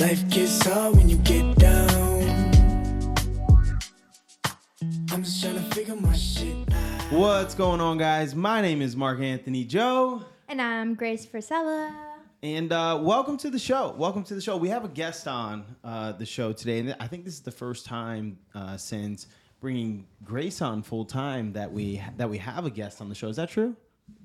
Life 0.00 0.28
gets 0.30 0.64
hard 0.66 0.96
when 0.96 1.08
you 1.08 1.16
get 1.18 1.56
down. 1.56 1.88
I'm 5.12 5.22
just 5.22 5.42
trying 5.42 5.56
to 5.56 5.74
figure 5.74 5.94
my 5.96 6.14
shit 6.14 6.56
out. 6.72 7.12
What's 7.12 7.54
going 7.54 7.80
on, 7.82 7.98
guys? 7.98 8.34
My 8.34 8.62
name 8.62 8.80
is 8.80 8.96
Mark 8.96 9.20
Anthony 9.20 9.64
Joe, 9.64 10.24
And 10.48 10.62
I'm 10.62 10.94
Grace 10.94 11.26
Frisella. 11.26 11.94
and 12.42 12.72
uh, 12.72 12.98
welcome 13.02 13.36
to 13.38 13.50
the 13.50 13.58
show. 13.58 13.94
Welcome 13.98 14.24
to 14.24 14.34
the 14.34 14.40
show. 14.40 14.56
We 14.56 14.70
have 14.70 14.84
a 14.84 14.88
guest 14.88 15.28
on 15.28 15.64
uh, 15.84 16.12
the 16.12 16.24
show 16.26 16.52
today, 16.54 16.78
and 16.78 16.96
I 16.98 17.06
think 17.06 17.24
this 17.24 17.34
is 17.34 17.40
the 17.40 17.50
first 17.50 17.84
time 17.84 18.38
uh, 18.54 18.78
since 18.78 19.26
bringing 19.60 20.06
Grace 20.24 20.62
on 20.62 20.82
full 20.82 21.04
time 21.04 21.52
that 21.52 21.70
we 21.70 22.02
that 22.16 22.30
we 22.30 22.38
have 22.38 22.64
a 22.64 22.70
guest 22.70 23.02
on 23.02 23.10
the 23.10 23.14
show. 23.14 23.28
Is 23.28 23.36
that 23.36 23.50
true? 23.50 23.76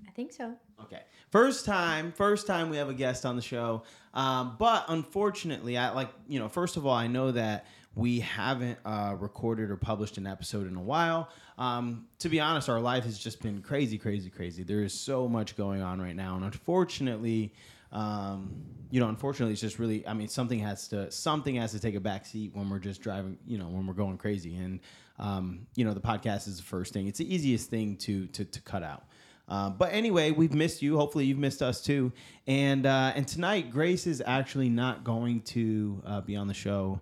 I 0.07 0.11
think 0.11 0.31
so. 0.31 0.53
Okay. 0.81 1.01
First 1.31 1.65
time, 1.65 2.13
first 2.13 2.47
time 2.47 2.69
we 2.69 2.77
have 2.77 2.87
a 2.89 2.93
guest 2.93 3.25
on 3.25 3.35
the 3.35 3.41
show. 3.41 3.83
Um, 4.15 4.55
but 4.57 4.85
unfortunately, 4.87 5.77
I 5.77 5.91
like, 5.91 6.09
you 6.27 6.39
know, 6.39 6.47
first 6.47 6.77
of 6.77 6.85
all, 6.85 6.95
I 6.95 7.07
know 7.07 7.31
that 7.31 7.65
we 7.95 8.21
haven't 8.21 8.79
uh, 8.85 9.15
recorded 9.19 9.69
or 9.69 9.77
published 9.77 10.17
an 10.17 10.25
episode 10.27 10.67
in 10.67 10.75
a 10.75 10.81
while. 10.81 11.29
Um, 11.57 12.07
to 12.19 12.29
be 12.29 12.39
honest, 12.39 12.69
our 12.69 12.79
life 12.79 13.03
has 13.03 13.17
just 13.17 13.41
been 13.41 13.61
crazy, 13.61 13.97
crazy, 13.97 14.29
crazy. 14.29 14.63
There 14.63 14.83
is 14.83 14.93
so 14.93 15.27
much 15.27 15.55
going 15.55 15.81
on 15.81 16.01
right 16.01 16.15
now. 16.15 16.35
And 16.35 16.45
unfortunately, 16.45 17.53
um, 17.91 18.65
you 18.89 18.99
know, 18.99 19.07
unfortunately, 19.07 19.53
it's 19.53 19.61
just 19.61 19.79
really, 19.79 20.05
I 20.05 20.13
mean, 20.13 20.27
something 20.27 20.59
has 20.59 20.89
to, 20.89 21.09
something 21.11 21.55
has 21.55 21.71
to 21.71 21.79
take 21.79 21.95
a 21.95 22.01
back 22.01 22.25
seat 22.25 22.51
when 22.53 22.69
we're 22.69 22.79
just 22.79 23.01
driving, 23.01 23.37
you 23.45 23.57
know, 23.57 23.67
when 23.67 23.87
we're 23.87 23.93
going 23.93 24.17
crazy. 24.17 24.55
And, 24.55 24.81
um, 25.17 25.67
you 25.75 25.85
know, 25.85 25.93
the 25.93 26.01
podcast 26.01 26.47
is 26.47 26.57
the 26.57 26.63
first 26.63 26.93
thing. 26.93 27.07
It's 27.07 27.19
the 27.19 27.33
easiest 27.33 27.69
thing 27.69 27.95
to, 27.97 28.27
to, 28.27 28.43
to 28.43 28.61
cut 28.61 28.83
out. 28.83 29.05
Uh, 29.47 29.69
but 29.69 29.93
anyway, 29.93 30.31
we've 30.31 30.53
missed 30.53 30.81
you. 30.81 30.97
Hopefully, 30.97 31.25
you've 31.25 31.37
missed 31.37 31.61
us 31.61 31.81
too. 31.81 32.11
And 32.47 32.85
uh, 32.85 33.13
and 33.15 33.27
tonight, 33.27 33.71
Grace 33.71 34.07
is 34.07 34.21
actually 34.25 34.69
not 34.69 35.03
going 35.03 35.41
to 35.41 36.01
uh, 36.05 36.21
be 36.21 36.35
on 36.35 36.47
the 36.47 36.53
show. 36.53 36.99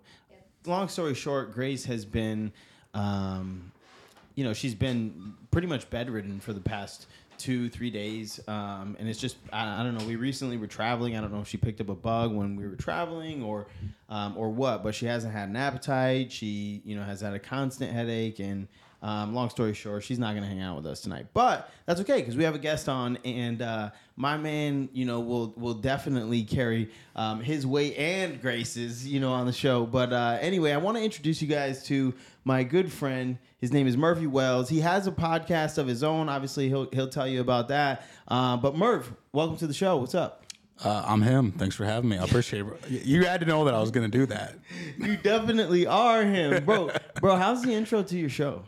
Long 0.66 0.88
story 0.88 1.14
short, 1.14 1.52
Grace 1.52 1.84
has 1.84 2.04
been, 2.04 2.52
um, 2.94 3.70
you 4.34 4.44
know, 4.44 4.54
she's 4.54 4.74
been 4.74 5.34
pretty 5.50 5.66
much 5.66 5.88
bedridden 5.90 6.40
for 6.40 6.52
the 6.52 6.60
past 6.60 7.06
two, 7.36 7.68
three 7.68 7.90
days. 7.90 8.40
Um, 8.48 8.96
and 8.98 9.08
it's 9.08 9.18
just, 9.18 9.36
I, 9.52 9.80
I 9.80 9.82
don't 9.82 9.98
know. 9.98 10.06
We 10.06 10.16
recently 10.16 10.56
were 10.56 10.66
traveling. 10.66 11.16
I 11.16 11.20
don't 11.20 11.32
know 11.32 11.40
if 11.40 11.48
she 11.48 11.58
picked 11.58 11.80
up 11.80 11.90
a 11.90 11.94
bug 11.94 12.32
when 12.32 12.56
we 12.56 12.66
were 12.66 12.76
traveling 12.76 13.42
or, 13.42 13.66
um, 14.08 14.38
or 14.38 14.48
what. 14.48 14.82
But 14.82 14.94
she 14.94 15.04
hasn't 15.04 15.34
had 15.34 15.50
an 15.50 15.56
appetite. 15.56 16.32
She, 16.32 16.80
you 16.84 16.96
know, 16.96 17.02
has 17.02 17.20
had 17.20 17.34
a 17.34 17.38
constant 17.38 17.92
headache 17.92 18.38
and. 18.38 18.68
Um, 19.04 19.34
long 19.34 19.50
story 19.50 19.74
short, 19.74 20.02
she's 20.02 20.18
not 20.18 20.30
going 20.30 20.44
to 20.44 20.48
hang 20.48 20.62
out 20.62 20.76
with 20.76 20.86
us 20.86 21.02
tonight, 21.02 21.26
but 21.34 21.70
that's 21.84 22.00
okay 22.00 22.20
because 22.20 22.38
we 22.38 22.44
have 22.44 22.54
a 22.54 22.58
guest 22.58 22.88
on, 22.88 23.18
and 23.22 23.60
uh, 23.60 23.90
my 24.16 24.38
man, 24.38 24.88
you 24.94 25.04
know, 25.04 25.20
will 25.20 25.52
will 25.58 25.74
definitely 25.74 26.42
carry 26.42 26.90
um, 27.14 27.42
his 27.42 27.66
weight 27.66 27.98
and 27.98 28.40
Grace's, 28.40 29.06
you 29.06 29.20
know, 29.20 29.30
on 29.30 29.44
the 29.44 29.52
show. 29.52 29.84
But 29.84 30.14
uh, 30.14 30.38
anyway, 30.40 30.72
I 30.72 30.78
want 30.78 30.96
to 30.96 31.04
introduce 31.04 31.42
you 31.42 31.48
guys 31.48 31.84
to 31.88 32.14
my 32.44 32.64
good 32.64 32.90
friend. 32.90 33.36
His 33.58 33.74
name 33.74 33.86
is 33.86 33.94
Murphy 33.94 34.26
Wells. 34.26 34.70
He 34.70 34.80
has 34.80 35.06
a 35.06 35.12
podcast 35.12 35.76
of 35.76 35.86
his 35.86 36.02
own. 36.02 36.30
Obviously, 36.30 36.70
he'll 36.70 36.88
he'll 36.90 37.10
tell 37.10 37.28
you 37.28 37.42
about 37.42 37.68
that. 37.68 38.06
Uh, 38.26 38.56
but 38.56 38.74
Murph, 38.74 39.12
welcome 39.32 39.58
to 39.58 39.66
the 39.66 39.74
show. 39.74 39.98
What's 39.98 40.14
up? 40.14 40.46
Uh, 40.82 41.04
I'm 41.06 41.20
him. 41.20 41.52
Thanks 41.52 41.76
for 41.76 41.84
having 41.84 42.08
me. 42.08 42.16
I 42.16 42.24
appreciate 42.24 42.64
it. 42.64 43.04
You 43.04 43.26
had 43.26 43.40
to 43.40 43.46
know 43.46 43.66
that 43.66 43.74
I 43.74 43.80
was 43.80 43.90
going 43.90 44.10
to 44.10 44.18
do 44.18 44.24
that. 44.26 44.54
You 44.96 45.18
definitely 45.18 45.86
are 45.86 46.24
him, 46.24 46.64
bro. 46.64 46.90
bro, 47.20 47.36
how's 47.36 47.62
the 47.62 47.74
intro 47.74 48.02
to 48.02 48.16
your 48.16 48.30
show? 48.30 48.64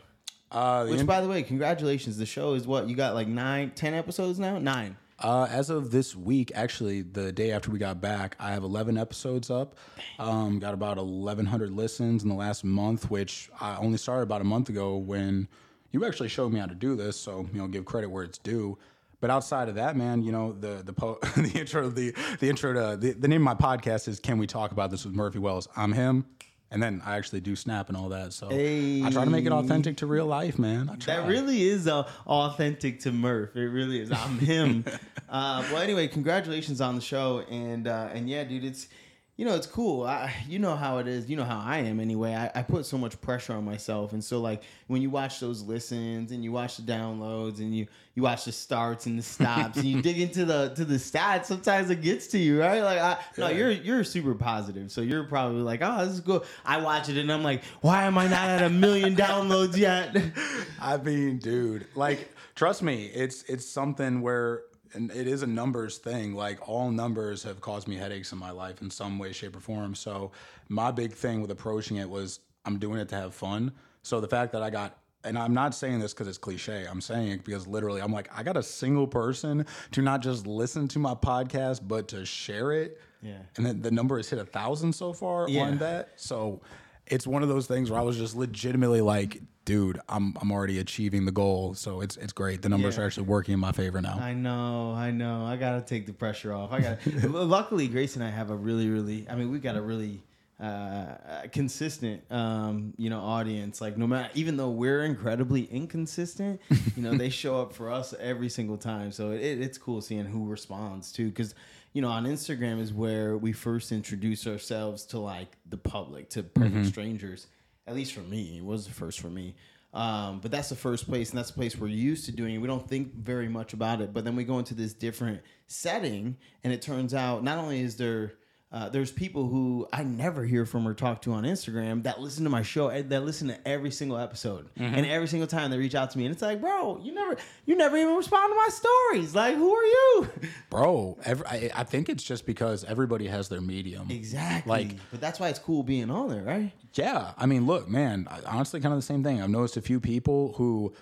Uh, 0.51 0.85
Which, 0.87 1.01
in- 1.01 1.05
by 1.05 1.21
the 1.21 1.27
way, 1.27 1.43
congratulations. 1.43 2.17
The 2.17 2.25
show 2.25 2.53
is 2.53 2.65
what 2.67 2.87
you 2.87 2.95
got 2.95 3.13
like 3.13 3.27
nine, 3.27 3.71
ten 3.75 3.93
episodes 3.93 4.39
now. 4.39 4.57
Nine. 4.59 4.95
uh, 5.19 5.47
as 5.49 5.69
of 5.69 5.91
this 5.91 6.15
week, 6.15 6.51
actually, 6.55 7.01
the 7.01 7.31
day 7.31 7.51
after 7.51 7.71
we 7.71 7.79
got 7.79 7.99
back, 7.99 8.35
I 8.39 8.51
have 8.51 8.63
11 8.63 8.97
episodes 8.97 9.49
up. 9.49 9.75
Um, 10.19 10.59
got 10.59 10.73
about 10.73 10.97
1,100 10.97 11.71
listens 11.71 12.23
in 12.23 12.29
the 12.29 12.35
last 12.35 12.63
month, 12.63 13.09
which 13.09 13.49
I 13.59 13.77
only 13.77 13.97
started 13.97 14.23
about 14.23 14.41
a 14.41 14.45
month 14.45 14.69
ago 14.69 14.95
when 14.97 15.47
you 15.91 16.05
actually 16.05 16.29
showed 16.29 16.53
me 16.53 16.59
how 16.59 16.67
to 16.67 16.75
do 16.75 16.95
this. 16.95 17.19
So 17.19 17.47
you 17.51 17.59
know, 17.59 17.67
give 17.67 17.83
credit 17.85 18.09
where 18.09 18.23
it's 18.23 18.37
due. 18.37 18.77
But 19.19 19.31
outside 19.31 19.67
of 19.67 19.75
that, 19.75 19.95
man, 19.97 20.21
you 20.21 20.31
know 20.31 20.53
the 20.53 20.83
the 20.85 20.93
po- 20.93 21.17
the 21.35 21.51
intro 21.59 21.89
the 21.89 22.13
the 22.39 22.47
intro 22.47 22.71
to 22.73 22.97
the, 22.97 23.13
the 23.13 23.27
name 23.27 23.45
of 23.47 23.57
my 23.59 23.75
podcast 23.75 24.07
is 24.07 24.19
"Can 24.19 24.37
We 24.37 24.45
Talk 24.45 24.71
About 24.71 24.91
This 24.91 25.03
with 25.05 25.15
Murphy 25.15 25.39
Wells?" 25.39 25.67
I'm 25.75 25.91
him. 25.91 26.25
And 26.69 26.83
then 26.83 27.01
I 27.05 27.15
actually 27.15 27.39
do 27.39 27.55
snap 27.55 27.87
and 27.87 27.97
all 27.97 28.09
that, 28.09 28.33
so 28.33 28.47
I 28.51 29.09
try 29.09 29.23
to 29.23 29.29
make 29.29 29.45
it 29.45 29.53
authentic 29.53 29.97
to 29.97 30.05
real 30.05 30.25
life, 30.25 30.59
man. 30.59 30.89
I 30.89 30.95
try. 30.95 31.15
That 31.15 31.27
really 31.27 31.63
is 31.63 31.87
uh, 31.87 32.09
authentic 32.25 32.99
to 33.01 33.13
Murph. 33.13 33.55
It 33.55 33.67
really 33.69 34.01
is. 34.01 34.11
I'm 34.11 34.37
him. 34.37 34.83
uh, 35.29 35.63
well, 35.71 35.81
anyway, 35.81 36.09
congratulations 36.09 36.81
on 36.81 36.95
the 36.95 37.01
show, 37.01 37.39
and 37.49 37.87
uh, 37.87 38.09
and 38.13 38.29
yeah, 38.29 38.43
dude, 38.43 38.65
it's 38.65 38.89
you 39.37 39.45
know 39.45 39.55
it's 39.55 39.67
cool. 39.67 40.03
I, 40.03 40.33
you 40.49 40.59
know 40.59 40.75
how 40.75 40.97
it 40.97 41.07
is. 41.07 41.29
You 41.29 41.37
know 41.37 41.43
how 41.43 41.59
I 41.59 41.77
am 41.77 41.99
anyway. 41.99 42.33
I, 42.33 42.59
I 42.59 42.63
put 42.63 42.85
so 42.85 42.97
much 42.97 43.19
pressure 43.21 43.53
on 43.53 43.63
myself, 43.63 44.13
and 44.13 44.23
so 44.23 44.41
like 44.41 44.63
when 44.87 45.01
you 45.01 45.09
watch 45.09 45.39
those 45.39 45.61
listens 45.61 46.31
and 46.31 46.43
you 46.43 46.51
watch 46.51 46.77
the 46.77 46.83
downloads 46.83 47.59
and 47.59 47.73
you 47.73 47.87
you 48.15 48.23
watch 48.23 48.45
the 48.45 48.51
starts 48.51 49.05
and 49.05 49.17
the 49.17 49.23
stops 49.23 49.77
and 49.77 49.85
you 49.85 50.01
dig 50.01 50.19
into 50.19 50.43
the 50.43 50.69
to 50.75 50.83
the 50.83 50.95
stats, 50.95 51.45
sometimes 51.45 51.89
it 51.91 52.01
gets 52.01 52.27
to 52.27 52.39
you, 52.39 52.59
right? 52.59 52.81
Like 52.81 52.99
I 52.99 53.17
no, 53.37 53.49
you're 53.49 53.71
you're 53.71 54.03
super 54.03 54.33
positive, 54.33 54.91
so 54.91 55.01
you're 55.01 55.23
probably 55.23 55.61
like, 55.61 55.81
oh, 55.83 56.03
this 56.03 56.15
is 56.15 56.19
good. 56.19 56.41
I 56.65 56.81
watch 56.81 57.07
it 57.07 57.17
and 57.17 57.31
I'm 57.31 57.43
like, 57.43 57.63
why 57.81 58.03
am 58.03 58.17
I 58.17 58.27
not 58.27 58.49
at 58.49 58.63
a 58.63 58.69
million 58.69 59.15
downloads 59.15 59.77
yet? 59.77 60.17
I 60.81 60.97
mean, 60.97 61.37
dude, 61.37 61.85
like 61.95 62.33
trust 62.55 62.81
me, 62.81 63.05
it's 63.05 63.43
it's 63.43 63.65
something 63.65 64.21
where 64.21 64.63
and 64.97 65.11
it 65.11 65.27
is 65.27 65.43
a 65.43 65.47
numbers 65.47 65.97
thing. 65.97 66.33
Like 66.33 66.67
all 66.67 66.91
numbers 66.91 67.43
have 67.43 67.61
caused 67.61 67.87
me 67.87 67.95
headaches 67.95 68.31
in 68.33 68.37
my 68.37 68.51
life 68.51 68.81
in 68.81 68.89
some 68.89 69.17
way, 69.19 69.31
shape, 69.31 69.55
or 69.55 69.59
form. 69.61 69.95
So 69.95 70.31
my 70.67 70.91
big 70.91 71.13
thing 71.13 71.41
with 71.41 71.51
approaching 71.51 71.97
it 71.97 72.09
was 72.09 72.39
I'm 72.65 72.77
doing 72.79 72.99
it 72.99 73.07
to 73.09 73.15
have 73.15 73.33
fun. 73.33 73.71
So 74.01 74.19
the 74.19 74.27
fact 74.27 74.51
that 74.53 74.61
I 74.63 74.69
got 74.69 74.97
and 75.23 75.37
I'm 75.37 75.53
not 75.53 75.73
saying 75.75 75.99
this 75.99 76.13
because 76.13 76.27
it's 76.27 76.37
cliche. 76.37 76.85
I'm 76.89 77.01
saying 77.01 77.29
it 77.29 77.43
because 77.43 77.67
literally, 77.67 78.01
I'm 78.01 78.13
like, 78.13 78.29
I 78.37 78.43
got 78.43 78.55
a 78.55 78.63
single 78.63 79.07
person 79.07 79.65
to 79.91 80.01
not 80.01 80.21
just 80.21 80.47
listen 80.47 80.87
to 80.89 80.99
my 80.99 81.15
podcast, 81.15 81.81
but 81.85 82.07
to 82.09 82.25
share 82.25 82.71
it. 82.71 83.01
Yeah. 83.21 83.39
And 83.57 83.65
then 83.65 83.81
the 83.81 83.91
number 83.91 84.17
has 84.17 84.29
hit 84.29 84.39
a 84.39 84.45
thousand 84.45 84.93
so 84.93 85.11
far 85.13 85.49
Yeah. 85.49 85.63
on 85.63 85.79
that. 85.79 86.13
So 86.15 86.61
it's 87.07 87.25
one 87.27 87.43
of 87.43 87.49
those 87.49 87.67
things 87.67 87.89
where 87.91 87.99
I 87.99 88.03
was 88.03 88.15
just 88.17 88.35
legitimately 88.37 89.01
like, 89.01 89.41
dude, 89.67 89.99
I'm 90.09 90.33
I'm 90.41 90.51
already 90.51 90.79
achieving 90.79 91.25
the 91.25 91.31
goal. 91.31 91.75
So 91.75 92.01
it's 92.01 92.17
it's 92.17 92.33
great. 92.33 92.63
The 92.63 92.69
numbers 92.69 92.95
Yeah. 92.95 93.03
are 93.03 93.05
actually 93.05 93.27
working 93.27 93.53
in 93.53 93.59
my 93.59 93.73
favor 93.73 94.01
now. 94.01 94.17
I 94.19 94.33
know, 94.33 94.93
I 94.93 95.11
know. 95.11 95.45
I 95.45 95.57
gotta 95.57 95.81
take 95.81 96.07
the 96.07 96.13
pressure 96.13 96.51
off. 96.53 96.71
I 96.71 96.79
got. 96.81 96.97
Luckily, 97.29 97.87
Grace 97.87 98.15
and 98.15 98.23
I 98.23 98.29
have 98.31 98.49
a 98.49 98.55
really, 98.55 98.89
really. 98.89 99.27
I 99.29 99.35
mean, 99.35 99.51
we 99.51 99.59
got 99.59 99.75
a 99.75 99.81
really 99.81 100.23
uh, 100.59 101.43
consistent, 101.51 102.23
um, 102.31 102.93
you 102.97 103.09
know, 103.09 103.19
audience. 103.19 103.79
Like, 103.81 103.97
no 103.97 104.07
matter, 104.07 104.29
even 104.33 104.57
though 104.57 104.71
we're 104.71 105.03
incredibly 105.03 105.65
inconsistent, 105.65 106.59
you 106.95 107.03
know, 107.03 107.13
they 107.15 107.29
show 107.43 107.61
up 107.61 107.73
for 107.73 107.91
us 107.91 108.13
every 108.19 108.49
single 108.49 108.77
time. 108.77 109.11
So 109.11 109.31
it, 109.31 109.41
it's 109.61 109.77
cool 109.77 110.01
seeing 110.01 110.25
who 110.25 110.47
responds 110.47 111.11
too, 111.11 111.27
because 111.27 111.53
you 111.93 112.01
know, 112.01 112.09
on 112.09 112.25
Instagram 112.25 112.79
is 112.79 112.93
where 112.93 113.37
we 113.37 113.51
first 113.53 113.91
introduce 113.91 114.45
ourselves 114.47 115.05
to 115.07 115.19
like 115.19 115.57
the 115.69 115.77
public, 115.77 116.29
to 116.31 116.43
perfect 116.43 116.85
strangers. 116.87 117.47
At 117.87 117.95
least 117.95 118.13
for 118.13 118.21
me, 118.21 118.57
it 118.57 118.65
was 118.65 118.85
the 118.85 118.93
first 118.93 119.19
for 119.19 119.29
me. 119.29 119.55
Um, 119.93 120.39
but 120.41 120.51
that's 120.51 120.69
the 120.69 120.75
first 120.75 121.07
place, 121.07 121.29
and 121.29 121.37
that's 121.37 121.49
the 121.49 121.55
place 121.55 121.77
we're 121.77 121.87
used 121.87 122.25
to 122.25 122.31
doing. 122.31 122.59
We 122.59 122.67
don't 122.67 122.87
think 122.87 123.15
very 123.15 123.47
much 123.47 123.73
about 123.73 124.01
it, 124.01 124.13
but 124.13 124.25
then 124.25 124.35
we 124.35 124.43
go 124.43 124.59
into 124.59 124.73
this 124.73 124.93
different 124.93 125.41
setting, 125.67 126.37
and 126.63 126.73
it 126.73 126.81
turns 126.81 127.13
out 127.13 127.43
not 127.43 127.57
only 127.57 127.79
is 127.79 127.95
there 127.95 128.33
uh, 128.69 128.89
there's 128.89 129.11
people 129.11 129.47
who 129.47 129.87
I 129.93 130.03
never 130.03 130.43
hear 130.43 130.65
from 130.65 130.85
or 130.85 130.93
talk 130.93 131.21
to 131.21 131.31
on 131.31 131.43
Instagram 131.45 132.03
that 132.03 132.19
listen 132.19 132.43
to 132.43 132.49
my 132.49 132.63
show 132.63 132.89
and 132.89 133.09
that 133.11 133.23
listen 133.23 133.47
to 133.47 133.67
every 133.67 133.91
single 133.91 134.17
episode, 134.17 134.67
and 134.75 135.05
every 135.05 135.27
single 135.29 135.47
time 135.47 135.71
they 135.71 135.77
reach 135.77 135.95
out 135.95 136.11
to 136.11 136.17
me, 136.17 136.25
and 136.25 136.33
it's 136.33 136.41
like, 136.41 136.59
bro, 136.59 136.99
you 137.01 137.13
never 137.13 137.37
you 137.65 137.77
never 137.77 137.95
even 137.95 138.15
respond 138.15 138.51
to 138.51 138.55
my 138.55 138.67
stories. 138.69 139.33
Like, 139.33 139.55
who 139.55 139.73
are 139.73 139.83
you? 139.85 140.29
Bro, 140.69 141.17
every, 141.23 141.45
I, 141.47 141.71
I 141.75 141.83
think 141.85 142.09
it's 142.09 142.23
just 142.23 142.45
because 142.45 142.83
everybody 142.83 143.27
has 143.27 143.47
their 143.47 143.61
medium. 143.61 144.11
exactly. 144.11 144.69
Like- 144.69 144.95
but 145.11 145.21
that's 145.21 145.39
why 145.39 145.47
it's 145.49 145.59
cool 145.59 145.81
being 145.83 146.11
on 146.11 146.27
there, 146.29 146.43
right? 146.43 146.71
Yeah, 146.93 147.31
I 147.37 147.45
mean, 147.45 147.65
look, 147.67 147.87
man, 147.87 148.27
I- 148.29 148.41
honestly, 148.45 148.81
kind 148.81 148.93
of 148.93 148.97
the 148.97 149.05
same 149.05 149.23
thing. 149.23 149.41
I've 149.41 149.49
noticed 149.49 149.77
a 149.77 149.81
few 149.81 149.99
people 150.01 150.53
who 150.57 150.93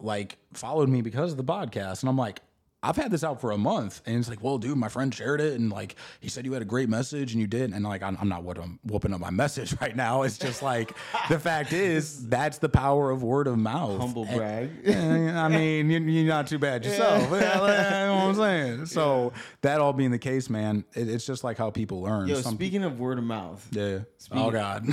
like 0.00 0.38
followed 0.54 0.88
me 0.88 1.02
because 1.02 1.32
of 1.32 1.36
the 1.36 1.44
podcast, 1.44 2.00
and 2.00 2.08
I'm 2.08 2.16
like, 2.16 2.40
I've 2.82 2.96
had 2.96 3.10
this 3.10 3.22
out 3.22 3.42
for 3.42 3.50
a 3.50 3.58
month, 3.58 4.00
and 4.06 4.16
it's 4.16 4.28
like, 4.30 4.42
well, 4.42 4.56
dude, 4.56 4.78
my 4.78 4.88
friend 4.88 5.14
shared 5.14 5.42
it, 5.42 5.60
and 5.60 5.70
like 5.70 5.96
he 6.20 6.28
said 6.30 6.46
you 6.46 6.52
had 6.54 6.62
a 6.62 6.66
great 6.66 6.88
message, 6.88 7.32
and 7.32 7.40
you 7.40 7.46
did, 7.46 7.72
and 7.72 7.84
like 7.84 8.02
I'm, 8.02 8.16
I'm 8.18 8.28
not 8.28 8.42
what 8.42 8.58
I'm 8.58 8.78
whooping 8.84 9.12
up 9.12 9.20
my 9.20 9.28
message 9.30 9.74
right 9.82 9.94
now. 9.94 10.22
It's 10.22 10.38
just 10.38 10.62
like 10.62 10.92
the 11.28 11.38
fact 11.38 11.74
is 11.74 12.26
that's 12.28 12.56
the 12.56 12.70
power 12.70 13.10
of 13.10 13.22
word 13.22 13.46
of 13.48 13.58
mouth. 13.58 14.00
Humble 14.00 14.24
brag. 14.24 14.70
I 14.88 15.48
mean, 15.48 15.90
you're, 15.90 16.00
not 16.24 16.46
too 16.46 16.58
bad 16.58 16.84
yourself. 16.84 17.22
Yeah, 17.30 17.34
you 17.34 17.40
know 17.40 18.14
what 18.14 18.24
I'm 18.24 18.34
saying? 18.34 18.86
So 18.90 19.32
that 19.62 19.80
all 19.80 19.92
being 19.92 20.10
the 20.10 20.18
case, 20.18 20.48
man, 20.50 20.84
it, 20.94 21.08
it's 21.08 21.26
just 21.26 21.44
like 21.44 21.58
how 21.58 21.70
people 21.70 22.02
learn. 22.02 22.28
Yo, 22.28 22.40
Some- 22.40 22.54
speaking 22.54 22.82
of 22.84 22.98
word 22.98 23.18
of 23.18 23.24
mouth, 23.24 23.66
yeah. 23.72 24.00
Oh 24.32 24.50
God. 24.50 24.86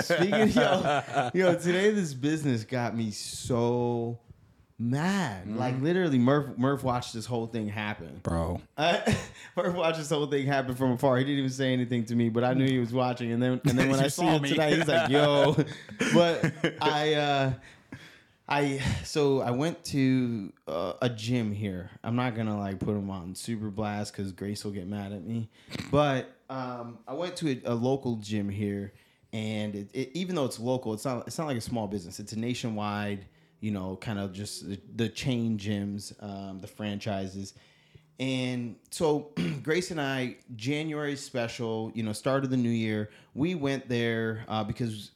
Speaking 0.00 0.48
yo, 0.48 1.30
yo, 1.34 1.54
today 1.54 1.90
this 1.90 2.14
business 2.14 2.64
got 2.64 2.96
me 2.96 3.10
so 3.10 4.18
mad. 4.84 5.46
Mm-hmm. 5.46 5.58
Like 5.58 5.80
literally, 5.80 6.18
Murph 6.18 6.56
Murph 6.58 6.84
watched 6.84 7.14
this 7.14 7.26
whole 7.26 7.46
thing 7.46 7.68
happen. 7.68 8.20
bro. 8.22 8.60
I, 8.76 9.16
Murph 9.56 9.74
watched 9.74 9.98
this 9.98 10.10
whole 10.10 10.26
thing 10.26 10.46
happen 10.46 10.74
from 10.74 10.92
afar. 10.92 11.16
He 11.16 11.24
didn't 11.24 11.38
even 11.38 11.50
say 11.50 11.72
anything 11.72 12.04
to 12.06 12.14
me, 12.14 12.28
but 12.28 12.44
I 12.44 12.54
knew 12.54 12.66
he 12.66 12.78
was 12.78 12.92
watching. 12.92 13.32
And 13.32 13.42
then, 13.42 13.60
and 13.66 13.78
then 13.78 13.88
when 13.90 14.00
I 14.00 14.08
see 14.08 14.22
saw 14.22 14.36
him 14.36 14.44
tonight, 14.44 14.74
he's 14.74 14.88
like, 14.88 15.10
"Yo," 15.10 15.56
but 16.14 16.52
I, 16.80 17.14
uh, 17.14 17.52
I, 18.48 18.82
so 19.04 19.40
I 19.40 19.50
went 19.50 19.82
to 19.86 20.52
uh, 20.68 20.94
a 21.00 21.08
gym 21.08 21.52
here. 21.52 21.90
I'm 22.02 22.16
not 22.16 22.34
gonna 22.34 22.58
like 22.58 22.78
put 22.78 22.90
him 22.90 23.10
on 23.10 23.34
super 23.34 23.70
blast 23.70 24.12
because 24.12 24.32
Grace 24.32 24.64
will 24.64 24.72
get 24.72 24.86
mad 24.86 25.12
at 25.12 25.24
me. 25.24 25.48
But 25.90 26.30
um, 26.50 26.98
I 27.08 27.14
went 27.14 27.36
to 27.36 27.50
a, 27.50 27.72
a 27.72 27.74
local 27.74 28.16
gym 28.16 28.48
here, 28.48 28.92
and 29.32 29.74
it, 29.74 29.88
it, 29.94 30.10
even 30.14 30.34
though 30.36 30.44
it's 30.44 30.60
local, 30.60 30.92
it's 30.92 31.04
not 31.04 31.26
it's 31.26 31.38
not 31.38 31.46
like 31.46 31.56
a 31.56 31.62
small 31.62 31.86
business. 31.86 32.20
It's 32.20 32.32
a 32.32 32.38
nationwide, 32.38 33.26
you 33.64 33.70
know, 33.70 33.96
kind 33.96 34.18
of 34.18 34.34
just 34.34 34.66
the, 34.94 35.08
chain 35.08 35.56
gyms, 35.56 36.12
um, 36.22 36.60
the 36.60 36.66
franchises. 36.66 37.54
And 38.20 38.76
so 38.90 39.32
Grace 39.62 39.90
and 39.90 39.98
I, 39.98 40.36
January 40.54 41.16
special, 41.16 41.90
you 41.94 42.02
know, 42.02 42.12
start 42.12 42.44
of 42.44 42.50
the 42.50 42.58
new 42.58 42.68
year, 42.68 43.08
we 43.32 43.54
went 43.54 43.88
there 43.88 44.44
uh, 44.48 44.64
because 44.64 45.12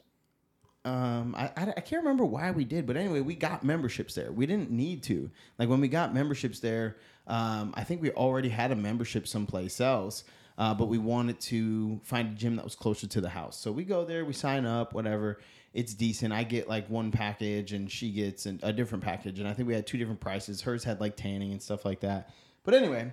um, 0.83 1.35
I, 1.37 1.51
I, 1.55 1.73
I 1.77 1.81
can't 1.81 2.01
remember 2.01 2.25
why 2.25 2.49
we 2.49 2.65
did, 2.65 2.87
but 2.87 2.97
anyway, 2.97 3.19
we 3.19 3.35
got 3.35 3.63
memberships 3.63 4.15
there. 4.15 4.31
We 4.31 4.47
didn't 4.47 4.71
need 4.71 5.03
to. 5.03 5.29
Like 5.59 5.69
when 5.69 5.79
we 5.79 5.87
got 5.87 6.15
memberships 6.15 6.59
there, 6.59 6.97
um, 7.27 7.71
I 7.77 7.83
think 7.83 8.01
we 8.01 8.09
already 8.09 8.49
had 8.49 8.71
a 8.71 8.75
membership 8.75 9.27
someplace 9.27 9.79
else, 9.79 10.23
uh, 10.59 10.75
but 10.75 10.89
we 10.89 10.99
wanted 10.99 11.39
to 11.39 11.99
find 12.03 12.33
a 12.33 12.35
gym 12.35 12.55
that 12.57 12.63
was 12.65 12.75
closer 12.75 13.07
to 13.07 13.21
the 13.21 13.29
house. 13.29 13.57
So 13.57 13.71
we 13.71 13.83
go 13.83 14.05
there, 14.05 14.23
we 14.25 14.33
sign 14.33 14.67
up, 14.67 14.93
whatever. 14.93 15.39
It's 15.73 15.93
decent. 15.93 16.33
I 16.33 16.43
get 16.43 16.67
like 16.67 16.89
one 16.89 17.11
package, 17.11 17.73
and 17.73 17.89
she 17.89 18.11
gets 18.11 18.45
an, 18.45 18.59
a 18.61 18.73
different 18.73 19.03
package. 19.03 19.39
And 19.39 19.47
I 19.47 19.53
think 19.53 19.67
we 19.67 19.73
had 19.73 19.87
two 19.87 19.97
different 19.97 20.19
prices. 20.19 20.61
Hers 20.61 20.83
had 20.83 20.99
like 20.99 21.15
tanning 21.15 21.51
and 21.51 21.61
stuff 21.61 21.85
like 21.85 22.01
that. 22.01 22.29
But 22.63 22.73
anyway, 22.73 23.11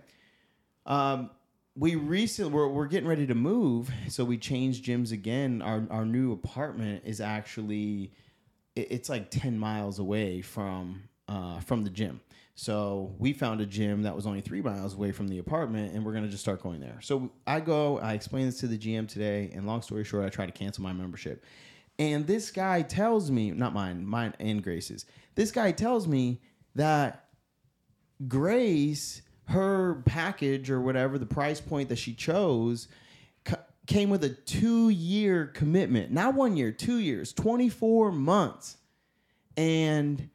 um, 0.87 1.31
we 1.77 1.95
recently 1.95 2.53
we're, 2.53 2.69
we're 2.69 2.87
getting 2.87 3.09
ready 3.09 3.27
to 3.27 3.35
move, 3.35 3.91
so 4.09 4.25
we 4.25 4.39
changed 4.39 4.85
gyms 4.85 5.13
again. 5.13 5.63
Our 5.63 5.87
our 5.91 6.05
new 6.07 6.33
apartment 6.33 7.03
is 7.05 7.21
actually 7.21 8.13
it- 8.75 8.89
it's 8.91 9.09
like 9.09 9.31
ten 9.31 9.59
miles 9.59 9.99
away 9.99 10.41
from 10.43 11.03
uh, 11.29 11.61
from 11.61 11.85
the 11.85 11.91
gym. 11.91 12.21
So 12.59 13.15
we 13.19 13.35
found 13.35 13.61
a 13.61 13.67
gym 13.67 14.03
that 14.03 14.17
was 14.17 14.27
only 14.27 14.41
three 14.41 14.63
miles 14.63 14.95
away 14.95 15.13
from 15.13 15.29
the 15.29 15.39
apartment, 15.39 15.95
and 15.95 16.05
we're 16.05 16.15
gonna 16.15 16.27
just 16.27 16.43
start 16.43 16.63
going 16.63 16.81
there. 16.81 16.99
So 17.03 17.31
I 17.47 17.61
go, 17.61 17.99
I 17.99 18.15
explain 18.15 18.47
this 18.47 18.59
to 18.61 18.67
the 18.67 18.79
GM 18.79 19.07
today, 19.07 19.51
and 19.55 19.67
long 19.67 19.83
story 19.83 20.05
short, 20.05 20.25
I 20.25 20.31
try 20.31 20.47
to 20.47 20.53
cancel 20.53 20.83
my 20.83 20.95
membership. 20.95 21.45
And 21.99 22.27
this 22.27 22.51
guy 22.51 22.81
tells 22.81 23.31
me, 23.31 23.51
not 23.51 23.75
mine, 23.75 24.07
mine 24.07 24.35
and 24.41 24.63
Grace's. 24.63 25.05
This 25.35 25.53
guy 25.53 25.71
tells 25.71 26.09
me 26.09 26.41
that 26.75 27.27
Grace, 28.27 29.21
her 29.45 30.03
package 30.07 30.71
or 30.71 30.81
whatever, 30.81 31.19
the 31.19 31.27
price 31.27 31.61
point 31.61 31.91
that 31.91 31.99
she 31.99 32.15
chose, 32.15 32.89
came 33.87 34.09
with 34.09 34.25
a 34.25 34.31
two 34.31 34.89
year 34.89 35.47
commitment. 35.47 36.11
Not 36.11 36.35
one 36.35 36.57
year, 36.57 36.73
two 36.73 36.99
years, 36.99 37.35
24 37.35 38.13
months. 38.13 38.79
And 39.59 40.31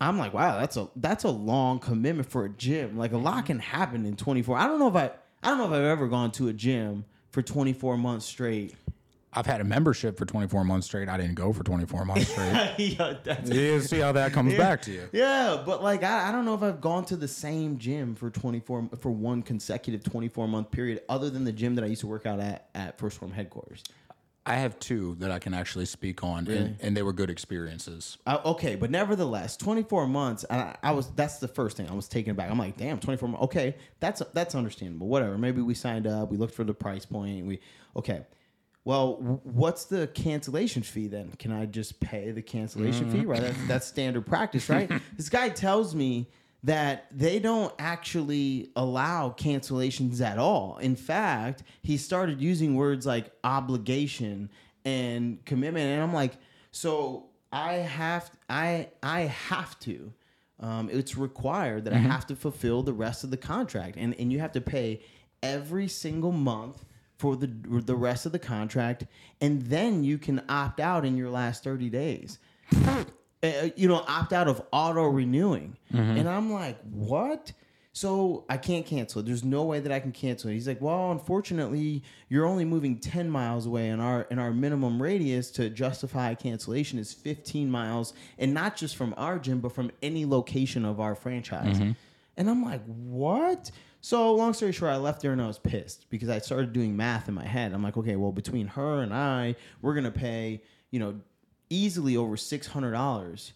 I'm 0.00 0.18
like, 0.18 0.32
wow, 0.32 0.58
that's 0.58 0.76
a 0.76 0.88
that's 0.96 1.24
a 1.24 1.30
long 1.30 1.80
commitment 1.80 2.30
for 2.30 2.44
a 2.44 2.48
gym. 2.48 2.96
Like 2.96 3.12
a 3.12 3.18
lot 3.18 3.38
mm-hmm. 3.38 3.46
can 3.46 3.58
happen 3.58 4.06
in 4.06 4.16
24. 4.16 4.56
I 4.56 4.66
don't 4.66 4.78
know 4.78 4.88
if 4.88 4.94
I 4.94 5.10
I 5.42 5.48
don't 5.48 5.58
know 5.58 5.66
if 5.66 5.72
I've 5.72 5.84
ever 5.84 6.08
gone 6.08 6.30
to 6.32 6.48
a 6.48 6.52
gym 6.52 7.04
for 7.30 7.42
24 7.42 7.96
months 7.96 8.26
straight. 8.26 8.74
I've 9.32 9.46
had 9.46 9.60
a 9.60 9.64
membership 9.64 10.16
for 10.16 10.24
24 10.24 10.64
months 10.64 10.86
straight. 10.86 11.08
I 11.08 11.16
didn't 11.18 11.34
go 11.34 11.52
for 11.52 11.62
24 11.62 12.04
months 12.04 12.28
straight. 12.32 12.74
yeah, 12.78 13.44
you 13.44 13.80
see 13.80 13.98
how 13.98 14.12
that 14.12 14.32
comes 14.32 14.54
back 14.54 14.80
to 14.82 14.92
you. 14.92 15.08
Yeah, 15.12 15.62
but 15.66 15.82
like 15.82 16.02
I, 16.02 16.28
I 16.28 16.32
don't 16.32 16.44
know 16.44 16.54
if 16.54 16.62
I've 16.62 16.80
gone 16.80 17.04
to 17.06 17.16
the 17.16 17.28
same 17.28 17.78
gym 17.78 18.14
for 18.14 18.30
24 18.30 18.90
for 19.00 19.10
one 19.10 19.42
consecutive 19.42 20.02
24 20.04 20.48
month 20.48 20.70
period 20.70 21.02
other 21.08 21.28
than 21.28 21.44
the 21.44 21.52
gym 21.52 21.74
that 21.74 21.84
I 21.84 21.88
used 21.88 22.02
to 22.02 22.06
work 22.06 22.24
out 22.24 22.40
at 22.40 22.68
at 22.74 22.98
1st 22.98 23.12
Phorm 23.14 23.32
headquarters. 23.32 23.82
I 24.48 24.56
have 24.56 24.78
two 24.78 25.16
that 25.20 25.30
I 25.30 25.38
can 25.38 25.54
actually 25.54 25.86
speak 25.86 26.24
on, 26.24 26.46
and, 26.48 26.76
and 26.80 26.96
they 26.96 27.02
were 27.02 27.12
good 27.12 27.30
experiences. 27.30 28.18
I, 28.26 28.36
okay, 28.36 28.74
but 28.74 28.90
nevertheless, 28.90 29.56
24 29.56 30.06
months 30.06 30.44
I, 30.50 30.76
I 30.82 30.92
was 30.92 31.10
that's 31.14 31.38
the 31.38 31.48
first 31.48 31.76
thing 31.76 31.88
I 31.88 31.94
was 31.94 32.08
taken 32.08 32.32
aback. 32.32 32.50
I'm 32.50 32.58
like, 32.58 32.76
damn, 32.76 32.98
24 32.98 33.28
months. 33.28 33.44
Okay, 33.44 33.76
that's 34.00 34.22
that's 34.32 34.54
understandable. 34.54 35.08
Whatever. 35.08 35.38
Maybe 35.38 35.60
we 35.60 35.74
signed 35.74 36.06
up, 36.06 36.30
we 36.30 36.36
looked 36.36 36.54
for 36.54 36.64
the 36.64 36.74
price 36.74 37.04
point, 37.04 37.46
we 37.46 37.60
okay. 37.96 38.26
Well, 38.84 39.40
what's 39.44 39.84
the 39.84 40.06
cancellation 40.06 40.82
fee 40.82 41.08
then? 41.08 41.32
Can 41.38 41.52
I 41.52 41.66
just 41.66 42.00
pay 42.00 42.30
the 42.30 42.40
cancellation 42.40 43.10
fee? 43.10 43.18
Mm. 43.18 43.26
Right, 43.26 43.42
that's, 43.42 43.66
that's 43.66 43.86
standard 43.86 44.24
practice, 44.24 44.70
right? 44.70 44.90
this 45.16 45.28
guy 45.28 45.50
tells 45.50 45.94
me 45.94 46.26
that 46.64 47.06
they 47.12 47.38
don't 47.38 47.72
actually 47.78 48.70
allow 48.74 49.30
cancellations 49.30 50.20
at 50.20 50.38
all. 50.38 50.78
In 50.78 50.96
fact, 50.96 51.62
he 51.82 51.96
started 51.96 52.40
using 52.40 52.74
words 52.74 53.06
like 53.06 53.30
obligation 53.44 54.50
and 54.84 55.44
commitment, 55.44 55.86
and 55.86 56.02
I'm 56.02 56.12
like, 56.12 56.36
so 56.72 57.26
I 57.52 57.74
have 57.74 58.30
I 58.48 58.88
I 59.02 59.22
have 59.22 59.78
to. 59.80 60.12
Um, 60.60 60.90
it's 60.90 61.16
required 61.16 61.84
that 61.84 61.92
I 61.92 61.98
have 61.98 62.26
to 62.26 62.34
fulfill 62.34 62.82
the 62.82 62.92
rest 62.92 63.22
of 63.22 63.30
the 63.30 63.36
contract, 63.36 63.96
and 63.96 64.14
and 64.18 64.32
you 64.32 64.40
have 64.40 64.52
to 64.52 64.60
pay 64.60 65.02
every 65.42 65.86
single 65.86 66.32
month 66.32 66.84
for 67.18 67.36
the 67.36 67.46
the 67.46 67.94
rest 67.94 68.26
of 68.26 68.32
the 68.32 68.38
contract, 68.40 69.06
and 69.40 69.62
then 69.62 70.02
you 70.02 70.18
can 70.18 70.42
opt 70.48 70.80
out 70.80 71.04
in 71.04 71.16
your 71.16 71.30
last 71.30 71.62
thirty 71.62 71.88
days. 71.88 72.38
Uh, 73.42 73.68
you 73.76 73.86
know, 73.86 74.04
opt 74.08 74.32
out 74.32 74.48
of 74.48 74.60
auto 74.72 75.04
renewing, 75.04 75.76
mm-hmm. 75.92 76.18
and 76.18 76.28
I'm 76.28 76.52
like, 76.52 76.76
what? 76.90 77.52
So 77.92 78.44
I 78.48 78.56
can't 78.58 78.86
cancel. 78.86 79.20
it. 79.20 79.26
There's 79.26 79.44
no 79.44 79.64
way 79.64 79.80
that 79.80 79.90
I 79.90 79.98
can 79.98 80.12
cancel. 80.12 80.50
it. 80.50 80.54
He's 80.54 80.68
like, 80.68 80.80
well, 80.80 81.10
unfortunately, 81.10 82.02
you're 82.28 82.46
only 82.46 82.64
moving 82.64 82.98
10 82.98 83.28
miles 83.28 83.66
away, 83.66 83.88
and 83.88 84.00
our 84.02 84.26
and 84.30 84.38
our 84.40 84.52
minimum 84.52 85.00
radius 85.00 85.50
to 85.52 85.68
justify 85.70 86.30
a 86.30 86.36
cancellation 86.36 86.98
is 86.98 87.12
15 87.12 87.70
miles, 87.70 88.12
and 88.38 88.52
not 88.54 88.76
just 88.76 88.96
from 88.96 89.14
our 89.16 89.38
gym, 89.38 89.60
but 89.60 89.72
from 89.72 89.90
any 90.02 90.26
location 90.26 90.84
of 90.84 91.00
our 91.00 91.14
franchise. 91.14 91.78
Mm-hmm. 91.78 91.92
And 92.36 92.48
I'm 92.48 92.64
like, 92.64 92.82
what? 92.84 93.70
So 94.00 94.32
long 94.34 94.54
story 94.54 94.72
short, 94.72 94.92
I 94.92 94.96
left 94.96 95.22
there 95.22 95.32
and 95.32 95.42
I 95.42 95.46
was 95.46 95.58
pissed 95.58 96.08
because 96.08 96.28
I 96.28 96.38
started 96.38 96.72
doing 96.72 96.96
math 96.96 97.28
in 97.28 97.34
my 97.34 97.44
head. 97.44 97.72
I'm 97.72 97.82
like, 97.82 97.96
okay, 97.96 98.16
well, 98.16 98.32
between 98.32 98.68
her 98.68 99.02
and 99.02 99.12
I, 99.12 99.56
we're 99.82 99.94
gonna 99.94 100.12
pay, 100.12 100.62
you 100.92 101.00
know, 101.00 101.20
easily 101.70 102.16
over 102.16 102.36
six 102.36 102.66
hundred 102.66 102.92
dollars 102.92 103.52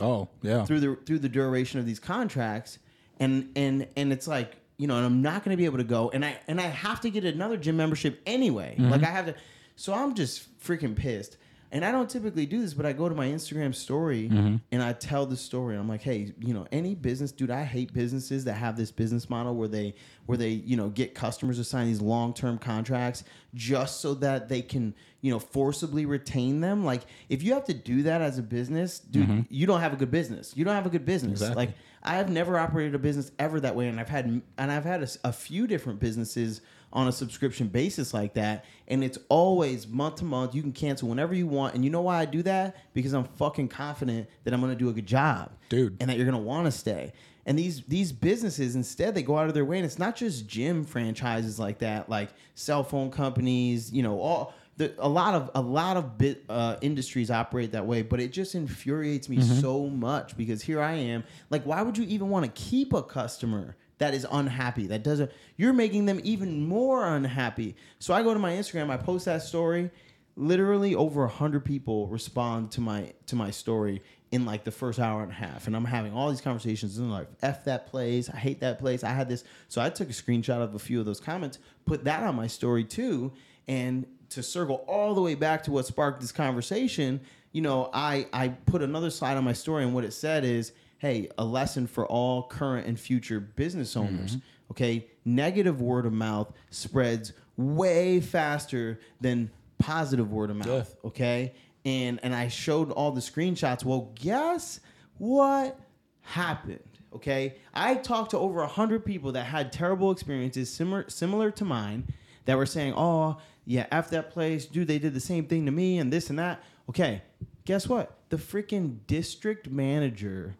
Oh, 0.00 0.28
yeah. 0.42 0.64
through 0.64 0.80
the 0.80 0.96
through 1.06 1.20
the 1.20 1.28
duration 1.28 1.80
of 1.80 1.86
these 1.86 1.98
contracts. 2.00 2.78
And 3.18 3.50
and 3.56 3.86
and 3.96 4.12
it's 4.12 4.28
like 4.28 4.56
you 4.76 4.86
know 4.86 4.96
and 4.96 5.06
i'm 5.06 5.22
not 5.22 5.42
going 5.42 5.52
to 5.52 5.56
be 5.56 5.64
able 5.64 5.78
to 5.78 5.84
go. 5.84 6.10
And 6.10 6.24
i 6.24 6.38
and 6.48 6.60
i 6.60 6.64
have 6.64 7.00
to 7.00 7.10
get 7.10 7.24
another 7.24 7.56
gym 7.56 7.76
membership 7.78 8.20
anyway. 8.26 8.76
Mm-hmm. 8.78 8.90
Like 8.90 9.02
i 9.02 9.06
have 9.10 9.26
to 9.26 9.34
so 9.76 9.94
i'm 9.94 10.14
just 10.14 10.60
freaking 10.60 10.94
pissed 10.94 11.38
and 11.72 11.84
i 11.84 11.92
don't 11.92 12.08
typically 12.08 12.46
do 12.46 12.60
this 12.60 12.74
but 12.74 12.86
i 12.86 12.92
go 12.92 13.08
to 13.08 13.14
my 13.14 13.26
instagram 13.26 13.74
story 13.74 14.28
mm-hmm. 14.28 14.56
and 14.72 14.82
i 14.82 14.92
tell 14.92 15.26
the 15.26 15.36
story. 15.36 15.76
I'm 15.76 15.88
like 15.88 16.02
hey 16.02 16.32
you 16.40 16.54
know 16.54 16.66
any 16.72 16.94
business 16.94 17.32
dude 17.32 17.50
i 17.50 17.64
hate 17.64 17.92
businesses 17.92 18.44
that 18.44 18.54
have 18.54 18.76
this 18.76 18.90
business 18.90 19.28
model 19.30 19.54
where 19.54 19.68
they 19.68 19.94
where 20.26 20.38
they 20.38 20.50
you 20.50 20.76
know 20.76 20.88
get 20.88 21.14
customers 21.14 21.56
to 21.58 21.64
sign 21.64 21.86
these 21.86 22.00
long-term 22.00 22.58
contracts 22.58 23.24
just 23.54 24.00
so 24.00 24.14
that 24.14 24.48
they 24.48 24.62
can 24.62 24.94
you 25.22 25.30
know 25.30 25.38
forcibly 25.38 26.06
retain 26.06 26.60
them. 26.60 26.84
Like 26.84 27.02
if 27.28 27.42
you 27.42 27.54
have 27.54 27.64
to 27.64 27.74
do 27.74 28.02
that 28.04 28.20
as 28.20 28.38
a 28.38 28.42
business 28.42 28.98
dude 28.98 29.28
mm-hmm. 29.28 29.40
you 29.48 29.66
don't 29.66 29.80
have 29.80 29.92
a 29.92 29.96
good 29.96 30.10
business. 30.10 30.52
You 30.56 30.64
don't 30.64 30.74
have 30.74 30.86
a 30.86 30.90
good 30.90 31.04
business. 31.04 31.40
Exactly. 31.40 31.66
like 31.66 31.74
I 32.02 32.16
have 32.16 32.30
never 32.30 32.56
operated 32.58 32.94
a 32.94 32.98
business 32.98 33.32
ever 33.38 33.58
that 33.60 33.74
way, 33.74 33.88
and 33.88 33.98
I've 33.98 34.08
had 34.08 34.26
and 34.58 34.70
I've 34.72 34.84
had 34.84 35.08
a 35.24 35.32
few 35.32 35.66
different 35.66 35.98
businesses 35.98 36.60
on 36.96 37.06
a 37.08 37.12
subscription 37.12 37.68
basis 37.68 38.14
like 38.14 38.32
that, 38.34 38.64
and 38.88 39.04
it's 39.04 39.18
always 39.28 39.86
month 39.86 40.16
to 40.16 40.24
month. 40.24 40.54
You 40.54 40.62
can 40.62 40.72
cancel 40.72 41.08
whenever 41.08 41.34
you 41.34 41.46
want, 41.46 41.74
and 41.74 41.84
you 41.84 41.90
know 41.90 42.00
why 42.00 42.18
I 42.18 42.24
do 42.24 42.42
that? 42.44 42.74
Because 42.94 43.12
I'm 43.12 43.24
fucking 43.24 43.68
confident 43.68 44.28
that 44.44 44.54
I'm 44.54 44.62
gonna 44.62 44.74
do 44.74 44.88
a 44.88 44.94
good 44.94 45.06
job, 45.06 45.52
Dude. 45.68 45.98
and 46.00 46.08
that 46.08 46.16
you're 46.16 46.24
gonna 46.24 46.38
want 46.38 46.64
to 46.64 46.72
stay. 46.72 47.12
And 47.44 47.58
these 47.58 47.82
these 47.82 48.12
businesses 48.12 48.74
instead 48.74 49.14
they 49.14 49.22
go 49.22 49.36
out 49.36 49.46
of 49.46 49.54
their 49.54 49.64
way, 49.66 49.76
and 49.76 49.84
it's 49.84 49.98
not 49.98 50.16
just 50.16 50.48
gym 50.48 50.84
franchises 50.84 51.58
like 51.60 51.78
that, 51.80 52.08
like 52.08 52.30
cell 52.54 52.82
phone 52.82 53.10
companies, 53.10 53.92
you 53.92 54.02
know, 54.02 54.18
all 54.18 54.54
the, 54.78 54.92
a 54.98 55.08
lot 55.08 55.34
of 55.34 55.50
a 55.54 55.60
lot 55.60 55.98
of 55.98 56.16
bit 56.16 56.44
uh, 56.48 56.76
industries 56.80 57.30
operate 57.30 57.72
that 57.72 57.86
way, 57.86 58.00
but 58.00 58.20
it 58.20 58.32
just 58.32 58.54
infuriates 58.54 59.28
me 59.28 59.40
so 59.42 59.86
much 59.86 60.34
because 60.36 60.62
here 60.62 60.80
I 60.80 60.94
am. 60.94 61.24
Like, 61.50 61.64
why 61.64 61.82
would 61.82 61.98
you 61.98 62.04
even 62.04 62.30
want 62.30 62.46
to 62.46 62.50
keep 62.50 62.94
a 62.94 63.02
customer 63.02 63.76
that 63.98 64.14
is 64.14 64.26
unhappy? 64.30 64.86
That 64.86 65.02
doesn't. 65.02 65.30
You're 65.56 65.72
making 65.72 66.06
them 66.06 66.20
even 66.24 66.66
more 66.66 67.06
unhappy. 67.06 67.76
So 67.98 68.12
I 68.14 68.22
go 68.22 68.34
to 68.34 68.40
my 68.40 68.52
Instagram, 68.52 68.90
I 68.90 68.96
post 68.96 69.24
that 69.24 69.42
story. 69.42 69.90
Literally 70.38 70.94
over 70.94 71.24
a 71.24 71.28
hundred 71.28 71.64
people 71.64 72.08
respond 72.08 72.70
to 72.72 72.82
my 72.82 73.14
to 73.26 73.36
my 73.36 73.50
story 73.50 74.02
in 74.30 74.44
like 74.44 74.64
the 74.64 74.70
first 74.70 74.98
hour 74.98 75.22
and 75.22 75.32
a 75.32 75.34
half, 75.34 75.66
and 75.66 75.74
I'm 75.74 75.84
having 75.84 76.12
all 76.12 76.28
these 76.28 76.42
conversations 76.42 76.98
and 76.98 77.10
like 77.10 77.28
f 77.42 77.64
that 77.64 77.86
place, 77.86 78.28
I 78.28 78.36
hate 78.36 78.60
that 78.60 78.78
place, 78.78 79.02
I 79.02 79.10
had 79.10 79.28
this. 79.28 79.44
So 79.68 79.80
I 79.80 79.88
took 79.88 80.10
a 80.10 80.12
screenshot 80.12 80.60
of 80.62 80.74
a 80.74 80.78
few 80.78 81.00
of 81.00 81.06
those 81.06 81.20
comments, 81.20 81.58
put 81.86 82.04
that 82.04 82.22
on 82.22 82.34
my 82.34 82.48
story 82.48 82.84
too, 82.84 83.32
and 83.66 84.04
to 84.30 84.42
circle 84.42 84.84
all 84.88 85.14
the 85.14 85.22
way 85.22 85.36
back 85.36 85.62
to 85.62 85.70
what 85.70 85.86
sparked 85.86 86.20
this 86.20 86.32
conversation, 86.32 87.20
you 87.52 87.62
know, 87.62 87.88
I 87.94 88.26
I 88.32 88.48
put 88.48 88.82
another 88.82 89.08
slide 89.10 89.36
on 89.38 89.44
my 89.44 89.54
story, 89.54 89.84
and 89.84 89.94
what 89.94 90.04
it 90.04 90.12
said 90.12 90.44
is, 90.44 90.72
hey, 90.98 91.28
a 91.38 91.44
lesson 91.44 91.86
for 91.86 92.06
all 92.06 92.44
current 92.44 92.86
and 92.86 92.98
future 92.98 93.40
business 93.40 93.94
mm-hmm. 93.94 94.14
owners. 94.14 94.36
Okay, 94.70 95.06
negative 95.24 95.80
word 95.80 96.06
of 96.06 96.12
mouth 96.12 96.52
spreads 96.70 97.32
way 97.56 98.20
faster 98.20 98.98
than 99.20 99.50
positive 99.78 100.32
word 100.32 100.50
of 100.50 100.56
mouth. 100.56 100.94
Okay, 101.04 101.54
and 101.84 102.20
and 102.22 102.34
I 102.34 102.48
showed 102.48 102.90
all 102.90 103.12
the 103.12 103.20
screenshots. 103.20 103.84
Well, 103.84 104.12
guess 104.16 104.80
what 105.18 105.78
happened? 106.22 106.80
Okay, 107.14 107.56
I 107.72 107.94
talked 107.94 108.32
to 108.32 108.38
over 108.38 108.60
a 108.60 108.66
hundred 108.66 109.04
people 109.04 109.32
that 109.32 109.44
had 109.44 109.72
terrible 109.72 110.10
experiences 110.10 110.72
similar 110.72 111.08
similar 111.08 111.50
to 111.52 111.64
mine 111.64 112.08
that 112.44 112.56
were 112.56 112.66
saying, 112.66 112.94
"Oh, 112.96 113.38
yeah, 113.64 113.86
f 113.92 114.10
that 114.10 114.30
place, 114.30 114.66
dude. 114.66 114.88
They 114.88 114.98
did 114.98 115.14
the 115.14 115.20
same 115.20 115.46
thing 115.46 115.66
to 115.66 115.72
me, 115.72 115.98
and 115.98 116.12
this 116.12 116.28
and 116.28 116.38
that." 116.38 116.62
Okay, 116.88 117.22
guess 117.64 117.88
what? 117.88 118.18
The 118.28 118.36
freaking 118.36 118.98
district 119.06 119.70
manager 119.70 120.56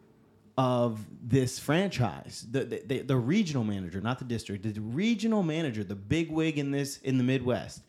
of 0.56 1.04
this 1.22 1.58
franchise, 1.58 2.46
the, 2.50 2.64
the 2.64 3.02
the 3.02 3.16
regional 3.16 3.64
manager, 3.64 4.00
not 4.00 4.18
the 4.18 4.24
district, 4.24 4.62
the 4.62 4.80
regional 4.80 5.42
manager, 5.42 5.84
the 5.84 5.94
big 5.94 6.30
wig 6.30 6.58
in 6.58 6.70
this 6.70 6.98
in 6.98 7.18
the 7.18 7.24
Midwest, 7.24 7.82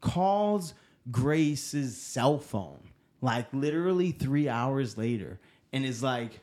calls 0.00 0.74
Grace's 1.10 1.96
cell 1.96 2.38
phone 2.38 2.80
like 3.22 3.46
literally 3.52 4.12
three 4.12 4.48
hours 4.48 4.98
later, 4.98 5.40
and 5.72 5.84
is 5.84 6.02
like 6.02 6.40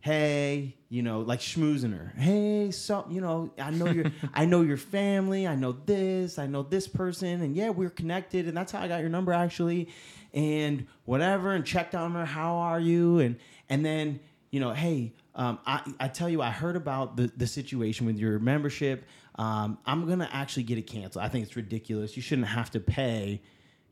hey, 0.00 0.74
you 0.88 1.02
know, 1.02 1.20
like 1.20 1.40
schmoozing 1.40 1.92
her. 1.92 2.12
Hey, 2.16 2.70
so 2.70 3.06
you 3.10 3.20
know, 3.20 3.52
I 3.58 3.70
know 3.70 3.86
your 3.86 4.06
I 4.34 4.44
know 4.44 4.62
your 4.62 4.76
family, 4.76 5.46
I 5.46 5.54
know 5.54 5.72
this, 5.72 6.38
I 6.38 6.46
know 6.46 6.62
this 6.62 6.88
person, 6.88 7.42
and 7.42 7.54
yeah, 7.54 7.70
we're 7.70 7.90
connected, 7.90 8.48
and 8.48 8.56
that's 8.56 8.72
how 8.72 8.80
I 8.80 8.88
got 8.88 9.00
your 9.00 9.10
number 9.10 9.32
actually, 9.32 9.88
and 10.32 10.86
whatever, 11.04 11.52
and 11.52 11.64
checked 11.64 11.94
on 11.94 12.12
her, 12.12 12.24
how 12.24 12.56
are 12.56 12.80
you? 12.80 13.18
And 13.18 13.36
and 13.68 13.84
then, 13.84 14.20
you 14.50 14.60
know, 14.60 14.72
hey, 14.72 15.12
um, 15.34 15.58
I, 15.66 15.82
I 15.98 16.08
tell 16.08 16.28
you, 16.28 16.42
I 16.42 16.50
heard 16.50 16.76
about 16.76 17.16
the, 17.16 17.30
the 17.36 17.46
situation 17.46 18.06
with 18.06 18.18
your 18.18 18.38
membership. 18.38 19.04
Um, 19.36 19.78
I'm 19.86 20.08
gonna 20.08 20.28
actually 20.32 20.64
get 20.64 20.78
it 20.78 20.86
canceled. 20.86 21.24
I 21.24 21.28
think 21.28 21.46
it's 21.46 21.56
ridiculous. 21.56 22.16
You 22.16 22.22
shouldn't 22.22 22.48
have 22.48 22.70
to 22.72 22.80
pay 22.80 23.40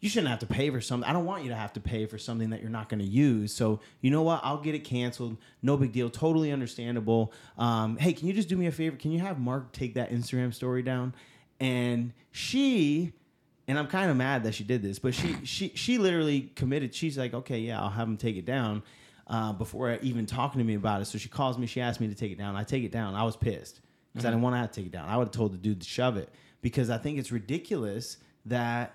you 0.00 0.08
shouldn't 0.08 0.28
have 0.28 0.38
to 0.40 0.46
pay 0.46 0.70
for 0.70 0.80
something. 0.80 1.08
I 1.08 1.12
don't 1.12 1.24
want 1.24 1.42
you 1.42 1.50
to 1.50 1.56
have 1.56 1.72
to 1.72 1.80
pay 1.80 2.06
for 2.06 2.18
something 2.18 2.50
that 2.50 2.60
you're 2.60 2.70
not 2.70 2.88
going 2.88 3.00
to 3.00 3.06
use. 3.06 3.52
So 3.52 3.80
you 4.00 4.10
know 4.10 4.22
what? 4.22 4.40
I'll 4.44 4.60
get 4.60 4.74
it 4.74 4.84
canceled. 4.84 5.36
No 5.62 5.76
big 5.76 5.92
deal. 5.92 6.08
Totally 6.08 6.52
understandable. 6.52 7.32
Um, 7.56 7.96
hey, 7.96 8.12
can 8.12 8.28
you 8.28 8.32
just 8.32 8.48
do 8.48 8.56
me 8.56 8.66
a 8.66 8.72
favor? 8.72 8.96
Can 8.96 9.10
you 9.10 9.18
have 9.20 9.40
Mark 9.40 9.72
take 9.72 9.94
that 9.94 10.10
Instagram 10.10 10.54
story 10.54 10.82
down? 10.82 11.14
And 11.58 12.12
she, 12.30 13.12
and 13.66 13.78
I'm 13.78 13.88
kind 13.88 14.10
of 14.10 14.16
mad 14.16 14.44
that 14.44 14.54
she 14.54 14.62
did 14.62 14.82
this, 14.82 15.00
but 15.00 15.14
she 15.14 15.36
she 15.44 15.72
she 15.74 15.98
literally 15.98 16.52
committed. 16.54 16.94
She's 16.94 17.18
like, 17.18 17.34
okay, 17.34 17.58
yeah, 17.58 17.80
I'll 17.80 17.90
have 17.90 18.06
him 18.06 18.16
take 18.16 18.36
it 18.36 18.46
down. 18.46 18.84
Uh, 19.28 19.52
before 19.52 19.98
even 20.00 20.24
talking 20.24 20.58
to 20.58 20.64
me 20.64 20.74
about 20.74 21.02
it, 21.02 21.04
so 21.04 21.18
she 21.18 21.28
calls 21.28 21.58
me. 21.58 21.66
She 21.66 21.82
asked 21.82 22.00
me 22.00 22.08
to 22.08 22.14
take 22.14 22.32
it 22.32 22.38
down. 22.38 22.56
I 22.56 22.64
take 22.64 22.82
it 22.82 22.90
down. 22.90 23.14
I 23.14 23.24
was 23.24 23.36
pissed 23.36 23.82
because 24.14 24.24
I 24.24 24.30
didn't 24.30 24.40
want 24.40 24.54
to 24.54 24.58
have 24.58 24.70
to 24.70 24.80
take 24.80 24.86
it 24.86 24.92
down. 24.92 25.06
I 25.06 25.18
would 25.18 25.26
have 25.28 25.34
told 25.34 25.52
the 25.52 25.58
dude 25.58 25.82
to 25.82 25.86
shove 25.86 26.16
it 26.16 26.30
because 26.62 26.88
I 26.88 26.96
think 26.96 27.18
it's 27.18 27.30
ridiculous 27.30 28.16
that 28.46 28.94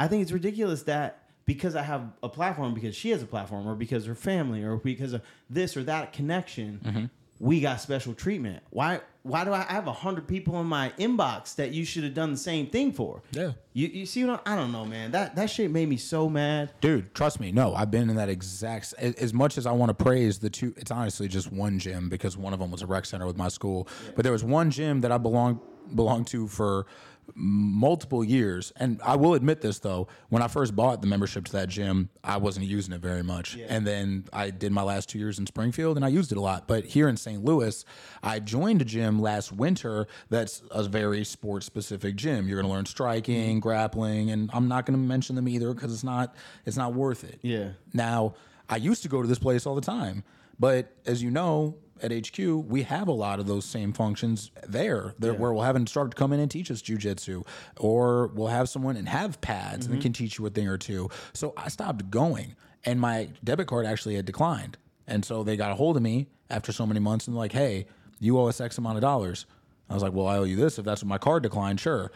I 0.00 0.08
think 0.08 0.22
it's 0.22 0.32
ridiculous 0.32 0.84
that 0.84 1.24
because 1.44 1.76
I 1.76 1.82
have 1.82 2.10
a 2.22 2.28
platform, 2.30 2.72
because 2.72 2.96
she 2.96 3.10
has 3.10 3.22
a 3.22 3.26
platform, 3.26 3.68
or 3.68 3.74
because 3.74 4.06
her 4.06 4.14
family, 4.14 4.62
or 4.62 4.78
because 4.78 5.12
of 5.12 5.20
this 5.50 5.76
or 5.76 5.84
that 5.84 6.14
connection, 6.14 7.10
we 7.38 7.60
got 7.60 7.82
special 7.82 8.14
treatment. 8.14 8.62
Why? 8.70 9.02
Why 9.26 9.42
do 9.44 9.52
I, 9.52 9.60
I 9.66 9.72
have 9.72 9.86
a 9.86 9.92
hundred 9.92 10.28
people 10.28 10.60
in 10.60 10.66
my 10.66 10.92
inbox 10.98 11.54
that 11.54 11.72
you 11.72 11.86
should 11.86 12.04
have 12.04 12.12
done 12.12 12.30
the 12.32 12.36
same 12.36 12.66
thing 12.66 12.92
for? 12.92 13.22
Yeah. 13.32 13.52
You, 13.72 13.88
you 13.88 14.04
see 14.04 14.22
what 14.24 14.42
I'm, 14.46 14.52
I 14.52 14.56
don't 14.56 14.70
know, 14.70 14.84
man. 14.84 15.12
That 15.12 15.34
that 15.36 15.48
shit 15.48 15.70
made 15.70 15.88
me 15.88 15.96
so 15.96 16.28
mad. 16.28 16.72
Dude, 16.82 17.14
trust 17.14 17.40
me. 17.40 17.50
No, 17.50 17.74
I've 17.74 17.90
been 17.90 18.10
in 18.10 18.16
that 18.16 18.28
exact. 18.28 18.94
s- 18.98 19.14
As 19.14 19.32
much 19.32 19.56
as 19.56 19.64
I 19.66 19.72
want 19.72 19.88
to 19.88 19.94
praise 20.04 20.38
the 20.40 20.50
two, 20.50 20.74
it's 20.76 20.90
honestly 20.90 21.26
just 21.26 21.50
one 21.50 21.78
gym 21.78 22.10
because 22.10 22.36
one 22.36 22.52
of 22.52 22.58
them 22.58 22.70
was 22.70 22.82
a 22.82 22.86
rec 22.86 23.06
center 23.06 23.26
with 23.26 23.38
my 23.38 23.48
school. 23.48 23.88
But 24.14 24.24
there 24.24 24.32
was 24.32 24.44
one 24.44 24.70
gym 24.70 25.00
that 25.00 25.10
I 25.10 25.16
belong 25.16 25.58
belonged 25.94 26.26
to 26.28 26.46
for 26.46 26.86
multiple 27.34 28.24
years, 28.24 28.72
and 28.76 29.00
I 29.04 29.16
will 29.16 29.34
admit 29.34 29.60
this 29.60 29.78
though. 29.78 30.08
When 30.28 30.42
I 30.42 30.48
first 30.48 30.74
bought 30.76 31.00
the 31.00 31.06
membership 31.06 31.44
to 31.46 31.52
that 31.52 31.68
gym, 31.68 32.10
I 32.22 32.36
wasn't 32.36 32.66
using 32.66 32.94
it 32.94 33.00
very 33.00 33.22
much, 33.22 33.56
and 33.56 33.86
then 33.86 34.24
I 34.32 34.50
did 34.50 34.72
my 34.72 34.82
last 34.82 35.08
two 35.08 35.18
years 35.18 35.38
in 35.38 35.46
Springfield, 35.46 35.96
and 35.96 36.04
I 36.04 36.08
used 36.08 36.32
it 36.32 36.38
a 36.38 36.40
lot. 36.40 36.66
But 36.66 36.84
here 36.84 37.08
in 37.08 37.16
St. 37.16 37.44
Louis, 37.44 37.84
I 38.22 38.40
joined 38.40 38.82
a 38.82 38.84
gym 38.84 39.20
last 39.20 39.52
winter 39.52 40.06
that's 40.30 40.62
a 40.70 40.84
very 40.84 41.24
sports 41.24 41.66
specific 41.66 42.16
gym. 42.16 42.48
You're 42.48 42.60
going 42.60 42.70
to 42.70 42.72
learn 42.72 42.86
striking, 42.86 43.56
mm-hmm. 43.56 43.58
grappling, 43.60 44.30
and 44.30 44.50
I'm 44.52 44.68
not 44.68 44.86
going 44.86 44.98
to 44.98 45.06
mention 45.06 45.36
them 45.36 45.48
either 45.48 45.72
because 45.74 45.92
it's 45.92 46.04
not 46.04 46.34
it's 46.64 46.76
not 46.76 46.94
worth 46.94 47.24
it. 47.24 47.38
Yeah. 47.42 47.70
Now, 47.92 48.34
I 48.68 48.76
used 48.76 49.02
to 49.02 49.08
go 49.08 49.20
to 49.22 49.28
this 49.28 49.38
place 49.38 49.66
all 49.66 49.74
the 49.74 49.80
time, 49.80 50.24
but 50.58 50.92
as 51.06 51.22
you 51.22 51.30
know, 51.30 51.76
at 52.02 52.12
HQ, 52.12 52.38
we 52.38 52.82
have 52.82 53.08
a 53.08 53.12
lot 53.12 53.40
of 53.40 53.46
those 53.46 53.64
same 53.64 53.92
functions 53.92 54.50
there, 54.66 55.14
there 55.18 55.32
where 55.32 55.52
we'll 55.52 55.62
have 55.62 55.76
an 55.76 55.82
instructor 55.82 56.14
come 56.14 56.32
in 56.32 56.40
and 56.40 56.50
teach 56.50 56.70
us 56.70 56.82
jujitsu, 56.82 57.46
or 57.78 58.28
we'll 58.28 58.48
have 58.48 58.68
someone 58.68 58.96
and 58.96 59.08
have 59.08 59.40
pads 59.40 59.86
and 59.86 59.94
mm-hmm. 59.94 60.02
can 60.02 60.12
teach 60.12 60.38
you 60.38 60.46
a 60.46 60.50
thing 60.50 60.68
or 60.68 60.76
two. 60.76 61.08
So 61.32 61.54
I 61.56 61.68
stopped 61.68 62.10
going, 62.10 62.56
and 62.84 63.00
my 63.00 63.30
debit 63.42 63.68
card 63.68 63.86
actually 63.86 64.16
had 64.16 64.26
declined. 64.26 64.76
And 65.06 65.24
so 65.24 65.42
they 65.42 65.56
got 65.56 65.70
a 65.70 65.74
hold 65.74 65.96
of 65.96 66.02
me 66.02 66.28
after 66.50 66.72
so 66.72 66.86
many 66.86 67.00
months 67.00 67.26
and 67.26 67.36
like, 67.36 67.52
hey, 67.52 67.86
you 68.20 68.38
owe 68.38 68.48
us 68.48 68.60
X 68.60 68.78
amount 68.78 68.96
of 68.96 69.02
dollars. 69.02 69.46
I 69.88 69.94
was 69.94 70.02
like, 70.02 70.12
well, 70.12 70.26
I 70.26 70.38
owe 70.38 70.44
you 70.44 70.56
this. 70.56 70.78
If 70.78 70.84
that's 70.84 71.02
what 71.02 71.08
my 71.08 71.18
card 71.18 71.42
declined, 71.42 71.80
sure. 71.80 72.10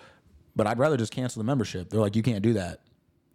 But 0.56 0.66
I'd 0.66 0.78
rather 0.78 0.96
just 0.96 1.12
cancel 1.12 1.40
the 1.40 1.46
membership. 1.46 1.90
They're 1.90 2.00
like, 2.00 2.16
you 2.16 2.22
can't 2.22 2.42
do 2.42 2.54
that. 2.54 2.80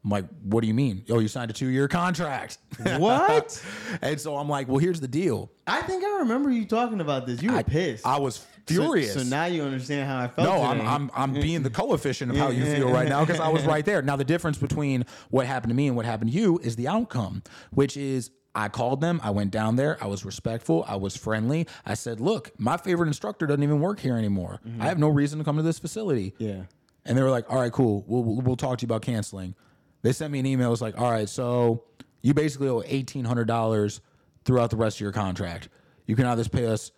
I'm 0.04 0.10
like, 0.10 0.26
what 0.44 0.62
do 0.62 0.68
you 0.68 0.74
mean? 0.74 1.06
Oh, 1.10 1.20
you 1.20 1.28
signed 1.30 1.50
a 1.50 1.54
two 1.54 1.68
year 1.68 1.88
contract. 1.88 2.58
What? 2.98 3.64
and 4.02 4.20
so 4.20 4.36
I'm 4.36 4.50
like, 4.50 4.68
well, 4.68 4.78
here's 4.78 5.00
the 5.00 5.08
deal. 5.08 5.52
I 5.66 5.82
think 5.82 6.04
I 6.04 6.20
remember 6.20 6.50
you 6.50 6.66
talking 6.66 7.00
about 7.00 7.26
this. 7.26 7.42
You 7.42 7.52
were 7.52 7.60
I, 7.60 7.64
pissed. 7.64 8.06
I 8.06 8.20
was 8.20 8.46
furious. 8.66 9.14
So, 9.14 9.24
now 9.24 9.46
you 9.46 9.64
understand 9.64 10.10
how 10.10 10.20
I 10.20 10.28
felt. 10.28 10.48
no, 10.48 10.62
I'm. 10.62 10.82
I'm 10.82 11.12
I'm 11.14 11.34
being 11.42 11.64
the 11.64 11.70
coefficient 11.70 12.32
of 12.32 12.38
how 12.38 12.50
you 12.50 12.66
feel 12.66 12.92
right 12.92 13.08
now 13.08 13.24
because 13.24 13.40
I 13.40 13.48
was 13.50 13.64
right 13.64 13.86
there. 13.86 14.02
Now 14.02 14.16
the 14.16 14.24
difference 14.26 14.58
between 14.58 15.06
what 15.30 15.46
happened 15.46 15.72
to 15.72 15.76
me 15.76 15.88
and 15.88 15.96
what 15.96 16.06
happened 16.06 16.32
to 16.32 16.38
you 16.38 16.60
is 16.60 16.76
the 16.76 16.88
outcome, 16.88 17.44
which 17.72 17.96
is 17.96 18.32
I 18.56 18.70
called 18.70 19.02
them, 19.02 19.20
I 19.24 19.32
went 19.32 19.52
down 19.52 19.78
there, 19.78 19.98
I 20.02 20.08
was 20.08 20.26
respectful, 20.26 20.86
I 20.88 20.96
was 20.96 21.16
friendly. 21.16 21.68
I 21.86 21.94
said, 21.96 22.20
"Look, 22.20 22.52
my 22.60 22.78
favorite 22.78 23.08
instructor 23.08 23.48
doesn't 23.48 23.64
even 23.64 23.80
work 23.80 24.00
here 24.00 24.18
anymore. 24.18 24.60
I 24.80 24.86
have 24.86 25.00
no 25.00 25.10
reason 25.10 25.40
to 25.40 25.46
come 25.46 25.58
to 25.58 25.64
this 25.64 25.80
facility." 25.80 26.34
Yeah. 26.38 26.64
And 27.06 27.18
they 27.18 27.24
were 27.24 27.32
like, 27.32 27.50
"All 27.52 27.60
right, 27.60 27.72
cool. 27.72 28.04
We'll 28.08 28.24
we'll, 28.24 28.42
we'll 28.42 28.56
talk 28.56 28.80
to 28.80 28.84
you 28.84 28.88
about 28.88 29.02
canceling." 29.02 29.56
They 30.04 30.12
sent 30.12 30.32
me 30.32 30.40
an 30.40 30.46
email. 30.46 30.72
It's 30.72 30.82
like, 30.82 31.00
"All 31.00 31.10
right, 31.10 31.28
so 31.28 31.84
you 32.22 32.34
basically 32.36 32.70
owe 32.70 32.84
eighteen 32.86 33.26
hundred 33.26 33.48
dollars 33.48 34.02
throughout 34.46 34.70
the 34.70 34.78
rest 34.78 34.98
of 34.98 35.02
your 35.02 35.12
contract. 35.12 35.70
You 36.06 36.16
can 36.16 36.26
either 36.26 36.44
pay 36.46 36.68
us 36.68 36.92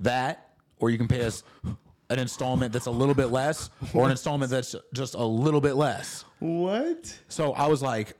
that, 0.00 0.54
or 0.78 0.90
you 0.90 0.98
can 0.98 1.08
pay 1.08 1.24
us 1.24 1.42
an 2.10 2.18
installment 2.18 2.72
that's 2.72 2.86
a 2.86 2.90
little 2.90 3.14
bit 3.14 3.26
less, 3.30 3.70
or 3.94 4.04
an 4.04 4.10
installment 4.10 4.50
that's 4.50 4.76
just 4.94 5.14
a 5.14 5.24
little 5.24 5.60
bit 5.60 5.74
less." 5.74 6.24
What? 6.38 7.18
So 7.28 7.52
I 7.54 7.66
was 7.68 7.82
like, 7.82 8.16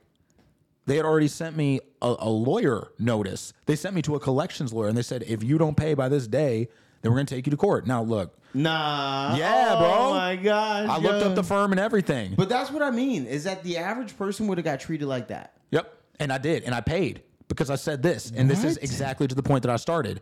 they 0.85 0.95
had 0.97 1.05
already 1.05 1.27
sent 1.27 1.55
me 1.55 1.79
a, 2.01 2.15
a 2.19 2.29
lawyer 2.29 2.91
notice. 2.99 3.53
They 3.67 3.75
sent 3.75 3.95
me 3.95 4.01
to 4.03 4.15
a 4.15 4.19
collections 4.19 4.73
lawyer, 4.73 4.87
and 4.89 4.97
they 4.97 5.01
said, 5.03 5.23
if 5.23 5.43
you 5.43 5.57
don't 5.57 5.77
pay 5.77 5.93
by 5.93 6.09
this 6.09 6.27
day, 6.27 6.69
then 7.03 7.11
we're 7.11 7.17
going 7.17 7.27
to 7.27 7.35
take 7.35 7.45
you 7.45 7.51
to 7.51 7.57
court. 7.57 7.85
Now, 7.85 8.01
look, 8.01 8.35
Nah. 8.53 9.35
Yeah, 9.35 9.73
oh 9.75 9.79
bro. 9.79 9.91
Oh 9.91 10.13
my 10.13 10.35
gosh. 10.35 10.89
I 10.89 10.97
looked 10.97 11.25
up 11.25 11.35
the 11.35 11.43
firm 11.43 11.71
and 11.71 11.79
everything. 11.79 12.35
But 12.37 12.49
that's 12.49 12.71
what 12.71 12.81
I 12.83 12.91
mean. 12.91 13.25
Is 13.25 13.43
that 13.45 13.63
the 13.63 13.77
average 13.77 14.17
person 14.17 14.47
would 14.47 14.57
have 14.57 14.65
got 14.65 14.79
treated 14.79 15.07
like 15.07 15.27
that? 15.27 15.53
Yep. 15.71 15.95
And 16.19 16.31
I 16.31 16.37
did. 16.37 16.63
And 16.63 16.75
I 16.75 16.81
paid 16.81 17.23
because 17.47 17.69
I 17.69 17.75
said 17.75 18.03
this. 18.03 18.31
And 18.35 18.49
this 18.49 18.63
is 18.63 18.77
exactly 18.77 19.27
to 19.27 19.35
the 19.35 19.43
point 19.43 19.63
that 19.63 19.71
I 19.71 19.77
started. 19.77 20.21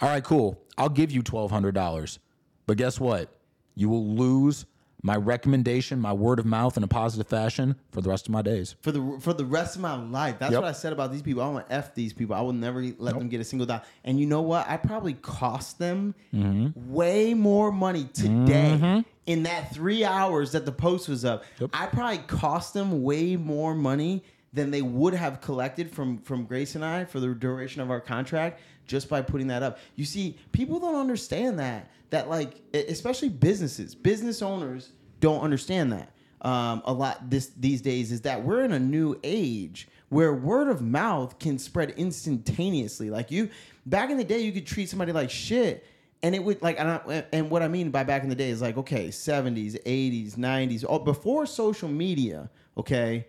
All 0.00 0.08
right, 0.08 0.24
cool. 0.24 0.60
I'll 0.78 0.88
give 0.88 1.10
you 1.10 1.22
$1,200. 1.22 2.18
But 2.66 2.76
guess 2.76 2.98
what? 2.98 3.32
You 3.74 3.88
will 3.88 4.14
lose 4.14 4.66
my 5.02 5.16
recommendation, 5.16 6.00
my 6.00 6.12
word 6.12 6.38
of 6.38 6.46
mouth 6.46 6.76
in 6.76 6.82
a 6.82 6.88
positive 6.88 7.26
fashion 7.26 7.76
for 7.90 8.00
the 8.00 8.08
rest 8.10 8.26
of 8.26 8.32
my 8.32 8.42
days. 8.42 8.76
for 8.82 8.92
the 8.92 9.16
for 9.20 9.32
the 9.32 9.44
rest 9.44 9.76
of 9.76 9.82
my 9.82 9.94
life. 9.94 10.38
That's 10.38 10.52
Yep. 10.52 10.62
what 10.62 10.68
I 10.68 10.72
said 10.72 10.92
about 10.92 11.12
these 11.12 11.22
people. 11.22 11.42
I 11.42 11.48
want 11.48 11.68
to 11.68 11.74
f 11.74 11.94
these 11.94 12.12
people. 12.12 12.34
I 12.34 12.40
will 12.40 12.52
never 12.52 12.82
let 12.98 13.14
them 13.18 13.28
get 13.28 13.40
a 13.40 13.44
single 13.44 13.66
dollar. 13.66 13.82
And 14.04 14.18
you 14.20 14.26
know 14.26 14.42
what? 14.42 14.68
I 14.68 14.76
probably 14.76 15.14
cost 15.14 15.78
them 15.78 16.14
Mm-hmm. 16.34 16.92
way 16.92 17.34
more 17.34 17.72
money 17.72 18.04
today 18.12 19.04
in 19.26 19.42
that 19.44 19.72
three 19.74 20.04
hours 20.04 20.52
that 20.52 20.64
the 20.64 20.72
post 20.72 21.08
was 21.08 21.24
up. 21.24 21.44
I 21.72 21.86
probably 21.86 22.18
cost 22.18 22.74
them 22.74 23.02
way 23.02 23.36
more 23.36 23.74
money 23.74 24.22
than 24.52 24.70
they 24.72 24.82
would 24.82 25.14
have 25.14 25.40
collected 25.40 25.90
from 25.90 26.18
from 26.22 26.44
Grace 26.44 26.74
and 26.74 26.84
I 26.84 27.04
for 27.04 27.20
the 27.20 27.28
duration 27.34 27.80
of 27.80 27.90
our 27.90 28.00
contract 28.00 28.60
just 28.90 29.08
by 29.08 29.22
putting 29.22 29.46
that 29.46 29.62
up. 29.62 29.78
You 29.94 30.04
see, 30.04 30.36
people 30.52 30.80
don't 30.80 30.96
understand 30.96 31.58
that. 31.60 31.90
That 32.10 32.28
like, 32.28 32.60
especially 32.74 33.28
businesses, 33.28 33.94
business 33.94 34.42
owners 34.42 34.90
don't 35.20 35.40
understand 35.40 35.92
that 35.92 36.12
um, 36.42 36.82
a 36.84 36.92
lot 36.92 37.30
this 37.30 37.50
these 37.58 37.80
days 37.80 38.12
is 38.12 38.22
that 38.22 38.42
we're 38.42 38.64
in 38.64 38.72
a 38.72 38.78
new 38.78 39.18
age 39.22 39.88
where 40.08 40.34
word 40.34 40.68
of 40.68 40.82
mouth 40.82 41.38
can 41.38 41.58
spread 41.58 41.90
instantaneously. 41.90 43.10
Like 43.10 43.30
you, 43.30 43.50
back 43.86 44.10
in 44.10 44.16
the 44.16 44.24
day, 44.24 44.40
you 44.40 44.52
could 44.52 44.66
treat 44.66 44.88
somebody 44.88 45.12
like 45.12 45.30
shit, 45.30 45.86
and 46.22 46.34
it 46.34 46.42
would 46.42 46.62
like. 46.62 46.80
And, 46.80 46.88
I, 46.88 47.24
and 47.32 47.50
what 47.50 47.62
I 47.62 47.68
mean 47.68 47.90
by 47.90 48.04
back 48.04 48.22
in 48.22 48.28
the 48.28 48.34
day 48.34 48.50
is 48.50 48.62
like 48.62 48.76
okay, 48.78 49.10
seventies, 49.10 49.76
eighties, 49.86 50.36
nineties, 50.36 50.82
all 50.82 50.98
before 50.98 51.46
social 51.46 51.88
media. 51.88 52.50
Okay, 52.76 53.26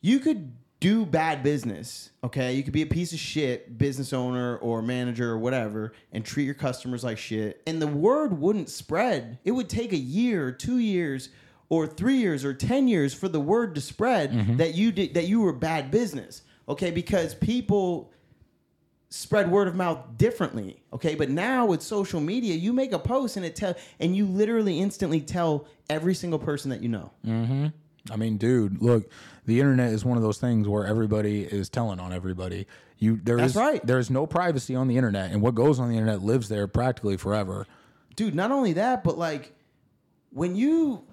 you 0.00 0.18
could 0.18 0.52
do 0.80 1.04
bad 1.04 1.42
business, 1.42 2.10
okay? 2.22 2.54
You 2.54 2.62
could 2.62 2.72
be 2.72 2.82
a 2.82 2.86
piece 2.86 3.12
of 3.12 3.18
shit 3.18 3.78
business 3.78 4.12
owner 4.12 4.56
or 4.58 4.80
manager 4.80 5.30
or 5.30 5.38
whatever 5.38 5.92
and 6.12 6.24
treat 6.24 6.44
your 6.44 6.54
customers 6.54 7.02
like 7.02 7.18
shit. 7.18 7.62
And 7.66 7.82
the 7.82 7.88
word 7.88 8.38
wouldn't 8.38 8.68
spread. 8.68 9.38
It 9.44 9.50
would 9.52 9.68
take 9.68 9.92
a 9.92 9.98
year, 9.98 10.52
2 10.52 10.78
years 10.78 11.30
or 11.68 11.86
3 11.86 12.16
years 12.16 12.44
or 12.44 12.54
10 12.54 12.86
years 12.86 13.12
for 13.12 13.28
the 13.28 13.40
word 13.40 13.74
to 13.74 13.80
spread 13.80 14.32
mm-hmm. 14.32 14.56
that 14.56 14.74
you 14.74 14.92
did 14.92 15.14
that 15.14 15.26
you 15.26 15.40
were 15.40 15.52
bad 15.52 15.90
business. 15.90 16.42
Okay? 16.68 16.90
Because 16.90 17.34
people 17.34 18.12
spread 19.10 19.50
word 19.50 19.66
of 19.66 19.74
mouth 19.74 19.98
differently 20.18 20.82
okay 20.92 21.14
but 21.14 21.30
now 21.30 21.64
with 21.64 21.80
social 21.80 22.20
media 22.20 22.54
you 22.54 22.74
make 22.74 22.92
a 22.92 22.98
post 22.98 23.38
and 23.38 23.46
it 23.46 23.56
tell 23.56 23.74
and 24.00 24.14
you 24.14 24.26
literally 24.26 24.78
instantly 24.78 25.18
tell 25.18 25.66
every 25.88 26.14
single 26.14 26.38
person 26.38 26.70
that 26.70 26.82
you 26.82 26.90
know 26.90 27.10
mm-hmm. 27.26 27.68
I 28.10 28.16
mean, 28.16 28.36
dude, 28.36 28.80
look, 28.82 29.10
the 29.46 29.60
internet 29.60 29.92
is 29.92 30.04
one 30.04 30.16
of 30.16 30.22
those 30.22 30.38
things 30.38 30.68
where 30.68 30.86
everybody 30.86 31.42
is 31.42 31.68
telling 31.68 32.00
on 32.00 32.12
everybody. 32.12 32.66
You 32.98 33.20
there 33.22 33.36
That's 33.36 33.52
is- 33.52 33.56
right. 33.56 33.86
there 33.86 33.98
is 33.98 34.10
no 34.10 34.26
privacy 34.26 34.74
on 34.74 34.88
the 34.88 34.96
internet, 34.96 35.30
and 35.30 35.40
what 35.40 35.54
goes 35.54 35.78
on 35.78 35.88
the 35.88 35.94
internet 35.94 36.22
lives 36.22 36.48
there 36.48 36.66
practically 36.66 37.16
forever. 37.16 37.66
dude 38.16 38.34
not 38.34 38.50
only 38.50 38.72
that 38.72 39.04
but 39.04 39.16
like 39.16 39.54
when 40.30 40.56
you 40.56 41.04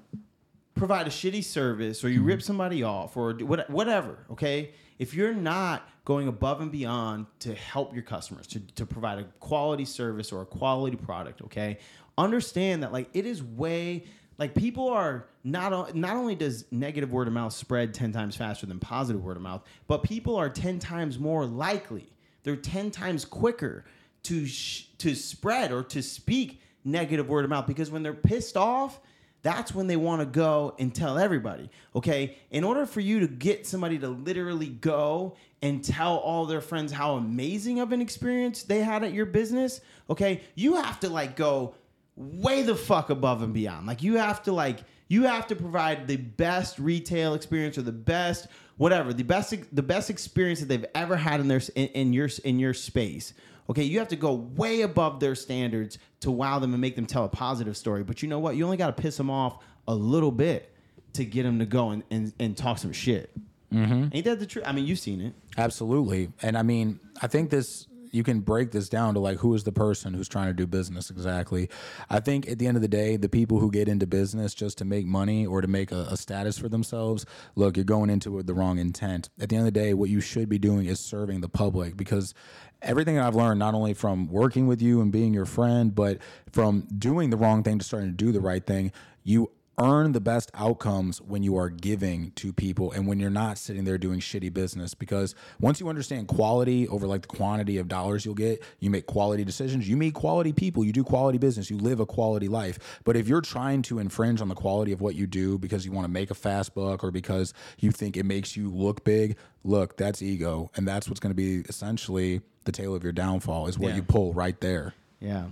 provide 0.76 1.08
a 1.08 1.10
shitty 1.10 1.44
service 1.44 2.04
or 2.04 2.10
you 2.10 2.22
rip 2.22 2.40
mm-hmm. 2.40 2.46
somebody 2.46 2.84
off 2.84 3.16
or 3.16 3.34
what, 3.34 3.70
whatever 3.70 4.18
okay 4.30 4.72
if 5.00 5.14
you're 5.14 5.34
not 5.34 5.88
going 6.04 6.28
above 6.28 6.62
and 6.62 6.72
beyond 6.72 7.26
to 7.40 7.54
help 7.54 7.94
your 7.94 8.04
customers 8.04 8.48
to, 8.48 8.60
to 8.60 8.86
provide 8.86 9.20
a 9.20 9.24
quality 9.40 9.86
service 9.86 10.32
or 10.32 10.42
a 10.42 10.46
quality 10.46 10.98
product 10.98 11.42
okay 11.42 11.78
understand 12.18 12.84
that 12.84 12.92
like 12.92 13.10
it 13.14 13.26
is 13.26 13.42
way 13.42 14.04
like 14.38 14.54
people 14.54 14.90
are 14.90 15.28
not 15.44 15.96
not 15.96 16.16
only 16.16 16.36
does 16.36 16.66
negative 16.72 17.12
word 17.12 17.28
of 17.28 17.34
mouth 17.34 17.54
spread 17.54 17.94
10 17.94 18.12
times 18.12 18.36
faster 18.36 18.66
than 18.66 18.80
positive 18.80 19.24
word 19.24 19.38
of 19.38 19.44
mouth 19.44 19.64
but 19.88 20.04
people 20.04 20.36
are 20.36 20.50
10 20.50 20.80
times 20.80 21.20
more 21.20 21.46
likely 21.46 22.08
they're 22.44 22.56
10 22.56 22.92
times 22.92 23.26
quicker 23.26 23.86
to 24.24 24.46
sh- 24.46 24.88
to 24.98 25.16
spread 25.16 25.72
or 25.72 25.84
to 25.84 26.02
speak 26.02 26.62
negative 26.84 27.28
word 27.28 27.44
of 27.44 27.50
mouth 27.50 27.68
because 27.68 27.92
when 27.92 28.04
they're 28.04 28.14
pissed 28.14 28.58
off 28.58 29.00
that's 29.42 29.76
when 29.76 29.86
they 29.86 29.96
want 29.96 30.22
to 30.22 30.26
go 30.26 30.74
and 30.80 30.94
tell 30.94 31.20
everybody 31.20 31.70
okay? 31.96 32.36
In 32.50 32.64
order 32.64 32.88
for 32.88 33.00
you 33.00 33.20
to 33.20 33.28
get 33.28 33.68
somebody 33.68 34.00
to 34.00 34.08
literally 34.10 34.70
go 34.70 35.36
and 35.62 35.84
tell 35.84 36.18
all 36.18 36.48
their 36.48 36.62
friends 36.62 36.92
how 36.92 37.16
amazing 37.16 37.80
of 37.80 37.92
an 37.92 38.02
experience 38.02 38.64
they 38.64 38.80
had 38.80 39.04
at 39.04 39.14
your 39.14 39.26
business 39.28 39.82
okay 40.10 40.42
you 40.56 40.76
have 40.76 41.00
to 41.00 41.10
like 41.10 41.36
go 41.36 41.76
way 42.16 42.64
the 42.64 42.76
fuck 42.76 43.10
above 43.10 43.42
and 43.42 43.54
beyond. 43.54 43.88
Like 43.88 44.04
you 44.04 44.18
have 44.18 44.44
to 44.44 44.52
like 44.52 44.80
you 45.08 45.24
have 45.24 45.48
to 45.48 45.56
provide 45.56 46.08
the 46.08 46.18
best 46.18 46.80
retail 46.80 47.34
experience 47.34 47.78
or 47.78 47.82
the 47.82 47.92
best 47.92 48.48
whatever 48.78 49.14
the 49.14 49.24
best 49.24 49.54
the 49.74 49.84
best 49.84 50.10
experience 50.10 50.60
that 50.60 50.68
they've 50.68 50.86
ever 50.96 51.16
had 51.16 51.40
in 51.40 51.48
their 51.48 51.62
in, 51.76 51.88
in 51.88 52.14
your 52.14 52.30
in 52.44 52.60
your 52.60 52.74
space. 52.74 53.34
Okay 53.70 53.84
you 53.84 54.00
have 54.00 54.08
to 54.10 54.16
go 54.16 54.34
way 54.34 54.82
above 54.82 55.20
their 55.20 55.36
standards 55.36 55.98
to 56.22 56.32
wow 56.32 56.60
them 56.60 56.74
and 56.74 56.82
make 56.82 56.96
them 56.96 57.06
tell 57.06 57.26
a 57.26 57.30
positive 57.30 57.76
story. 57.76 58.04
But 58.04 58.22
you 58.22 58.30
know 58.30 58.40
what? 58.40 58.56
You 58.56 58.66
only 58.66 58.78
got 58.78 58.96
to 58.96 59.02
piss 59.02 59.18
them 59.18 59.30
off 59.30 59.64
a 59.88 59.96
little 59.96 60.32
bit 60.32 60.74
to 61.14 61.26
get 61.26 61.44
them 61.44 61.60
to 61.60 61.66
go 61.66 61.92
and, 61.92 62.04
and, 62.12 62.34
and 62.40 62.58
talk 62.58 62.78
some 62.78 62.94
shit. 62.94 63.32
Mm-hmm. 63.74 64.16
ain't 64.16 64.26
that 64.26 64.40
the 64.40 64.46
truth 64.46 64.64
i 64.68 64.72
mean 64.72 64.86
you've 64.86 65.00
seen 65.00 65.20
it. 65.20 65.34
Absolutely. 65.58 66.32
And 66.42 66.58
I 66.58 66.62
mean, 66.62 67.00
I 67.22 67.28
think 67.28 67.50
this 67.50 67.88
you 68.16 68.24
can 68.24 68.40
break 68.40 68.72
this 68.72 68.88
down 68.88 69.14
to 69.14 69.20
like 69.20 69.40
who 69.40 69.54
is 69.54 69.66
the 69.66 69.72
person 69.74 70.14
who's 70.14 70.30
trying 70.30 70.48
to 70.48 70.54
do 70.54 70.66
business 70.66 71.10
exactly. 71.10 71.70
I 72.10 72.22
think 72.22 72.48
at 72.48 72.60
the 72.60 72.68
end 72.68 72.78
of 72.78 72.82
the 72.82 72.88
day, 72.88 73.18
the 73.18 73.28
people 73.28 73.60
who 73.60 73.70
get 73.70 73.90
into 73.90 74.08
business 74.08 74.54
just 74.54 74.78
to 74.78 74.86
make 74.86 75.06
money 75.06 75.46
or 75.46 75.62
to 75.62 75.68
make 75.68 75.92
a, 75.92 76.08
a 76.10 76.18
status 76.18 76.58
for 76.58 76.70
themselves, 76.70 77.26
look, 77.56 77.76
you're 77.76 77.84
going 77.84 78.10
into 78.10 78.30
it 78.30 78.36
with 78.38 78.48
the 78.48 78.54
wrong 78.54 78.80
intent. 78.80 79.30
At 79.40 79.50
the 79.50 79.58
end 79.58 79.68
of 79.68 79.74
the 79.74 79.80
day, 79.80 79.94
what 79.94 80.10
you 80.10 80.22
should 80.22 80.48
be 80.48 80.58
doing 80.58 80.86
is 80.86 81.00
serving 81.00 81.42
the 81.42 81.50
public 81.50 81.98
because 81.98 82.34
everything 82.82 83.20
I've 83.20 83.36
learned, 83.36 83.60
not 83.60 83.74
only 83.74 83.94
from 83.94 84.28
working 84.28 84.66
with 84.66 84.82
you 84.82 85.02
and 85.02 85.12
being 85.12 85.34
your 85.34 85.46
friend, 85.46 85.94
but 85.94 86.20
from 86.52 86.88
doing 86.98 87.32
the 87.32 87.38
wrong 87.38 87.64
thing 87.64 87.80
to 87.80 87.86
starting 87.86 88.12
to 88.12 88.16
do 88.16 88.32
the 88.32 88.40
right 88.40 88.66
thing, 88.66 88.94
you 89.24 89.52
earn 89.78 90.14
the 90.14 90.22
best 90.22 90.50
outcomes 90.54 91.22
when 91.22 91.44
you 91.44 91.58
are 91.58 91.70
giving 91.70 92.32
to 92.32 92.54
people 92.54 92.92
and 92.92 93.08
when 93.08 93.20
you're 93.20 93.30
not 93.30 93.58
sitting 93.58 93.84
there 93.84 93.98
doing 93.98 94.20
shitty 94.20 94.54
business 94.54 94.94
because 94.94 95.36
once 95.60 95.80
you 95.80 95.90
understand 95.90 96.28
quality 96.28 96.88
over 96.88 97.06
like 97.08 97.22
the 97.24 97.28
quantity 97.28 97.78
of 97.78 97.88
dollars 97.88 98.26
you'll 98.26 98.34
get 98.36 98.64
you 98.80 98.90
make 98.90 99.06
quality 99.06 99.44
decisions. 99.44 99.88
You 99.90 99.98
meet 99.98 100.14
quality 100.14 100.54
people. 100.54 100.84
You 100.86 100.92
do 100.94 101.04
quality 101.04 101.38
business. 101.38 101.70
You 101.70 101.78
live 101.78 102.00
a 102.00 102.06
quality 102.06 102.48
life. 102.48 102.80
But 103.04 103.18
if 103.18 103.28
you're 103.28 103.42
trying 103.42 103.82
to 103.84 104.00
infringe 104.00 104.42
on 104.42 104.48
the 104.48 104.56
quality 104.56 104.92
of 104.92 105.02
what 105.02 105.16
you 105.16 105.28
do 105.28 105.58
because 105.58 105.86
you 105.86 105.92
want 105.92 106.06
to 106.06 106.12
make 106.12 106.32
a 106.32 106.36
fast 106.36 106.74
buck 106.74 107.04
or 107.04 107.12
because 107.12 107.54
you 107.80 107.92
think 107.92 108.16
it 108.18 108.26
makes 108.26 108.56
you 108.56 108.70
look 108.70 109.04
big 109.04 109.36
look 109.64 109.98
that's 109.98 110.22
ego. 110.22 110.72
And 110.76 110.88
that's 110.88 111.08
what's 111.10 111.20
going 111.20 111.32
to 111.32 111.36
be 111.36 111.62
essentially 111.68 112.42
the 112.64 112.72
tail 112.72 112.96
of 112.96 113.04
your 113.04 113.12
downfall 113.12 113.68
is 113.68 113.78
what 113.78 113.90
Yeah. 113.90 113.96
you 113.98 114.04
pull 114.04 114.34
right 114.34 114.60
there. 114.62 114.94
Yeah. 115.20 115.46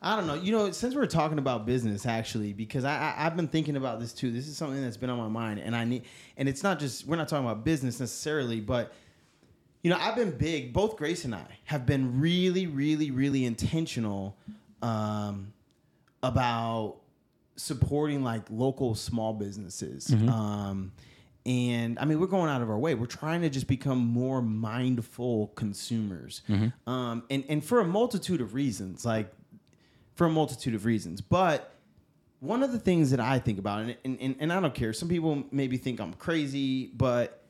I 0.00 0.16
don't 0.16 0.26
know. 0.26 0.34
You 0.34 0.52
know, 0.52 0.70
since 0.70 0.94
we're 0.94 1.06
talking 1.06 1.38
about 1.38 1.66
business, 1.66 2.06
actually, 2.06 2.52
because 2.52 2.84
I, 2.84 2.96
I 2.96 3.26
I've 3.26 3.36
been 3.36 3.48
thinking 3.48 3.76
about 3.76 3.98
this 4.00 4.12
too. 4.12 4.30
This 4.30 4.46
is 4.46 4.56
something 4.56 4.80
that's 4.82 4.96
been 4.96 5.10
on 5.10 5.18
my 5.18 5.28
mind, 5.28 5.60
and 5.60 5.74
I 5.74 5.84
need. 5.84 6.04
And 6.36 6.48
it's 6.48 6.62
not 6.62 6.78
just 6.78 7.06
we're 7.06 7.16
not 7.16 7.28
talking 7.28 7.44
about 7.44 7.64
business 7.64 7.98
necessarily, 7.98 8.60
but 8.60 8.92
you 9.82 9.90
know, 9.90 9.98
I've 10.00 10.16
been 10.16 10.30
big. 10.32 10.72
Both 10.72 10.96
Grace 10.96 11.24
and 11.24 11.34
I 11.34 11.46
have 11.64 11.84
been 11.86 12.20
really, 12.20 12.66
really, 12.66 13.10
really 13.10 13.44
intentional 13.44 14.36
um, 14.82 15.52
about 16.22 16.96
supporting 17.56 18.22
like 18.22 18.42
local 18.50 18.94
small 18.94 19.32
businesses. 19.32 20.08
Um, 20.28 20.92
and 21.46 21.98
I 21.98 22.04
mean, 22.04 22.20
we're 22.20 22.26
going 22.26 22.50
out 22.50 22.60
of 22.62 22.70
our 22.70 22.78
way. 22.78 22.94
We're 22.94 23.06
trying 23.06 23.40
to 23.42 23.50
just 23.50 23.66
become 23.66 23.98
more 23.98 24.42
mindful 24.42 25.48
consumers, 25.56 26.42
um, 26.86 27.24
and 27.30 27.44
and 27.48 27.64
for 27.64 27.80
a 27.80 27.84
multitude 27.84 28.40
of 28.40 28.54
reasons, 28.54 29.04
like 29.04 29.32
for 30.18 30.26
a 30.26 30.30
multitude 30.30 30.74
of 30.74 30.84
reasons. 30.84 31.20
But 31.20 31.72
one 32.40 32.64
of 32.64 32.72
the 32.72 32.78
things 32.80 33.12
that 33.12 33.20
I 33.20 33.38
think 33.38 33.60
about, 33.60 33.82
and, 33.82 33.96
and, 34.04 34.18
and, 34.20 34.36
and 34.40 34.52
I 34.52 34.58
don't 34.58 34.74
care, 34.74 34.92
some 34.92 35.08
people 35.08 35.44
maybe 35.52 35.76
think 35.76 36.00
I'm 36.00 36.12
crazy, 36.12 36.88
but 36.88 37.44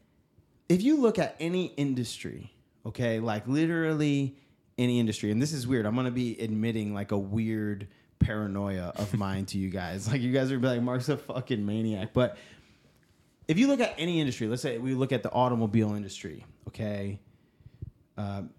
if 0.69 0.83
you 0.83 0.99
look 0.99 1.19
at 1.19 1.35
any 1.41 1.67
industry, 1.79 2.53
okay, 2.85 3.21
like 3.21 3.49
literally 3.49 4.37
any 4.77 5.01
industry, 5.01 5.31
and 5.31 5.41
this 5.41 5.55
is 5.55 5.67
weird, 5.67 5.87
I'm 5.87 5.97
gonna 5.97 6.11
be 6.11 6.39
admitting 6.39 6.93
like 6.93 7.11
a 7.11 7.19
weird 7.19 7.89
paranoia 8.19 8.93
of 8.97 9.15
mine 9.19 9.47
to 9.47 9.57
you 9.59 9.71
guys. 9.71 10.07
Like 10.07 10.21
you 10.21 10.31
guys 10.31 10.53
are 10.53 10.59
gonna 10.59 10.75
be 10.75 10.77
like, 10.77 10.83
Mark's 10.83 11.09
a 11.09 11.17
fucking 11.17 11.65
maniac. 11.65 12.13
But 12.13 12.37
if 13.49 13.59
you 13.59 13.67
look 13.67 13.81
at 13.81 13.95
any 13.97 14.21
industry, 14.21 14.47
let's 14.47 14.61
say 14.61 14.77
we 14.77 14.93
look 14.93 15.13
at 15.13 15.23
the 15.23 15.33
automobile 15.33 15.95
industry, 15.95 16.45
okay, 16.69 17.19
um, 18.19 18.51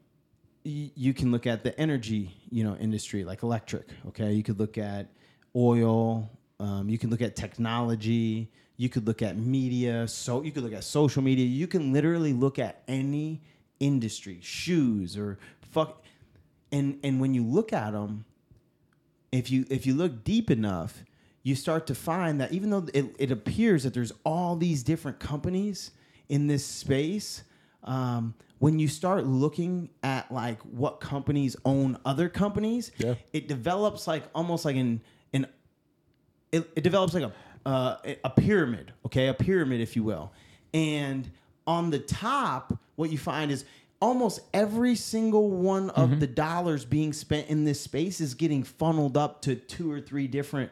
you 0.64 1.14
can 1.14 1.32
look 1.32 1.48
at 1.48 1.64
the 1.64 1.78
energy, 1.80 2.36
you 2.50 2.64
know, 2.64 2.76
industry 2.76 3.24
like 3.24 3.44
electric. 3.44 3.88
Okay, 4.08 4.34
you 4.34 4.44
could 4.44 4.60
look 4.60 4.78
at 4.78 5.08
oil. 5.56 6.30
Um, 6.60 6.90
you 6.90 6.98
can 6.98 7.10
look 7.10 7.22
at 7.22 7.36
technology. 7.36 8.52
You 8.78 8.90
could 8.90 9.08
look 9.08 9.22
at 9.22 9.38
media. 9.38 10.08
So 10.08 10.44
you 10.44 10.52
could 10.52 10.64
look 10.64 10.74
at 10.74 10.84
social 10.84 11.22
media. 11.22 11.46
You 11.46 11.68
can 11.68 11.94
literally 11.94 12.34
look 12.34 12.60
at 12.60 12.84
any 12.88 13.42
industry, 13.80 14.40
shoes 14.42 15.18
or 15.18 15.40
fuck. 15.62 16.04
And 16.72 17.00
and 17.04 17.20
when 17.20 17.34
you 17.34 17.44
look 17.44 17.74
at 17.74 17.92
them, 17.92 18.26
if 19.32 19.50
you 19.50 19.66
if 19.70 19.86
you 19.86 19.94
look 19.94 20.24
deep 20.24 20.52
enough, 20.52 21.04
you 21.44 21.56
start 21.56 21.88
to 21.88 21.96
find 21.96 22.40
that 22.42 22.52
even 22.52 22.70
though 22.70 22.86
it, 22.94 23.16
it 23.18 23.32
appears 23.32 23.84
that 23.84 23.94
there's 23.94 24.12
all 24.24 24.56
these 24.56 24.84
different 24.84 25.20
companies 25.20 25.92
in 26.28 26.48
this 26.48 26.66
space, 26.66 27.44
um, 27.84 28.34
when 28.60 28.78
you 28.80 28.88
start 28.88 29.26
looking 29.26 29.90
at 30.04 30.32
like 30.32 30.60
what 30.64 31.00
companies 31.00 31.56
own 31.66 31.98
other 32.06 32.28
companies, 32.30 32.92
Yeah. 32.98 33.16
it 33.34 33.48
develops 33.48 34.08
like 34.08 34.24
almost 34.36 34.66
like 34.66 34.76
an 34.76 35.02
an 35.34 35.48
it, 36.52 36.70
it 36.76 36.82
develops 36.84 37.14
like 37.14 37.24
a 37.24 37.34
uh, 37.66 37.98
a 38.24 38.30
pyramid, 38.30 38.94
okay, 39.06 39.28
a 39.28 39.34
pyramid, 39.34 39.82
if 39.82 39.96
you 39.96 40.04
will. 40.04 40.32
And 40.74 41.30
on 41.68 41.90
the 41.92 42.00
top, 42.00 42.78
what 42.96 43.12
you 43.12 43.18
find 43.18 43.52
is 43.52 43.66
almost 44.02 44.40
every 44.54 44.96
single 44.96 45.52
one 45.52 45.90
of 45.92 46.10
Mm-hmm. 46.12 46.20
the 46.20 46.28
dollars 46.28 46.86
being 46.86 47.12
spent 47.14 47.48
in 47.50 47.66
this 47.66 47.80
space 47.82 48.22
is 48.22 48.34
getting 48.34 48.64
funneled 48.64 49.18
up 49.18 49.42
to 49.44 49.56
two 49.56 49.92
or 49.92 50.00
three 50.00 50.26
different 50.28 50.72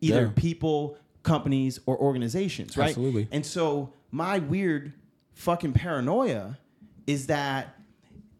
either 0.00 0.26
Yeah. 0.26 0.32
people, 0.36 0.96
companies, 1.22 1.80
or 1.86 1.96
organizations, 1.98 2.76
right? 2.76 2.88
Absolutely. 2.88 3.26
And 3.32 3.44
so 3.44 3.92
my 4.12 4.38
weird 4.38 4.92
fucking 5.38 5.72
paranoia 5.72 6.58
is 7.06 7.28
that 7.28 7.76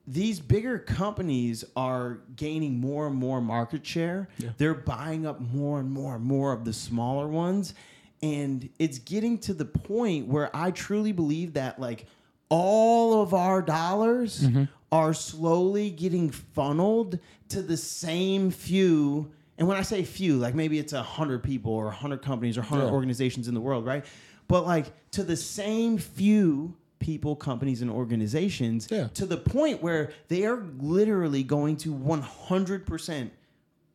these 0.07 0.41
bigger 0.41 0.79
companies 0.79 1.65
are 1.77 2.19
gaining 2.35 2.81
more 2.81 3.07
and 3.07 3.15
more 3.15 3.41
market 3.41 3.87
share. 3.87 4.29
They're 4.57 4.75
buying 4.75 5.25
up 5.25 5.41
more 5.41 5.79
and 5.79 5.91
more 5.91 6.17
and 6.17 6.25
more 6.25 6.53
of 6.53 6.65
the 6.65 6.73
smaller 6.73 7.29
ones. 7.29 7.75
And 8.21 8.69
it's 8.81 8.99
getting 8.99 9.39
to 9.41 9.55
the 9.55 9.65
point 9.65 10.27
where 10.27 10.51
I 10.55 10.73
truly 10.73 11.13
believe 11.13 11.53
that 11.55 11.79
like 11.79 12.07
all 12.49 13.23
of 13.23 13.33
our 13.33 13.63
dollars 13.63 14.41
mm-hmm. 14.41 14.65
are 14.91 15.15
slowly 15.15 15.91
getting 15.91 16.31
funneled 16.31 17.21
to 17.51 17.63
the 17.63 17.77
same 17.77 18.51
few. 18.51 19.31
And 19.57 19.69
when 19.69 19.77
I 19.77 19.83
say 19.83 20.03
few, 20.03 20.37
like 20.37 20.55
maybe 20.55 20.81
it's 20.81 20.95
a 20.95 21.03
hundred 21.03 21.45
people 21.45 21.73
or 21.73 21.89
a 21.89 21.93
hundred 21.93 22.23
companies 22.23 22.59
or 22.59 22.63
hundred 22.63 22.87
Yeah. 22.87 22.93
organizations 22.93 23.47
in 23.47 23.55
the 23.55 23.61
world, 23.61 23.87
right? 23.87 24.05
But 24.49 24.67
like 24.67 24.87
to 25.13 25.23
the 25.23 25.37
same 25.37 25.99
few 25.99 26.75
people, 26.99 27.37
companies, 27.37 27.83
and 27.83 27.91
organizations 27.91 28.89
Yeah. 28.91 29.09
to 29.15 29.27
the 29.27 29.37
point 29.37 29.83
where 29.83 30.13
they 30.29 30.45
are 30.45 30.63
literally 30.79 31.43
going 31.43 31.77
to 31.79 31.93
100% 31.95 33.31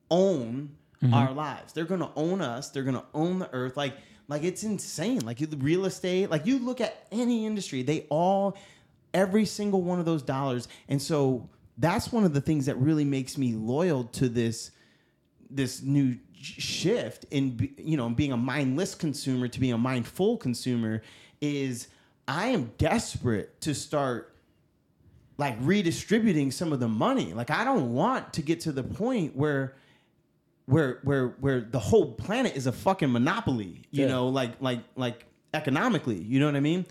own 0.10 0.72
Mm-hmm. 1.02 1.14
our 1.16 1.34
lives. 1.34 1.74
They're 1.74 1.84
going 1.84 2.00
to 2.00 2.12
own 2.16 2.40
us. 2.40 2.70
They're 2.70 2.84
going 2.84 2.96
to 2.96 3.04
own 3.14 3.38
the 3.40 3.50
earth. 3.54 3.76
Like, 3.76 3.94
like 4.30 4.44
it's 4.44 4.64
insane. 4.64 5.20
Like 5.26 5.38
the 5.40 5.58
real 5.58 5.84
estate. 5.84 6.30
Like 6.30 6.46
you 6.46 6.60
look 6.60 6.80
at 6.80 7.08
any 7.12 7.46
industry, 7.46 7.84
they 7.84 8.06
all, 8.10 8.56
every 9.14 9.44
single 9.44 9.82
one 9.82 10.00
of 10.00 10.06
those 10.06 10.24
dollars. 10.24 10.70
And 10.88 11.02
so 11.02 11.50
that's 11.78 12.10
one 12.14 12.24
of 12.24 12.34
the 12.34 12.40
things 12.40 12.68
that 12.68 12.78
really 12.78 13.04
makes 13.04 13.38
me 13.38 13.52
loyal 13.54 14.06
to 14.06 14.30
this 14.30 14.72
this 15.50 15.82
new 15.84 16.16
shift 16.42 17.26
in 17.32 17.70
you 17.78 17.98
know 17.98 18.08
being 18.10 18.32
a 18.32 18.38
mindless 18.38 18.96
consumer 18.96 19.50
to 19.50 19.60
being 19.60 19.74
a 19.74 19.78
mindful 19.78 20.38
consumer 20.38 21.02
is 21.42 21.90
I 22.28 22.48
am 22.48 22.72
desperate 22.78 23.60
to 23.62 23.74
start 23.76 24.34
like 25.38 25.58
redistributing 25.62 26.52
some 26.52 26.72
of 26.72 26.80
the 26.80 26.88
money. 26.88 27.34
Like 27.34 27.50
I 27.52 27.64
don't 27.64 27.94
want 27.94 28.34
to 28.34 28.42
get 28.42 28.62
to 28.62 28.72
the 28.72 28.84
point 28.84 29.36
where 29.36 29.76
where 30.66 31.00
where 31.04 31.30
where 31.40 31.62
the 31.62 31.80
whole 31.80 32.14
planet 32.14 32.56
is 32.56 32.68
a 32.68 32.72
fucking 32.72 33.12
monopoly, 33.12 33.82
you 33.92 34.04
Yeah. 34.04 34.08
know, 34.10 34.28
like 34.30 34.62
like 34.62 34.80
like 34.96 35.26
economically, 35.54 36.18
you 36.22 36.40
know 36.40 36.46
what 36.46 36.56
I 36.56 36.62
mean? 36.62 36.86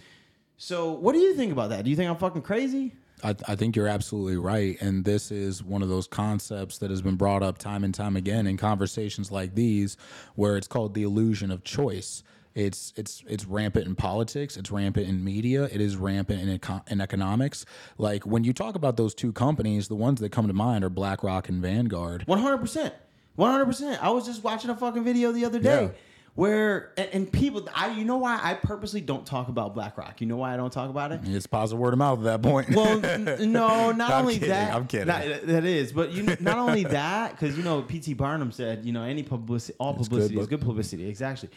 So, 0.58 0.92
what 0.92 1.12
do 1.14 1.18
you 1.18 1.34
think 1.34 1.50
about 1.52 1.70
that? 1.70 1.82
Do 1.84 1.90
you 1.90 1.96
think 1.96 2.10
I'm 2.10 2.16
fucking 2.18 2.42
crazy? 2.42 2.92
I, 3.24 3.34
I 3.48 3.56
think 3.56 3.74
you're 3.76 3.88
absolutely 3.88 4.36
right. 4.36 4.80
And 4.80 5.04
this 5.04 5.30
is 5.30 5.62
one 5.62 5.82
of 5.82 5.88
those 5.88 6.06
concepts 6.06 6.78
that 6.78 6.90
has 6.90 7.02
been 7.02 7.16
brought 7.16 7.42
up 7.42 7.58
time 7.58 7.84
and 7.84 7.94
time 7.94 8.16
again 8.16 8.46
in 8.46 8.56
conversations 8.56 9.30
like 9.32 9.54
these, 9.54 9.96
where 10.34 10.56
it's 10.56 10.66
called 10.68 10.94
the 10.94 11.02
illusion 11.04 11.50
of 11.50 11.64
choice. 11.64 12.22
It's 12.54 12.92
it's 12.96 13.22
it's 13.26 13.46
rampant 13.46 13.86
in 13.86 13.94
politics. 13.94 14.56
It's 14.56 14.70
rampant 14.70 15.08
in 15.08 15.24
media. 15.24 15.64
It 15.64 15.80
is 15.80 15.96
rampant 15.96 16.42
in 16.42 16.48
eco- 16.50 16.82
in 16.88 17.00
economics. 17.00 17.64
Like 17.98 18.24
when 18.26 18.44
you 18.44 18.52
talk 18.52 18.74
about 18.74 18.96
those 18.96 19.14
two 19.14 19.32
companies, 19.32 19.88
the 19.88 19.94
ones 19.96 20.20
that 20.20 20.30
come 20.32 20.46
to 20.48 20.52
mind 20.52 20.84
are 20.84 20.90
BlackRock 20.90 21.48
and 21.48 21.62
Vanguard. 21.62 22.24
One 22.26 22.38
hundred 22.40 22.58
percent, 22.58 22.94
one 23.36 23.50
hundred 23.50 23.66
percent. 23.66 24.02
I 24.04 24.10
was 24.10 24.26
just 24.26 24.44
watching 24.44 24.70
a 24.70 24.76
fucking 24.76 25.02
video 25.04 25.32
the 25.32 25.44
other 25.46 25.58
day 25.60 25.84
Yeah. 25.84 25.90
where 26.34 26.92
and, 26.98 27.08
and 27.12 27.32
people, 27.32 27.66
I 27.74 27.90
you 27.96 28.04
know 28.04 28.18
why 28.18 28.38
I 28.42 28.54
purposely 28.54 29.00
don't 29.00 29.24
talk 29.26 29.48
about 29.48 29.74
BlackRock. 29.74 30.20
You 30.20 30.26
know 30.26 30.36
why 30.36 30.52
I 30.52 30.56
don't 30.58 30.72
talk 30.72 30.90
about 30.90 31.12
it? 31.12 31.20
It's 31.24 31.46
positive 31.46 31.78
word 31.80 31.94
of 31.94 31.98
mouth 31.98 32.18
at 32.18 32.24
that 32.24 32.42
point. 32.42 32.68
Well, 32.74 33.04
n- 33.04 33.24
no, 33.52 33.92
not 33.92 34.12
only 34.12 34.34
kidding, 34.34 34.48
that. 34.50 34.74
I'm 34.74 34.86
kidding. 34.86 35.06
not- 35.08 35.24
that 35.46 35.64
is, 35.64 35.92
but 35.92 36.12
you 36.12 36.24
not 36.40 36.58
only 36.58 36.84
that 36.84 37.32
because 37.32 37.56
you 37.56 37.62
know 37.64 37.82
P.T. 37.82 38.14
Barnum 38.14 38.52
said 38.52 38.84
you 38.84 38.92
know 38.92 39.02
any 39.04 39.22
publicity, 39.22 39.74
all 39.78 39.90
It's 39.98 40.00
good, 40.08 40.10
publicity 40.10 40.38
is 40.40 40.46
good 40.48 40.60
publicity. 40.60 41.08
Exactly, 41.08 41.48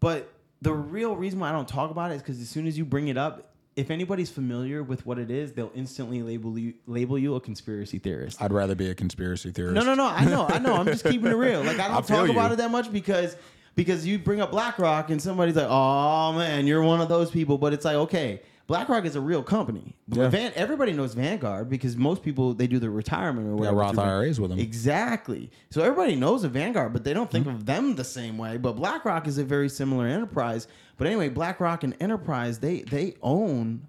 but 0.00 0.32
the 0.62 0.72
real 0.72 1.16
reason 1.16 1.38
why 1.40 1.48
I 1.48 1.52
don't 1.52 1.68
talk 1.68 1.90
about 1.90 2.10
it 2.10 2.16
is 2.16 2.22
because 2.22 2.40
as 2.40 2.48
soon 2.48 2.66
as 2.66 2.76
you 2.76 2.84
bring 2.84 3.08
it 3.08 3.16
up, 3.16 3.52
if 3.76 3.90
anybody's 3.90 4.28
familiar 4.30 4.82
with 4.82 5.06
what 5.06 5.18
it 5.18 5.30
is, 5.30 5.52
they'll 5.52 5.70
instantly 5.74 6.20
label 6.22 6.58
you 6.58 6.74
label 6.86 7.16
you 7.16 7.36
a 7.36 7.40
conspiracy 7.40 7.98
theorist. 7.98 8.42
I'd 8.42 8.52
rather 8.52 8.74
be 8.74 8.90
a 8.90 8.94
conspiracy 8.94 9.52
theorist. 9.52 9.74
No, 9.74 9.82
no, 9.82 9.94
no. 9.94 10.06
I 10.06 10.24
know, 10.24 10.46
I 10.48 10.58
know. 10.58 10.74
I'm 10.74 10.86
just 10.86 11.04
keeping 11.04 11.30
it 11.30 11.36
real. 11.36 11.62
Like 11.62 11.78
I 11.78 11.84
I 11.88 11.88
don't 11.88 12.06
feel 12.06 12.16
talk 12.16 12.30
about 12.30 12.48
you. 12.48 12.54
it 12.54 12.56
that 12.56 12.70
much 12.72 12.90
because 12.92 13.36
because 13.76 14.04
you 14.04 14.18
bring 14.18 14.40
up 14.40 14.50
BlackRock 14.50 15.10
and 15.10 15.22
somebody's 15.22 15.54
like, 15.54 15.68
"Oh 15.70 16.32
man, 16.32 16.66
you're 16.66 16.82
one 16.82 17.00
of 17.00 17.08
those 17.08 17.30
people." 17.30 17.56
But 17.56 17.72
it's 17.72 17.84
like, 17.84 17.94
okay, 17.94 18.42
BlackRock 18.68 19.04
is 19.06 19.16
a 19.16 19.20
real 19.20 19.42
company. 19.42 19.96
Yeah. 20.08 20.28
Van, 20.28 20.52
everybody 20.54 20.92
knows 20.92 21.14
Vanguard 21.14 21.68
because 21.68 21.96
most 21.96 22.22
people 22.22 22.54
they 22.54 22.66
do 22.66 22.78
their 22.78 22.90
retirement 22.90 23.48
or 23.48 23.56
whatever. 23.56 23.76
Roth 23.78 23.98
IRAs 23.98 24.38
with 24.40 24.50
them. 24.50 24.58
Exactly. 24.60 25.50
So 25.70 25.82
everybody 25.82 26.14
knows 26.14 26.44
of 26.44 26.52
Vanguard, 26.52 26.92
but 26.92 27.02
they 27.02 27.12
don't 27.14 27.30
think 27.30 27.46
Mm-hmm. 27.46 27.56
of 27.56 27.66
them 27.66 27.96
the 27.96 28.04
same 28.04 28.38
way. 28.38 28.58
But 28.58 28.76
BlackRock 28.76 29.26
is 29.26 29.38
a 29.38 29.44
very 29.44 29.68
similar 29.70 30.06
enterprise. 30.06 30.68
But 30.98 31.06
anyway, 31.06 31.30
BlackRock 31.30 31.82
and 31.82 31.96
Enterprise 31.98 32.58
they 32.60 32.82
they 32.82 33.14
own 33.22 33.86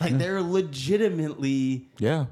like 0.00 0.18
they're 0.18 0.42
legitimately 0.42 1.88
Yeah. 1.98 2.26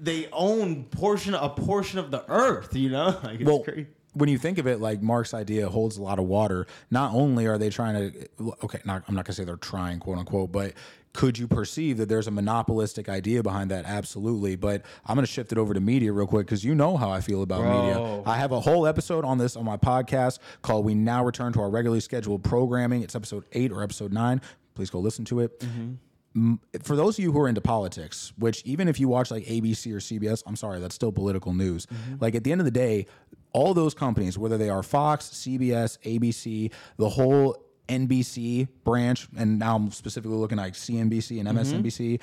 they 0.00 0.28
own 0.32 0.84
portion 0.84 1.34
a 1.34 1.48
portion 1.48 1.98
of 1.98 2.10
the 2.10 2.24
earth. 2.30 2.74
You 2.74 2.90
know, 2.90 3.18
like 3.22 3.40
it's 3.40 3.44
well, 3.44 3.60
crazy. 3.60 3.86
when 4.14 4.28
you 4.28 4.38
think 4.38 4.58
of 4.58 4.66
it, 4.66 4.80
like 4.80 5.02
Mark's 5.02 5.34
idea 5.34 5.68
holds 5.68 5.96
a 5.98 6.02
lot 6.02 6.18
of 6.18 6.24
water. 6.26 6.66
Not 6.90 7.12
only 7.14 7.46
are 7.46 7.58
they 7.58 7.68
trying 7.70 8.12
to, 8.12 8.28
okay, 8.64 8.80
not, 8.84 9.02
I'm 9.08 9.14
not 9.14 9.24
gonna 9.26 9.34
say 9.34 9.44
they're 9.44 9.56
trying, 9.56 9.98
quote 9.98 10.18
unquote, 10.18 10.50
but 10.52 10.72
could 11.16 11.38
you 11.38 11.48
perceive 11.48 11.96
that 11.96 12.10
there's 12.10 12.26
a 12.26 12.30
monopolistic 12.30 13.08
idea 13.08 13.42
behind 13.42 13.70
that? 13.70 13.86
Absolutely. 13.86 14.54
But 14.54 14.82
I'm 15.06 15.16
gonna 15.16 15.26
shift 15.26 15.50
it 15.50 15.58
over 15.58 15.72
to 15.72 15.80
media 15.80 16.12
real 16.12 16.26
quick 16.26 16.46
because 16.46 16.62
you 16.62 16.74
know 16.74 16.96
how 16.98 17.10
I 17.10 17.22
feel 17.22 17.42
about 17.42 17.62
media. 17.62 18.22
I 18.26 18.36
have 18.36 18.52
a 18.52 18.60
whole 18.60 18.86
episode 18.86 19.24
on 19.24 19.38
this 19.38 19.56
on 19.56 19.64
my 19.64 19.78
podcast 19.78 20.38
called 20.60 20.84
"We 20.84 20.94
Now 20.94 21.24
Return 21.24 21.54
to 21.54 21.60
Our 21.60 21.70
Regularly 21.70 22.00
Scheduled 22.00 22.44
Programming." 22.44 23.02
It's 23.02 23.14
episode 23.14 23.44
eight 23.52 23.72
or 23.72 23.82
episode 23.82 24.12
nine. 24.12 24.42
Please 24.74 24.90
go 24.90 25.00
listen 25.00 25.24
to 25.24 25.40
it 25.40 25.58
mm-hmm. 25.60 26.54
for 26.82 26.96
those 26.96 27.18
of 27.18 27.24
you 27.24 27.32
who 27.32 27.40
are 27.40 27.48
into 27.48 27.62
politics, 27.62 28.34
which 28.36 28.62
even 28.66 28.86
if 28.86 29.00
you 29.00 29.08
watch 29.08 29.30
like 29.30 29.44
ABC 29.46 29.90
or 29.92 30.00
CBS, 30.00 30.42
I'm 30.46 30.54
sorry, 30.54 30.80
that's 30.80 30.94
still 30.94 31.12
political 31.12 31.54
news. 31.54 31.86
Mm-hmm. 31.86 32.16
Like 32.20 32.34
at 32.34 32.44
the 32.44 32.52
end 32.52 32.60
of 32.60 32.66
the 32.66 32.70
day, 32.70 33.06
all 33.52 33.72
those 33.72 33.94
companies, 33.94 34.36
whether 34.36 34.58
they 34.58 34.68
are 34.68 34.82
Fox, 34.82 35.30
CBS, 35.30 35.98
ABC, 36.00 36.70
the 36.98 37.08
whole 37.08 37.65
NBC 37.88 38.68
branch, 38.84 39.28
and 39.36 39.58
now 39.58 39.76
I'm 39.76 39.90
specifically 39.90 40.36
looking 40.36 40.58
at 40.58 40.62
like 40.62 40.74
CNBC 40.74 41.40
and 41.40 41.48
mm-hmm. 41.48 41.58
MSNBC, 41.58 42.20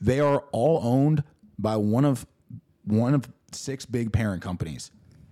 they 0.00 0.20
are 0.20 0.44
all 0.52 0.80
owned 0.82 1.24
by 1.58 1.76
one 1.76 2.04
of 2.04 2.26
one 2.84 3.14
of 3.14 3.28
six 3.52 3.86
big 3.86 4.12
parent 4.12 4.42
companies. 4.42 4.90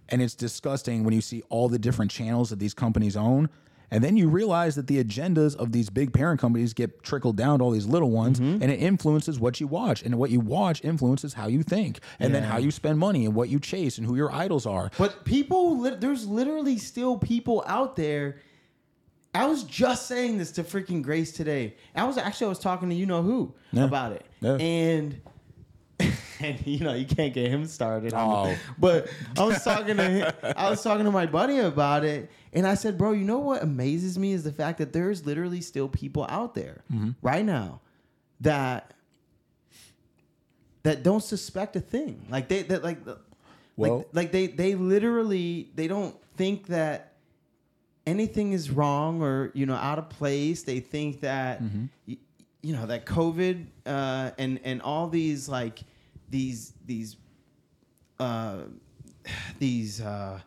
And 0.09 0.21
it's 0.21 0.35
disgusting 0.35 1.05
when 1.05 1.15
you 1.15 1.21
see 1.21 1.43
all 1.49 1.69
the 1.69 1.79
different 1.79 2.11
channels 2.11 2.51
that 2.51 2.59
these 2.59 2.75
companies 2.75 3.17
own. 3.17 3.49
And 3.91 4.03
then 4.03 4.17
you 4.17 4.29
realize 4.29 4.75
that 4.77 4.87
the 4.87 5.05
agendas 5.05 5.55
of 5.55 5.73
these 5.73 5.91
big 5.91 6.15
parent 6.15 6.41
companies 6.41 6.73
get 6.73 7.03
trickled 7.03 7.37
down 7.37 7.59
to 7.59 7.65
all 7.65 7.71
these 7.71 7.85
little 7.85 8.11
ones, 8.11 8.41
mm-hmm. 8.41 8.63
and 8.63 8.73
it 8.73 8.81
influences 8.81 9.39
what 9.39 9.61
you 9.61 9.67
watch. 9.67 10.03
And 10.03 10.15
what 10.17 10.31
you 10.31 10.41
watch 10.41 10.83
influences 10.83 11.35
how 11.35 11.47
you 11.47 11.63
think, 11.63 12.01
and 12.19 12.35
then 12.35 12.43
how 12.43 12.57
you 12.57 12.71
spend 12.71 12.99
money, 12.99 13.27
and 13.27 13.35
what 13.35 13.51
you 13.51 13.61
chase, 13.61 13.99
and 13.99 14.07
who 14.07 14.17
your 14.17 14.33
idols 14.33 14.65
are. 14.65 14.91
But 14.97 15.27
people, 15.27 15.79
lit- 15.79 16.01
there's 16.01 16.27
literally 16.27 16.79
still 16.79 17.19
people 17.19 17.63
out 17.67 17.97
there. 17.97 18.37
I 19.35 19.47
was 19.47 19.65
just 19.65 20.07
saying 20.07 20.39
this 20.39 20.53
to 20.53 20.63
freaking 20.65 21.03
Grace 21.03 21.33
today. 21.33 21.75
I 21.95 22.05
was 22.05 22.19
actually 22.19 22.47
I 22.47 22.49
was 22.51 22.59
talking 22.59 22.89
to 22.91 22.95
you 22.95 23.07
know 23.07 23.23
who 23.23 23.55
Yeah. 23.73 23.85
about 23.85 24.13
it, 24.13 24.27
Yeah. 24.41 24.57
and 24.57 25.21
and 26.41 26.67
you 26.67 26.81
know 26.81 26.93
you 26.93 27.07
can't 27.07 27.33
get 27.33 27.51
him 27.51 27.65
started. 27.67 28.13
Oh. 28.15 28.55
But 28.79 29.09
I 29.39 29.45
was 29.45 29.63
talking 29.65 29.97
to 29.97 30.03
him, 30.11 30.33
I 30.57 30.69
was 30.69 30.83
talking 30.83 31.05
to 31.07 31.11
my 31.11 31.27
buddy 31.27 31.59
about 31.59 32.05
it, 32.05 32.31
and 32.53 32.67
I 32.67 32.75
said, 32.75 32.99
bro, 32.99 33.13
you 33.13 33.25
know 33.25 33.39
what 33.39 33.63
amazes 33.63 34.19
me 34.19 34.33
is 34.33 34.45
the 34.45 34.53
fact 34.53 34.79
that 34.79 34.93
there's 34.93 35.25
literally 35.25 35.61
still 35.63 35.89
people 35.89 36.27
out 36.29 36.55
there 36.55 36.83
Mm-hmm. 36.93 37.11
right 37.23 37.45
now 37.45 37.81
that 38.41 38.93
that 40.83 41.03
don't 41.03 41.23
suspect 41.23 41.77
a 41.77 41.81
thing. 41.81 42.27
Like 42.29 42.49
they 42.49 42.63
that 42.65 42.83
like 42.85 42.99
Well- 43.77 43.99
like 43.99 44.07
like 44.13 44.33
they 44.33 44.47
they 44.49 44.75
literally 44.75 45.71
they 45.75 45.87
don't 45.89 46.15
think 46.37 46.67
that 46.67 47.12
anything 48.07 48.53
is 48.53 48.71
wrong 48.71 49.23
or 49.23 49.51
you 49.55 49.67
know 49.67 49.75
out 49.75 49.99
of 49.99 50.09
place. 50.09 50.63
They 50.63 50.81
think 50.81 51.21
that 51.21 51.63
Mm-hmm. 51.63 51.85
y- 52.09 52.17
you 52.63 52.73
know 52.75 52.87
that 52.87 53.07
COVID 53.07 53.67
uh, 53.87 54.31
and 54.39 54.61
and 54.65 54.81
all 54.83 55.09
these 55.09 55.49
like 55.49 55.81
these 56.31 56.73
these 56.87 57.17
uh, 58.21 58.59
these 59.59 60.01
uh, 60.01 60.41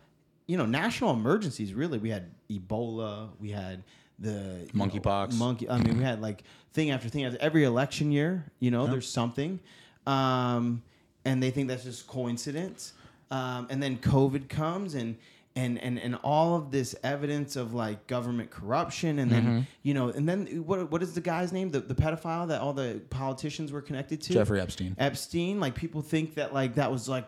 you 0.48 0.58
know 0.58 0.66
national 0.66 1.12
emergencies. 1.12 1.74
Really, 1.74 1.98
we 1.98 2.10
had 2.10 2.32
Ebola. 2.50 3.30
We 3.40 3.52
had 3.52 3.84
the 4.20 4.68
Monkeypox. 4.74 5.34
Monkey. 5.38 5.70
I 5.70 5.78
mean, 5.78 5.98
we 5.98 6.04
had 6.04 6.22
like 6.22 6.44
thing 6.74 6.92
after 6.92 7.10
thing. 7.10 7.26
after- 7.26 7.42
Every 7.42 7.64
election 7.66 8.12
year, 8.12 8.46
you 8.60 8.72
know, 8.72 8.88
there's 8.88 9.10
something, 9.10 9.60
um, 10.08 10.82
and 11.26 11.44
they 11.44 11.52
think 11.52 11.68
that's 11.68 11.84
just 11.84 12.08
coincidence. 12.08 12.94
Um, 13.32 13.68
and 13.70 13.82
then 13.84 13.98
COVID 13.98 14.48
comes 14.50 14.96
and. 14.96 15.18
And, 15.58 15.80
and, 15.82 15.98
and 15.98 16.16
all 16.22 16.56
of 16.58 16.70
this 16.72 16.96
evidence 17.02 17.56
of 17.56 17.74
like 17.74 18.08
government 18.08 18.52
corruption 18.52 19.20
and 19.20 19.32
then 19.32 19.44
Mm-hmm. 19.46 19.60
you 19.84 19.94
know 19.94 20.10
and 20.10 20.28
then 20.28 20.48
what 20.66 20.92
what 20.92 21.02
is 21.02 21.14
the 21.14 21.22
guy's 21.22 21.54
name 21.54 21.70
the, 21.72 21.80
the 21.80 21.96
pedophile 21.96 22.50
that 22.50 22.60
all 22.60 22.74
the 22.74 23.02
politicians 23.10 23.72
were 23.72 23.82
connected 23.82 24.20
to 24.24 24.34
Jeffrey 24.34 24.60
Epstein. 24.60 24.98
Epstein 25.00 25.62
like 25.62 25.74
people 25.74 26.02
think 26.02 26.36
that 26.36 26.54
like 26.54 26.76
that 26.76 26.92
was 26.92 27.08
like 27.08 27.26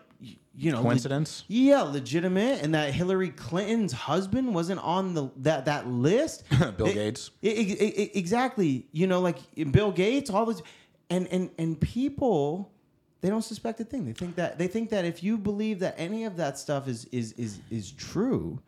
you 0.54 0.70
know 0.72 0.82
Coincidence? 0.82 1.44
yeah 1.48 1.80
legitimate 1.80 2.62
and 2.62 2.74
that 2.74 2.92
Hillary 2.92 3.30
Clinton's 3.30 3.92
husband 3.92 4.54
wasn't 4.54 4.80
on 4.80 5.14
the 5.14 5.30
that 5.38 5.64
that 5.64 5.86
list 5.88 6.44
Bill 6.76 6.86
It- 6.88 6.94
Gates. 6.94 7.30
I- 7.42 7.46
I- 7.48 7.94
I- 8.02 8.10
exactly. 8.14 8.88
You 8.92 9.06
know, 9.06 9.20
like 9.22 9.38
Bill 9.72 9.90
Gates, 9.90 10.28
all 10.28 10.44
this, 10.44 10.60
and 11.08 11.26
and 11.28 11.48
and 11.58 11.80
people, 11.80 12.72
they 13.20 13.28
don't 13.28 13.42
suspect 13.42 13.80
a 13.80 13.84
thing. 13.84 14.04
They 14.06 14.12
think 14.12 14.36
that 14.36 14.58
they 14.58 14.68
think 14.68 14.90
that 14.90 15.04
if 15.04 15.22
you 15.22 15.38
believe 15.38 15.80
that 15.80 15.94
any 15.98 16.24
of 16.24 16.36
that 16.36 16.58
stuff 16.58 16.86
is 16.88 17.04
is 17.12 17.32
is 17.32 17.60
is 17.70 17.90
true, 17.92 18.60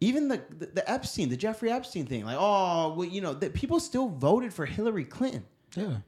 even 0.00 0.28
the, 0.28 0.40
the 0.58 0.66
the 0.66 0.90
Epstein, 0.90 1.28
the 1.28 1.36
Jeffrey 1.36 1.70
Epstein 1.70 2.06
thing, 2.06 2.24
like 2.24 2.36
oh, 2.38 2.94
well, 2.96 3.06
you 3.08 3.20
know, 3.20 3.34
that 3.34 3.54
people 3.54 3.78
still 3.80 4.08
voted 4.08 4.52
for 4.54 4.64
Hillary 4.66 5.04
Clinton. 5.04 5.44
Yeah. 5.76 5.98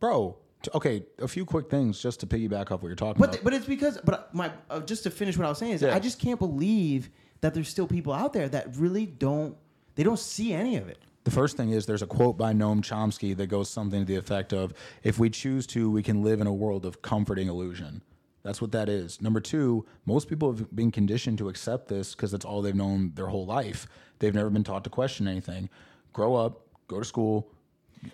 Bro, 0.00 0.36
t- 0.62 0.70
okay, 0.74 1.04
a 1.18 1.28
few 1.28 1.44
quick 1.44 1.68
things 1.70 2.00
just 2.00 2.20
to 2.20 2.26
piggyback 2.26 2.70
off 2.70 2.82
what 2.82 2.88
you're 2.88 2.96
talking 2.96 3.20
But 3.20 3.34
about. 3.34 3.44
but 3.44 3.54
it's 3.54 3.66
because 3.66 3.98
but 4.04 4.34
my 4.34 4.50
uh, 4.70 4.80
just 4.80 5.02
to 5.04 5.10
finish 5.10 5.36
what 5.36 5.46
I 5.46 5.48
was 5.50 5.58
saying 5.58 5.72
is 5.72 5.82
Yeah. 5.82 5.94
I 5.94 5.98
just 6.00 6.18
can't 6.18 6.38
believe 6.38 7.10
that 7.42 7.54
there's 7.54 7.68
still 7.68 7.86
people 7.86 8.12
out 8.12 8.32
there 8.32 8.48
that 8.48 8.76
really 8.76 9.06
don't 9.06 9.56
they 9.94 10.02
don't 10.02 10.18
see 10.18 10.52
any 10.52 10.76
of 10.76 10.88
it. 10.88 10.98
The 11.30 11.36
first 11.36 11.56
thing 11.56 11.70
is 11.70 11.86
there's 11.86 12.02
a 12.02 12.08
quote 12.08 12.36
by 12.36 12.52
Noam 12.52 12.82
Chomsky 12.82 13.36
that 13.36 13.46
goes 13.46 13.70
something 13.70 14.00
to 14.00 14.04
the 14.04 14.16
effect 14.16 14.52
of, 14.52 14.74
"If 15.04 15.20
we 15.20 15.30
choose 15.30 15.64
to, 15.68 15.88
we 15.88 16.02
can 16.02 16.24
live 16.24 16.40
in 16.40 16.48
a 16.48 16.52
world 16.52 16.84
of 16.84 17.02
comforting 17.02 17.46
illusion." 17.46 18.02
That's 18.42 18.60
what 18.60 18.72
that 18.72 18.88
is. 18.88 19.22
Number 19.22 19.38
two, 19.38 19.86
most 20.04 20.26
people 20.26 20.52
have 20.52 20.74
been 20.74 20.90
conditioned 20.90 21.38
to 21.38 21.48
accept 21.48 21.86
this 21.86 22.16
because 22.16 22.32
that's 22.32 22.44
all 22.44 22.62
they've 22.62 22.74
known 22.74 23.12
their 23.14 23.28
whole 23.28 23.46
life. 23.46 23.86
They've 24.18 24.34
never 24.34 24.50
been 24.50 24.64
taught 24.64 24.82
to 24.82 24.90
question 24.90 25.28
anything. 25.28 25.68
Grow 26.12 26.34
up, 26.34 26.66
go 26.88 26.98
to 26.98 27.04
school, 27.04 27.52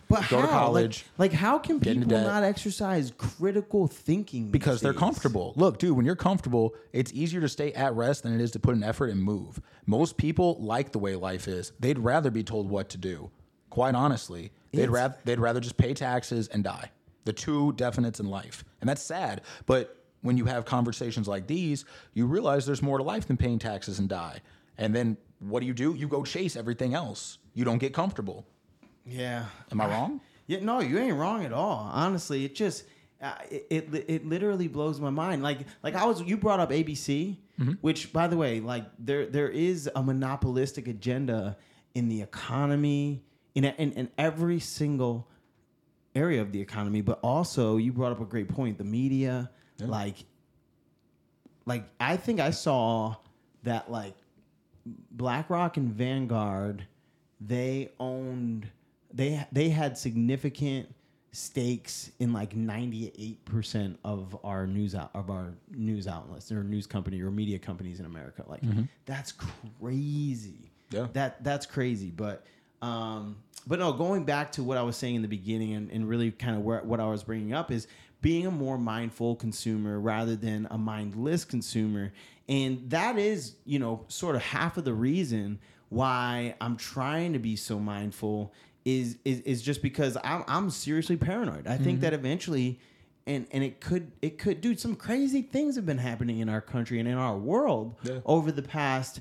But 0.08 0.28
Go 0.28 0.40
to 0.40 0.46
how? 0.48 0.58
college, 0.58 1.04
Like, 1.16 1.32
like 1.32 1.40
how 1.40 1.58
can 1.58 1.78
people 1.80 2.06
not 2.08 2.42
exercise 2.42 3.12
critical 3.16 3.86
thinking? 3.86 4.50
because 4.50 4.80
they're 4.80 4.92
days? 4.92 4.98
comfortable. 4.98 5.52
Look, 5.56 5.78
dude, 5.78 5.96
when 5.96 6.04
you're 6.04 6.16
comfortable, 6.16 6.74
it's 6.92 7.12
easier 7.12 7.40
to 7.40 7.48
stay 7.48 7.72
at 7.72 7.94
rest 7.94 8.22
than 8.24 8.34
it 8.34 8.40
is 8.40 8.50
to 8.52 8.58
put 8.58 8.74
an 8.74 8.82
effort 8.82 9.10
and 9.10 9.22
move. 9.22 9.60
Most 9.86 10.16
people 10.16 10.56
like 10.60 10.90
the 10.92 10.98
way 10.98 11.14
life 11.14 11.46
is. 11.46 11.72
They'd 11.78 11.98
rather 12.00 12.30
be 12.30 12.42
told 12.42 12.68
what 12.68 12.88
to 12.90 12.98
do. 12.98 13.30
Quite 13.70 13.94
honestly, 13.94 14.50
they'd 14.72 14.82
It's- 14.82 14.90
rather 14.92 15.16
they'd 15.24 15.38
rather 15.40 15.60
just 15.60 15.76
pay 15.76 15.94
taxes 15.94 16.48
and 16.48 16.64
die. 16.64 16.90
The 17.24 17.32
two 17.32 17.72
definites 17.76 18.18
in 18.20 18.26
life, 18.28 18.64
and 18.80 18.88
that's 18.88 19.02
sad. 19.02 19.42
But 19.66 19.96
when 20.22 20.36
you 20.36 20.46
have 20.46 20.64
conversations 20.64 21.28
like 21.28 21.46
these, 21.46 21.84
you 22.14 22.26
realize 22.26 22.66
there's 22.66 22.82
more 22.82 22.98
to 22.98 23.04
life 23.04 23.26
than 23.28 23.36
paying 23.36 23.58
taxes 23.58 23.98
and 23.98 24.08
die. 24.08 24.40
And 24.78 24.94
then 24.94 25.16
what 25.38 25.60
do 25.60 25.66
you 25.66 25.74
do? 25.74 25.94
You 25.94 26.08
go 26.08 26.24
chase 26.24 26.56
everything 26.56 26.94
else. 26.94 27.38
You 27.54 27.64
don't 27.64 27.78
get 27.78 27.92
comfortable. 27.92 28.46
Yeah. 29.06 29.46
Am 29.70 29.80
I 29.80 29.86
wrong? 29.88 30.20
Yeah, 30.48 30.60
no, 30.60 30.78
you 30.78 30.96
ain't 30.98 31.16
wrong 31.16 31.44
at 31.44 31.52
all. 31.52 31.90
Honestly, 31.92 32.44
it 32.44 32.54
just 32.54 32.84
uh, 33.20 33.32
it, 33.50 33.66
it 33.68 34.04
it 34.06 34.26
literally 34.26 34.68
blows 34.68 35.00
my 35.00 35.10
mind. 35.10 35.42
Like 35.42 35.58
like 35.82 35.96
I 35.96 36.04
was 36.04 36.22
you 36.22 36.36
brought 36.36 36.60
up 36.60 36.70
ABC, 36.70 37.36
Mm-hmm. 37.60 37.72
which 37.80 38.12
by 38.12 38.28
the 38.28 38.36
way, 38.36 38.60
like 38.60 38.84
there 38.96 39.26
there 39.26 39.48
is 39.48 39.90
a 39.96 40.02
monopolistic 40.04 40.86
agenda 40.86 41.56
in 41.96 42.08
the 42.08 42.22
economy 42.22 43.24
in 43.56 43.64
in, 43.64 43.90
in 43.94 44.08
every 44.18 44.60
single 44.60 45.26
area 46.14 46.40
of 46.40 46.52
the 46.52 46.60
economy, 46.60 47.00
but 47.00 47.18
also 47.22 47.76
you 47.78 47.92
brought 47.92 48.12
up 48.12 48.20
a 48.20 48.24
great 48.24 48.48
point, 48.48 48.78
the 48.78 48.84
media, 48.84 49.50
like 49.80 50.16
like 51.64 51.88
I 51.98 52.16
think 52.16 52.38
I 52.38 52.50
saw 52.50 53.16
that 53.64 53.90
like 53.90 54.14
BlackRock 55.10 55.76
and 55.76 55.92
Vanguard, 55.92 56.86
they 57.40 57.90
owned 57.98 58.68
they 59.16 59.44
they 59.50 59.70
had 59.70 59.96
significant 59.98 60.94
stakes 61.32 62.10
in 62.18 62.32
like 62.32 62.54
98% 62.54 63.96
of 64.04 64.38
our 64.42 64.66
news 64.66 64.94
out 64.94 65.10
of 65.14 65.28
our 65.28 65.52
news 65.70 66.06
outlets 66.06 66.50
or 66.50 66.64
news 66.64 66.86
company 66.86 67.20
or 67.20 67.30
media 67.30 67.58
companies 67.58 68.00
in 68.00 68.06
America. 68.06 68.44
Like 68.46 68.62
that's 69.04 69.32
crazy. 69.80 70.70
Yeah. 70.90 71.08
That 71.12 71.42
that's 71.42 71.66
crazy. 71.66 72.10
But 72.10 72.44
um 72.80 73.36
but 73.66 73.80
no, 73.80 73.92
going 73.92 74.24
back 74.24 74.52
to 74.52 74.62
what 74.62 74.78
I 74.78 74.82
was 74.82 74.96
saying 74.96 75.16
in 75.16 75.22
the 75.22 75.28
beginning 75.28 75.74
and, 75.74 75.90
and 75.90 76.08
really 76.08 76.30
kind 76.30 76.56
of 76.56 76.62
where, 76.62 76.82
what 76.82 77.00
I 77.00 77.06
was 77.06 77.24
bringing 77.24 77.52
up 77.52 77.72
is 77.72 77.88
being 78.22 78.46
a 78.46 78.50
more 78.50 78.78
mindful 78.78 79.36
consumer 79.36 79.98
rather 79.98 80.36
than 80.36 80.68
a 80.70 80.78
mindless 80.78 81.44
consumer. 81.44 82.12
And 82.48 82.88
that 82.90 83.18
is, 83.18 83.56
you 83.64 83.78
know, 83.78 84.04
sort 84.08 84.36
of 84.36 84.42
half 84.42 84.76
of 84.76 84.84
the 84.84 84.94
reason 84.94 85.58
why 85.88 86.54
I'm 86.60 86.76
trying 86.76 87.32
to 87.32 87.38
be 87.38 87.56
so 87.56 87.78
mindful 87.78 88.52
is 88.86 89.18
is, 89.26 89.40
is 89.40 89.60
just 89.62 89.82
because 89.82 90.16
I'm 90.24 90.44
I'm 90.48 90.70
seriously 90.70 91.16
paranoid. 91.18 91.66
I 91.66 91.76
think 91.76 92.00
that 92.00 92.14
eventually 92.14 92.80
and 93.26 93.46
and 93.50 93.62
it 93.64 93.80
could 93.80 94.12
it 94.22 94.38
could 94.38 94.60
dude 94.62 94.78
some 94.80 94.94
crazy 94.94 95.42
things 95.42 95.74
have 95.76 95.84
been 95.84 95.98
happening 95.98 96.38
in 96.38 96.48
our 96.48 96.60
country 96.62 96.98
and 97.00 97.08
in 97.08 97.14
our 97.18 97.36
world 97.36 97.96
Yeah. 98.04 98.20
over 98.24 98.50
the 98.52 98.62
past 98.62 99.20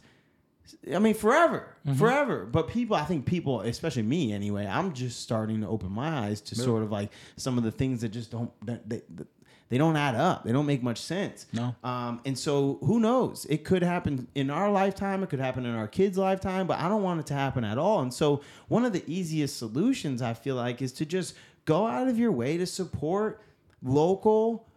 I 0.91 0.97
mean, 0.99 1.13
forever, 1.13 1.75
Mm-hmm. 1.85 1.97
forever. 1.99 2.45
But 2.45 2.67
people, 2.69 2.95
I 2.95 3.03
think 3.05 3.25
people, 3.27 3.61
especially 3.61 4.01
me 4.01 4.33
anyway, 4.33 4.65
I'm 4.65 4.93
just 4.93 5.21
starting 5.21 5.61
to 5.61 5.67
open 5.67 5.91
my 5.91 6.09
eyes 6.25 6.41
to 6.41 6.55
sort 6.55 6.81
of 6.81 6.91
like 6.91 7.11
some 7.37 7.59
of 7.59 7.63
the 7.63 7.71
things 7.71 8.01
that 8.01 8.09
just 8.09 8.31
don't, 8.31 8.49
that, 8.65 8.87
that, 8.89 9.17
that- 9.17 9.27
they 9.69 9.77
don't 9.77 9.95
add 9.95 10.15
up. 10.15 10.43
They 10.43 10.51
don't 10.51 10.65
make 10.65 10.83
much 10.83 11.01
sense. 11.01 11.47
No. 11.51 11.75
Um, 11.83 12.21
and 12.25 12.37
so 12.37 12.77
who 12.81 12.99
knows? 12.99 13.45
It 13.49 13.63
could 13.63 13.81
happen 13.81 14.27
in 14.35 14.49
our 14.49 14.71
lifetime. 14.71 15.23
It 15.23 15.29
could 15.29 15.39
happen 15.39 15.65
in 15.65 15.75
our 15.75 15.87
kids' 15.87 16.17
lifetime, 16.17 16.67
but 16.67 16.79
I 16.79 16.87
don't 16.87 17.01
want 17.01 17.19
it 17.19 17.25
to 17.27 17.33
happen 17.33 17.63
at 17.63 17.77
all. 17.77 18.01
And 18.01 18.13
so 18.13 18.41
one 18.67 18.85
of 18.85 18.93
the 18.93 19.03
easiest 19.07 19.57
solutions 19.57 20.21
I 20.21 20.33
feel 20.33 20.55
like 20.55 20.81
is 20.81 20.91
to 20.93 21.05
just 21.05 21.35
go 21.65 21.87
out 21.87 22.07
of 22.07 22.19
your 22.19 22.31
way 22.31 22.57
to 22.57 22.65
support 22.65 23.41
local 23.81 24.67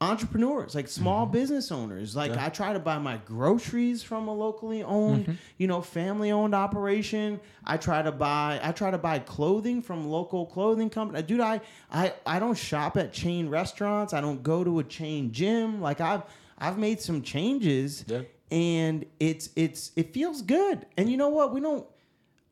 entrepreneurs 0.00 0.74
like 0.74 0.88
small 0.88 1.24
mm-hmm. 1.24 1.32
business 1.32 1.72
owners. 1.72 2.14
Like 2.14 2.36
i 2.36 2.48
try 2.48 2.72
to 2.72 2.78
buy 2.78 2.98
my 2.98 3.18
groceries 3.24 4.02
from 4.02 4.28
a 4.28 4.34
locally 4.34 4.82
owned 4.82 5.24
mm-hmm. 5.24 5.34
you 5.56 5.66
know 5.66 5.80
family 5.80 6.30
owned 6.30 6.54
operation. 6.54 7.40
I 7.64 7.76
try 7.76 8.02
to 8.02 8.12
buy 8.12 8.60
i 8.62 8.72
try 8.72 8.90
to 8.90 8.98
buy 8.98 9.18
clothing 9.18 9.82
from 9.82 10.08
local 10.08 10.46
clothing 10.46 10.90
company. 10.90 11.22
Dude 11.22 11.40
i 11.40 11.60
i 11.90 12.12
i 12.26 12.38
don't 12.38 12.56
shop 12.56 12.96
at 12.96 13.12
chain 13.12 13.48
restaurants. 13.48 14.12
I 14.12 14.20
don't 14.20 14.42
go 14.42 14.62
to 14.62 14.78
a 14.78 14.84
chain 14.84 15.32
gym. 15.32 15.80
Like 15.80 16.00
i've 16.00 16.22
i've 16.58 16.78
made 16.78 17.00
some 17.00 17.22
changes 17.22 18.04
Yeah. 18.06 18.22
and 18.50 19.04
it's 19.18 19.50
it's 19.56 19.90
it 19.96 20.14
feels 20.14 20.42
good. 20.42 20.86
And 20.96 21.10
you 21.10 21.16
know 21.16 21.28
what? 21.28 21.52
We 21.52 21.60
don't 21.60 21.86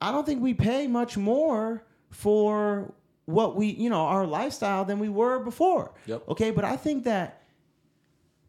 I 0.01 0.11
don't 0.11 0.27
think 0.27 0.43
we 0.43 0.53
pay 0.55 0.87
much 0.89 1.17
more 1.17 1.85
for 2.11 2.93
what 3.27 3.57
we, 3.57 3.67
you 3.67 3.91
know, 3.91 4.07
our 4.07 4.27
lifestyle 4.27 4.85
than 4.85 4.99
we 4.99 5.09
were 5.09 5.41
before. 5.41 5.93
Yep. 6.07 6.29
Okay, 6.31 6.51
but 6.51 6.65
I 6.65 6.77
think 6.77 7.05
that 7.05 7.43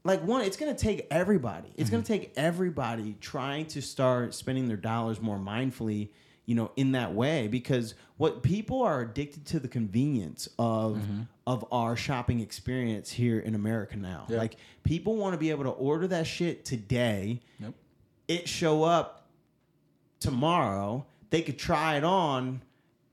like 0.04 0.24
one, 0.24 0.42
it's 0.42 0.56
gonna 0.56 0.74
take 0.74 1.06
everybody. 1.12 1.70
It's 1.76 1.90
gonna 1.90 2.04
mm-hmm. 2.04 2.14
take 2.14 2.34
everybody 2.38 3.18
trying 3.20 3.66
to 3.68 3.82
start 3.82 4.34
spending 4.34 4.68
their 4.68 4.78
dollars 4.78 5.20
more 5.20 5.38
mindfully, 5.38 6.10
you 6.46 6.56
know, 6.56 6.72
in 6.78 6.94
that 6.94 7.14
way. 7.14 7.48
Because 7.48 7.96
what 8.16 8.42
people 8.42 8.84
are 8.84 9.02
addicted 9.02 9.46
to 9.48 9.60
the 9.60 9.68
convenience 9.68 10.48
of 10.58 10.96
mm-hmm. 10.96 11.22
of 11.46 11.66
our 11.72 11.98
shopping 11.98 12.40
experience 12.40 13.12
here 13.12 13.40
in 13.40 13.56
America 13.56 13.98
now. 13.98 14.26
Yeah. 14.30 14.38
Like 14.38 14.56
people 14.84 15.18
want 15.18 15.34
to 15.34 15.38
be 15.38 15.50
able 15.50 15.66
to 15.66 15.72
order 15.72 16.08
that 16.08 16.26
shit 16.26 16.64
today. 16.64 17.42
Yep. 17.60 17.74
It 18.28 18.48
show 18.48 18.84
up 18.84 19.28
tomorrow, 20.20 21.06
they 21.30 21.42
could 21.42 21.58
try 21.58 21.98
it 21.98 22.04
on 22.04 22.62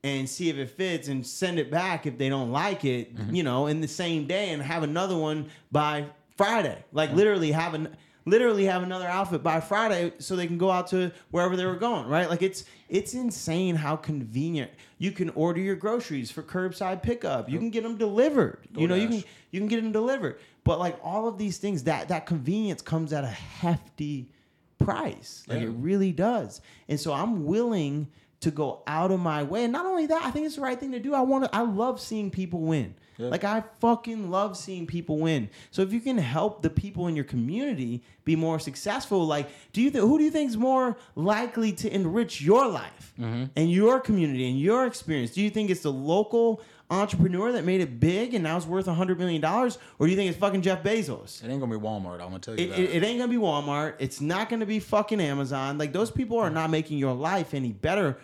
and 0.05 0.29
see 0.29 0.49
if 0.49 0.57
it 0.57 0.69
fits 0.69 1.07
and 1.07 1.25
send 1.25 1.57
it 1.57 1.71
back 1.71 2.05
if 2.05 2.15
they 2.19 2.29
don't 2.29 2.51
like 2.51 2.85
it, 2.85 3.15
mm-hmm. 3.15 3.33
you 3.33 3.41
know, 3.41 3.65
in 3.65 3.81
the 3.81 3.87
same 3.87 4.27
day 4.27 4.51
and 4.51 4.61
have 4.61 4.83
another 4.83 5.17
one 5.17 5.49
by 5.71 6.05
Friday. 6.37 6.77
Like 6.91 7.11
literally 7.13 7.51
have 7.51 7.73
an 7.73 7.97
literally 8.27 8.65
have 8.65 8.83
another 8.83 9.07
outfit 9.07 9.41
by 9.41 9.59
Friday 9.59 10.13
so 10.19 10.35
they 10.35 10.45
can 10.45 10.59
go 10.59 10.69
out 10.69 10.87
to 10.87 11.11
wherever 11.31 11.55
they 11.55 11.65
were 11.65 11.75
going, 11.75 12.07
right? 12.07 12.29
Like 12.29 12.43
it's 12.43 12.65
it's 12.87 13.15
insane 13.15 13.75
how 13.75 13.95
convenient. 13.95 14.69
You 14.99 15.11
can 15.11 15.31
order 15.31 15.59
your 15.59 15.75
groceries 15.75 16.29
for 16.29 16.43
curbside 16.43 17.01
pickup. 17.01 17.49
You 17.49 17.57
can 17.57 17.71
get 17.71 17.81
them 17.81 17.97
delivered. 17.97 18.59
You 18.75 18.83
oh, 18.83 18.89
know, 18.89 18.95
you 18.95 19.07
can 19.07 19.23
you 19.49 19.59
can 19.59 19.67
get 19.67 19.77
them 19.77 19.91
delivered. 19.91 20.39
But 20.63 20.77
like 20.77 20.99
all 21.03 21.27
of 21.27 21.39
these 21.39 21.57
things, 21.57 21.81
that 21.85 22.09
that 22.09 22.27
convenience 22.27 22.83
comes 22.83 23.11
at 23.11 23.23
a 23.23 23.27
hefty 23.27 24.29
price. 24.77 25.43
Like 25.47 25.61
Yeah. 25.61 25.67
it 25.67 25.71
really 25.71 26.11
does. 26.11 26.61
And 26.87 26.99
so 26.99 27.11
I'm 27.11 27.45
willing 27.45 28.07
to 28.45 28.51
go 28.51 28.83
out 28.85 29.11
of 29.11 29.19
my 29.19 29.41
way. 29.41 29.63
And 29.63 29.73
not 29.73 29.87
only 29.87 30.05
that, 30.05 30.23
I 30.23 30.29
think 30.29 30.45
it's 30.45 30.55
the 30.55 30.61
right 30.61 30.79
thing 30.79 30.91
to 30.91 30.99
do. 30.99 31.15
I 31.15 31.21
want 31.21 31.45
to 31.45 31.55
I 31.55 31.61
love 31.61 31.99
seeing 31.99 32.29
people 32.29 32.61
win. 32.61 32.93
Yeah. 33.17 33.29
Like 33.29 33.43
I 33.43 33.63
fucking 33.79 34.29
love 34.29 34.55
seeing 34.55 34.85
people 34.85 35.17
win. 35.17 35.49
So 35.71 35.81
if 35.81 35.91
you 35.91 35.99
can 35.99 36.19
help 36.19 36.61
the 36.61 36.69
people 36.69 37.07
in 37.07 37.15
your 37.15 37.25
community 37.25 38.03
be 38.23 38.35
more 38.35 38.59
successful, 38.59 39.25
like 39.25 39.49
do 39.73 39.81
you 39.81 39.89
th- 39.89 40.03
who 40.03 40.19
do 40.19 40.23
you 40.23 40.31
think 40.31 40.49
is 40.49 40.57
more 40.57 40.95
likely 41.15 41.71
to 41.73 41.91
enrich 41.91 42.39
your 42.39 42.67
life 42.67 43.13
mm-hmm. 43.19 43.45
and 43.55 43.71
your 43.71 43.99
community 43.99 44.47
and 44.47 44.59
your 44.59 44.85
experience? 44.85 45.31
Do 45.31 45.41
you 45.41 45.49
think 45.49 45.71
it's 45.71 45.81
the 45.81 45.91
local 45.91 46.61
entrepreneur 46.91 47.51
that 47.53 47.65
made 47.65 47.81
it 47.81 47.99
big 47.99 48.35
and 48.35 48.43
now 48.43 48.57
it's 48.57 48.67
worth 48.67 48.87
a 48.87 48.93
hundred 48.93 49.17
million 49.17 49.41
dollars, 49.41 49.79
or 49.97 50.05
do 50.05 50.11
you 50.11 50.17
think 50.17 50.29
it's 50.29 50.37
fucking 50.37 50.61
Jeff 50.61 50.83
Bezos? 50.83 51.43
It 51.43 51.49
ain't 51.49 51.59
gonna 51.59 51.77
be 51.77 51.83
Walmart. 51.83 52.21
I'm 52.21 52.27
gonna 52.27 52.39
tell 52.39 52.59
you 52.59 52.65
It, 52.65 52.69
that. 52.69 52.79
it, 52.79 52.89
it 52.97 53.03
ain't 53.03 53.19
gonna 53.19 53.31
be 53.31 53.37
Walmart. 53.37 53.95
It's 53.97 54.21
not 54.21 54.49
gonna 54.49 54.65
be 54.67 54.79
fucking 54.79 55.19
Amazon. 55.19 55.77
Like 55.77 55.93
those 55.93 56.11
people 56.11 56.37
are 56.37 56.49
mm. 56.49 56.53
not 56.53 56.69
making 56.69 56.97
your 56.97 57.13
life 57.13 57.53
any 57.53 57.71
better, 57.71 58.17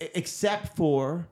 except 0.00 0.76
for 0.76 1.26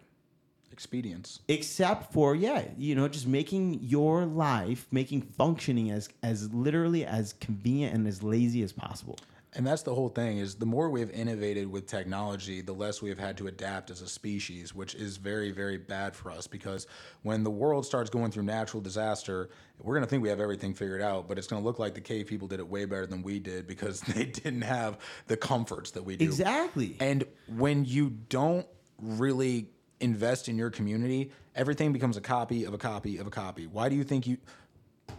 Expedience. 0.72 1.40
except 1.48 2.12
for 2.12 2.34
yeah, 2.34 2.64
you 2.78 2.94
know, 2.94 3.06
just 3.08 3.26
making 3.26 3.80
your 3.82 4.24
life, 4.24 4.86
making 4.90 5.22
functioning 5.22 5.90
as 5.90 6.08
as 6.22 6.52
literally 6.54 7.04
as 7.04 7.34
convenient 7.34 7.94
and 7.94 8.06
as 8.06 8.22
lazy 8.22 8.62
as 8.62 8.72
possible. 8.72 9.18
And 9.54 9.66
that's 9.66 9.82
the 9.82 9.94
whole 9.94 10.08
thing 10.08 10.38
is 10.38 10.54
the 10.54 10.66
more 10.66 10.90
we've 10.90 11.10
innovated 11.10 11.66
with 11.70 11.86
technology, 11.86 12.60
the 12.60 12.72
less 12.72 13.02
we've 13.02 13.18
had 13.18 13.36
to 13.38 13.48
adapt 13.48 13.90
as 13.90 14.00
a 14.00 14.08
species, 14.08 14.74
which 14.74 14.94
is 14.94 15.16
very, 15.16 15.50
very 15.50 15.76
bad 15.76 16.14
for 16.14 16.30
us 16.30 16.46
because 16.46 16.86
when 17.22 17.42
the 17.42 17.50
world 17.50 17.84
starts 17.84 18.10
going 18.10 18.30
through 18.30 18.44
natural 18.44 18.80
disaster, 18.80 19.50
we're 19.82 19.94
going 19.94 20.04
to 20.04 20.08
think 20.08 20.22
we 20.22 20.28
have 20.28 20.38
everything 20.38 20.72
figured 20.72 21.02
out, 21.02 21.26
but 21.26 21.36
it's 21.36 21.48
going 21.48 21.60
to 21.60 21.66
look 21.66 21.80
like 21.80 21.94
the 21.94 22.00
cave 22.00 22.28
people 22.28 22.46
did 22.46 22.60
it 22.60 22.68
way 22.68 22.84
better 22.84 23.06
than 23.06 23.22
we 23.22 23.40
did 23.40 23.66
because 23.66 24.00
they 24.14 24.24
didn't 24.24 24.62
have 24.62 24.98
the 25.26 25.36
comforts 25.36 25.90
that 25.92 26.04
we 26.04 26.16
do. 26.16 26.24
Exactly. 26.24 26.96
And 27.00 27.24
when 27.48 27.84
you 27.84 28.10
don't 28.10 28.66
really 28.98 29.68
invest 29.98 30.48
in 30.48 30.56
your 30.56 30.70
community, 30.70 31.32
everything 31.56 31.92
becomes 31.92 32.16
a 32.16 32.20
copy 32.20 32.64
of 32.64 32.74
a 32.74 32.78
copy 32.78 33.18
of 33.18 33.26
a 33.26 33.30
copy. 33.30 33.66
Why 33.66 33.88
do 33.88 33.96
you 33.96 34.04
think 34.04 34.26
you? 34.26 34.38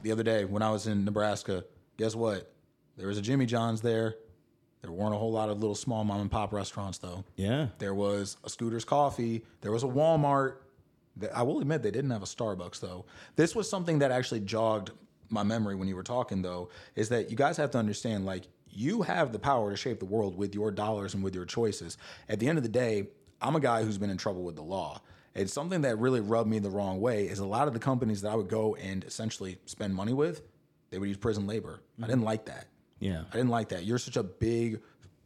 The 0.04 0.12
other 0.14 0.24
day 0.24 0.46
when 0.46 0.62
I 0.62 0.72
was 0.72 0.88
in 0.88 1.04
Nebraska, 1.04 1.66
guess 1.98 2.16
what? 2.16 2.52
There 2.98 3.08
was 3.08 3.18
a 3.18 3.22
Jimmy 3.22 3.46
John's 3.46 3.82
there. 3.82 4.16
There 4.82 4.92
weren't 4.92 5.14
a 5.14 5.18
whole 5.18 5.32
lot 5.32 5.50
of 5.50 5.60
little 5.60 5.76
small 5.76 6.04
mom 6.04 6.22
and 6.22 6.32
pop 6.32 6.54
restaurants 6.54 6.98
though. 6.98 7.24
Yeah. 7.36 7.68
There 7.78 7.94
was 7.94 8.38
a 8.44 8.50
Scooter's 8.50 8.86
Coffee. 8.86 9.44
There 9.62 9.72
was 9.72 9.84
a 9.84 9.88
Walmart. 9.88 10.56
I 11.34 11.44
will 11.44 11.60
admit 11.60 11.84
they 11.84 11.92
didn't 11.92 12.12
have 12.12 12.24
a 12.24 12.26
Starbucks 12.26 12.80
though. 12.80 13.06
This 13.36 13.56
was 13.56 13.70
something 13.70 14.00
that 14.00 14.12
actually 14.12 14.40
jogged 14.42 14.92
my 15.30 15.44
memory 15.44 15.76
when 15.76 15.88
you 15.88 15.96
were 15.96 16.04
talking 16.04 16.42
though. 16.42 16.70
Is 16.96 17.10
that 17.10 17.30
you 17.30 17.38
guys 17.38 17.58
have 17.58 17.72
to 17.72 17.78
understand 17.78 18.26
like 18.26 18.48
you 18.70 19.02
have 19.04 19.32
the 19.32 19.40
power 19.40 19.70
to 19.70 19.78
shape 19.78 20.00
the 20.00 20.06
world 20.06 20.36
with 20.36 20.56
your 20.56 20.72
dollars 20.72 21.14
and 21.14 21.24
with 21.24 21.36
your 21.36 21.46
choices. 21.46 21.98
At 22.30 22.40
the 22.40 22.48
end 22.48 22.58
of 22.58 22.64
the 22.64 22.70
day, 22.70 23.08
I'm 23.42 23.56
a 23.56 23.60
guy 23.60 23.84
who's 23.84 23.98
been 23.98 24.10
in 24.10 24.18
trouble 24.18 24.44
with 24.44 24.56
the 24.56 24.62
law. 24.62 25.02
And 25.36 25.50
something 25.50 25.82
that 25.82 25.98
really 25.98 26.20
rubbed 26.20 26.50
me 26.50 26.60
the 26.60 26.70
wrong 26.70 27.00
way. 27.00 27.28
Is 27.28 27.40
a 27.40 27.46
lot 27.46 27.68
of 27.68 27.74
the 27.74 27.80
companies 27.80 28.22
that 28.22 28.32
I 28.32 28.36
would 28.36 28.50
go 28.50 28.76
and 28.76 29.04
essentially 29.04 29.58
spend 29.66 29.96
money 29.96 30.14
with, 30.14 30.42
they 30.90 30.98
would 30.98 31.08
use 31.08 31.18
prison 31.18 31.48
labor. 31.48 31.82
I 32.02 32.08
didn't 32.08 32.24
like 32.24 32.46
that. 32.46 32.68
Yeah. 33.02 33.24
I 33.30 33.36
didn't 33.36 33.50
like 33.50 33.70
that. 33.70 33.84
You're 33.84 33.98
such 33.98 34.16
a 34.16 34.24
big, 34.24 34.80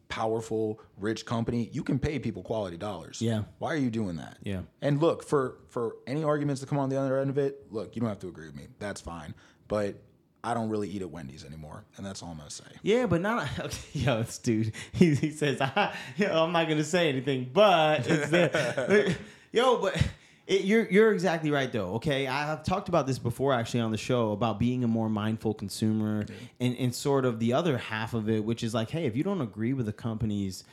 powerful, 0.08 0.80
rich 0.98 1.24
company. 1.24 1.68
You 1.72 1.84
can 1.84 2.00
pay 2.00 2.18
people 2.18 2.42
quality 2.42 2.76
dollars. 2.76 3.22
Yeah. 3.22 3.42
Why 3.58 3.72
are 3.72 3.76
you 3.76 3.90
doing 3.90 4.16
that? 4.16 4.38
Yeah. 4.42 4.62
And 4.82 5.00
look, 5.00 5.22
for 5.22 5.58
for 5.68 5.96
any 6.06 6.24
arguments 6.24 6.60
to 6.62 6.66
come 6.66 6.78
on 6.78 6.88
the 6.88 6.98
other 6.98 7.18
end 7.20 7.30
of 7.30 7.38
it, 7.38 7.66
look, 7.70 7.94
you 7.94 8.00
don't 8.00 8.08
have 8.08 8.18
to 8.20 8.28
agree 8.28 8.46
with 8.46 8.56
me. 8.56 8.66
That's 8.80 9.00
fine. 9.00 9.34
But 9.68 10.02
I 10.42 10.54
don't 10.54 10.68
really 10.68 10.88
eat 10.88 11.02
at 11.02 11.10
Wendy's 11.10 11.44
anymore, 11.44 11.84
and 11.96 12.06
that's 12.06 12.22
all 12.22 12.30
I'm 12.30 12.38
gonna 12.38 12.50
say. 12.50 12.64
Yeah, 12.82 13.06
but 13.06 13.20
not 13.20 13.48
okay, 13.58 13.76
yo, 13.92 14.22
this 14.22 14.38
dude. 14.38 14.72
He, 14.92 15.14
he 15.14 15.30
says, 15.30 15.60
I, 15.60 15.94
yo, 16.16 16.44
I'm 16.44 16.52
not 16.52 16.68
gonna 16.68 16.84
say 16.84 17.08
anything, 17.08 17.50
but 17.52 18.06
it's 18.08 18.30
there. 18.30 19.16
yo, 19.52 19.78
but 19.78 20.00
it, 20.46 20.62
you're 20.62 20.88
you're 20.88 21.12
exactly 21.12 21.50
right 21.50 21.70
though. 21.70 21.94
Okay, 21.94 22.26
I 22.26 22.46
have 22.46 22.62
talked 22.62 22.88
about 22.88 23.06
this 23.06 23.18
before 23.18 23.52
actually 23.52 23.80
on 23.80 23.90
the 23.90 23.98
show 23.98 24.32
about 24.32 24.58
being 24.58 24.84
a 24.84 24.88
more 24.88 25.08
mindful 25.08 25.54
consumer, 25.54 26.26
and 26.60 26.76
and 26.76 26.94
sort 26.94 27.24
of 27.24 27.38
the 27.38 27.52
other 27.52 27.78
half 27.78 28.14
of 28.14 28.28
it, 28.28 28.44
which 28.44 28.62
is 28.62 28.74
like, 28.74 28.90
hey, 28.90 29.06
if 29.06 29.16
you 29.16 29.24
don't 29.24 29.40
agree 29.40 29.72
with 29.72 29.86
the 29.86 29.92
company's 29.92 30.64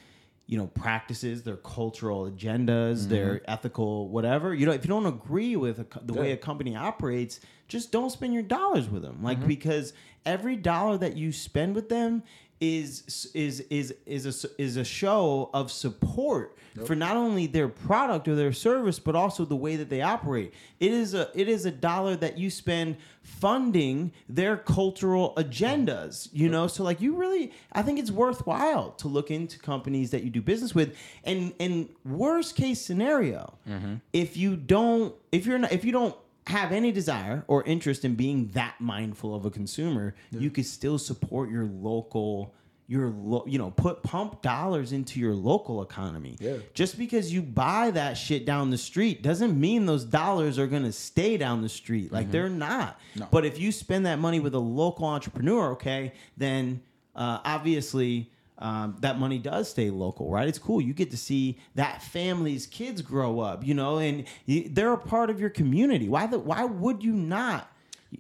you 0.46 0.58
know 0.58 0.68
practices 0.68 1.44
their 1.44 1.56
cultural 1.56 2.30
agendas 2.30 3.00
mm-hmm. 3.00 3.10
their 3.10 3.42
ethical 3.48 4.10
whatever 4.10 4.54
you 4.54 4.66
know 4.66 4.74
if 4.74 4.84
you 4.84 4.90
don't 4.90 5.06
agree 5.06 5.56
with 5.56 5.80
a, 5.80 5.86
the 6.02 6.12
way 6.12 6.34
a 6.34 6.38
company 6.38 6.76
operates 6.76 7.40
just 7.74 7.92
don't 7.92 8.12
spend 8.12 8.34
your 8.34 8.44
dollars 8.44 8.88
with 8.88 9.02
them. 9.02 9.24
Like 9.24 9.40
mm-hmm. 9.40 9.48
because 9.48 9.94
every 10.26 10.56
dollar 10.56 10.98
that 11.00 11.18
you 11.18 11.32
spend 11.32 11.76
with 11.76 11.90
them 11.90 12.24
is 12.64 13.30
is 13.34 13.60
is 13.70 13.94
is 14.06 14.46
a 14.46 14.62
is 14.62 14.78
a 14.78 14.86
show 14.86 15.50
of 15.54 15.70
support 15.70 16.58
for 16.86 16.96
not 16.96 17.16
only 17.16 17.46
their 17.46 17.68
product 17.68 18.28
or 18.28 18.36
their 18.36 18.54
service 18.54 19.00
but 19.00 19.16
also 19.16 19.44
the 19.46 19.56
way 19.56 19.76
that 19.76 19.90
they 19.90 20.02
operate. 20.02 20.54
It 20.80 20.92
is 20.92 21.14
a 21.14 21.30
it 21.36 21.50
is 21.50 21.66
a 21.66 21.72
dollar 21.72 22.16
that 22.16 22.38
you 22.38 22.50
spend 22.50 22.98
funding 23.22 24.12
their 24.30 24.58
cultural 24.58 25.34
agendas 25.36 26.30
you 26.32 26.50
know? 26.50 26.68
So 26.68 26.84
like 26.84 27.02
you 27.02 27.16
really 27.16 27.52
i 27.74 27.82
think 27.82 28.00
it's 28.00 28.12
worthwhile 28.12 28.92
to 28.92 29.08
look 29.08 29.30
into 29.30 29.60
companies 29.60 30.12
that 30.12 30.24
you 30.24 30.30
do 30.30 30.42
business 30.42 30.74
with. 30.74 30.96
And 31.26 31.54
and 31.60 31.90
worst 32.06 32.56
case 32.56 32.80
scenario 32.80 33.54
mm-hmm. 33.68 33.96
if 34.14 34.38
you 34.38 34.56
don't 34.56 35.14
if 35.32 35.46
you're 35.46 35.60
not 35.60 35.74
if 35.74 35.84
you 35.84 35.92
don't 35.92 36.16
have 36.48 36.72
any 36.72 36.92
desire 36.92 37.44
or 37.48 37.64
interest 37.64 38.04
in 38.04 38.16
being 38.16 38.48
that 38.50 38.76
mindful 38.80 39.34
of 39.34 39.46
a 39.46 39.50
consumer 39.50 40.14
you 40.32 40.50
could 40.50 40.66
still 40.66 40.98
support 40.98 41.50
your 41.50 41.66
local 41.66 42.54
your 42.86 43.10
lo- 43.10 43.46
you 43.48 43.58
know 43.58 43.72
put 43.72 44.04
pump 44.04 44.42
dollars 44.42 44.92
into 44.92 45.18
your 45.20 45.34
local 45.34 45.82
economy. 45.82 46.36
Yeah. 46.40 46.58
just 46.74 46.98
because 46.98 47.32
you 47.34 47.42
buy 47.42 47.92
that 47.92 48.16
shit 48.18 48.46
down 48.46 48.72
the 48.72 48.78
street 48.78 49.24
doesn't 49.24 49.58
mean 49.58 49.86
those 49.86 50.04
dollars 50.04 50.60
are 50.60 50.68
going 50.68 50.84
to 50.84 50.92
stay 50.92 51.38
down 51.38 51.62
the 51.62 51.70
street. 51.70 52.12
Like 52.12 52.30
they're 52.30 52.50
not. 52.50 53.00
No. 53.16 53.28
but 53.32 53.46
if 53.46 53.58
you 53.58 53.72
spend 53.72 54.06
that 54.06 54.20
money 54.20 54.42
with 54.42 54.54
a 54.54 54.60
local 54.60 55.06
entrepreneur 55.06 55.72
okay 55.72 56.12
then 56.36 56.82
uh, 57.16 57.40
obviously 57.46 58.30
um, 58.60 58.98
that 59.00 59.20
money 59.20 59.40
does 59.40 59.70
stay 59.70 59.90
local 59.90 60.30
right? 60.30 60.48
It's 60.48 60.60
cool. 60.60 60.82
You 60.82 60.94
get 60.94 61.12
to 61.12 61.18
see 61.18 61.58
that 61.76 62.02
family's 62.02 62.68
kids 62.68 63.02
grow 63.02 63.40
up 63.40 63.66
you 63.66 63.74
know 63.74 63.98
and 63.98 64.26
they're 64.48 64.94
a 64.94 64.98
part 64.98 65.30
of 65.30 65.40
your 65.40 65.50
community. 65.50 66.10
Why 66.10 66.28
the, 66.28 66.40
why 66.40 66.64
would 66.66 67.04
you 67.04 67.14
not? 67.14 67.70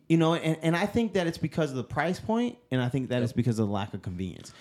You 0.08 0.17
know 0.17 0.34
and, 0.34 0.58
and 0.63 0.76
i 0.76 0.88
think 0.88 1.13
that 1.13 1.28
it's 1.28 1.38
because 1.38 1.69
of 1.69 1.76
the 1.76 1.84
price 1.84 2.19
point 2.19 2.58
and 2.72 2.82
i 2.82 2.89
think 2.89 3.10
that 3.10 3.22
it's 3.22 3.32
because 3.32 3.60
of 3.60 3.67
the 3.67 3.74
lack 3.74 3.93
of 3.93 4.02
convenience. 4.02 4.52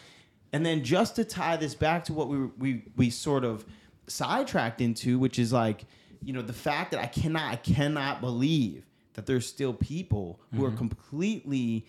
And 0.53 0.67
then 0.67 0.85
just 0.85 1.17
to 1.17 1.25
tie 1.25 1.57
this 1.57 1.75
back 1.75 2.05
to 2.05 2.13
what 2.13 2.29
we 2.29 2.39
we 2.59 2.83
we 2.97 3.11
sort 3.11 3.45
of 3.45 3.65
sidetracked 4.07 4.81
into, 4.81 5.19
which 5.19 5.39
is 5.39 5.53
like, 5.53 5.85
you 6.23 6.33
know, 6.33 6.43
the 6.43 6.53
fact 6.53 6.91
that 6.93 7.01
I 7.01 7.07
cannot 7.07 7.53
I 7.53 7.57
cannot 7.57 8.21
believe 8.21 8.85
that 9.15 9.27
there's 9.27 9.47
still 9.47 9.73
people 9.73 10.41
who 10.55 10.65
are 10.65 10.71
completely 10.71 11.87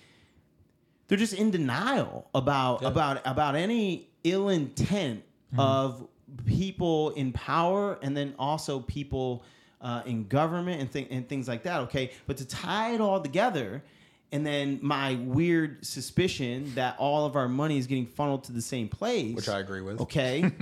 they're 1.07 1.17
just 1.17 1.33
in 1.33 1.51
denial 1.51 2.29
about 2.33 2.83
about 2.83 3.21
about 3.25 3.55
any 3.55 4.09
ill 4.23 4.49
intent 4.49 5.23
of 5.57 6.07
people 6.45 7.11
in 7.11 7.31
power 7.31 7.99
and 8.01 8.17
then 8.17 8.33
also 8.39 8.79
people 8.79 9.43
uh, 9.81 10.01
in 10.05 10.27
government 10.27 10.79
and, 10.81 10.91
th- 10.91 11.07
and 11.11 11.27
things 11.29 11.47
like 11.47 11.63
that 11.63 11.81
okay? 11.81 12.11
But 12.25 12.37
to 12.37 12.45
tie 12.47 12.93
it 12.93 13.01
all 13.01 13.19
together 13.21 13.83
and 14.31 14.43
then 14.47 14.79
my 14.81 15.13
weird 15.15 15.85
suspicion 15.85 16.71
that 16.73 16.95
all 16.97 17.25
of 17.27 17.35
our 17.35 17.47
money 17.47 17.77
is 17.77 17.85
getting 17.85 18.07
funneled 18.07 18.45
to 18.45 18.51
the 18.51 18.61
same 18.63 18.87
place 18.87 19.35
Which 19.35 19.49
I 19.49 19.59
agree 19.59 19.81
with. 19.81 20.01
okay? 20.01 20.51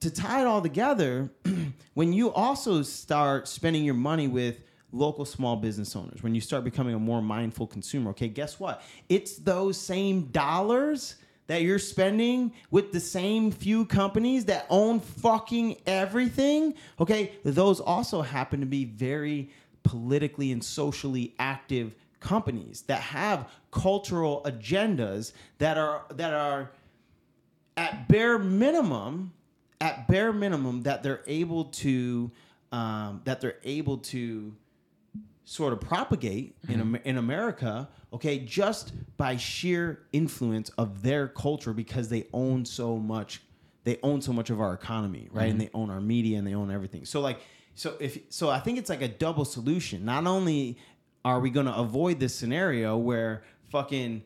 To 0.00 0.10
tie 0.10 0.42
it 0.42 0.46
all 0.46 0.60
together 0.60 1.30
when 1.94 2.12
you 2.12 2.30
also 2.30 2.82
start 2.82 3.48
spending 3.48 3.82
your 3.82 3.94
money 3.94 4.28
with 4.28 4.60
local 4.92 5.24
small 5.24 5.56
business 5.56 5.94
owners 5.96 6.22
when 6.22 6.34
you 6.34 6.40
start 6.40 6.64
becoming 6.64 6.94
a 6.94 6.98
more 6.98 7.20
mindful 7.20 7.66
consumer 7.66 8.10
okay 8.10 8.28
guess 8.28 8.58
what? 8.60 8.82
It's 9.08 9.36
those 9.36 9.78
same 9.78 10.26
dollars 10.26 11.16
that 11.48 11.62
you're 11.62 11.78
spending 11.78 12.52
with 12.70 12.92
the 12.92 13.00
same 13.00 13.50
few 13.50 13.84
companies 13.84 14.46
that 14.46 14.66
own 14.70 15.00
fucking 15.00 15.76
everything 15.86 16.74
okay? 17.00 17.32
Those 17.44 17.80
also 17.80 18.22
happen 18.22 18.60
to 18.60 18.66
be 18.66 18.84
very 18.84 19.50
politically 19.82 20.50
and 20.50 20.62
socially 20.62 21.34
active 21.38 21.94
companies 22.20 22.82
that 22.82 23.00
have 23.00 23.48
cultural 23.70 24.42
agendas 24.44 25.32
that 25.58 25.78
are 25.78 26.02
that 26.14 26.32
are 26.32 26.70
at 27.76 28.08
bare 28.08 28.38
minimum, 28.38 29.32
at 29.80 30.08
bare 30.08 30.32
minimum, 30.32 30.82
that 30.82 31.02
they're 31.02 31.22
able 31.26 31.66
to 31.66 32.30
um, 32.72 33.20
that 33.24 33.40
they're 33.40 33.58
able 33.64 33.98
to 33.98 34.54
sort 35.46 35.72
of 35.72 35.80
propagate 35.80 36.56
in 36.68 36.80
mm-hmm. 36.80 36.96
Am- 36.96 37.02
in 37.04 37.16
America, 37.16 37.88
okay, 38.12 38.40
just 38.40 38.92
by 39.16 39.36
sheer 39.36 40.02
influence 40.12 40.70
of 40.70 41.02
their 41.02 41.28
culture 41.28 41.72
because 41.72 42.10
they 42.10 42.26
own 42.34 42.66
so 42.66 42.98
much. 42.98 43.40
They 43.84 43.98
own 44.02 44.20
so 44.20 44.32
much 44.32 44.50
of 44.50 44.60
our 44.60 44.74
economy, 44.74 45.28
right? 45.30 45.44
And 45.44 45.52
mm-hmm. 45.52 45.58
they 45.60 45.70
own 45.72 45.90
our 45.90 46.00
media 46.00 46.38
and 46.38 46.46
they 46.46 46.54
own 46.54 46.72
everything. 46.72 47.04
So 47.04 47.20
like, 47.20 47.38
so 47.76 47.94
if 48.00 48.18
so, 48.28 48.50
I 48.50 48.58
think 48.58 48.78
it's 48.78 48.90
like 48.90 49.02
a 49.02 49.08
double 49.08 49.44
solution. 49.44 50.04
Not 50.04 50.26
only 50.26 50.78
are 51.24 51.38
we 51.38 51.50
going 51.50 51.66
to 51.66 51.74
avoid 51.74 52.18
this 52.18 52.34
scenario 52.34 52.96
where 52.96 53.44
fucking 53.70 54.24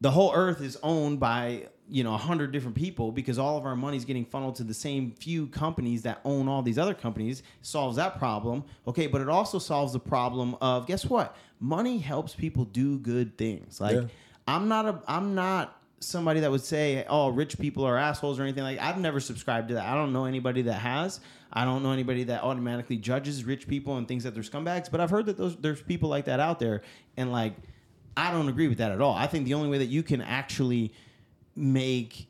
the 0.00 0.10
whole 0.10 0.32
earth 0.34 0.62
is 0.62 0.78
owned 0.82 1.20
by 1.20 1.68
you 1.90 2.04
know 2.04 2.14
a 2.14 2.18
hundred 2.18 2.52
different 2.52 2.76
people 2.76 3.10
because 3.12 3.38
all 3.38 3.56
of 3.56 3.64
our 3.64 3.74
money 3.76 3.96
is 3.96 4.04
getting 4.04 4.24
funneled 4.24 4.54
to 4.56 4.64
the 4.64 4.74
same 4.74 5.10
few 5.12 5.46
companies 5.46 6.02
that 6.02 6.20
own 6.24 6.48
all 6.48 6.60
these 6.62 6.78
other 6.78 6.94
companies 6.94 7.42
solves 7.62 7.96
that 7.96 8.18
problem. 8.18 8.64
Okay 8.86 9.06
but 9.06 9.20
it 9.20 9.28
also 9.28 9.58
solves 9.58 9.92
the 9.92 9.98
problem 10.00 10.56
of 10.60 10.86
guess 10.86 11.06
what? 11.06 11.36
Money 11.60 11.98
helps 11.98 12.34
people 12.34 12.64
do 12.64 12.98
good 12.98 13.36
things. 13.38 13.80
Like 13.80 13.96
Yeah. 13.96 14.04
i'm 14.46 14.68
not 14.68 14.86
a 14.86 15.02
i'm 15.06 15.34
not 15.34 15.80
somebody 16.00 16.40
that 16.40 16.50
would 16.50 16.62
say 16.62 17.04
oh 17.08 17.28
rich 17.28 17.58
people 17.58 17.84
are 17.84 17.96
assholes 17.96 18.38
or 18.38 18.44
anything 18.44 18.62
like 18.62 18.78
i've 18.78 18.98
never 18.98 19.18
subscribed 19.20 19.68
to 19.68 19.74
that. 19.74 19.86
I 19.86 19.94
don't 19.94 20.12
know 20.12 20.26
anybody 20.26 20.62
that 20.62 20.74
has. 20.80 21.20
I 21.52 21.64
don't 21.64 21.82
know 21.82 21.92
anybody 21.92 22.24
that 22.24 22.42
automatically 22.44 22.98
judges 22.98 23.44
rich 23.44 23.66
people 23.66 23.96
and 23.96 24.06
thinks 24.06 24.24
that 24.24 24.34
they're 24.34 24.42
scumbags 24.42 24.90
but 24.90 25.00
i've 25.00 25.10
heard 25.10 25.26
that 25.26 25.36
those 25.38 25.56
there's 25.56 25.80
people 25.82 26.08
like 26.10 26.26
that 26.26 26.38
out 26.40 26.58
there. 26.60 26.82
And 27.16 27.32
like 27.32 27.54
I 28.16 28.30
don't 28.32 28.48
agree 28.48 28.66
with 28.68 28.78
that 28.78 28.90
at 28.92 29.00
all. 29.00 29.14
I 29.14 29.26
think 29.28 29.44
the 29.46 29.54
only 29.54 29.68
way 29.68 29.78
that 29.78 29.86
you 29.86 30.02
can 30.02 30.20
actually 30.20 30.92
make 31.58 32.28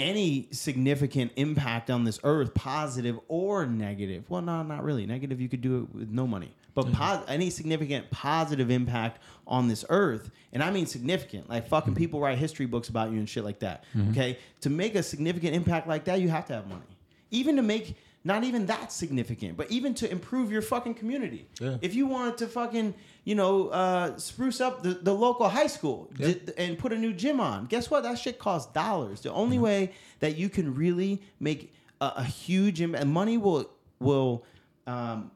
any 0.00 0.48
significant 0.50 1.32
impact 1.36 1.90
on 1.90 2.04
this 2.04 2.18
earth, 2.24 2.54
positive 2.54 3.18
or 3.28 3.66
negative. 3.66 4.24
Well, 4.28 4.40
no, 4.42 4.62
not 4.62 4.82
really. 4.82 5.06
Negative, 5.06 5.40
you 5.40 5.48
could 5.48 5.60
do 5.60 5.82
it 5.82 5.94
with 5.94 6.10
no 6.10 6.26
money. 6.26 6.54
But 6.74 6.92
pos- 6.92 7.24
any 7.28 7.50
significant 7.50 8.10
positive 8.10 8.70
impact 8.70 9.20
on 9.46 9.68
this 9.68 9.84
earth, 9.90 10.30
and 10.52 10.62
I 10.62 10.70
mean 10.70 10.86
significant, 10.86 11.50
like 11.50 11.68
fucking 11.68 11.92
mm-hmm. 11.92 11.98
people 11.98 12.20
write 12.20 12.38
history 12.38 12.66
books 12.66 12.88
about 12.88 13.10
you 13.10 13.18
and 13.18 13.28
shit 13.28 13.44
like 13.44 13.58
that. 13.58 13.84
Mm-hmm. 13.94 14.12
Okay, 14.12 14.38
to 14.62 14.70
make 14.70 14.94
a 14.94 15.02
significant 15.02 15.54
impact 15.54 15.88
like 15.88 16.04
that, 16.04 16.20
you 16.20 16.28
have 16.28 16.46
to 16.46 16.54
have 16.54 16.68
money. 16.68 16.82
Even 17.30 17.56
to 17.56 17.62
make 17.62 17.96
not 18.22 18.44
even 18.44 18.66
that 18.66 18.92
significant, 18.92 19.56
but 19.56 19.70
even 19.70 19.94
to 19.94 20.10
improve 20.10 20.52
your 20.52 20.60
fucking 20.62 20.94
community. 20.94 21.46
Yeah. 21.60 21.78
If 21.80 21.94
you 21.94 22.06
wanted 22.06 22.36
to 22.38 22.46
fucking, 22.48 22.94
you 23.24 23.34
know, 23.34 23.68
uh, 23.68 24.18
spruce 24.18 24.60
up 24.60 24.82
the, 24.82 24.90
the 24.90 25.14
local 25.14 25.48
high 25.48 25.68
school 25.68 26.10
Yeah. 26.18 26.34
d- 26.34 26.52
and 26.58 26.78
put 26.78 26.92
a 26.92 26.98
new 26.98 27.12
gym 27.14 27.40
on, 27.40 27.64
guess 27.66 27.90
what? 27.90 28.02
That 28.02 28.18
shit 28.18 28.38
costs 28.38 28.70
dollars. 28.72 29.22
The 29.22 29.32
only 29.32 29.58
way 29.58 29.92
that 30.18 30.36
you 30.36 30.50
can 30.50 30.74
really 30.74 31.22
make 31.38 31.72
a, 32.00 32.12
a 32.16 32.24
huge 32.24 32.80
impact, 32.82 33.04
and 33.04 33.12
money 33.12 33.38
will 33.38 33.70
will 34.00 34.44
um, 34.86 35.30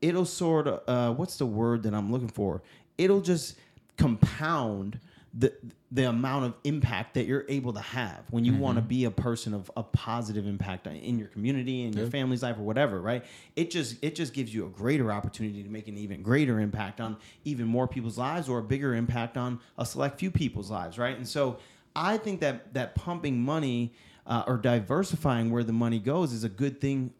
it'll 0.00 0.24
sort 0.24 0.68
of 0.68 0.82
uh, 0.86 1.14
what's 1.14 1.36
the 1.36 1.46
word 1.46 1.82
that 1.82 1.94
I'm 1.94 2.12
looking 2.12 2.28
for? 2.28 2.62
It'll 2.96 3.20
just 3.20 3.56
compound 3.96 5.00
the 5.34 5.52
the 5.90 6.04
amount 6.08 6.44
of 6.44 6.54
impact 6.64 7.14
that 7.14 7.26
you're 7.26 7.44
able 7.48 7.72
to 7.72 7.80
have 7.80 8.20
when 8.30 8.44
you 8.44 8.54
want 8.54 8.76
to 8.76 8.82
be 8.82 9.04
a 9.04 9.10
person 9.10 9.54
of 9.54 9.70
a 9.76 9.82
positive 9.82 10.46
impact 10.46 10.86
in 10.86 11.18
your 11.18 11.28
community 11.28 11.84
and 11.84 11.94
your 11.94 12.06
family's 12.06 12.42
life 12.42 12.58
or 12.58 12.62
whatever 12.62 13.00
right? 13.00 13.24
It 13.56 13.70
just 13.70 13.96
it 14.02 14.14
just 14.14 14.34
gives 14.34 14.54
you 14.54 14.66
a 14.66 14.68
greater 14.68 15.10
opportunity 15.10 15.62
to 15.62 15.68
make 15.70 15.88
an 15.88 15.96
even 15.96 16.22
greater 16.22 16.60
impact 16.60 17.00
on 17.00 17.16
even 17.44 17.66
more 17.66 17.88
people's 17.88 18.18
lives 18.18 18.48
or 18.48 18.58
a 18.58 18.62
bigger 18.62 18.94
impact 18.94 19.36
on 19.36 19.60
a 19.78 19.86
select 19.86 20.18
few 20.18 20.30
people's 20.30 20.70
lives 20.70 20.98
right? 20.98 21.16
And 21.16 21.26
so 21.26 21.58
i 21.94 22.16
think 22.16 22.40
that 22.40 22.72
that 22.72 22.94
pumping 22.94 23.38
money 23.38 23.92
uh, 24.26 24.44
or 24.46 24.56
diversifying 24.56 25.50
where 25.50 25.64
the 25.64 25.72
money 25.72 25.98
goes 25.98 26.32
is 26.32 26.44
a 26.44 26.48
good 26.48 26.80
thing 26.80 27.12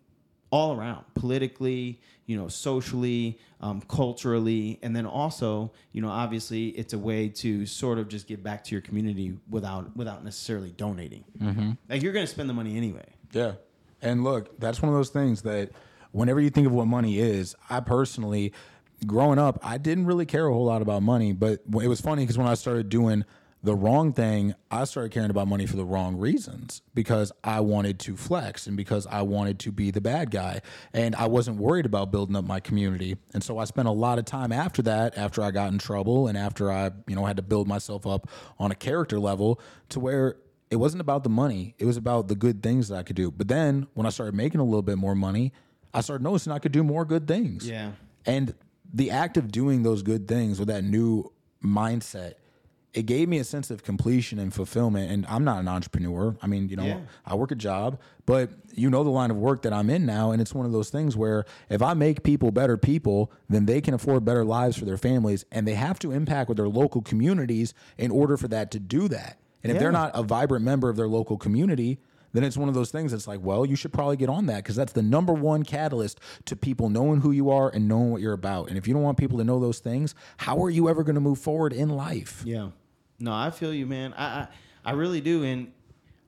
all 0.53 0.79
around 0.79 1.05
politically 1.15 1.99
you 2.27 2.37
know 2.37 2.47
socially 2.47 3.39
um, 3.61 3.81
culturally 3.89 4.79
and 4.83 4.95
then 4.95 5.07
also 5.07 5.73
you 5.93 6.01
know 6.01 6.09
obviously 6.09 6.69
it's 6.69 6.93
a 6.93 6.99
way 6.99 7.29
to 7.29 7.67
sort 7.67 7.99
of 7.99 8.07
just 8.09 8.29
give 8.29 8.43
back 8.43 8.63
to 8.63 8.75
your 8.75 8.83
community 8.83 9.37
without 9.51 9.97
without 9.97 10.23
necessarily 10.23 10.71
donating 10.71 11.25
like 11.89 12.03
you're 12.03 12.13
gonna 12.13 12.27
spend 12.27 12.49
the 12.49 12.55
money 12.55 12.77
anyway 12.77 13.07
Yeah. 13.33 13.53
And 14.03 14.25
look, 14.25 14.59
that's 14.59 14.83
one 14.83 14.89
of 14.89 14.95
those 14.97 15.11
things 15.11 15.43
that 15.43 15.71
whenever 16.11 16.41
you 16.41 16.51
think 16.51 16.67
of 16.67 16.73
what 16.73 16.87
money 16.87 17.19
is, 17.21 17.55
I 17.71 17.79
personally, 17.81 18.53
growing 19.07 19.39
up, 19.39 19.59
I 19.63 19.79
didn't 19.79 20.07
really 20.07 20.27
care 20.27 20.47
a 20.49 20.53
whole 20.53 20.65
lot 20.65 20.83
about 20.83 21.03
money. 21.03 21.33
But 21.33 21.61
it 21.81 21.87
was 21.87 22.01
funny 22.01 22.25
because 22.25 22.37
when 22.37 22.49
I 22.49 22.55
started 22.55 22.89
doing 22.89 23.25
the 23.65 23.75
wrong 23.77 24.13
thing, 24.13 24.55
I 24.71 24.85
started 24.85 25.13
caring 25.13 25.31
about 25.31 25.47
money 25.47 25.67
for 25.67 25.77
the 25.77 25.85
wrong 25.85 26.17
reasons 26.17 26.83
because 26.95 27.31
I 27.45 27.61
wanted 27.61 28.01
to 28.01 28.17
flex 28.17 28.67
and 28.67 28.77
because 28.77 29.07
I 29.07 29.23
wanted 29.23 29.61
to 29.61 29.71
be 29.71 29.93
the 29.93 30.01
bad 30.01 30.33
guy. 30.33 30.63
And 30.93 31.15
I 31.15 31.27
wasn't 31.27 31.59
worried 31.59 31.87
about 31.87 32.11
building 32.11 32.35
up 32.35 32.45
my 32.45 32.59
community. 32.59 33.17
And 33.33 33.43
so 33.43 33.59
I 33.59 33.65
spent 33.65 33.87
a 33.87 33.93
lot 33.93 34.19
of 34.19 34.25
time 34.25 34.51
after 34.51 34.83
that, 34.83 35.17
after 35.17 35.43
I 35.43 35.53
got 35.53 35.73
in 35.73 35.79
trouble 35.79 36.27
and 36.27 36.37
after 36.37 36.73
I, 36.73 36.91
you 37.07 37.15
know, 37.15 37.25
had 37.25 37.37
to 37.37 37.43
build 37.43 37.69
myself 37.69 38.05
up 38.05 38.29
on 38.59 38.73
a 38.73 38.75
character 38.75 39.21
level 39.21 39.61
to 39.91 40.01
where 40.01 40.37
it 40.71 40.77
wasn't 40.77 41.01
about 41.01 41.23
the 41.23 41.31
money. 41.31 41.77
It 41.79 41.85
was 41.85 41.97
about 41.97 42.27
the 42.27 42.35
good 42.35 42.63
things 42.65 42.89
that 42.89 42.97
I 42.97 43.03
could 43.05 43.17
do. 43.17 43.31
But 43.31 43.47
then 43.47 43.87
when 43.95 44.07
I 44.07 44.11
started 44.11 44.35
making 44.35 44.61
a 44.61 44.65
little 44.65 44.83
bit 44.83 44.99
more 44.99 45.15
money, 45.15 45.53
I 45.95 46.01
started 46.01 46.25
noticing 46.25 46.53
I 46.53 46.59
could 46.59 46.73
do 46.73 46.83
more 46.83 47.05
good 47.05 47.29
things. 47.29 47.69
Yeah. 47.69 47.93
And 48.27 48.55
the 48.93 49.11
act 49.11 49.37
of 49.37 49.53
doing 49.53 49.83
those 49.83 50.03
good 50.03 50.27
things 50.27 50.59
with 50.59 50.69
that 50.69 50.83
new 50.83 51.31
mindset, 51.63 52.35
it 52.95 53.07
gave 53.07 53.29
me 53.29 53.39
a 53.39 53.45
sense 53.45 53.71
of 53.71 53.83
completion 53.83 54.39
and 54.39 54.53
fulfillment. 54.53 55.11
And 55.11 55.25
I'm 55.27 55.45
not 55.45 55.59
an 55.61 55.69
entrepreneur. 55.69 56.37
I 56.43 56.47
mean, 56.47 56.69
you 56.69 56.77
know, 56.77 56.85
Yeah. 56.85 57.01
I 57.25 57.35
work 57.35 57.51
a 57.51 57.55
job, 57.55 57.99
but 58.27 58.51
you 58.75 58.91
know 58.91 59.03
the 59.03 59.11
line 59.11 59.31
of 59.31 59.39
work 59.39 59.63
that 59.63 59.73
I'm 59.73 59.89
in 59.89 60.05
now. 60.05 60.31
And 60.31 60.43
it's 60.43 60.55
one 60.55 60.67
of 60.67 60.73
those 60.73 60.91
things 60.91 61.17
where 61.17 61.47
if 61.71 61.81
I 61.81 61.95
make 61.95 62.23
people 62.23 62.51
better 62.51 62.77
people, 62.77 63.33
then 63.49 63.65
they 63.65 63.81
can 63.81 63.95
afford 63.95 64.25
better 64.27 64.45
lives 64.45 64.77
for 64.77 64.85
their 64.85 64.99
families. 64.99 65.47
And 65.51 65.67
they 65.67 65.75
have 65.75 65.99
to 66.01 66.13
impact 66.13 66.49
with 66.49 66.59
their 66.59 66.69
local 66.69 67.01
communities 67.01 67.73
in 67.97 68.11
order 68.11 68.37
for 68.37 68.49
that 68.49 68.71
to 68.73 68.79
do 68.79 69.09
that. 69.09 69.39
And 69.63 69.73
if 69.73 69.79
they're 69.79 69.93
not 69.93 70.11
a 70.15 70.23
vibrant 70.23 70.65
member 70.65 70.89
of 70.91 70.97
their 70.97 71.09
local 71.09 71.39
community, 71.39 71.99
then 72.33 72.45
it's 72.45 72.57
one 72.57 72.69
of 72.69 72.75
those 72.75 72.91
things 72.91 73.13
that's 73.13 73.29
like, 73.29 73.41
well, 73.43 73.65
you 73.65 73.77
should 73.77 73.93
probably 73.93 74.17
get 74.17 74.29
on 74.29 74.47
that 74.47 74.57
because 74.57 74.75
that's 74.75 74.93
the 74.93 75.03
number 75.03 75.33
one 75.33 75.63
catalyst 75.63 76.19
to 76.47 76.57
people 76.57 76.89
knowing 76.89 77.21
who 77.21 77.31
you 77.31 77.51
are 77.51 77.69
and 77.69 77.87
knowing 77.87 78.11
what 78.11 78.21
you're 78.21 78.33
about. 78.33 78.69
And 78.69 78.77
if 78.77 78.89
you 78.89 78.95
don't 78.95 79.03
want 79.03 79.19
people 79.19 79.39
to 79.39 79.45
know 79.45 79.61
those 79.61 79.79
things, 79.81 80.15
how 80.39 80.63
are 80.65 80.71
you 80.71 80.89
ever 80.89 81.05
going 81.05 81.15
to 81.15 81.21
move 81.21 81.39
forward 81.39 81.73
in 81.73 81.91
life? 81.91 82.43
Yeah. 82.45 82.71
No, 83.23 83.33
I 83.33 83.51
feel 83.51 83.73
you, 83.73 83.87
man. 83.87 84.13
I, 84.15 84.25
I 84.25 84.49
I 84.85 84.93
really 84.93 85.21
do, 85.21 85.45
and 85.45 85.73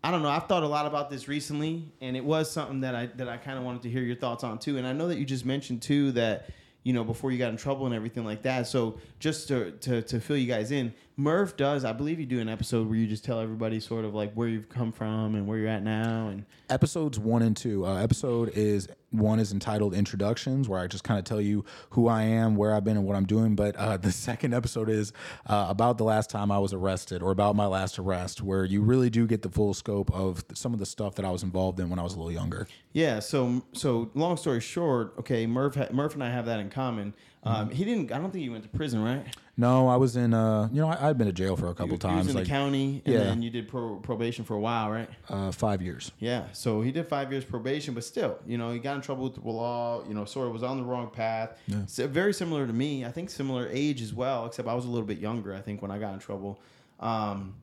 I 0.05 0.12
don't 0.12 0.22
know. 0.22 0.28
I've 0.28 0.47
thought 0.47 0.62
a 0.62 0.68
lot 0.68 0.86
about 0.86 1.11
this 1.11 1.26
recently, 1.26 1.90
and 2.01 2.16
it 2.16 2.24
was 2.24 2.49
something 2.49 2.80
that 2.82 2.95
I 2.95 3.07
that 3.16 3.28
I 3.28 3.36
kind 3.36 3.59
of 3.59 3.64
wanted 3.64 3.82
to 3.82 3.90
hear 3.90 4.03
your 4.03 4.14
thoughts 4.14 4.45
on 4.45 4.59
too. 4.59 4.78
And 4.78 4.86
I 4.86 4.92
know 4.92 5.09
that 5.09 5.18
you 5.18 5.24
just 5.24 5.45
mentioned 5.45 5.82
too 5.82 6.12
that 6.12 6.51
you 6.84 6.92
know 6.92 7.03
before 7.03 7.32
you 7.32 7.38
got 7.38 7.51
in 7.51 7.57
trouble 7.57 7.86
and 7.86 7.95
everything 7.95 8.24
like 8.24 8.42
that. 8.42 8.68
So 8.68 9.01
just 9.18 9.49
to 9.49 9.72
to 9.72 10.03
to 10.03 10.20
fill 10.20 10.36
you 10.36 10.47
guys 10.47 10.70
in, 10.70 10.95
Murph 11.17 11.57
does. 11.57 11.85
I 11.85 11.93
believe 11.93 12.19
you 12.19 12.27
do 12.27 12.41
an 12.41 12.49
episode 12.49 12.89
where 12.89 12.97
you 12.97 13.07
just 13.07 13.25
tell 13.25 13.39
everybody 13.39 13.79
sort 13.79 14.05
of 14.05 14.15
like 14.15 14.33
where 14.35 14.49
you've 14.49 14.69
come 14.69 14.91
from 14.91 15.37
and 15.37 15.47
where 15.47 15.59
you're 15.59 15.69
at 15.69 15.85
now, 15.85 16.29
and 16.29 16.45
Episodes 16.71 17.19
one 17.19 17.43
and 17.43 17.57
two. 17.57 17.87
Uh, 17.87 18.03
episode 18.03 18.51
is 18.55 18.89
one 19.11 19.39
is 19.39 19.53
entitled 19.53 19.95
Introductions, 19.95 20.69
where 20.69 20.81
I 20.81 20.89
just 20.89 21.05
kind 21.05 21.19
of 21.19 21.25
tell 21.25 21.41
you 21.41 21.65
who 21.91 22.09
I 22.09 22.23
am, 22.23 22.57
where 22.57 22.75
I've 22.75 22.83
been, 22.83 22.97
and 22.97 23.07
what 23.07 23.17
I'm 23.17 23.27
doing. 23.27 23.55
But 23.55 23.77
uh, 23.77 23.97
the 23.99 24.11
second 24.11 24.55
episode 24.55 24.89
is 24.89 25.12
uh, 25.47 25.67
about 25.69 25.99
the 25.99 26.05
last 26.05 26.31
time 26.31 26.51
I 26.51 26.59
was 26.59 26.73
arrested 26.73 27.23
or 27.23 27.31
about 27.31 27.55
my 27.55 27.67
last 27.67 27.99
arrest, 27.99 28.43
where 28.43 28.65
you 28.65 28.83
really 28.83 29.11
do 29.11 29.27
get 29.27 29.43
the 29.43 29.51
full 29.51 29.73
scope 29.75 30.12
of 30.12 30.45
some 30.55 30.73
of 30.73 30.81
the 30.81 30.87
stuff 30.87 31.15
that 31.15 31.25
I 31.25 31.31
was 31.31 31.45
involved 31.45 31.79
in 31.79 31.91
when 31.91 31.99
I 32.01 32.03
was 32.03 32.15
a 32.15 32.17
little 32.17 32.33
younger. 32.33 32.67
Yeah. 32.93 33.21
So 33.21 33.65
so 33.73 34.11
long 34.15 34.37
story 34.37 34.61
short, 34.61 35.15
okay, 35.21 35.47
Murph 35.47 35.77
ha- 35.77 35.89
Murph 35.93 36.15
and 36.15 36.25
I 36.25 36.31
have 36.31 36.47
that 36.47 36.59
in 36.59 36.71
common. 36.71 37.15
Um, 37.45 37.70
he 37.70 37.84
didn't. 37.84 38.11
I 38.11 38.18
don't 38.18 38.30
think 38.30 38.42
he 38.42 38.49
went 38.49 38.62
to 38.64 38.70
prison, 38.70 39.03
right? 39.05 39.24
No, 39.57 39.86
I 39.88 39.97
was 39.97 40.16
in. 40.16 40.32
Uh, 40.34 40.68
you 40.72 40.80
know, 40.80 40.88
I, 40.88 41.09
I'd 41.11 41.18
been 41.18 41.26
to 41.26 41.32
jail 41.32 41.57
for 41.57 41.68
a 41.68 41.74
couple 41.74 41.92
He 41.95 41.99
times, 41.99 42.26
was 42.26 42.28
in 42.28 42.34
like 42.36 42.45
the 42.45 42.51
county, 42.51 43.03
and 43.05 43.14
Yeah. 43.14 43.20
then 43.24 43.42
you 43.42 43.51
did 43.51 43.68
pro- 43.68 43.97
probation 43.97 44.45
for 44.45 44.55
a 44.55 44.61
while, 44.61 44.90
right? 44.90 45.09
uh, 45.28 45.53
five 45.53 45.82
years. 45.82 46.11
Yeah, 46.18 46.45
so 46.53 46.80
he 46.80 46.90
did 46.90 47.07
five 47.07 47.30
years 47.30 47.45
probation, 47.45 47.92
but 47.95 48.03
still, 48.05 48.38
you 48.47 48.57
know, 48.59 48.72
he 48.72 48.78
got 48.78 48.97
in 48.97 49.03
trouble 49.03 49.24
with 49.24 49.34
the 49.34 49.40
law. 49.49 50.03
You 50.09 50.14
know, 50.14 50.24
sort 50.24 50.47
of 50.47 50.53
was 50.55 50.62
on 50.62 50.78
the 50.78 50.84
wrong 50.84 51.11
path. 51.11 51.59
So 51.86 52.07
very 52.09 52.32
similar 52.34 52.66
to 52.66 52.72
me. 52.72 53.05
I 53.05 53.11
think 53.12 53.28
similar 53.30 53.68
age 53.70 54.01
as 54.03 54.14
well, 54.14 54.47
except 54.47 54.66
I 54.66 54.74
was 54.74 54.86
a 54.86 54.90
little 54.90 55.07
bit 55.07 55.18
younger. 55.18 55.55
I 55.55 55.61
think 55.61 55.82
when 55.82 55.90
I 55.90 55.99
got 55.99 56.14
in 56.14 56.18
trouble. 56.20 56.61
Um, 57.01 57.55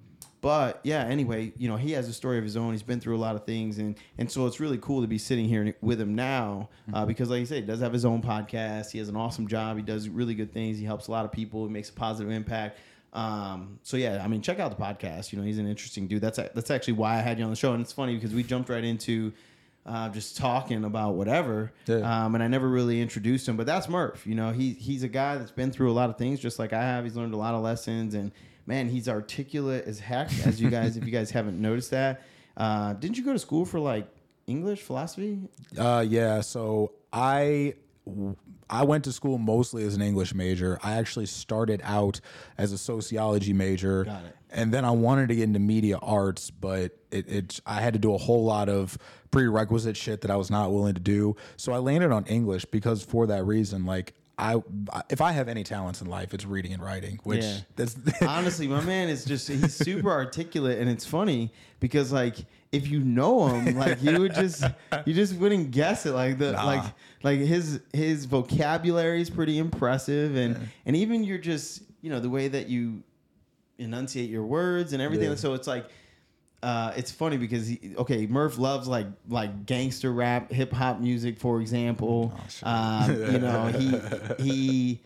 but 0.41 0.79
yeah, 0.83 1.03
anyway, 1.05 1.53
you 1.57 1.69
know, 1.69 1.77
he 1.77 1.91
has 1.91 2.09
a 2.09 2.13
story 2.13 2.39
of 2.39 2.43
his 2.43 2.57
own. 2.57 2.71
He's 2.71 2.81
been 2.81 2.99
through 2.99 3.15
a 3.15 3.19
lot 3.19 3.35
of 3.35 3.45
things, 3.45 3.77
and 3.77 3.95
and 4.17 4.29
so 4.29 4.47
it's 4.47 4.59
really 4.59 4.79
cool 4.79 5.01
to 5.01 5.07
be 5.07 5.19
sitting 5.19 5.45
here 5.45 5.75
with 5.81 6.01
him 6.01 6.15
now 6.15 6.69
uh, 6.93 7.05
because, 7.05 7.29
like 7.29 7.39
you 7.39 7.45
said, 7.45 7.61
he 7.61 7.67
does 7.67 7.79
have 7.79 7.93
his 7.93 8.05
own 8.05 8.21
podcast. 8.21 8.91
He 8.91 8.97
has 8.97 9.07
an 9.07 9.15
awesome 9.15 9.47
job. 9.47 9.77
He 9.77 9.83
does 9.83 10.09
really 10.09 10.33
good 10.33 10.51
things. 10.51 10.79
He 10.79 10.85
helps 10.85 11.07
a 11.07 11.11
lot 11.11 11.25
of 11.25 11.31
people. 11.31 11.65
He 11.67 11.71
makes 11.71 11.89
a 11.89 11.93
positive 11.93 12.31
impact. 12.31 12.79
Um, 13.13 13.79
so 13.83 13.97
yeah, 13.97 14.21
I 14.23 14.27
mean, 14.27 14.41
check 14.41 14.59
out 14.59 14.75
the 14.75 14.81
podcast. 14.81 15.31
You 15.31 15.39
know, 15.39 15.45
he's 15.45 15.59
an 15.59 15.67
interesting 15.67 16.07
dude. 16.07 16.21
That's 16.21 16.37
that's 16.37 16.71
actually 16.71 16.93
why 16.93 17.17
I 17.17 17.21
had 17.21 17.37
you 17.37 17.43
on 17.43 17.51
the 17.51 17.55
show, 17.55 17.73
and 17.73 17.81
it's 17.81 17.93
funny 17.93 18.15
because 18.15 18.33
we 18.33 18.41
jumped 18.41 18.69
right 18.69 18.83
into 18.83 19.33
uh, 19.85 20.09
just 20.09 20.37
talking 20.37 20.85
about 20.85 21.15
whatever. 21.15 21.71
Um, 22.03 22.35
and 22.35 22.43
I 22.43 22.47
never 22.47 22.67
really 22.67 23.01
introduced 23.01 23.47
him, 23.47 23.57
but 23.57 23.65
that's 23.65 23.89
Murph. 23.89 24.25
You 24.25 24.35
know, 24.35 24.51
he 24.51 24.73
he's 24.73 25.03
a 25.03 25.07
guy 25.07 25.37
that's 25.37 25.51
been 25.51 25.71
through 25.71 25.91
a 25.91 25.93
lot 25.93 26.09
of 26.09 26.17
things, 26.17 26.39
just 26.39 26.57
like 26.59 26.73
I 26.73 26.81
have. 26.81 27.03
He's 27.03 27.15
learned 27.15 27.33
a 27.33 27.37
lot 27.37 27.53
of 27.53 27.61
lessons, 27.61 28.13
and 28.15 28.31
man, 28.65 28.89
he's 28.89 29.09
articulate 29.09 29.85
as 29.85 29.99
heck. 29.99 30.29
As 30.45 30.61
you 30.61 30.69
guys, 30.69 30.97
if 30.97 31.05
you 31.05 31.11
guys 31.11 31.31
haven't 31.31 31.59
noticed 31.59 31.91
that, 31.91 32.21
uh, 32.57 32.93
didn't 32.93 33.17
you 33.17 33.23
go 33.23 33.33
to 33.33 33.39
school 33.39 33.65
for 33.65 33.79
like 33.79 34.07
English 34.47 34.81
philosophy? 34.81 35.39
Uh, 35.77 36.05
yeah. 36.07 36.41
So 36.41 36.93
I 37.11 37.75
I 38.69 38.83
went 38.83 39.03
to 39.03 39.11
school 39.11 39.37
mostly 39.37 39.83
as 39.83 39.95
an 39.95 40.01
English 40.01 40.33
major. 40.33 40.79
I 40.81 40.93
actually 40.93 41.25
started 41.25 41.81
out 41.83 42.21
as 42.57 42.71
a 42.71 42.77
sociology 42.77 43.53
major. 43.53 44.05
Got 44.05 44.25
it. 44.25 44.35
And 44.53 44.73
then 44.73 44.83
I 44.83 44.91
wanted 44.91 45.29
to 45.29 45.35
get 45.35 45.43
into 45.43 45.59
media 45.59 45.97
arts, 45.97 46.51
but 46.51 46.97
it, 47.09 47.29
it 47.29 47.59
I 47.65 47.81
had 47.81 47.93
to 47.93 47.99
do 47.99 48.13
a 48.13 48.17
whole 48.17 48.43
lot 48.43 48.69
of 48.69 48.97
prerequisite 49.31 49.95
shit 49.95 50.21
that 50.21 50.31
I 50.31 50.35
was 50.35 50.49
not 50.49 50.73
willing 50.73 50.93
to 50.93 50.99
do. 50.99 51.35
So 51.55 51.71
I 51.71 51.77
landed 51.77 52.11
on 52.11 52.25
English 52.25 52.65
because 52.65 53.03
for 53.03 53.27
that 53.27 53.45
reason, 53.45 53.85
like 53.85 54.13
I 54.41 54.55
if 55.09 55.21
I 55.21 55.31
have 55.33 55.47
any 55.47 55.63
talents 55.63 56.01
in 56.01 56.07
life, 56.07 56.33
it's 56.33 56.45
reading 56.45 56.73
and 56.73 56.81
writing, 56.83 57.19
which 57.23 57.43
Yeah. 57.43 57.57
that's 57.75 57.95
Honestly, 58.23 58.67
my 58.67 58.81
man 58.81 59.07
is 59.07 59.23
just 59.23 59.47
he's 59.47 59.73
super 59.75 60.09
articulate 60.09 60.79
and 60.79 60.89
it's 60.89 61.05
funny 61.05 61.51
because 61.79 62.11
like 62.11 62.35
if 62.71 62.87
you 62.87 63.01
know 63.01 63.47
him, 63.49 63.77
like 63.77 64.01
you 64.01 64.19
would 64.19 64.33
just 64.33 64.63
you 65.05 65.13
just 65.13 65.35
wouldn't 65.35 65.71
guess 65.71 66.05
it. 66.05 66.13
Like 66.13 66.39
the 66.39 66.53
Nah. 66.53 66.65
like 66.65 66.83
like 67.21 67.39
his 67.39 67.81
his 67.93 68.25
vocabulary 68.25 69.21
is 69.21 69.29
pretty 69.29 69.59
impressive 69.59 70.35
and 70.35 70.57
and 70.85 70.95
even 70.95 71.23
you're 71.23 71.37
just 71.37 71.83
you 72.01 72.09
know 72.09 72.19
the 72.19 72.29
way 72.29 72.47
that 72.47 72.67
you 72.67 73.03
enunciate 73.77 74.29
your 74.29 74.43
words 74.45 74.93
and 74.93 75.01
everything. 75.01 75.29
Yeah. 75.29 75.35
So 75.35 75.53
it's 75.53 75.67
like 75.67 75.85
uh, 76.63 76.93
it's 76.95 77.11
funny 77.11 77.37
because 77.37 77.67
he, 77.67 77.93
okay, 77.97 78.27
Murph 78.27 78.57
loves 78.57 78.87
like 78.87 79.07
like 79.27 79.65
gangster 79.65 80.11
rap, 80.11 80.51
hip 80.51 80.71
hop 80.71 80.99
music, 80.99 81.39
for 81.39 81.59
example. 81.61 82.33
shit. 82.49 82.67
um, 82.67 83.11
you 83.33 83.39
know, 83.39 83.67
he 83.67 84.43
he 84.43 85.01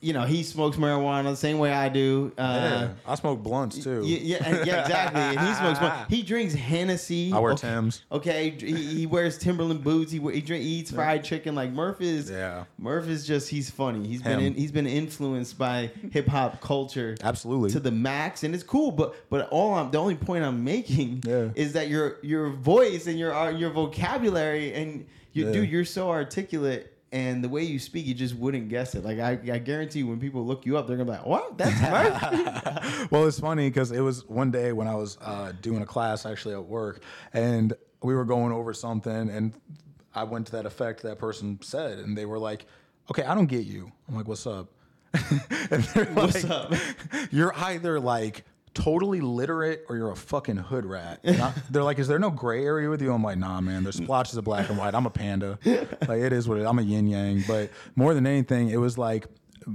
you 0.00 0.12
know 0.12 0.22
he 0.22 0.42
smokes 0.42 0.76
marijuana 0.76 1.24
the 1.24 1.36
same 1.36 1.58
way 1.58 1.72
I 1.72 1.88
do. 1.88 2.32
Uh, 2.38 2.42
yeah. 2.42 2.88
I 3.06 3.14
smoke 3.14 3.42
blunts 3.42 3.82
too. 3.82 4.02
yeah, 4.04 4.18
yeah, 4.38 4.64
yeah, 4.64 4.82
exactly. 4.82 5.20
And 5.20 5.40
he 5.40 5.54
smokes. 5.54 5.78
blunt. 5.78 6.10
He 6.10 6.22
drinks 6.22 6.54
Hennessy. 6.54 7.32
I 7.32 7.38
wear 7.38 7.52
okay, 7.52 7.68
Timbs. 7.68 8.02
Okay, 8.12 8.50
he, 8.50 8.74
he 8.74 9.06
wears 9.06 9.38
Timberland 9.38 9.82
boots. 9.82 10.12
He, 10.12 10.18
he, 10.18 10.40
drink, 10.40 10.62
he 10.62 10.68
eats 10.70 10.90
fried 10.90 11.24
chicken. 11.24 11.54
Like 11.54 11.70
Murph 11.72 12.00
is. 12.00 12.30
Yeah. 12.30 12.64
Murph 12.78 13.08
is 13.08 13.26
just 13.26 13.48
he's 13.48 13.70
funny. 13.70 14.06
He's 14.06 14.22
been 14.22 14.40
in, 14.40 14.54
he's 14.54 14.72
been 14.72 14.86
influenced 14.86 15.58
by 15.58 15.90
hip 16.12 16.26
hop 16.28 16.60
culture 16.60 17.16
Absolutely. 17.22 17.70
to 17.70 17.80
the 17.80 17.90
max, 17.90 18.44
and 18.44 18.54
it's 18.54 18.64
cool. 18.64 18.92
But 18.92 19.14
but 19.30 19.48
all 19.50 19.74
I'm 19.74 19.90
the 19.90 19.98
only 19.98 20.16
point 20.16 20.44
I'm 20.44 20.62
making 20.64 21.22
Yeah. 21.26 21.48
is 21.54 21.72
that 21.72 21.88
your 21.88 22.18
your 22.22 22.50
voice 22.50 23.06
and 23.06 23.18
your 23.18 23.34
uh, 23.34 23.50
your 23.50 23.70
vocabulary 23.70 24.74
and 24.74 25.06
you 25.32 25.46
Yeah. 25.46 25.52
dude, 25.52 25.70
you're 25.70 25.84
so 25.84 26.10
articulate. 26.10 26.90
And 27.14 27.44
the 27.44 27.48
way 27.48 27.62
you 27.62 27.78
speak, 27.78 28.06
you 28.06 28.12
just 28.12 28.34
wouldn't 28.34 28.68
guess 28.68 28.96
it. 28.96 29.04
Like 29.04 29.20
I, 29.20 29.38
I 29.52 29.58
guarantee, 29.58 30.00
you, 30.00 30.08
when 30.08 30.18
people 30.18 30.44
look 30.44 30.66
you 30.66 30.76
up, 30.76 30.88
they're 30.88 30.96
gonna 30.96 31.12
be 31.12 31.16
like, 31.16 31.24
"What? 31.24 31.56
That's 31.56 31.80
Murph." 31.80 33.08
well, 33.12 33.28
it's 33.28 33.38
funny 33.38 33.70
because 33.70 33.92
it 33.92 34.00
was 34.00 34.28
one 34.28 34.50
day 34.50 34.72
when 34.72 34.88
I 34.88 34.96
was 34.96 35.16
uh, 35.22 35.52
doing 35.62 35.80
a 35.80 35.86
class 35.86 36.26
actually 36.26 36.54
at 36.54 36.64
work, 36.64 37.04
and 37.32 37.72
we 38.02 38.16
were 38.16 38.24
going 38.24 38.50
over 38.50 38.74
something, 38.74 39.30
and 39.30 39.54
I 40.12 40.24
went 40.24 40.46
to 40.46 40.52
that 40.52 40.66
effect 40.66 41.02
that 41.04 41.20
person 41.20 41.60
said, 41.62 42.00
and 42.00 42.18
they 42.18 42.26
were 42.26 42.40
like, 42.40 42.66
"Okay, 43.08 43.22
I 43.22 43.36
don't 43.36 43.46
get 43.46 43.64
you." 43.64 43.92
I'm 44.08 44.16
like, 44.16 44.26
"What's 44.26 44.48
up?" 44.48 44.70
and 45.70 45.84
they're 45.84 46.06
What's 46.06 46.42
like, 46.42 46.50
up? 46.50 46.74
You're 47.30 47.54
either 47.54 48.00
like 48.00 48.44
totally 48.74 49.20
literate 49.20 49.84
or 49.88 49.96
you're 49.96 50.10
a 50.10 50.16
fucking 50.16 50.56
hood 50.56 50.84
rat. 50.84 51.20
I- 51.24 51.52
they're 51.70 51.82
like, 51.84 51.98
is 51.98 52.08
there 52.08 52.18
no 52.18 52.30
gray 52.30 52.64
area 52.64 52.90
with 52.90 53.00
you? 53.00 53.12
I'm 53.12 53.22
like, 53.22 53.38
nah, 53.38 53.60
man. 53.60 53.82
There's 53.84 53.96
splotches 53.96 54.36
of 54.36 54.44
black 54.44 54.68
and 54.68 54.76
white. 54.78 54.94
I'm 54.94 55.06
a 55.06 55.10
panda. 55.10 55.58
Like 55.64 56.20
it 56.20 56.32
is 56.32 56.48
what 56.48 56.58
it 56.58 56.62
is. 56.62 56.66
I'm 56.66 56.78
a 56.78 56.82
yin 56.82 57.06
yang. 57.06 57.44
But 57.46 57.70
more 57.96 58.14
than 58.14 58.26
anything, 58.26 58.70
it 58.70 58.76
was 58.78 58.98
like 58.98 59.26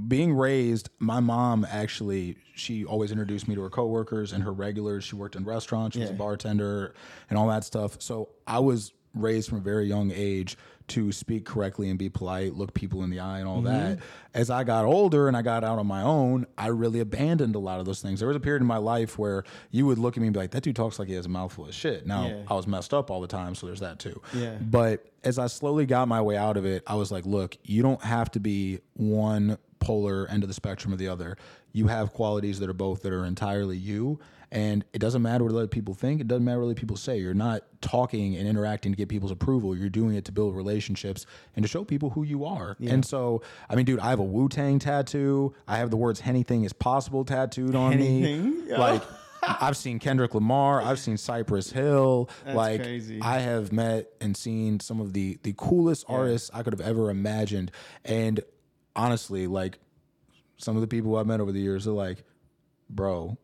being 0.07 0.33
raised. 0.33 0.89
My 0.99 1.19
mom 1.19 1.65
actually, 1.69 2.37
she 2.55 2.85
always 2.85 3.11
introduced 3.11 3.47
me 3.47 3.55
to 3.55 3.61
her 3.61 3.69
coworkers 3.69 4.33
and 4.33 4.43
her 4.43 4.51
regulars. 4.53 5.03
She 5.03 5.15
worked 5.15 5.35
in 5.35 5.45
restaurants. 5.45 5.95
She 5.95 6.01
was 6.01 6.11
a 6.11 6.13
bartender 6.13 6.93
and 7.29 7.39
all 7.39 7.47
that 7.47 7.63
stuff. 7.63 7.95
So 8.01 8.29
I 8.45 8.59
was 8.59 8.93
raised 9.15 9.49
from 9.49 9.57
a 9.57 9.61
very 9.61 9.87
young 9.87 10.11
age 10.13 10.57
to 10.89 11.11
speak 11.11 11.45
correctly 11.45 11.89
and 11.89 11.97
be 11.97 12.09
polite, 12.09 12.55
look 12.55 12.73
people 12.73 13.03
in 13.03 13.09
the 13.09 13.19
eye, 13.19 13.39
and 13.39 13.47
all 13.47 13.61
mm-hmm. 13.61 13.65
that. 13.65 13.99
As 14.33 14.49
I 14.49 14.63
got 14.63 14.85
older 14.85 15.27
and 15.27 15.35
I 15.35 15.41
got 15.41 15.63
out 15.63 15.79
on 15.79 15.87
my 15.87 16.01
own, 16.01 16.45
I 16.57 16.67
really 16.67 16.99
abandoned 16.99 17.55
a 17.55 17.59
lot 17.59 17.79
of 17.79 17.85
those 17.85 18.01
things. 18.01 18.19
There 18.19 18.27
was 18.27 18.37
a 18.37 18.39
period 18.39 18.61
in 18.61 18.67
my 18.67 18.77
life 18.77 19.17
where 19.17 19.43
you 19.71 19.85
would 19.85 19.97
look 19.97 20.17
at 20.17 20.21
me 20.21 20.27
and 20.27 20.33
be 20.33 20.39
like, 20.39 20.51
"That 20.51 20.63
dude 20.63 20.75
talks 20.75 20.99
like 20.99 21.07
he 21.07 21.15
has 21.15 21.25
a 21.25 21.29
mouthful 21.29 21.65
of 21.65 21.73
shit." 21.73 22.05
Now 22.05 22.27
Yeah. 22.27 22.43
I 22.47 22.53
was 22.53 22.67
messed 22.67 22.93
up 22.93 23.09
all 23.09 23.21
the 23.21 23.27
time, 23.27 23.55
so 23.55 23.65
there's 23.67 23.79
that 23.79 23.99
too. 23.99 24.21
Yeah. 24.33 24.57
But 24.59 25.05
as 25.23 25.39
I 25.39 25.47
slowly 25.47 25.85
got 25.85 26.07
my 26.07 26.21
way 26.21 26.37
out 26.37 26.57
of 26.57 26.65
it, 26.65 26.83
I 26.85 26.95
was 26.95 27.11
like, 27.11 27.25
"Look, 27.25 27.57
you 27.63 27.81
don't 27.81 28.03
have 28.03 28.31
to 28.31 28.39
be 28.39 28.79
one 28.93 29.57
polar 29.79 30.27
end 30.29 30.43
of 30.43 30.49
the 30.49 30.53
spectrum 30.53 30.93
or 30.93 30.97
the 30.97 31.07
other. 31.07 31.37
You 31.71 31.87
have 31.87 32.13
qualities 32.13 32.59
that 32.59 32.69
are 32.69 32.73
both 32.73 33.01
that 33.03 33.13
are 33.13 33.25
entirely 33.25 33.77
you." 33.77 34.19
And 34.51 34.83
it 34.93 34.99
doesn't 34.99 35.21
matter 35.21 35.43
what 35.43 35.53
other 35.53 35.67
people 35.67 35.93
think. 35.93 36.21
It 36.21 36.27
doesn't 36.27 36.43
matter 36.43 36.59
what 36.59 36.65
other 36.65 36.73
people 36.75 36.97
say. 36.97 37.19
You're 37.19 37.35
not 37.35 37.61
talking 37.81 38.35
and 38.35 38.47
interacting 38.47 38.91
to 38.91 38.97
get 38.97 39.07
people's 39.07 39.31
approval. 39.31 39.75
You're 39.75 39.89
doing 39.89 40.15
it 40.15 40.25
to 40.25 40.31
build 40.31 40.55
relationships 40.55 41.25
and 41.55 41.63
to 41.63 41.69
show 41.69 41.83
people 41.83 42.09
who 42.09 42.23
you 42.23 42.45
are. 42.45 42.75
And 42.83 43.05
so, 43.05 43.43
I 43.69 43.75
mean, 43.75 43.85
dude, 43.85 43.99
I 43.99 44.09
have 44.09 44.19
a 44.19 44.23
Wu 44.23 44.49
Tang 44.49 44.79
tattoo. 44.79 45.53
I 45.67 45.77
have 45.77 45.91
the 45.91 45.97
words 45.97 46.21
"anything 46.25 46.63
is 46.63 46.73
possible" 46.73 47.23
tattooed 47.25 47.75
on 47.75 47.93
Anything? 47.93 48.65
me. 48.65 48.69
Yo. 48.71 48.79
Like, 48.79 49.03
I've 49.43 49.77
seen 49.77 49.99
Kendrick 49.99 50.33
Lamar. 50.33 50.81
I've 50.81 50.99
seen 50.99 51.15
Cypress 51.17 51.71
Hill. 51.71 52.29
like, 52.45 52.81
crazy. 52.81 53.19
I 53.21 53.39
have 53.39 53.71
met 53.71 54.09
and 54.19 54.35
seen 54.35 54.79
some 54.79 54.99
of 54.99 55.13
the 55.13 55.37
the 55.43 55.53
coolest 55.57 56.05
artists 56.09 56.49
I 56.53 56.63
could 56.63 56.73
have 56.73 56.81
ever 56.81 57.09
imagined. 57.11 57.71
And 58.03 58.41
honestly, 58.95 59.45
like, 59.45 59.77
some 60.57 60.75
of 60.75 60.81
the 60.81 60.87
people 60.87 61.15
I've 61.17 61.27
met 61.27 61.39
over 61.39 61.51
the 61.51 61.61
years 61.61 61.87
are 61.87 61.91
like, 61.91 62.23
bro, 62.89 63.37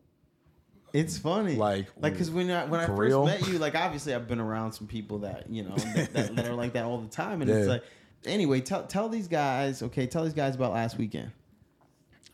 It's 0.92 1.18
funny, 1.18 1.56
Like, 1.56 1.86
like 2.00 2.12
because 2.14 2.30
when 2.30 2.50
I 2.50 2.64
when 2.64 2.80
I 2.80 2.86
first 2.86 2.98
real? 2.98 3.26
met 3.26 3.46
you, 3.48 3.58
like 3.58 3.74
obviously 3.74 4.14
I've 4.14 4.26
been 4.28 4.40
around 4.40 4.72
some 4.72 4.86
people 4.86 5.18
that 5.20 5.50
you 5.50 5.62
know 5.64 5.74
that, 5.76 6.12
that, 6.14 6.36
that 6.36 6.46
are 6.46 6.54
like 6.54 6.72
that 6.74 6.84
all 6.84 6.98
the 6.98 7.08
time, 7.08 7.42
and 7.42 7.50
it's 7.50 7.68
like 7.68 7.82
anyway, 8.24 8.60
tell 8.60 8.84
tell 8.86 9.08
these 9.08 9.28
guys, 9.28 9.82
okay, 9.82 10.06
tell 10.06 10.24
these 10.24 10.32
guys 10.34 10.54
about 10.54 10.72
last 10.72 10.96
weekend. 10.96 11.32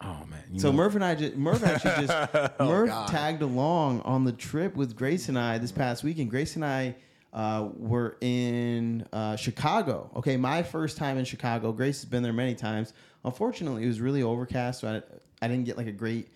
oh 0.00 0.24
man. 0.28 0.58
So 0.58 0.70
know- 0.70 0.76
Murph 0.76 0.94
and 0.94 1.04
I 1.04 1.14
just 1.14 1.34
Murph 1.36 1.64
actually 1.64 2.06
just 2.06 2.34
Murph 2.60 2.88
God. 2.88 3.08
tagged 3.08 3.42
along 3.42 4.00
on 4.02 4.24
the 4.24 4.32
trip 4.32 4.76
with 4.76 4.94
Grace 4.96 5.28
and 5.28 5.38
I 5.38 5.58
this 5.58 5.72
past 5.72 6.04
weekend. 6.04 6.30
Grace 6.30 6.54
and 6.56 6.64
I 6.64 6.94
uh, 7.32 7.68
were 7.78 8.16
in 8.20 9.06
uh, 9.12 9.34
Chicago. 9.36 10.10
Okay, 10.16 10.36
my 10.36 10.62
first 10.62 10.98
time 10.98 11.16
in 11.18 11.24
Chicago. 11.24 11.72
Grace 11.72 12.02
has 12.02 12.08
been 12.10 12.22
there 12.22 12.32
many 12.32 12.54
times. 12.54 12.92
Unfortunately, 13.24 13.84
it 13.84 13.86
was 13.86 14.00
really 14.00 14.22
overcast, 14.22 14.80
so 14.80 14.88
I, 14.88 15.44
I 15.44 15.48
didn't 15.48 15.64
get 15.64 15.76
like 15.78 15.86
a 15.86 15.92
great 15.92 16.28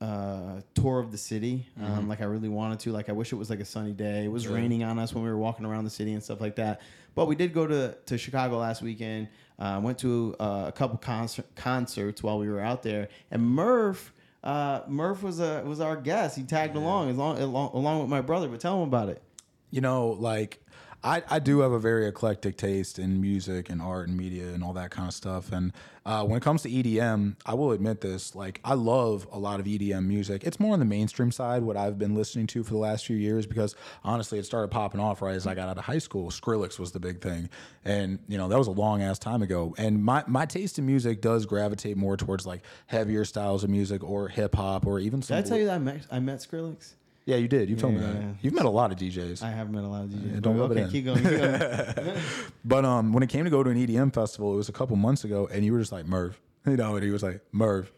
uh, 0.00 0.60
tour 0.74 0.98
of 1.00 1.10
the 1.10 1.16
city 1.18 1.66
um, 1.82 2.06
like 2.08 2.20
I 2.20 2.24
really 2.24 2.48
wanted 2.50 2.80
to. 2.80 2.92
Like 2.92 3.08
I 3.08 3.12
wish 3.12 3.32
it 3.32 3.36
was 3.36 3.48
like 3.48 3.60
a 3.60 3.64
sunny 3.64 3.92
day. 3.92 4.24
It 4.24 4.30
was 4.30 4.46
raining 4.46 4.84
on 4.84 4.98
us 4.98 5.14
when 5.14 5.24
we 5.24 5.30
were 5.30 5.38
walking 5.38 5.64
around 5.64 5.84
the 5.84 5.90
city 5.90 6.12
and 6.12 6.22
stuff 6.22 6.40
like 6.40 6.56
that. 6.56 6.80
But 7.14 7.26
we 7.26 7.34
did 7.34 7.54
go 7.54 7.66
to, 7.66 7.96
to 8.06 8.18
Chicago 8.18 8.58
last 8.58 8.82
weekend. 8.82 9.28
Uh, 9.58 9.80
went 9.82 9.98
to 10.00 10.36
uh, 10.38 10.64
a 10.68 10.72
couple 10.72 10.98
concert, 10.98 11.46
concerts 11.54 12.22
while 12.22 12.38
we 12.38 12.48
were 12.50 12.60
out 12.60 12.82
there. 12.82 13.08
And 13.30 13.42
Murph, 13.42 14.12
uh, 14.44 14.82
Murph 14.86 15.22
was 15.22 15.40
a 15.40 15.62
was 15.64 15.80
our 15.80 15.96
guest. 15.96 16.36
He 16.36 16.42
tagged 16.42 16.76
along, 16.76 17.08
as 17.08 17.16
long, 17.16 17.38
along 17.38 17.70
along 17.72 18.00
with 18.00 18.10
my 18.10 18.20
brother. 18.20 18.48
But 18.48 18.60
tell 18.60 18.76
him 18.82 18.88
about 18.88 19.08
it. 19.08 19.22
you 19.70 19.80
know, 19.80 20.08
like 20.10 20.62
I, 21.06 21.22
I 21.30 21.38
do 21.38 21.60
have 21.60 21.70
a 21.70 21.78
very 21.78 22.08
eclectic 22.08 22.56
taste 22.56 22.98
in 22.98 23.20
music 23.20 23.70
and 23.70 23.80
art 23.80 24.08
and 24.08 24.16
media 24.16 24.48
and 24.48 24.64
all 24.64 24.72
that 24.72 24.90
kind 24.90 25.06
of 25.06 25.14
stuff. 25.14 25.52
And 25.52 25.72
uh, 26.04 26.24
when 26.24 26.36
it 26.36 26.42
comes 26.42 26.62
to 26.62 26.68
EDM, 26.68 27.36
I 27.46 27.54
will 27.54 27.70
admit 27.70 28.00
this: 28.00 28.34
like 28.34 28.60
I 28.64 28.74
love 28.74 29.28
a 29.30 29.38
lot 29.38 29.60
of 29.60 29.66
EDM 29.66 30.04
music. 30.04 30.42
It's 30.42 30.58
more 30.58 30.72
on 30.72 30.80
the 30.80 30.84
mainstream 30.84 31.30
side, 31.30 31.62
what 31.62 31.76
I've 31.76 31.96
been 31.96 32.16
listening 32.16 32.48
to 32.48 32.64
for 32.64 32.70
the 32.70 32.78
last 32.78 33.06
few 33.06 33.16
years, 33.16 33.46
because 33.46 33.76
honestly, 34.02 34.40
it 34.40 34.46
started 34.46 34.68
popping 34.68 35.00
off 35.00 35.22
right 35.22 35.36
as 35.36 35.46
I 35.46 35.54
got 35.54 35.68
out 35.68 35.78
of 35.78 35.84
high 35.84 35.98
school. 35.98 36.30
Skrillex 36.30 36.76
was 36.80 36.90
the 36.90 37.00
big 37.00 37.20
thing, 37.20 37.50
and 37.84 38.18
you 38.26 38.36
know 38.36 38.48
that 38.48 38.58
was 38.58 38.66
a 38.66 38.72
long 38.72 39.00
ass 39.00 39.20
time 39.20 39.42
ago. 39.42 39.76
And 39.78 40.02
my 40.02 40.24
my 40.26 40.44
taste 40.44 40.76
in 40.76 40.86
music 40.86 41.20
does 41.20 41.46
gravitate 41.46 41.96
more 41.96 42.16
towards 42.16 42.46
like 42.46 42.62
heavier 42.86 43.24
styles 43.24 43.62
of 43.62 43.70
music 43.70 44.02
or 44.02 44.26
hip 44.26 44.56
hop 44.56 44.86
or 44.86 44.98
even 44.98 45.20
Did. 45.20 45.36
I 45.36 45.42
tell 45.42 45.58
you 45.58 45.66
that 45.66 45.76
I 45.76 45.78
met 45.78 46.06
I 46.10 46.18
met 46.18 46.38
Skrillex? 46.38 46.94
Yeah, 47.26 47.36
you 47.36 47.48
did. 47.48 47.68
You 47.68 47.74
told 47.76 47.94
me 47.94 48.00
Yeah. 48.00 48.12
that. 48.12 48.22
You've 48.40 48.54
met 48.54 48.64
a 48.66 48.70
lot 48.70 48.92
of 48.92 48.98
DJs. 48.98 49.42
I 49.42 49.50
have 49.50 49.68
met 49.70 49.82
a 49.84 49.88
lot 49.88 50.04
of 50.04 50.10
DJs. 50.10 50.40
don't 50.42 50.56
but 50.56 50.62
rub 50.62 50.70
it 50.70 50.74
okay, 50.74 50.82
in. 50.84 50.90
keep 50.90 51.04
going. 51.04 51.22
Keep 51.22 51.38
going. 51.38 52.16
But 52.64 52.84
um, 52.84 53.12
when 53.12 53.22
it 53.22 53.28
came 53.28 53.44
to 53.44 53.50
go 53.50 53.62
to 53.62 53.70
an 53.70 53.76
EDM 53.76 54.14
festival, 54.14 54.54
it 54.54 54.56
was 54.56 54.68
a 54.68 54.72
couple 54.72 54.96
months 54.96 55.24
ago, 55.24 55.48
and 55.52 55.64
you 55.64 55.72
were 55.72 55.80
just 55.80 55.92
like 55.92 56.06
Murph, 56.06 56.40
you 56.66 56.76
know, 56.76 56.94
and 56.94 57.04
he 57.04 57.10
was 57.10 57.22
like 57.22 57.40
Murph. 57.52 57.92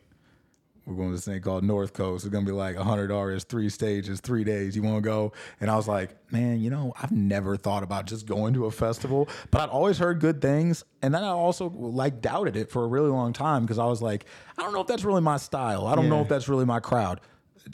We're 0.86 0.94
going 0.94 1.08
to 1.10 1.16
this 1.16 1.26
thing 1.26 1.42
called 1.42 1.64
North 1.64 1.92
Coast. 1.92 2.24
It's 2.24 2.32
gonna 2.32 2.46
be 2.46 2.52
like 2.52 2.74
hundred 2.76 3.08
dollars, 3.08 3.44
three 3.44 3.68
stages, 3.68 4.20
three 4.22 4.42
days. 4.42 4.74
You 4.74 4.82
want 4.82 4.96
to 4.96 5.02
go? 5.02 5.32
And 5.60 5.70
I 5.70 5.76
was 5.76 5.86
like, 5.86 6.16
man, 6.32 6.60
you 6.60 6.70
know, 6.70 6.94
I've 7.02 7.12
never 7.12 7.58
thought 7.58 7.82
about 7.82 8.06
just 8.06 8.24
going 8.24 8.54
to 8.54 8.64
a 8.64 8.70
festival, 8.70 9.28
but 9.50 9.60
I'd 9.60 9.68
always 9.68 9.98
heard 9.98 10.18
good 10.18 10.40
things, 10.40 10.84
and 11.02 11.14
then 11.14 11.22
I 11.22 11.28
also 11.28 11.68
like 11.68 12.22
doubted 12.22 12.56
it 12.56 12.70
for 12.70 12.84
a 12.84 12.86
really 12.86 13.10
long 13.10 13.34
time 13.34 13.64
because 13.66 13.78
I 13.78 13.84
was 13.84 14.00
like, 14.00 14.24
I 14.56 14.62
don't 14.62 14.72
know 14.72 14.80
if 14.80 14.86
that's 14.86 15.04
really 15.04 15.20
my 15.20 15.36
style. 15.36 15.86
I 15.86 15.94
don't 15.94 16.08
know 16.08 16.22
if 16.22 16.28
that's 16.28 16.48
really 16.48 16.64
my 16.64 16.80
crowd. 16.80 17.20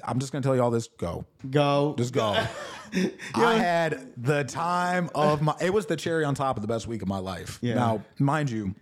I'm 0.04 0.18
just 0.18 0.32
gonna 0.32 0.42
tell 0.42 0.56
you 0.56 0.62
all 0.62 0.70
this. 0.70 0.88
Go. 0.88 1.24
Go. 1.50 1.94
Just 1.98 2.12
go. 2.12 2.36
I 3.34 3.54
had 3.54 4.12
the 4.16 4.44
time 4.44 5.10
of 5.14 5.42
my. 5.42 5.54
It 5.60 5.72
was 5.72 5.86
the 5.86 5.96
cherry 5.96 6.24
on 6.24 6.34
top 6.34 6.56
of 6.56 6.62
the 6.62 6.68
best 6.68 6.86
week 6.86 7.02
of 7.02 7.08
my 7.08 7.18
life. 7.18 7.58
Yeah. 7.60 7.74
Now, 7.74 8.02
mind 8.18 8.50
you, 8.50 8.74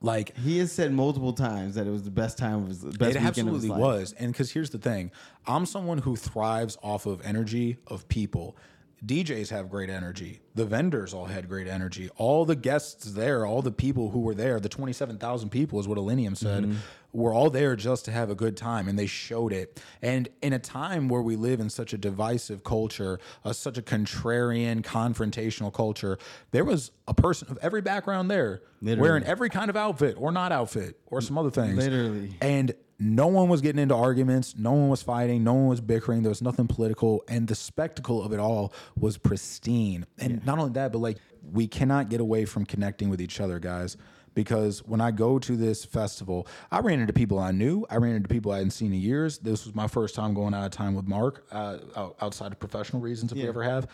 like 0.00 0.36
He 0.36 0.58
has 0.58 0.72
said 0.72 0.92
multiple 0.92 1.32
times 1.32 1.74
that 1.74 1.86
it 1.86 1.90
was 1.90 2.02
the 2.02 2.10
best 2.10 2.38
time 2.38 2.62
of 2.62 2.68
his 2.68 2.84
best 2.84 2.94
it 2.94 3.00
weekend 3.00 3.16
of 3.16 3.22
his 3.22 3.38
absolutely 3.38 3.68
life. 3.70 3.80
was. 3.80 4.12
And 4.12 4.32
because 4.32 4.50
here's 4.50 4.70
the 4.70 4.78
thing, 4.78 5.10
I'm 5.46 5.66
someone 5.66 5.98
who 5.98 6.16
thrives 6.16 6.76
off 6.82 7.06
of 7.06 7.20
energy 7.24 7.78
of 7.86 8.08
people. 8.08 8.56
DJs 9.04 9.50
have 9.50 9.68
great 9.68 9.90
energy. 9.90 10.40
The 10.54 10.64
vendors 10.64 11.12
all 11.12 11.26
had 11.26 11.48
great 11.48 11.68
energy. 11.68 12.08
All 12.16 12.44
the 12.46 12.56
guests 12.56 13.12
there, 13.12 13.44
all 13.46 13.60
the 13.62 13.70
people 13.72 14.10
who 14.10 14.20
were 14.20 14.34
there, 14.34 14.58
the 14.58 14.68
27,000 14.70 15.50
people 15.50 15.78
is 15.78 15.86
what 15.86 15.98
Illenium 15.98 16.36
said, 16.36 16.64
Mm-hmm. 16.64 16.76
were 17.12 17.32
all 17.32 17.50
there 17.50 17.76
just 17.76 18.06
to 18.06 18.10
have 18.10 18.30
a 18.30 18.34
good 18.34 18.56
time 18.56 18.88
and 18.88 18.98
they 18.98 19.06
showed 19.06 19.52
it. 19.52 19.82
And 20.00 20.28
in 20.40 20.52
a 20.54 20.58
time 20.58 21.08
where 21.08 21.20
we 21.22 21.36
live 21.36 21.60
in 21.60 21.68
such 21.68 21.92
a 21.92 21.98
divisive 21.98 22.64
culture, 22.64 23.18
uh, 23.44 23.52
such 23.52 23.76
a 23.76 23.82
contrarian, 23.82 24.80
confrontational 24.82 25.72
culture, 25.72 26.18
there 26.52 26.64
was 26.64 26.90
a 27.06 27.14
person 27.14 27.48
of 27.50 27.58
every 27.60 27.82
background 27.82 28.30
there 28.30 28.62
Literally. 28.80 29.08
wearing 29.08 29.24
every 29.24 29.50
kind 29.50 29.68
of 29.70 29.76
outfit 29.76 30.16
or 30.18 30.32
not 30.32 30.52
outfit 30.52 30.98
or 31.06 31.20
some 31.20 31.36
other 31.36 31.50
things. 31.50 31.76
Literally. 31.76 32.34
And 32.40 32.74
no 32.98 33.26
one 33.26 33.48
was 33.48 33.60
getting 33.60 33.80
into 33.80 33.94
arguments. 33.94 34.54
No 34.56 34.72
one 34.72 34.88
was 34.88 35.02
fighting. 35.02 35.44
No 35.44 35.54
one 35.54 35.66
was 35.66 35.80
bickering. 35.80 36.22
There 36.22 36.30
was 36.30 36.42
nothing 36.42 36.66
political. 36.66 37.22
And 37.28 37.46
the 37.48 37.54
spectacle 37.54 38.22
of 38.22 38.32
it 38.32 38.40
all 38.40 38.72
was 38.96 39.18
pristine. 39.18 40.06
And 40.18 40.44
not 40.46 40.58
only 40.58 40.72
that, 40.72 40.92
but 40.92 40.98
like, 40.98 41.18
we 41.52 41.68
cannot 41.68 42.08
get 42.08 42.20
away 42.20 42.44
from 42.44 42.64
connecting 42.64 43.08
with 43.08 43.20
each 43.20 43.40
other, 43.40 43.58
guys. 43.58 43.96
Because 44.34 44.80
when 44.84 45.00
I 45.00 45.12
go 45.12 45.38
to 45.38 45.56
this 45.56 45.84
festival, 45.84 46.46
I 46.70 46.80
ran 46.80 47.00
into 47.00 47.12
people 47.14 47.38
I 47.38 47.52
knew. 47.52 47.86
I 47.88 47.96
ran 47.96 48.14
into 48.14 48.28
people 48.28 48.52
I 48.52 48.56
hadn't 48.58 48.72
seen 48.72 48.92
in 48.92 49.00
years. 49.00 49.38
This 49.38 49.64
was 49.64 49.74
my 49.74 49.86
first 49.86 50.14
time 50.14 50.34
going 50.34 50.52
out 50.52 50.64
of 50.64 50.72
time 50.72 50.94
with 50.94 51.06
Mark, 51.06 51.46
uh, 51.52 51.78
outside 52.20 52.52
of 52.52 52.60
professional 52.60 53.00
reasons, 53.00 53.32
if 53.32 53.38
we 53.38 53.48
ever 53.48 53.62
have. 53.62 53.88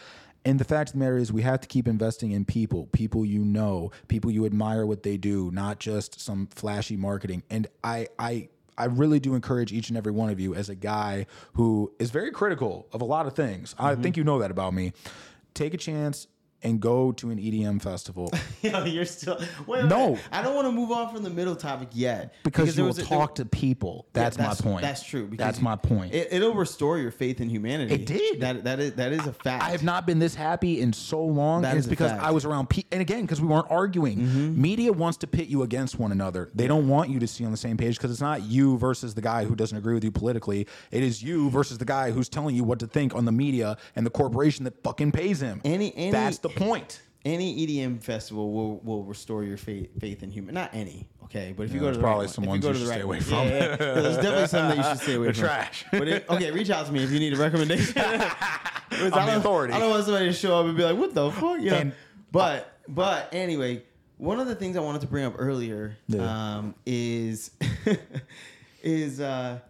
And 0.44 0.58
the 0.58 0.64
fact 0.64 0.90
of 0.90 0.94
the 0.94 0.98
matter 0.98 1.16
is, 1.16 1.32
we 1.32 1.42
have 1.42 1.60
to 1.60 1.68
keep 1.68 1.86
investing 1.86 2.32
in 2.32 2.44
people, 2.44 2.86
people 2.86 3.24
you 3.24 3.44
know, 3.44 3.92
people 4.08 4.32
you 4.32 4.44
admire 4.44 4.84
what 4.84 5.04
they 5.04 5.16
do, 5.16 5.52
not 5.52 5.78
just 5.78 6.20
some 6.20 6.48
flashy 6.48 6.96
marketing. 6.96 7.44
And 7.48 7.68
I, 7.84 8.08
I, 8.18 8.48
I 8.82 8.86
really 8.86 9.20
do 9.20 9.36
encourage 9.36 9.72
each 9.72 9.90
and 9.90 9.96
every 9.96 10.10
one 10.10 10.28
of 10.28 10.40
you, 10.40 10.56
as 10.56 10.68
a 10.68 10.74
guy 10.74 11.26
who 11.52 11.92
is 12.00 12.10
very 12.10 12.32
critical 12.32 12.88
of 12.92 13.00
a 13.00 13.04
lot 13.04 13.26
of 13.26 13.34
things. 13.34 13.76
I 13.78 13.92
mm-hmm. 13.92 14.02
think 14.02 14.16
you 14.16 14.24
know 14.24 14.40
that 14.40 14.50
about 14.50 14.74
me. 14.74 14.92
Take 15.54 15.72
a 15.72 15.76
chance 15.76 16.26
and 16.62 16.80
go 16.80 17.12
to 17.12 17.30
an 17.30 17.38
EDM 17.38 17.80
festival 17.82 18.32
Yo, 18.62 18.84
you're 18.84 19.04
still 19.04 19.40
wait, 19.66 19.84
No. 19.86 20.10
wait. 20.12 20.20
I 20.30 20.42
don't 20.42 20.54
want 20.54 20.66
to 20.68 20.72
move 20.72 20.90
on 20.92 21.12
from 21.12 21.22
the 21.22 21.30
middle 21.30 21.56
topic 21.56 21.88
yet 21.92 22.34
because, 22.44 22.74
there 22.76 22.84
you 22.84 22.90
will 22.90 22.98
a- 22.98 23.02
talk 23.04 23.34
to 23.36 23.44
people. 23.44 24.06
Yeah, 24.14 24.22
That's, 24.30 24.38
my 24.38 24.54
point. 24.54 24.82
That's 24.82 25.02
true. 25.02 25.26
because 25.26 25.44
That's 25.44 25.60
my 25.60 25.76
point. 25.76 26.14
It, 26.14 26.28
it'll 26.32 26.54
restore 26.54 26.98
your 26.98 27.10
faith 27.10 27.40
in 27.40 27.48
humanity. 27.48 27.94
It 27.94 28.06
did. 28.06 28.40
That 28.40 28.64
that 28.64 28.80
is 28.80 28.92
that 28.94 29.12
is 29.12 29.26
a 29.26 29.32
fact. 29.32 29.62
I 29.64 29.70
have 29.70 29.82
not 29.82 30.06
been 30.06 30.18
this 30.18 30.34
happy 30.34 30.80
in 30.80 30.92
so 30.92 31.22
long, 31.24 31.62
That 31.62 31.76
is 31.76 31.86
because 31.86 32.10
fact. 32.10 32.20
Mm-hmm. 32.20 32.28
I 32.28 32.32
was 32.32 32.44
around. 32.44 32.70
Pe- 32.70 32.84
and 32.92 33.00
again, 33.00 33.22
because 33.22 33.40
we 33.40 33.48
weren't 33.48 33.66
arguing. 33.70 34.60
Media 34.60 34.92
wants 34.92 35.18
to 35.18 35.26
pit 35.26 35.48
you 35.48 35.62
against 35.62 35.98
one 35.98 36.12
another. 36.12 36.50
They 36.54 36.66
don't 36.66 36.88
want 36.88 37.10
you 37.10 37.18
to 37.20 37.26
see 37.26 37.44
on 37.44 37.50
the 37.50 37.56
same 37.56 37.76
page 37.76 37.96
because 37.96 38.10
it's 38.10 38.20
not 38.20 38.42
you 38.42 38.78
versus 38.78 39.14
the 39.14 39.20
guy 39.22 39.44
who 39.44 39.54
doesn't 39.56 39.76
agree 39.76 39.94
with 39.94 40.04
you 40.04 40.10
politically. 40.12 40.66
It 40.90 41.02
is 41.02 41.22
you 41.22 41.50
versus 41.50 41.78
the 41.78 41.84
guy 41.84 42.10
who's 42.10 42.28
telling 42.28 42.54
you 42.54 42.64
what 42.64 42.78
to 42.80 42.86
think 42.86 43.14
on 43.14 43.24
the 43.24 43.32
media 43.32 43.76
and 43.96 44.06
the 44.06 44.10
corporation 44.10 44.64
that 44.64 44.82
fucking 44.82 45.12
pays 45.12 45.40
him. 45.40 45.60
Any- 45.64 45.94
any- 45.96 46.10
That's 46.12 46.38
the 46.38 46.48
point. 46.56 47.02
Any 47.24 47.66
EDM 47.66 48.02
festival 48.02 48.52
will 48.52 48.78
will 48.78 49.04
restore 49.04 49.44
your 49.44 49.56
faith 49.56 49.88
faith 50.00 50.22
in 50.24 50.30
human. 50.32 50.54
Not 50.54 50.70
any. 50.72 51.06
Okay, 51.24 51.54
but 51.56 51.62
if 51.64 51.72
you 51.72 51.78
go 51.80 51.90
to 51.90 51.96
the 51.96 52.02
probably 52.02 52.26
right 52.26 52.34
some 52.34 52.44
one, 52.44 52.58
if 52.58 52.64
ones 52.64 52.64
you 52.64 52.68
go 52.68 52.72
to 52.72 52.78
the 52.78 52.84
should 52.84 53.06
right 53.08 53.20
stay 53.20 53.34
away 53.36 53.44
one- 53.44 53.48
from. 53.48 53.48
Yeah, 53.48 53.58
yeah, 53.58 53.94
yeah. 53.94 54.00
there's 54.02 54.16
definitely 54.16 54.46
some 54.48 54.68
that 54.68 54.76
you 54.76 54.82
should 54.82 54.98
stay 54.98 55.14
away 55.14 55.24
They're 55.26 55.34
from. 55.34 55.44
trash. 55.44 55.84
But 55.92 56.08
it, 56.08 56.28
okay, 56.28 56.50
reach 56.50 56.70
out 56.70 56.86
to 56.86 56.92
me 56.92 57.04
if 57.04 57.10
you 57.10 57.18
need 57.20 57.32
a 57.32 57.36
recommendation. 57.36 57.94
Because 58.92 59.12
I 59.14 59.20
I'm 59.20 59.24
the 59.26 59.30
don't- 59.32 59.40
authority. 59.40 59.72
I 59.72 59.78
don't 59.78 59.88
want 59.90 60.04
somebody 60.04 60.26
to 60.26 60.32
show 60.34 60.60
up 60.60 60.66
and 60.66 60.76
be 60.76 60.82
like, 60.84 60.98
"What 60.98 61.14
the 61.14 61.30
fuck?" 61.30 61.58
You 61.60 61.70
know. 61.70 61.76
And- 61.76 61.92
but 62.30 62.76
but 62.88 63.28
anyway, 63.32 63.84
one 64.18 64.38
of 64.38 64.46
the 64.48 64.54
things 64.54 64.76
I 64.76 64.80
wanted 64.80 65.00
to 65.00 65.06
bring 65.06 65.24
up 65.24 65.34
earlier 65.38 65.96
Yeah. 66.08 66.56
um, 66.58 66.74
is 66.84 67.52
is 68.82 69.20
uh, 69.20 69.60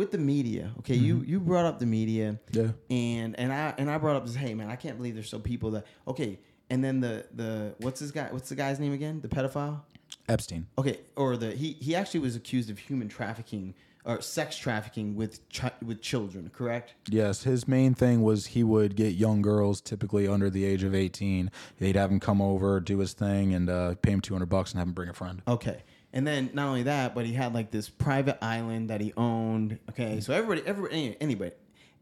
with 0.00 0.12
the 0.12 0.18
media. 0.18 0.70
Okay, 0.78 0.94
you 0.94 1.22
you 1.26 1.38
brought 1.38 1.66
up 1.66 1.78
the 1.78 1.84
media. 1.84 2.38
Yeah. 2.52 2.68
And 2.88 3.38
and 3.38 3.52
I 3.52 3.74
and 3.76 3.90
I 3.90 3.98
brought 3.98 4.16
up 4.16 4.24
this. 4.24 4.34
Hey 4.34 4.54
man, 4.54 4.70
I 4.70 4.76
can't 4.76 4.96
believe 4.96 5.12
there's 5.14 5.28
some 5.28 5.42
people 5.42 5.72
that 5.72 5.84
okay. 6.08 6.40
And 6.70 6.82
then 6.82 7.00
the 7.00 7.26
the 7.34 7.74
what's 7.80 8.00
this 8.00 8.10
guy? 8.10 8.28
What's 8.30 8.48
the 8.48 8.54
guy's 8.54 8.80
name 8.80 8.94
again? 8.94 9.20
The 9.20 9.28
pedophile. 9.28 9.82
Epstein. 10.26 10.66
Okay, 10.78 11.00
or 11.16 11.36
the 11.36 11.50
he 11.50 11.72
he 11.80 11.94
actually 11.94 12.20
was 12.20 12.34
accused 12.34 12.70
of 12.70 12.78
human 12.78 13.08
trafficking 13.08 13.74
or 14.06 14.22
sex 14.22 14.56
trafficking 14.56 15.16
with 15.16 15.46
chi- 15.52 15.72
with 15.84 16.00
children. 16.00 16.50
Correct. 16.50 16.94
Yes, 17.10 17.42
his 17.42 17.68
main 17.68 17.92
thing 17.92 18.22
was 18.22 18.46
he 18.46 18.64
would 18.64 18.96
get 18.96 19.16
young 19.16 19.42
girls, 19.42 19.82
typically 19.82 20.26
under 20.26 20.48
the 20.48 20.64
age 20.64 20.82
of 20.82 20.94
18. 20.94 21.50
They'd 21.78 21.96
have 21.96 22.10
him 22.10 22.20
come 22.20 22.40
over, 22.40 22.80
do 22.80 22.98
his 23.00 23.12
thing, 23.12 23.52
and 23.52 23.68
uh, 23.68 23.96
pay 23.96 24.12
him 24.12 24.22
200 24.22 24.46
bucks 24.46 24.72
and 24.72 24.78
have 24.78 24.88
him 24.88 24.94
bring 24.94 25.10
a 25.10 25.14
friend. 25.14 25.42
Okay. 25.46 25.82
And 26.12 26.26
then 26.26 26.50
not 26.52 26.66
only 26.66 26.84
that, 26.84 27.14
but 27.14 27.24
he 27.24 27.32
had 27.32 27.54
like 27.54 27.70
this 27.70 27.88
private 27.88 28.42
island 28.42 28.90
that 28.90 29.00
he 29.00 29.12
owned. 29.16 29.78
Okay, 29.90 30.20
so 30.20 30.32
everybody, 30.32 30.62
everybody, 30.66 31.16
anybody, 31.20 31.52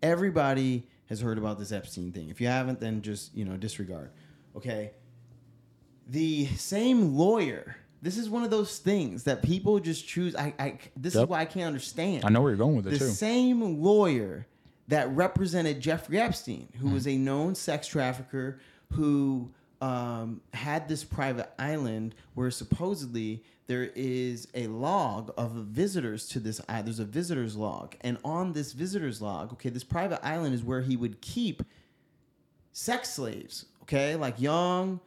everybody 0.03 0.87
has 1.09 1.21
heard 1.21 1.39
about 1.39 1.59
this 1.59 1.73
Epstein 1.73 2.13
thing. 2.13 2.31
If 2.31 2.41
you 2.41 2.47
haven't, 2.47 2.81
then 2.81 3.03
just 3.03 3.35
you 3.35 3.45
know 3.45 3.57
disregard. 3.57 4.11
Okay. 4.57 4.93
The 6.09 6.47
same 6.47 7.17
lawyer. 7.17 7.77
This 8.01 8.17
is 8.17 8.31
one 8.31 8.45
of 8.45 8.51
those 8.51 8.79
things 8.79 9.25
that 9.25 9.43
people 9.43 9.79
just 9.81 10.07
choose. 10.07 10.35
I, 10.37 10.55
I 10.59 10.79
this 10.97 11.15
is 11.15 11.27
why 11.27 11.41
I 11.41 11.45
can't 11.45 11.67
understand. 11.67 12.25
I 12.25 12.31
know 12.31 12.41
where 12.41 12.51
you're 12.51 12.59
going 12.59 12.77
with 12.77 12.87
it, 12.87 12.91
the 12.91 12.99
too. 12.99 13.11
same 13.11 13.83
lawyer 13.83 14.47
that 14.87 15.11
represented 15.11 15.81
Jeffrey 15.81 16.19
Epstein, 16.19 16.69
who 16.81 16.89
hmm. 16.89 16.95
was 16.95 17.07
a 17.07 17.17
known 17.17 17.55
sex 17.55 17.87
trafficker 17.87 18.59
who 18.93 19.51
um, 19.81 20.41
had 20.53 20.89
this 20.89 21.05
private 21.05 21.51
island 21.59 22.15
where 22.35 22.51
supposedly 22.51 23.45
there 23.67 23.91
is 23.95 24.49
a 24.55 24.67
log 24.67 25.33
of 25.37 25.53
visitors 25.53 26.27
to 26.29 26.41
this 26.41 26.61
island. 26.69 26.87
There's 26.87 27.01
a 27.01 27.05
visitor's 27.05 27.55
log. 27.55 27.97
And 28.01 28.19
on 28.25 28.53
this 28.53 28.73
visitor's 28.73 29.21
log, 29.21 29.53
okay, 29.53 29.69
this 29.69 29.85
private 29.85 30.25
island 30.25 30.55
is 30.55 30.65
where 30.65 30.81
he 30.81 30.97
would 30.97 31.21
keep 31.21 31.63
sex 32.73 33.11
slaves, 33.11 33.67
okay, 33.83 34.17
like 34.17 34.41
young 34.41 35.01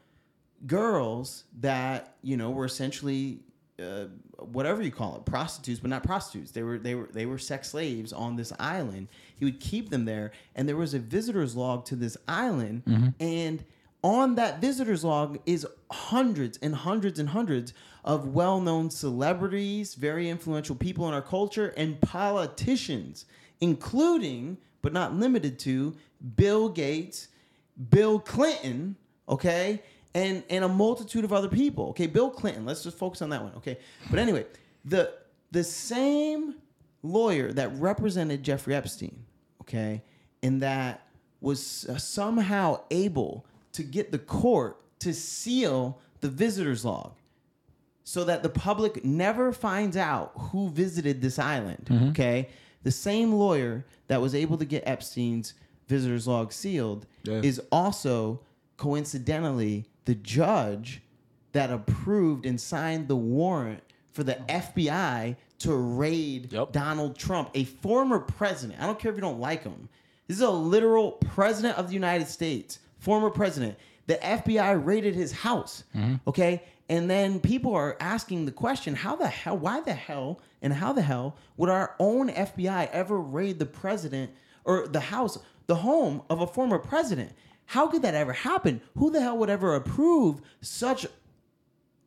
girls 0.67 1.45
that 1.59 2.15
you 2.21 2.37
know 2.37 2.51
were 2.51 2.65
essentially 2.65 3.39
uh, 3.81 4.05
whatever 4.37 4.81
you 4.83 4.91
call 4.91 5.15
it, 5.17 5.25
prostitutes, 5.25 5.79
but 5.79 5.89
not 5.89 6.03
prostitutes. 6.03 6.51
They 6.51 6.61
were 6.63 6.77
they 6.77 6.93
were 6.95 7.09
they 7.11 7.25
were 7.25 7.39
sex 7.39 7.69
slaves 7.71 8.13
on 8.13 8.35
this 8.35 8.53
island. 8.59 9.07
He 9.35 9.45
would 9.45 9.59
keep 9.59 9.89
them 9.89 10.05
there, 10.05 10.31
and 10.55 10.67
there 10.69 10.77
was 10.77 10.93
a 10.93 10.99
visitor's 10.99 11.55
log 11.55 11.85
to 11.85 11.95
this 11.95 12.15
island, 12.27 12.83
and 13.19 13.63
on 14.03 14.35
that 14.35 14.59
visitor's 14.59 15.03
log 15.03 15.39
is 15.45 15.65
hundreds 15.91 16.57
and 16.61 16.73
hundreds 16.73 17.19
and 17.19 17.29
hundreds 17.29 17.73
of 18.03 18.29
well-known 18.29 18.89
celebrities, 18.89 19.93
very 19.93 20.29
influential 20.29 20.75
people 20.75 21.07
in 21.07 21.13
our 21.13 21.21
culture, 21.21 21.73
and 21.77 22.01
politicians, 22.01 23.25
including 23.59 24.57
but 24.81 24.93
not 24.93 25.13
limited 25.13 25.59
to 25.59 25.95
Bill 26.35 26.67
Gates, 26.67 27.27
Bill 27.89 28.19
Clinton, 28.19 28.95
okay, 29.29 29.83
and 30.15 30.43
and 30.49 30.63
a 30.63 30.67
multitude 30.67 31.23
of 31.23 31.31
other 31.31 31.47
people. 31.47 31.89
Okay, 31.89 32.07
Bill 32.07 32.29
Clinton. 32.29 32.65
Let's 32.65 32.83
just 32.83 32.97
focus 32.97 33.21
on 33.21 33.29
that 33.29 33.43
one. 33.43 33.53
Okay, 33.57 33.77
but 34.09 34.17
anyway, 34.17 34.45
the 34.83 35.13
the 35.51 35.63
same 35.63 36.55
lawyer 37.03 37.51
that 37.53 37.75
represented 37.75 38.43
Jeffrey 38.43 38.73
Epstein, 38.73 39.25
okay, 39.61 40.01
and 40.41 40.61
that 40.61 41.07
was 41.39 41.87
somehow 41.97 42.81
able 42.91 43.45
to 43.73 43.83
get 43.83 44.11
the 44.11 44.19
court 44.19 44.77
to 44.99 45.13
seal 45.13 45.99
the 46.21 46.29
visitor's 46.29 46.85
log 46.85 47.13
so 48.03 48.23
that 48.25 48.43
the 48.43 48.49
public 48.49 49.03
never 49.05 49.51
finds 49.53 49.95
out 49.97 50.31
who 50.35 50.69
visited 50.69 51.21
this 51.21 51.39
island. 51.39 51.85
Mm-hmm. 51.89 52.09
Okay, 52.09 52.49
the 52.83 52.91
same 52.91 53.33
lawyer 53.33 53.85
that 54.07 54.21
was 54.21 54.35
able 54.35 54.57
to 54.57 54.65
get 54.65 54.83
Epstein's 54.85 55.53
visitor's 55.87 56.27
log 56.27 56.51
sealed 56.51 57.05
Yeah. 57.23 57.41
is 57.43 57.61
also 57.71 58.41
coincidentally 58.77 59.85
the 60.05 60.15
judge 60.15 61.01
that 61.53 61.69
approved 61.71 62.45
and 62.45 62.59
signed 62.59 63.07
the 63.07 63.15
warrant 63.15 63.81
for 64.11 64.23
the 64.23 64.35
FBI 64.49 65.35
to 65.59 65.73
raid 65.75 66.51
Yep. 66.51 66.71
Donald 66.71 67.17
Trump, 67.17 67.49
a 67.53 67.63
former 67.65 68.19
president. 68.19 68.81
I 68.81 68.85
don't 68.87 68.99
care 68.99 69.11
if 69.11 69.17
you 69.17 69.21
don't 69.21 69.39
like 69.39 69.63
him. 69.63 69.87
This 70.27 70.37
is 70.37 70.43
a 70.43 70.49
literal 70.49 71.13
president 71.13 71.77
of 71.77 71.87
the 71.87 71.93
United 71.93 72.27
States, 72.27 72.79
former 73.01 73.29
president. 73.29 73.77
The 74.07 74.15
FBI 74.15 74.83
raided 74.83 75.15
his 75.15 75.31
house. 75.31 75.83
Mm-hmm. 75.95 76.15
Okay. 76.27 76.63
And 76.87 77.09
then 77.09 77.39
people 77.39 77.73
are 77.73 77.97
asking 77.99 78.45
the 78.45 78.51
question 78.51 78.95
how 78.95 79.15
the 79.15 79.27
hell, 79.27 79.57
why 79.57 79.81
the 79.81 79.93
hell, 79.93 80.41
and 80.61 80.73
how 80.73 80.93
the 80.93 81.01
hell 81.01 81.37
would 81.57 81.69
our 81.69 81.95
own 81.99 82.29
FBI 82.29 82.89
ever 82.91 83.19
raid 83.19 83.59
the 83.59 83.65
president 83.65 84.31
or 84.65 84.87
the 84.87 84.99
house, 84.99 85.37
the 85.67 85.75
home 85.75 86.21
of 86.29 86.41
a 86.41 86.47
former 86.47 86.79
president? 86.79 87.31
How 87.65 87.87
could 87.87 88.01
that 88.01 88.15
ever 88.15 88.33
happen? 88.33 88.81
Who 88.97 89.09
the 89.09 89.21
hell 89.21 89.37
would 89.37 89.49
ever 89.49 89.75
approve 89.75 90.41
such 90.59 91.05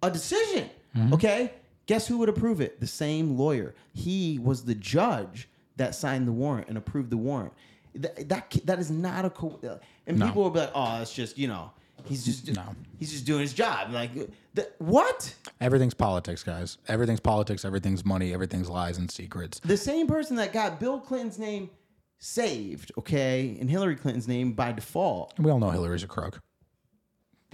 a 0.03 0.11
decision. 0.11 0.71
Mm-hmm. 0.97 1.15
Okay? 1.15 1.53
Guess 1.87 2.07
who 2.07 2.19
would 2.19 2.29
approve 2.29 2.61
it? 2.61 2.81
The 2.81 2.87
same 2.87 3.37
lawyer. 3.37 3.75
He 3.93 4.39
was 4.39 4.65
the 4.65 4.75
judge 4.75 5.49
that 5.77 5.95
signed 5.95 6.29
the 6.29 6.33
warrant 6.33 6.69
and 6.69 6.79
approved 6.79 7.11
the 7.11 7.17
warrant. 7.17 7.53
That 7.95 8.29
that, 8.29 8.57
that 8.65 8.79
is 8.79 8.91
not 8.91 9.25
a 9.25 9.31
co- 9.31 9.81
and 10.07 10.19
No. 10.19 10.27
people 10.27 10.43
will 10.45 10.51
be 10.51 10.61
like, 10.61 10.73
"Oh, 10.75 11.01
it's 11.03 11.13
just, 11.15 11.39
you 11.39 11.49
know, 11.49 11.71
he's 12.05 12.25
just 12.25 12.55
No. 12.55 12.75
he's 12.99 13.11
just 13.13 13.25
doing 13.25 13.41
his 13.41 13.53
job." 13.53 13.91
Like 13.93 14.11
the, 14.55 14.69
what? 14.79 15.35
Everything's 15.61 15.95
politics, 15.95 16.43
guys. 16.43 16.79
Everything's 16.89 17.21
politics. 17.21 17.65
Everything's 17.65 18.05
money. 18.05 18.33
Everything's 18.33 18.69
lies 18.69 18.99
and 18.99 19.11
secrets. 19.11 19.61
The 19.65 19.77
same 19.77 20.07
person 20.07 20.37
that 20.37 20.53
got 20.53 20.79
Bill 20.81 21.01
Clinton's 21.01 21.39
name 21.39 21.71
saved, 22.19 22.93
okay, 22.99 23.57
and 23.61 23.69
Hillary 23.71 23.97
Clinton's 23.97 24.29
name 24.29 24.53
by 24.53 24.73
default. 24.73 25.35
And 25.37 25.45
we 25.45 25.53
all 25.53 25.59
know 25.59 25.71
Hillary's 25.71 26.03
a 26.03 26.07
crook. 26.07 26.41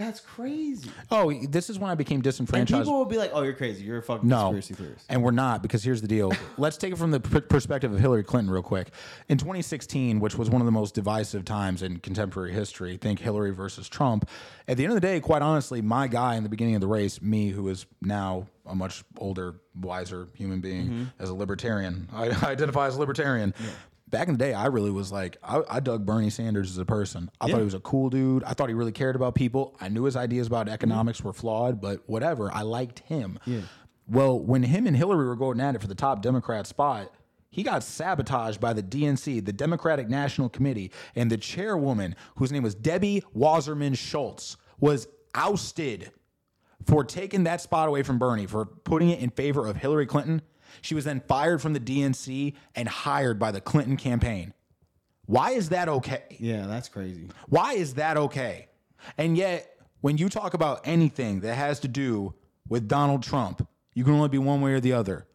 That's 0.01 0.19
crazy. 0.19 0.89
Oh, 1.11 1.31
this 1.31 1.69
is 1.69 1.77
when 1.77 1.91
I 1.91 1.95
became 1.95 2.15
And 2.15 2.23
disenfranchised. 2.23 2.81
people 2.85 2.97
will 2.97 3.05
be 3.05 3.17
like, 3.17 3.29
"Oh, 3.35 3.43
you're 3.43 3.53
crazy. 3.53 3.83
You're 3.83 3.99
a 3.99 4.01
fucking 4.01 4.27
No, 4.27 4.51
conspiracy 4.51 4.73
theorist." 4.73 5.05
and 5.09 5.21
we're 5.21 5.29
not 5.29 5.61
because 5.61 5.83
here's 5.83 6.01
the 6.01 6.07
deal. 6.07 6.33
Let's 6.57 6.75
take 6.77 6.91
it 6.91 6.97
from 6.97 7.11
the 7.11 7.19
p- 7.19 7.41
perspective 7.41 7.93
of 7.93 7.99
Hillary 7.99 8.23
Clinton 8.23 8.51
real 8.51 8.63
quick. 8.63 8.89
In 9.29 9.37
2016, 9.37 10.19
which 10.19 10.35
was 10.35 10.49
one 10.49 10.59
of 10.59 10.65
the 10.65 10.71
most 10.71 10.95
divisive 10.95 11.45
times 11.45 11.83
in 11.83 11.99
contemporary 11.99 12.51
history, 12.51 12.97
think 12.97 13.19
Hillary 13.19 13.51
versus 13.51 13.87
Trump. 13.87 14.27
At 14.67 14.77
the 14.77 14.85
end 14.85 14.91
of 14.91 14.95
the 14.95 15.05
day, 15.05 15.19
quite 15.19 15.43
honestly, 15.43 15.83
my 15.83 16.07
guy 16.07 16.33
in 16.33 16.41
the 16.41 16.49
beginning 16.49 16.73
of 16.73 16.81
the 16.81 16.87
race, 16.87 17.21
me, 17.21 17.49
who 17.49 17.67
is 17.67 17.85
now 18.01 18.47
a 18.65 18.73
much 18.73 19.03
older, 19.19 19.55
wiser 19.79 20.29
human 20.33 20.61
being, 20.61 20.85
mm-hmm. 20.85 21.03
as 21.19 21.29
a 21.29 21.33
libertarian, 21.35 22.09
I, 22.11 22.29
I 22.41 22.51
identify 22.51 22.87
as 22.87 22.95
a 22.95 22.99
libertarian. 22.99 23.53
Back 24.11 24.27
in 24.27 24.33
the 24.33 24.37
day, 24.37 24.53
I 24.53 24.67
really 24.67 24.91
was 24.91 25.11
like, 25.11 25.37
I, 25.41 25.61
I 25.69 25.79
dug 25.79 26.05
Bernie 26.05 26.29
Sanders 26.29 26.69
as 26.69 26.77
a 26.77 26.85
person. 26.85 27.31
I 27.39 27.49
thought 27.49 27.59
he 27.59 27.63
was 27.63 27.73
a 27.73 27.79
cool 27.79 28.09
dude. 28.09 28.43
I 28.43 28.53
thought 28.53 28.67
he 28.67 28.75
really 28.75 28.91
cared 28.91 29.15
about 29.15 29.35
people. 29.35 29.75
I 29.79 29.87
knew 29.87 30.03
his 30.03 30.17
ideas 30.17 30.47
about 30.47 30.65
mm-hmm. 30.65 30.73
economics 30.73 31.23
were 31.23 31.33
flawed, 31.33 31.79
but 31.79 32.01
whatever. 32.07 32.53
I 32.53 32.61
liked 32.63 32.99
him. 32.99 33.39
Yeah. 33.45 33.61
Well, 34.07 34.37
when 34.37 34.63
him 34.63 34.85
and 34.85 34.97
Hillary 34.97 35.25
were 35.25 35.37
going 35.37 35.61
at 35.61 35.75
it 35.75 35.81
for 35.81 35.87
the 35.87 35.95
top 35.95 36.21
Democrat 36.21 36.67
spot, 36.67 37.13
he 37.49 37.63
got 37.63 37.83
sabotaged 37.83 38.59
by 38.59 38.73
the 38.73 38.83
DNC, 38.83 39.45
the 39.45 39.53
Democratic 39.53 40.09
National 40.09 40.49
Committee, 40.49 40.91
and 41.15 41.29
the 41.29 41.37
chairwoman, 41.37 42.15
whose 42.35 42.51
name 42.51 42.63
was 42.63 42.75
Debbie 42.75 43.23
Wasserman 43.33 43.93
Schultz, 43.93 44.57
was 44.79 45.07
ousted 45.35 46.11
for 46.85 47.03
taking 47.03 47.43
that 47.43 47.61
spot 47.61 47.87
away 47.87 48.03
from 48.03 48.17
Bernie, 48.17 48.47
for 48.47 48.65
putting 48.65 49.09
it 49.09 49.19
in 49.19 49.29
favor 49.29 49.67
of 49.67 49.77
Hillary 49.77 50.05
Clinton. 50.05 50.41
She 50.81 50.95
was 50.95 51.05
then 51.05 51.21
fired 51.27 51.61
from 51.61 51.73
the 51.73 51.79
DNC 51.79 52.53
and 52.75 52.87
hired 52.87 53.37
by 53.39 53.51
the 53.51 53.61
Clinton 53.61 53.97
campaign. 53.97 54.53
Why 55.25 55.51
is 55.51 55.69
that 55.69 55.87
okay? 55.87 56.23
Yeah, 56.39 56.67
that's 56.67 56.89
crazy. 56.89 57.27
Why 57.47 57.73
is 57.73 57.93
that 57.95 58.17
okay? 58.17 58.67
And 59.17 59.37
yet, 59.37 59.67
when 60.01 60.17
you 60.17 60.29
talk 60.29 60.53
about 60.53 60.81
anything 60.83 61.41
that 61.41 61.55
has 61.55 61.79
to 61.81 61.87
do 61.87 62.33
with 62.67 62.87
Donald 62.87 63.23
Trump, 63.23 63.67
you 63.93 64.03
can 64.03 64.13
only 64.13 64.29
be 64.29 64.37
one 64.37 64.61
way 64.61 64.73
or 64.73 64.79
the 64.79 64.93
other. 64.93 65.27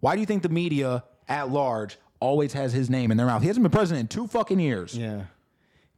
Why 0.00 0.14
do 0.14 0.20
you 0.20 0.26
think 0.26 0.42
the 0.42 0.48
media 0.48 1.04
at 1.28 1.50
large 1.50 1.96
always 2.20 2.52
has 2.52 2.72
his 2.72 2.90
name 2.90 3.10
in 3.10 3.16
their 3.16 3.26
mouth? 3.26 3.42
He 3.42 3.48
hasn't 3.48 3.62
been 3.62 3.72
president 3.72 4.02
in 4.02 4.08
two 4.08 4.26
fucking 4.26 4.60
years. 4.60 4.96
Yeah. 4.96 5.24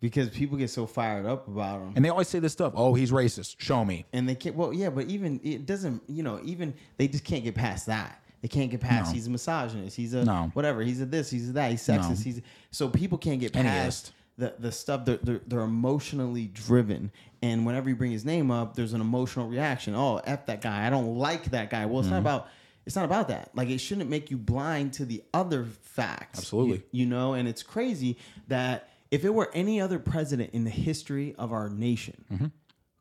Because 0.01 0.29
people 0.29 0.57
get 0.59 0.71
so 0.71 0.87
fired 0.87 1.27
up 1.27 1.49
about 1.49 1.81
him. 1.81 1.93
And 1.97 2.05
they 2.05 2.11
always 2.11 2.29
say 2.29 2.39
this 2.39 2.53
stuff. 2.53 2.75
Oh, 2.77 2.95
he's 2.95 3.11
racist. 3.11 3.57
Show 3.59 3.85
me. 3.85 4.05
And 4.13 4.29
they 4.29 4.35
can't, 4.35 4.55
well, 4.55 4.73
yeah, 4.73 4.91
but 4.91 5.07
even, 5.07 5.41
it 5.43 5.67
doesn't, 5.67 6.03
you 6.07 6.23
know, 6.23 6.39
even, 6.45 6.75
they 6.99 7.09
just 7.09 7.25
can't 7.25 7.43
get 7.43 7.55
past 7.55 7.87
that. 7.87 8.23
They 8.43 8.49
can't 8.49 8.71
get 8.71 8.81
past, 8.81 9.11
No. 9.11 9.15
he's 9.15 9.27
a 9.27 9.31
misogynist. 9.31 9.97
He's 9.97 10.15
a, 10.15 10.25
No. 10.25 10.51
whatever. 10.53 10.83
He's 10.83 11.01
a 11.01 11.07
this, 11.07 11.31
he's 11.31 11.49
a 11.49 11.53
that. 11.53 11.71
He's 11.71 11.83
sexist. 11.83 12.09
No. 12.11 12.15
He's, 12.17 12.41
so 12.71 12.89
people 12.89 13.19
can't 13.19 13.41
get 13.41 13.53
past 13.53 14.13
the 14.39 14.55
the 14.59 14.71
stuff 14.71 15.05
they're, 15.05 15.19
they're 15.23 15.41
they're 15.47 15.61
emotionally 15.61 16.47
driven, 16.47 17.11
and 17.43 17.65
whenever 17.65 17.89
you 17.89 17.97
bring 17.97 18.13
his 18.13 18.25
name 18.25 18.51
up, 18.51 18.75
there's 18.77 18.93
an 18.93 19.01
emotional 19.01 19.49
reaction. 19.49 19.95
Oh, 19.95 20.21
f 20.25 20.47
that 20.47 20.61
guy. 20.61 20.87
I 20.87 20.91
don't 20.91 21.17
like 21.17 21.51
that 21.51 21.71
guy. 21.71 21.87
Well, 21.87 22.01
it's 22.01 22.09
not 22.09 22.17
mm-hmm. 22.17 22.27
about. 22.27 22.49
It's 22.85 22.95
not 22.95 23.05
about 23.05 23.29
that. 23.29 23.51
Like 23.55 23.69
it 23.69 23.79
shouldn't 23.79 24.09
make 24.09 24.31
you 24.31 24.37
blind 24.37 24.93
to 24.95 25.05
the 25.05 25.25
other 25.35 25.65
facts. 25.65 26.39
Absolutely. 26.39 26.77
You, 26.93 27.01
you 27.01 27.07
know, 27.07 27.35
and 27.35 27.49
it's 27.49 27.65
crazy 27.65 28.17
that 28.47 28.91
if 29.11 29.25
it 29.25 29.31
were 29.35 29.51
any 29.55 29.81
other 29.81 29.99
president 29.99 30.51
in 30.53 30.63
the 30.63 30.71
history 30.71 31.35
of 31.37 31.53
our 31.53 31.69
nation, 31.69 32.25
mm-hmm. 32.33 32.47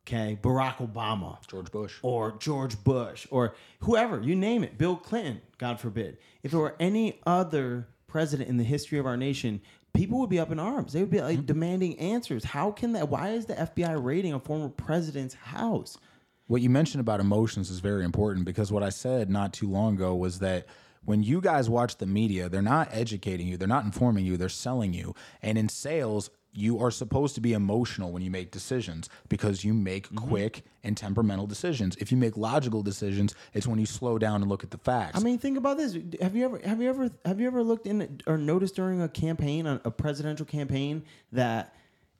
Okay, 0.06 0.38
Barack 0.40 0.76
Obama, 0.76 1.38
George 1.48 1.70
Bush. 1.70 1.94
or 2.02 2.36
George 2.38 2.82
Bush 2.84 3.26
or 3.30 3.54
whoever, 3.80 4.20
you 4.20 4.36
name 4.36 4.62
it, 4.62 4.78
Bill 4.78 4.96
Clinton, 4.96 5.40
God 5.58 5.80
forbid. 5.80 6.18
If 6.42 6.52
there 6.52 6.60
were 6.60 6.76
any 6.78 7.20
other 7.26 7.88
president 8.06 8.48
in 8.48 8.56
the 8.56 8.64
history 8.64 8.98
of 8.98 9.06
our 9.06 9.16
nation, 9.16 9.60
people 9.94 10.20
would 10.20 10.30
be 10.30 10.38
up 10.38 10.52
in 10.52 10.60
arms. 10.60 10.92
They 10.92 11.00
would 11.00 11.10
be 11.10 11.20
like 11.20 11.38
mm-hmm. 11.38 11.46
demanding 11.46 11.98
answers. 11.98 12.44
How 12.44 12.70
can 12.70 12.92
that 12.92 13.08
why 13.08 13.30
is 13.30 13.46
the 13.46 13.54
FBI 13.54 14.02
raiding 14.02 14.32
a 14.32 14.38
former 14.38 14.68
president's 14.68 15.34
house? 15.34 15.98
What 16.46 16.62
you 16.62 16.70
mentioned 16.70 17.00
about 17.00 17.18
emotions 17.18 17.70
is 17.70 17.80
very 17.80 18.04
important 18.04 18.46
because 18.46 18.70
what 18.70 18.84
I 18.84 18.90
said 18.90 19.28
not 19.28 19.52
too 19.52 19.68
long 19.68 19.94
ago 19.94 20.14
was 20.14 20.38
that 20.38 20.66
when 21.04 21.22
you 21.22 21.40
guys 21.40 21.68
watch 21.68 21.96
the 21.96 22.06
media, 22.06 22.48
they're 22.48 22.62
not 22.62 22.88
educating 22.92 23.48
you, 23.48 23.56
they're 23.56 23.66
not 23.66 23.84
informing 23.84 24.24
you, 24.24 24.36
they're 24.36 24.48
selling 24.48 24.92
you. 24.92 25.14
And 25.42 25.58
in 25.58 25.68
sales, 25.68 26.30
you 26.56 26.78
are 26.80 26.90
supposed 26.90 27.34
to 27.34 27.40
be 27.40 27.52
emotional 27.52 28.12
when 28.12 28.22
you 28.22 28.30
make 28.30 28.50
decisions 28.50 29.08
because 29.28 29.64
you 29.64 29.74
make 29.74 30.08
mm-hmm. 30.08 30.28
quick 30.28 30.64
and 30.82 30.96
temperamental 30.96 31.46
decisions. 31.46 31.96
If 31.96 32.10
you 32.10 32.18
make 32.18 32.36
logical 32.36 32.82
decisions, 32.82 33.34
it's 33.54 33.66
when 33.66 33.78
you 33.78 33.86
slow 33.86 34.18
down 34.18 34.42
and 34.42 34.50
look 34.50 34.64
at 34.64 34.70
the 34.70 34.78
facts. 34.78 35.18
I 35.18 35.22
mean, 35.22 35.38
think 35.38 35.58
about 35.58 35.76
this. 35.76 35.96
Have 36.20 36.36
you 36.36 36.44
ever 36.44 36.60
have 36.64 36.80
you 36.80 36.88
ever 36.88 37.10
have 37.24 37.40
you 37.40 37.46
ever 37.46 37.62
looked 37.62 37.86
in 37.86 38.20
or 38.26 38.38
noticed 38.38 38.76
during 38.76 39.02
a 39.02 39.08
campaign, 39.08 39.66
a, 39.66 39.80
a 39.84 39.90
presidential 39.90 40.46
campaign, 40.46 41.04
that 41.32 41.74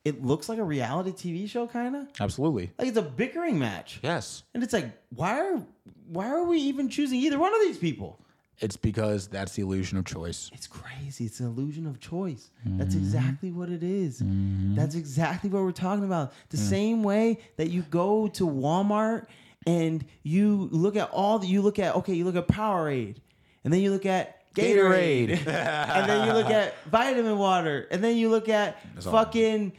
it 0.05 0.25
looks 0.25 0.49
like 0.49 0.59
a 0.59 0.65
reality 0.65 1.13
TV 1.13 1.49
show 1.49 1.67
kind 1.67 1.97
of? 1.97 2.09
Absolutely. 2.21 2.71
Like 2.79 2.89
it's 2.89 2.99
a 2.99 3.03
bickering 3.03 3.59
match. 3.59 4.01
Yes. 4.03 4.43
And 4.55 4.63
it's 4.63 4.73
like, 4.73 4.91
why 5.15 5.41
are 5.41 5.63
why 6.09 6.29
are 6.29 6.45
we 6.45 6.59
even 6.59 6.89
choosing 6.89 7.21
either 7.21 7.39
one 7.39 7.55
of 7.55 7.61
these 7.61 7.79
people? 7.79 8.21
It's 8.59 8.77
because 8.77 9.29
that's 9.29 9.53
the 9.53 9.63
illusion 9.63 9.99
of 9.99 10.07
choice. 10.07 10.51
It's 10.55 10.67
crazy. 10.67 11.27
It's 11.27 11.41
an 11.41 11.47
illusion 11.47 11.87
of 11.87 12.01
choice. 12.01 12.51
That's 12.65 12.95
mm-hmm. 12.95 13.05
exactly 13.05 13.53
what 13.53 13.69
it 13.69 13.83
is. 13.83 14.23
Mm-hmm. 14.23 14.75
That's 14.75 14.95
exactly 14.95 15.51
what 15.51 15.63
we're 15.63 15.73
talking 15.73 16.05
about. 16.05 16.33
The 16.49 16.57
same 16.57 17.03
way 17.03 17.39
that 17.57 17.69
you 17.69 17.83
go 17.83 18.29
to 18.29 18.47
Walmart 18.47 19.27
and 19.67 20.05
you 20.23 20.69
look 20.73 20.97
at 20.97 21.11
all 21.11 21.39
that 21.39 21.47
you 21.47 21.61
look 21.61 21.79
at, 21.79 21.97
okay, 21.97 22.15
you 22.15 22.25
look 22.25 22.37
at 22.37 22.49
Powerade 22.49 23.17
and 23.65 23.73
then 23.73 23.81
you 23.81 23.91
look 23.91 24.07
at 24.07 24.33
Gatorade, 24.55 25.31
and 25.47 26.09
then 26.09 26.27
you 26.27 26.33
look 26.33 26.49
at 26.49 26.75
vitamin 26.87 27.37
water 27.37 27.87
and 27.91 28.03
then 28.03 28.17
you 28.17 28.31
look 28.31 28.49
at 28.49 28.79
all- 29.05 29.13
fucking, 29.13 29.73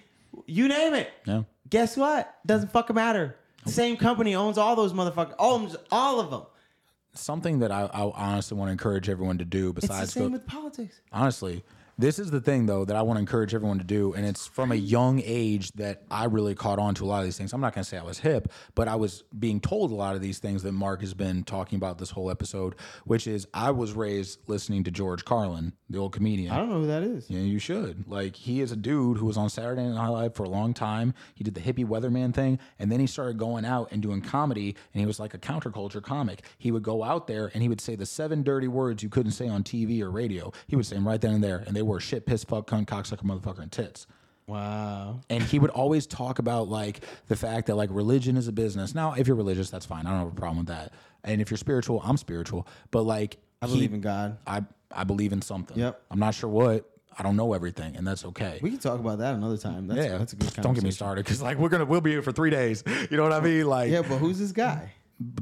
you 0.45 0.67
name 0.67 0.93
it. 0.93 1.09
Yeah. 1.25 1.43
Guess 1.67 1.97
what? 1.97 2.36
Doesn't 2.45 2.71
fucking 2.71 2.95
matter. 2.95 3.36
The 3.65 3.71
same 3.71 3.97
company 3.97 4.36
owns 4.36 4.57
all 4.57 4.75
those 4.75 4.93
motherfuckers, 4.93 5.36
owns 5.39 5.75
all 5.91 6.19
of 6.19 6.30
them. 6.30 6.43
Something 7.18 7.59
that 7.59 7.72
I, 7.72 7.84
I 7.93 8.11
honestly 8.15 8.57
want 8.57 8.70
to 8.70 8.72
encourage 8.72 9.09
everyone 9.09 9.38
to 9.39 9.45
do 9.45 9.70
It's 9.70 9.76
the 9.76 9.82
besides 9.82 10.13
same 10.13 10.24
go, 10.28 10.30
with 10.30 10.47
politics. 10.47 11.01
honestly 11.11 11.63
this 11.97 12.19
is 12.19 12.29
the 12.31 12.41
thing 12.41 12.65
though 12.65 12.85
that 12.85 12.95
i 12.95 13.01
want 13.01 13.17
to 13.17 13.19
encourage 13.19 13.53
everyone 13.55 13.77
to 13.77 13.83
do 13.83 14.13
and 14.13 14.25
it's 14.25 14.47
from 14.47 14.71
a 14.71 14.75
young 14.75 15.21
age 15.25 15.71
that 15.73 16.03
i 16.11 16.25
really 16.25 16.55
caught 16.55 16.79
on 16.79 16.93
to 16.93 17.03
a 17.03 17.07
lot 17.07 17.19
of 17.19 17.25
these 17.25 17.37
things 17.37 17.53
i'm 17.53 17.61
not 17.61 17.73
going 17.73 17.83
to 17.83 17.89
say 17.89 17.97
i 17.97 18.03
was 18.03 18.19
hip 18.19 18.51
but 18.75 18.87
i 18.87 18.95
was 18.95 19.23
being 19.37 19.59
told 19.59 19.91
a 19.91 19.95
lot 19.95 20.15
of 20.15 20.21
these 20.21 20.39
things 20.39 20.63
that 20.63 20.71
mark 20.71 21.01
has 21.01 21.13
been 21.13 21.43
talking 21.43 21.75
about 21.77 21.97
this 21.97 22.11
whole 22.11 22.29
episode 22.29 22.75
which 23.05 23.27
is 23.27 23.47
i 23.53 23.71
was 23.71 23.93
raised 23.93 24.39
listening 24.47 24.83
to 24.83 24.91
george 24.91 25.25
carlin 25.25 25.73
the 25.89 25.97
old 25.97 26.11
comedian 26.11 26.51
I 26.51 26.57
don't 26.57 26.69
know 26.69 26.81
who 26.81 26.87
that 26.87 27.03
is. 27.03 27.29
yeah, 27.29 27.39
you 27.39 27.59
should. 27.59 28.07
Like, 28.07 28.35
he 28.35 28.59
is 28.59 28.71
a 28.73 28.75
dude 28.75 29.17
who 29.17 29.25
was 29.25 29.37
on 29.37 29.49
Saturday 29.49 29.83
Night 29.87 30.07
Live 30.09 30.35
for 30.35 30.43
a 30.43 30.49
long 30.49 30.73
time. 30.73 31.13
He 31.33 31.45
did 31.45 31.55
the 31.55 31.61
hippie 31.61 31.85
weatherman 31.85 32.33
thing, 32.33 32.59
and 32.77 32.91
then 32.91 32.99
he 32.99 33.07
started 33.07 33.37
going 33.37 33.63
out 33.63 33.87
and 33.91 34.01
doing 34.01 34.21
comedy, 34.21 34.75
and 34.93 34.99
he 34.99 35.05
was 35.05 35.17
like 35.17 35.33
a 35.33 35.37
counterculture 35.37 36.03
comic. 36.03 36.43
He 36.57 36.71
would 36.71 36.83
go 36.83 37.03
out 37.03 37.27
there 37.27 37.49
and 37.53 37.61
he 37.63 37.69
would 37.69 37.79
say 37.79 37.95
the 37.95 38.05
seven 38.05 38.43
dirty 38.43 38.67
words 38.67 39.01
you 39.01 39.07
couldn't 39.07 39.31
say 39.31 39.47
on 39.47 39.63
TV 39.63 40.01
or 40.01 40.11
radio. 40.11 40.51
He 40.67 40.75
would 40.75 40.85
say 40.85 40.95
them 40.95 41.07
right 41.07 41.21
then 41.21 41.35
and 41.35 41.43
there, 41.43 41.63
and 41.65 41.73
they 41.73 41.83
were 41.88 41.99
shit, 41.99 42.25
piss, 42.25 42.43
fuck, 42.43 42.67
cunt, 42.67 42.85
cocksucker, 42.85 43.23
motherfucker, 43.23 43.59
and 43.59 43.71
tits. 43.71 44.07
Wow. 44.47 45.19
And 45.29 45.43
he 45.43 45.59
would 45.59 45.71
always 45.71 46.07
talk 46.07 46.39
about 46.39 46.69
like 46.69 47.03
the 47.27 47.35
fact 47.35 47.67
that 47.67 47.75
like 47.75 47.89
religion 47.91 48.38
is 48.38 48.47
a 48.47 48.51
business. 48.53 48.95
Now, 48.95 49.13
if 49.13 49.27
you're 49.27 49.35
religious, 49.35 49.69
that's 49.69 49.85
fine. 49.85 50.05
I 50.05 50.11
don't 50.11 50.19
have 50.19 50.27
a 50.29 50.35
problem 50.35 50.59
with 50.59 50.67
that. 50.67 50.93
And 51.23 51.41
if 51.41 51.51
you're 51.51 51.57
spiritual, 51.57 52.01
I'm 52.05 52.15
spiritual. 52.17 52.65
But 52.91 53.03
like, 53.03 53.38
I 53.61 53.67
he- 53.67 53.73
believe 53.73 53.93
in 53.93 54.01
God. 54.01 54.38
I 54.47 54.63
I 54.91 55.03
believe 55.03 55.33
in 55.33 55.41
something. 55.41 55.77
Yep. 55.77 56.01
I'm 56.11 56.19
not 56.19 56.33
sure 56.33 56.49
what. 56.49 56.89
I 57.19 57.23
don't 57.23 57.35
know 57.35 57.53
everything, 57.53 57.97
and 57.97 58.05
that's 58.05 58.23
okay. 58.25 58.59
We 58.61 58.69
can 58.69 58.77
talk 58.77 58.99
about 58.99 59.17
that 59.17 59.33
another 59.33 59.57
time. 59.57 59.88
That's, 59.88 60.05
yeah, 60.07 60.19
that's 60.19 60.33
a 60.33 60.35
good 60.35 60.53
Don't 60.61 60.75
get 60.75 60.83
me 60.83 60.91
started 60.91 61.25
because 61.25 61.41
like 61.41 61.57
we're 61.57 61.69
gonna 61.69 61.85
we'll 61.85 61.99
be 61.99 62.11
here 62.11 62.21
for 62.21 62.31
three 62.31 62.51
days. 62.51 62.83
You 63.09 63.17
know 63.17 63.23
what 63.23 63.33
I 63.33 63.39
mean? 63.39 63.65
Like 63.65 63.89
Yeah, 63.91 64.03
but 64.03 64.19
who's 64.19 64.38
this 64.38 64.51
guy? 64.51 64.91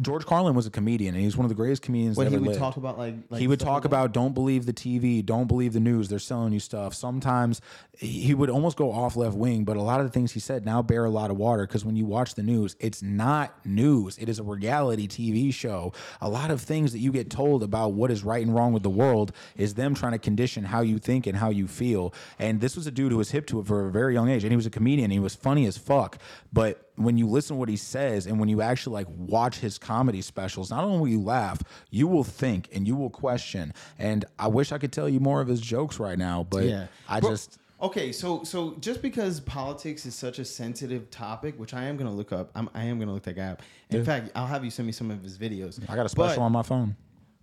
George 0.02 0.26
Carlin 0.26 0.56
was 0.56 0.66
a 0.66 0.70
comedian, 0.70 1.16
and 1.16 1.24
he's 1.24 1.36
one 1.36 1.44
of 1.44 1.50
the 1.50 1.56
greatest 1.56 1.82
comedians. 1.82 2.16
What 2.16 2.28
he 2.30 2.38
would 2.38 2.48
lived. 2.48 2.60
talk 2.60 2.78
about 2.78 2.98
like, 2.98 3.16
like 3.30 3.42
he 3.42 3.48
would 3.48 3.60
talk 3.60 3.84
like 3.84 3.86
about 3.86 4.14
don't 4.14 4.34
believe 4.34 4.66
the 4.66 4.72
TV, 4.72 5.26
don't 5.26 5.48
believe 5.48 5.74
the 5.74 5.82
news. 5.82 6.08
They're 6.08 6.18
selling 6.18 6.54
you 6.54 6.62
stuff. 6.62 6.94
Sometimes 6.94 7.60
he 7.98 8.34
would 8.34 8.50
almost 8.50 8.78
go 8.78 8.90
off 8.90 9.18
left 9.18 9.36
wing, 9.36 9.66
but 9.66 9.76
a 9.76 9.82
lot 9.82 10.00
of 10.00 10.06
the 10.06 10.14
things 10.14 10.32
he 10.32 10.40
said 10.40 10.66
now 10.66 10.82
bear 10.82 11.04
a 11.04 11.10
lot 11.10 11.30
of 11.30 11.36
water 11.36 11.68
because 11.68 11.84
when 11.84 11.98
you 11.98 12.06
watch 12.06 12.36
the 12.36 12.44
news, 12.44 12.78
it's 12.80 13.02
not 13.02 13.54
news. 13.66 14.18
It 14.18 14.30
is 14.30 14.40
a 14.40 14.44
reality 14.44 15.10
TV 15.10 15.54
show. 15.54 15.92
A 16.22 16.30
lot 16.30 16.52
of 16.52 16.62
things 16.62 16.94
that 16.94 17.00
you 17.00 17.12
get 17.12 17.30
told 17.30 17.62
about 17.62 17.94
what 17.94 18.12
is 18.12 18.24
right 18.24 18.46
and 18.46 18.56
wrong 18.56 18.72
with 18.72 18.84
the 18.84 18.90
world 18.90 19.34
is 19.58 19.74
them 19.74 19.94
trying 19.94 20.14
to 20.14 20.20
condition 20.20 20.64
how 20.64 20.82
you 20.82 21.00
think 21.00 21.28
and 21.28 21.38
how 21.38 21.50
you 21.50 21.68
feel. 21.68 22.14
And 22.40 22.62
this 22.62 22.78
was 22.78 22.88
a 22.88 22.92
dude 22.92 23.12
who 23.12 23.18
was 23.18 23.32
hip 23.32 23.46
to 23.48 23.60
it 23.60 23.68
for 23.68 23.88
a 23.88 23.92
very 23.92 24.14
young 24.14 24.30
age, 24.30 24.46
and 24.46 24.54
he 24.54 24.58
was 24.58 24.66
a 24.66 24.72
comedian. 24.72 25.12
He 25.12 25.20
was 25.20 25.36
funny 25.36 25.66
as 25.66 25.78
fuck, 25.78 26.18
but 26.54 26.85
when 26.96 27.18
you 27.18 27.28
listen 27.28 27.56
to 27.56 27.60
what 27.60 27.70
he 27.70 27.76
says 27.78 28.26
and 28.26 28.40
when 28.40 28.50
you 28.50 28.62
actually 28.62 28.94
like 28.94 29.08
watch 29.10 29.58
his 29.60 29.78
comedy 29.78 30.22
specials, 30.22 30.70
not 30.70 30.84
only 30.84 31.00
will 31.00 31.08
you 31.08 31.22
laugh, 31.22 31.62
you 31.90 32.08
will 32.08 32.24
think 32.24 32.70
and 32.74 32.88
you 32.88 32.96
will 32.96 33.10
question. 33.10 33.74
And 34.00 34.26
I 34.40 34.48
wish 34.48 34.72
I 34.72 34.78
could 34.78 34.92
tell 34.92 35.10
you 35.10 35.20
more 35.20 35.42
of 35.42 35.48
his 35.48 35.62
jokes 35.62 36.00
right 36.00 36.18
now, 36.18 36.46
but 36.50 36.64
Yeah, 36.64 36.88
I 37.10 37.20
Bro- 37.20 37.32
just 37.32 37.58
okay. 37.82 38.12
So 38.12 38.44
so 38.44 38.76
just 38.80 39.02
because 39.02 39.40
politics 39.42 40.06
is 40.06 40.16
such 40.16 40.40
a 40.40 40.46
sensitive 40.46 41.10
topic, 41.12 41.60
which 41.60 41.74
I 41.74 41.84
am 41.86 41.98
gonna 41.98 42.14
look 42.14 42.32
up, 42.32 42.52
I'm, 42.56 42.70
I 42.74 42.84
am 42.86 43.00
gonna 43.00 43.14
look 43.14 43.24
that 43.24 43.36
guy 43.36 43.48
up. 43.48 43.62
In 43.90 44.04
fact, 44.06 44.32
I'll 44.36 44.48
have 44.48 44.64
you 44.64 44.72
send 44.72 44.86
me 44.86 44.92
some 44.94 45.12
of 45.12 45.22
his 45.22 45.38
videos. 45.38 45.80
I 45.90 45.96
got 45.96 46.06
a 46.06 46.10
special 46.10 46.38
But- 46.38 46.42
on 46.44 46.52
my 46.52 46.64
phone. 46.64 46.96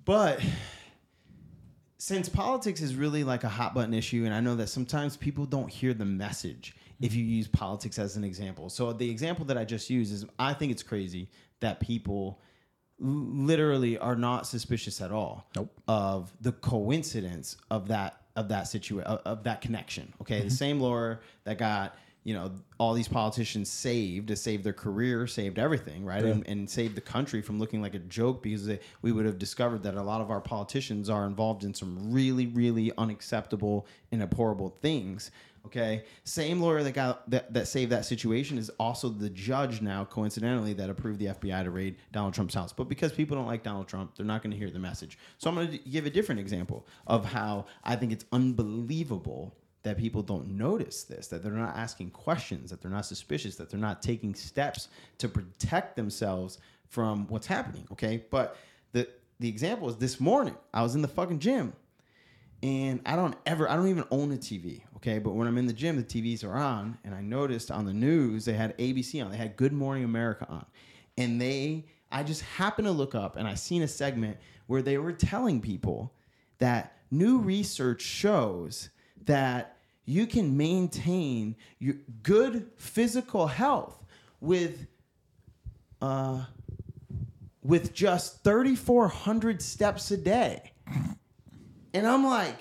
But 0.04 0.40
since 1.98 2.28
politics 2.28 2.80
is 2.80 2.96
really 2.96 3.22
like 3.22 3.44
a 3.44 3.48
hot 3.48 3.74
button 3.74 3.94
issue, 3.94 4.24
and 4.24 4.34
I 4.34 4.40
know 4.40 4.56
that 4.56 4.66
sometimes 4.68 5.16
people 5.16 5.46
don't 5.46 5.68
hear 5.70 5.94
the 5.94 6.04
message 6.04 6.74
if 7.02 7.14
you 7.14 7.24
use 7.24 7.48
politics 7.48 7.98
as 7.98 8.16
an 8.16 8.24
example. 8.24 8.70
So 8.70 8.92
the 8.92 9.10
example 9.10 9.44
that 9.46 9.58
I 9.58 9.64
just 9.64 9.90
used 9.90 10.12
is 10.12 10.24
I 10.38 10.54
think 10.54 10.72
it's 10.72 10.82
crazy 10.82 11.28
that 11.60 11.80
people 11.80 12.40
literally 12.98 13.98
are 13.98 14.14
not 14.14 14.46
suspicious 14.46 15.00
at 15.00 15.10
all 15.10 15.46
Nope. 15.56 15.72
of 15.88 16.32
the 16.40 16.52
coincidence 16.52 17.56
of 17.70 17.88
that 17.88 18.18
of 18.36 18.48
that 18.48 18.68
situation 18.68 19.10
of, 19.10 19.20
of 19.24 19.44
that 19.44 19.60
connection. 19.60 20.12
Okay, 20.20 20.38
the 20.38 20.46
mm-hmm. 20.46 20.54
same 20.54 20.80
lawyer 20.80 21.20
that 21.44 21.58
got 21.58 21.96
you 22.24 22.34
know 22.34 22.52
all 22.78 22.94
these 22.94 23.08
politicians 23.08 23.68
saved 23.68 24.28
to 24.28 24.36
save 24.36 24.62
their 24.62 24.72
career, 24.72 25.26
saved 25.26 25.58
everything, 25.58 26.04
right, 26.04 26.24
and, 26.24 26.46
and 26.46 26.70
saved 26.70 26.94
the 26.94 27.00
country 27.00 27.42
from 27.42 27.58
looking 27.58 27.82
like 27.82 27.94
a 27.94 27.98
joke 27.98 28.42
because 28.42 28.66
they, 28.66 28.78
we 29.02 29.10
would 29.10 29.26
have 29.26 29.38
discovered 29.38 29.82
that 29.82 29.94
a 29.96 30.02
lot 30.02 30.20
of 30.20 30.30
our 30.30 30.40
politicians 30.40 31.10
are 31.10 31.26
involved 31.26 31.64
in 31.64 31.74
some 31.74 32.12
really, 32.12 32.46
really 32.46 32.92
unacceptable 32.96 33.86
and 34.12 34.22
abhorrible 34.22 34.70
things. 34.80 35.32
Okay, 35.64 36.04
same 36.24 36.60
lawyer 36.60 36.82
that 36.82 36.92
got 36.92 37.30
that, 37.30 37.52
that 37.54 37.68
saved 37.68 37.92
that 37.92 38.04
situation 38.04 38.58
is 38.58 38.68
also 38.80 39.08
the 39.08 39.30
judge 39.30 39.80
now, 39.80 40.04
coincidentally, 40.04 40.72
that 40.72 40.90
approved 40.90 41.20
the 41.20 41.26
FBI 41.26 41.62
to 41.62 41.70
raid 41.70 41.96
Donald 42.10 42.34
Trump's 42.34 42.54
house. 42.54 42.72
But 42.72 42.88
because 42.88 43.12
people 43.12 43.36
don't 43.36 43.46
like 43.46 43.62
Donald 43.62 43.86
Trump, 43.86 44.16
they're 44.16 44.26
not 44.26 44.42
going 44.42 44.50
to 44.50 44.56
hear 44.56 44.70
the 44.70 44.80
message. 44.80 45.18
So 45.38 45.48
I'm 45.48 45.54
going 45.54 45.70
to 45.70 45.78
give 45.78 46.04
a 46.04 46.10
different 46.10 46.40
example 46.40 46.86
of 47.06 47.24
how 47.24 47.66
I 47.84 47.94
think 47.94 48.10
it's 48.10 48.24
unbelievable 48.32 49.54
that 49.84 49.98
people 49.98 50.22
don't 50.22 50.48
notice 50.48 51.04
this, 51.04 51.28
that 51.28 51.42
they're 51.42 51.52
not 51.52 51.76
asking 51.76 52.10
questions, 52.10 52.70
that 52.70 52.80
they're 52.80 52.90
not 52.90 53.06
suspicious, 53.06 53.56
that 53.56 53.70
they're 53.70 53.80
not 53.80 54.02
taking 54.02 54.34
steps 54.34 54.88
to 55.18 55.28
protect 55.28 55.96
themselves 55.96 56.58
from 56.88 57.26
what's 57.28 57.46
happening. 57.46 57.86
Okay, 57.92 58.24
but 58.30 58.56
the 58.92 59.08
the 59.40 59.48
example 59.48 59.88
is 59.88 59.96
this 59.96 60.20
morning 60.20 60.56
I 60.74 60.82
was 60.82 60.94
in 60.94 61.02
the 61.02 61.08
fucking 61.08 61.38
gym 61.40 61.72
and 62.62 63.00
I 63.04 63.16
don't 63.16 63.34
ever, 63.46 63.68
I 63.68 63.76
don't 63.76 63.88
even 63.88 64.04
own 64.10 64.32
a 64.32 64.36
TV, 64.36 64.82
okay? 64.96 65.18
But 65.18 65.32
when 65.32 65.48
I'm 65.48 65.58
in 65.58 65.66
the 65.66 65.72
gym, 65.72 65.96
the 65.96 66.04
TVs 66.04 66.44
are 66.44 66.54
on, 66.54 66.98
and 67.04 67.14
I 67.14 67.20
noticed 67.20 67.70
on 67.70 67.84
the 67.84 67.92
news 67.92 68.44
they 68.44 68.52
had 68.52 68.76
ABC 68.78 69.24
on, 69.24 69.30
they 69.30 69.36
had 69.36 69.56
Good 69.56 69.72
Morning 69.72 70.04
America 70.04 70.46
on, 70.48 70.64
and 71.18 71.40
they, 71.40 71.86
I 72.10 72.22
just 72.22 72.42
happened 72.42 72.86
to 72.86 72.92
look 72.92 73.14
up 73.14 73.36
and 73.36 73.48
I 73.48 73.54
seen 73.54 73.82
a 73.82 73.88
segment 73.88 74.38
where 74.66 74.82
they 74.82 74.98
were 74.98 75.12
telling 75.12 75.60
people 75.60 76.14
that 76.58 76.96
new 77.10 77.38
research 77.38 78.00
shows 78.00 78.90
that 79.24 79.76
you 80.04 80.26
can 80.26 80.56
maintain 80.56 81.56
your 81.78 81.96
good 82.22 82.70
physical 82.76 83.46
health 83.46 84.04
with 84.40 84.86
uh, 86.00 86.44
with 87.62 87.92
just 87.94 88.42
3,400 88.42 89.62
steps 89.62 90.10
a 90.10 90.16
day. 90.16 90.72
And 91.94 92.06
I'm 92.06 92.24
like, 92.24 92.58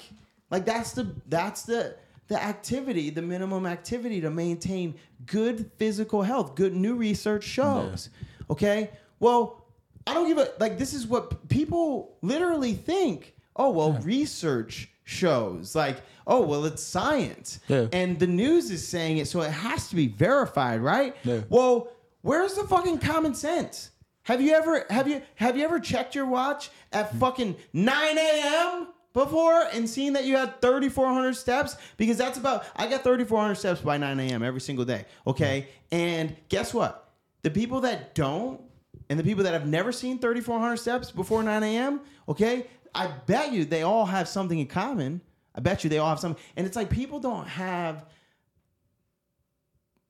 like 0.50 0.66
that's 0.66 0.94
the 0.94 1.08
that's 1.28 1.64
the 1.64 1.96
the 2.28 2.42
activity, 2.42 3.10
the 3.10 3.22
minimum 3.22 3.66
activity 3.66 4.22
to 4.22 4.30
maintain 4.30 4.96
good 5.26 5.70
physical 5.78 6.22
health. 6.22 6.56
Good 6.56 6.74
new 6.74 6.96
research 6.96 7.44
shows. 7.44 8.10
Okay? 8.50 8.90
Well, 9.20 9.66
I 10.08 10.14
don't 10.14 10.28
give 10.28 10.38
a 10.38 10.52
like 10.60 10.78
this 10.78 10.94
is 10.94 11.06
what 11.08 11.48
people 11.50 12.18
literally 12.22 12.74
think. 12.74 13.36
Oh, 13.56 13.70
well, 13.70 13.94
research 14.02 14.90
shows 15.04 15.76
like, 15.76 16.02
oh, 16.26 16.42
well, 16.42 16.66
it's 16.66 16.82
science. 16.82 17.60
Yeah. 17.68 17.88
And 17.92 18.18
the 18.18 18.28
news 18.28 18.72
is 18.72 18.88
saying 18.88 19.18
it, 19.18 19.28
so 19.28 19.42
it 19.42 19.52
has 19.52 19.90
to 19.90 19.96
be 19.96 20.08
verified, 20.08 20.80
right? 20.80 21.16
Yeah. 21.24 21.42
Well, 21.50 21.90
where's 22.22 22.54
the 22.54 22.64
fucking 22.64 23.00
common 23.00 23.34
sense? 23.36 23.92
Have 24.24 24.42
you 24.42 24.54
ever 24.54 24.86
have 24.90 25.08
you 25.08 25.22
have 25.36 25.58
you 25.58 25.64
ever 25.64 25.80
checked 25.80 26.16
your 26.16 26.28
watch 26.28 26.70
at 26.94 27.10
hmm. 27.10 27.20
fucking 27.20 27.56
9 27.74 28.18
a.m. 28.18 28.88
before 29.14 29.64
and 29.74 29.90
seeing 29.90 30.14
that 30.14 30.26
you 30.26 30.36
had 30.38 30.62
3,400 30.62 31.34
steps? 31.36 31.76
Because 31.98 32.18
that's 32.18 32.38
about 32.38 32.66
I 32.76 32.88
got 32.88 33.04
3,400 33.04 33.56
steps 33.56 33.82
by 33.82 33.98
9 33.98 34.20
a.m. 34.20 34.44
every 34.44 34.62
single 34.62 34.86
day. 34.86 35.06
Okay, 35.28 35.68
and 35.92 36.36
guess 36.50 36.74
what? 36.74 37.10
The 37.44 37.52
people 37.52 37.82
that 37.82 38.16
don't 38.16 38.62
and 39.10 39.20
the 39.20 39.24
people 39.24 39.44
that 39.44 39.54
have 39.54 39.68
never 39.68 39.92
seen 39.92 40.20
3,400 40.20 40.78
steps 40.78 41.12
before 41.12 41.44
9 41.44 41.64
a.m. 41.64 42.02
Okay, 42.30 42.68
I 42.96 43.08
bet 43.26 43.52
you 43.52 43.66
they 43.66 43.82
all 43.84 44.06
have 44.06 44.28
something 44.28 44.60
in 44.60 44.68
common. 44.68 45.22
I 45.54 45.60
bet 45.60 45.84
you 45.84 45.90
they 45.90 45.98
all 45.98 46.10
have 46.10 46.20
something, 46.20 46.42
and 46.56 46.66
it's 46.66 46.76
like 46.78 46.90
people 46.90 47.20
don't 47.20 47.48
have 47.48 48.06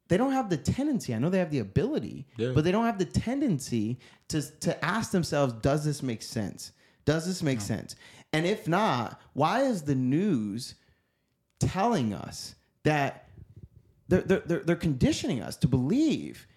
they 0.07 0.17
don't 0.17 0.33
have 0.33 0.49
the 0.49 0.57
tendency. 0.57 1.15
I 1.15 1.19
know 1.19 1.29
they 1.29 1.39
have 1.39 1.51
the 1.51 1.59
ability, 1.59 2.27
Yeah. 2.37 2.51
but 2.53 2.63
they 2.65 2.71
don't 2.71 2.85
have 2.85 2.97
the 2.97 3.05
tendency 3.05 3.97
to 4.27 4.41
to 4.59 4.83
ask 4.85 5.11
themselves, 5.11 5.53
"Does 5.53 5.85
this 5.85 6.03
make 6.03 6.21
sense? 6.21 6.73
Does 7.05 7.25
this 7.25 7.41
make 7.41 7.61
sense?" 7.61 7.95
And 8.33 8.45
if 8.45 8.67
not, 8.67 9.19
why 9.33 9.63
is 9.63 9.83
the 9.83 9.95
news 9.95 10.75
telling 11.59 12.13
us 12.13 12.55
that 12.83 13.27
they're, 14.07 14.21
they're, 14.21 14.59
they're, 14.59 14.75
conditioning 14.75 15.41
us 15.41 15.55
to 15.57 15.67
believe 15.67 16.47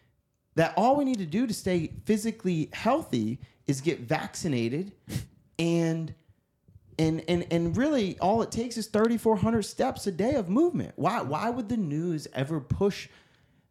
that 0.56 0.72
all 0.76 0.96
we 0.96 1.04
need 1.04 1.18
to 1.18 1.26
do 1.26 1.46
to 1.46 1.54
stay 1.54 1.92
physically 2.04 2.70
healthy 2.72 3.38
is 3.66 3.80
get 3.80 4.00
vaccinated 4.00 4.92
and 5.58 6.14
and 6.98 7.24
and 7.28 7.46
and 7.50 7.76
really 7.76 8.18
all 8.20 8.42
it 8.42 8.50
takes 8.50 8.76
is 8.76 8.86
3400 8.86 9.62
steps 9.62 10.06
a 10.06 10.12
day 10.12 10.34
of 10.34 10.48
movement? 10.48 10.92
Why 10.96 11.22
why 11.22 11.50
would 11.50 11.68
the 11.68 11.76
news 11.76 12.26
ever 12.32 12.60
push 12.60 13.08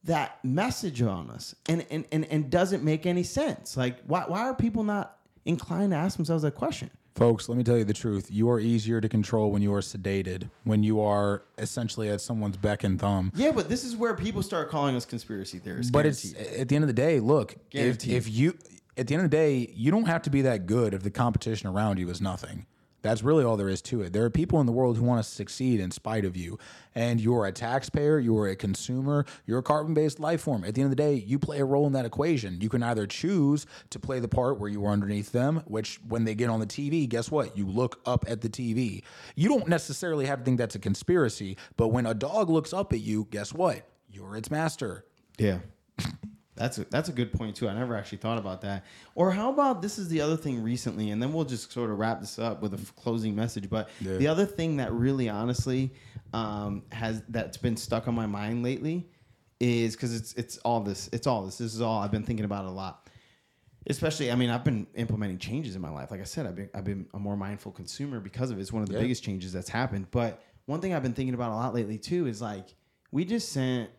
that 0.04 0.44
message 0.44 1.02
on 1.02 1.30
us? 1.30 1.56
And 1.68 1.86
and 1.90 2.06
and, 2.12 2.26
and 2.26 2.50
doesn't 2.50 2.84
make 2.84 3.06
any 3.06 3.24
sense? 3.24 3.76
Like 3.78 4.00
why 4.06 4.26
why 4.28 4.42
are 4.42 4.56
people 4.56 4.84
not 4.84 5.18
inclined 5.46 5.92
to 5.92 5.98
ask 5.98 6.16
themselves 6.18 6.44
that 6.44 6.56
question 6.56 6.90
Folks, 7.16 7.48
let 7.48 7.58
me 7.58 7.64
tell 7.64 7.78
you 7.78 7.84
the 7.84 7.94
truth. 7.94 8.30
You 8.32 8.50
are 8.50 8.60
easier 8.60 9.00
to 9.00 9.08
control 9.08 9.52
when 9.52 9.62
you 9.62 9.74
are 9.74 9.82
sedated, 9.82 10.50
when 10.64 10.82
you 10.82 11.00
are 11.00 11.44
essentially 11.58 12.10
at 12.10 12.22
someone's 12.22 12.58
beck 12.58 12.84
and 12.84 13.00
thumb. 13.00 13.32
yeah 13.36 13.52
but 13.52 13.70
this 13.70 13.84
is 13.84 13.96
where 13.96 14.16
people 14.16 14.42
start 14.42 14.70
calling 14.70 14.96
us 14.96 15.06
conspiracy 15.06 15.60
theorists 15.60 15.92
But 15.92 16.06
it's 16.06 16.34
at 16.60 16.70
the 16.70 16.76
end 16.76 16.84
of 16.84 16.88
the 16.88 16.94
day, 16.94 17.20
look, 17.20 17.56
if, 17.72 18.08
if 18.08 18.30
you 18.30 18.58
at 18.98 19.08
the 19.08 19.16
end 19.16 19.26
of 19.26 19.32
the 19.32 19.38
day, 19.38 19.72
you 19.76 19.92
don't 19.92 20.06
have 20.06 20.22
to 20.24 20.30
be 20.30 20.42
that 20.44 20.66
good 20.66 20.94
if 20.94 21.04
the 21.04 21.10
competition 21.12 21.68
around 21.70 21.98
you 22.00 22.10
is 22.10 22.22
nothing. 22.22 22.66
That's 23.04 23.22
really 23.22 23.44
all 23.44 23.58
there 23.58 23.70
is 23.70 23.82
to 23.84 24.02
it. 24.02 24.14
There 24.14 24.24
are 24.24 24.30
people 24.30 24.60
in 24.62 24.66
the 24.66 24.72
world 24.72 24.98
who 24.98 25.04
want 25.04 25.24
to 25.24 25.30
succeed 25.30 25.80
in 25.80 25.92
spite 25.92 26.26
of 26.26 26.36
you. 26.36 26.58
And 26.96 27.20
you're 27.20 27.46
a 27.46 27.52
taxpayer, 27.52 28.18
you're 28.18 28.48
a 28.48 28.56
consumer, 28.56 29.26
you're 29.46 29.60
a 29.60 29.64
carbon 29.64 29.94
based 29.94 30.20
life 30.20 30.42
form. 30.42 30.64
At 30.64 30.74
the 30.74 30.82
end 30.82 30.92
of 30.92 30.98
the 30.98 31.04
day, 31.04 31.14
you 31.16 31.38
play 31.38 31.60
a 31.60 31.66
role 31.66 31.86
in 31.86 31.94
that 31.94 32.06
equation. 32.06 32.62
You 32.62 32.70
can 32.70 32.82
either 32.82 33.06
choose 33.06 33.66
to 33.90 34.00
play 34.00 34.20
the 34.20 34.28
part 34.30 34.60
where 34.60 34.70
you 34.70 34.86
are 34.86 34.92
underneath 34.92 35.34
them, 35.34 35.62
which 35.66 36.00
when 36.08 36.24
they 36.24 36.34
get 36.34 36.50
on 36.50 36.62
the 36.62 36.66
TV, 36.66 37.08
guess 37.08 37.30
what? 37.30 37.58
You 37.58 37.68
look 37.68 38.00
up 38.06 38.26
at 38.28 38.42
the 38.42 38.50
TV. 38.50 39.04
You 39.36 39.50
don't 39.50 39.68
necessarily 39.68 40.26
have 40.26 40.40
to 40.40 40.46
think 40.46 40.58
that's 40.58 40.76
a 40.76 40.80
conspiracy, 40.80 41.58
but 41.76 41.90
when 41.90 42.06
a 42.06 42.14
dog 42.14 42.50
looks 42.50 42.72
up 42.72 42.94
at 42.94 43.02
you, 43.02 43.28
guess 43.30 43.54
what? 43.54 43.86
You're 44.10 44.38
its 44.38 44.50
master. 44.50 45.06
Yeah. 45.38 45.60
That's 46.56 46.78
a, 46.78 46.86
that's 46.86 47.10
a 47.10 47.12
good 47.12 47.34
point 47.34 47.56
too. 47.56 47.68
I 47.68 47.74
never 47.74 47.96
actually 47.96 48.20
thought 48.20 48.38
about 48.38 48.62
that. 48.62 48.86
Or 49.16 49.32
how 49.32 49.52
about 49.52 49.82
this 49.82 49.98
is 49.98 50.08
the 50.10 50.22
other 50.22 50.38
thing 50.38 50.62
recently, 50.62 51.10
and 51.10 51.22
then 51.22 51.34
we'll 51.34 51.46
just 51.46 51.72
sort 51.72 51.90
of 51.90 51.98
wrap 51.98 52.20
this 52.20 52.38
up 52.38 52.62
with 52.62 52.74
a 52.76 52.78
f- 52.78 52.96
closing 52.96 53.36
message. 53.36 53.70
But 53.70 53.90
Yeah. 54.00 54.18
the 54.18 54.28
other 54.28 54.46
thing 54.46 54.78
that 54.78 54.92
really, 54.94 55.30
honestly, 55.30 55.92
um, 56.32 56.84
has 56.92 57.24
that's 57.30 57.58
been 57.58 57.76
stuck 57.76 58.08
on 58.08 58.14
my 58.14 58.28
mind 58.28 58.62
lately 58.64 59.08
is 59.60 59.96
because 59.96 60.14
it's 60.16 60.34
it's 60.34 60.58
all 60.60 60.82
this. 60.82 61.10
It's 61.12 61.26
all 61.26 61.44
this. 61.44 61.58
This 61.58 61.74
is 61.74 61.82
all 61.82 62.00
I've 62.02 62.12
been 62.12 62.24
thinking 62.24 62.46
about 62.46 62.66
a 62.66 62.70
lot. 62.72 63.10
Especially, 63.88 64.32
I 64.32 64.36
mean, 64.36 64.50
I've 64.50 64.64
been 64.64 64.88
implementing 64.96 65.40
changes 65.40 65.76
in 65.76 65.82
my 65.82 65.90
life. 65.90 66.10
Like 66.10 66.22
I 66.22 66.26
said, 66.26 66.46
I've 66.46 66.56
been 66.56 66.70
I've 66.74 66.86
been 66.86 67.08
a 67.16 67.20
more 67.20 67.36
mindful 67.36 67.72
consumer 67.72 68.20
because 68.20 68.52
of 68.52 68.58
it. 68.58 68.62
It's 68.62 68.72
one 68.72 68.84
of 68.84 68.90
the 68.90 68.96
Yeah. 68.96 69.02
biggest 69.02 69.24
changes 69.24 69.52
that's 69.52 69.70
happened. 69.70 70.08
But 70.12 70.42
one 70.68 70.80
thing 70.82 70.94
I've 70.94 71.04
been 71.04 71.14
thinking 71.14 71.34
about 71.34 71.52
a 71.52 71.56
lot 71.56 71.74
lately 71.74 71.98
too 71.98 72.28
is 72.28 72.42
like 72.42 72.76
we 73.12 73.26
just 73.26 73.50
sent 73.52 73.90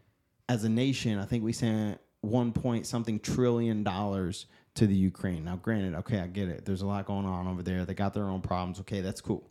as 0.49 0.65
a 0.65 0.69
nation, 0.69 1.19
I 1.19 1.25
think 1.27 1.43
we 1.45 1.53
sent 1.53 1.99
one 2.25 2.53
point 2.53 2.87
something 2.87 3.21
trillion 3.21 3.83
dollars 3.83 4.47
to 4.75 4.87
the 4.87 4.95
Ukraine. 4.95 5.45
Now, 5.45 5.57
granted, 5.57 5.95
okay, 6.01 6.19
I 6.21 6.27
get 6.27 6.49
it. 6.49 6.65
There's 6.65 6.83
a 6.83 6.87
lot 6.87 7.07
going 7.07 7.27
on 7.27 7.47
over 7.47 7.63
there. 7.63 7.85
They 7.85 7.95
got 7.95 8.13
their 8.15 8.25
own 8.25 8.41
problems. 8.41 8.81
Okay, 8.81 9.01
that's 9.01 9.21
cool. 9.21 9.49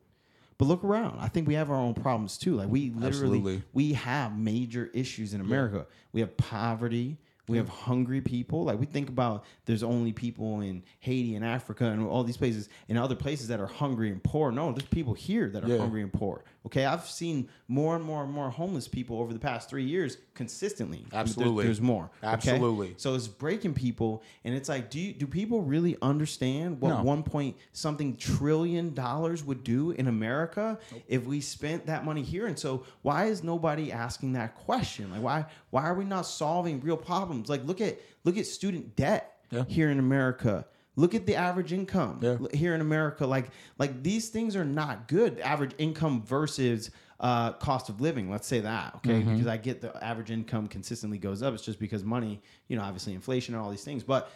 But 0.57 0.65
look 0.65 0.83
around. 0.83 1.19
I 1.19 1.27
think 1.29 1.47
we 1.47 1.55
have 1.55 1.71
our 1.71 1.77
own 1.77 1.93
problems 1.93 2.37
too. 2.37 2.55
Like 2.55 2.69
we 2.69 2.89
literally 2.91 3.37
Absolutely. 3.39 3.63
we 3.73 3.93
have 3.93 4.37
major 4.37 4.89
issues 4.93 5.33
in 5.33 5.41
America. 5.41 5.85
We 6.11 6.21
have 6.21 6.35
poverty. 6.37 7.17
We 7.49 7.57
have 7.57 7.67
hungry 7.67 8.21
people. 8.21 8.63
Like 8.63 8.79
we 8.79 8.85
think 8.85 9.09
about 9.09 9.43
there's 9.65 9.83
only 9.83 10.13
people 10.13 10.61
in 10.61 10.83
Haiti 10.99 11.35
and 11.35 11.43
Africa 11.43 11.85
and 11.85 12.05
all 12.07 12.23
these 12.23 12.37
places 12.37 12.69
and 12.87 12.97
other 12.97 13.15
places 13.15 13.49
that 13.49 13.59
are 13.59 13.67
hungry 13.67 14.11
and 14.11 14.23
poor. 14.23 14.51
No, 14.51 14.71
there's 14.71 14.87
people 14.87 15.13
here 15.13 15.49
that 15.49 15.63
are 15.63 15.67
Yeah. 15.67 15.77
hungry 15.79 16.03
and 16.03 16.13
poor. 16.13 16.43
Okay, 16.65 16.85
I've 16.85 17.05
seen 17.05 17.49
more 17.67 17.93
and 17.97 18.05
more 18.05 18.23
and 18.23 18.31
more 18.31 18.49
homeless 18.49 18.87
people 18.87 19.19
over 19.19 19.33
the 19.33 19.39
past 19.39 19.69
three 19.69 19.83
years 19.83 20.17
consistently. 20.33 21.05
There- 21.11 21.19
Absolutely. 21.19 21.65
there's 21.65 21.81
more. 21.81 22.05
okay? 22.23 22.31
Absolutely. 22.31 22.93
So 22.95 23.15
it's 23.15 23.27
breaking 23.27 23.73
people, 23.73 24.23
and 24.45 24.55
it's 24.55 24.69
like, 24.69 24.89
do 24.89 24.97
you, 24.99 25.11
do 25.11 25.27
people 25.27 25.61
really 25.61 25.97
understand 26.01 26.79
what 26.79 26.89
No. 26.89 27.03
one 27.03 27.21
point 27.23 27.57
something 27.73 28.15
trillion 28.15 28.93
dollars 28.93 29.43
would 29.43 29.65
do 29.65 29.91
in 29.91 30.07
America 30.07 30.79
if 31.09 31.25
we 31.25 31.41
spent 31.41 31.85
that 31.87 32.05
money 32.05 32.21
here? 32.23 32.47
And 32.47 32.57
so, 32.57 32.85
why 33.01 33.25
is 33.25 33.43
nobody 33.43 33.91
asking 33.91 34.31
that 34.33 34.55
question? 34.55 35.11
Like, 35.11 35.21
why 35.21 35.45
why 35.71 35.83
are 35.83 35.93
we 35.95 36.05
not 36.05 36.25
solving 36.25 36.79
real 36.79 36.97
problems? 36.97 37.49
Like, 37.49 37.65
look 37.65 37.81
at 37.81 37.99
look 38.23 38.37
at 38.37 38.45
student 38.45 38.95
debt 38.95 39.35
Yeah. 39.51 39.65
here 39.67 39.91
in 39.91 39.99
America. 39.99 40.65
Look 40.95 41.15
at 41.15 41.25
the 41.25 41.35
average 41.35 41.73
income 41.73 42.19
Yeah. 42.21 42.37
here 42.53 42.75
in 42.75 42.81
America. 42.81 43.25
Like 43.25 43.49
like 43.79 44.03
these 44.03 44.29
things 44.29 44.55
are 44.55 44.65
not 44.65 45.07
good. 45.07 45.39
Average 45.39 45.73
income 45.77 46.21
versus 46.23 46.91
uh, 47.19 47.53
cost 47.53 47.89
of 47.89 48.01
living. 48.01 48.29
Let's 48.29 48.47
say 48.47 48.59
that, 48.59 48.95
okay? 48.97 49.21
Mm-hmm. 49.21 49.31
Because 49.31 49.47
I 49.47 49.57
get 49.57 49.81
the 49.81 50.03
average 50.03 50.29
income 50.29 50.67
consistently 50.67 51.17
goes 51.17 51.41
up. 51.41 51.53
It's 51.53 51.63
just 51.63 51.79
because 51.79 52.03
money, 52.03 52.41
you 52.67 52.75
know, 52.75 52.83
obviously 52.83 53.13
inflation 53.13 53.55
and 53.55 53.63
all 53.63 53.71
these 53.71 53.83
things, 53.83 54.03
but 54.03 54.31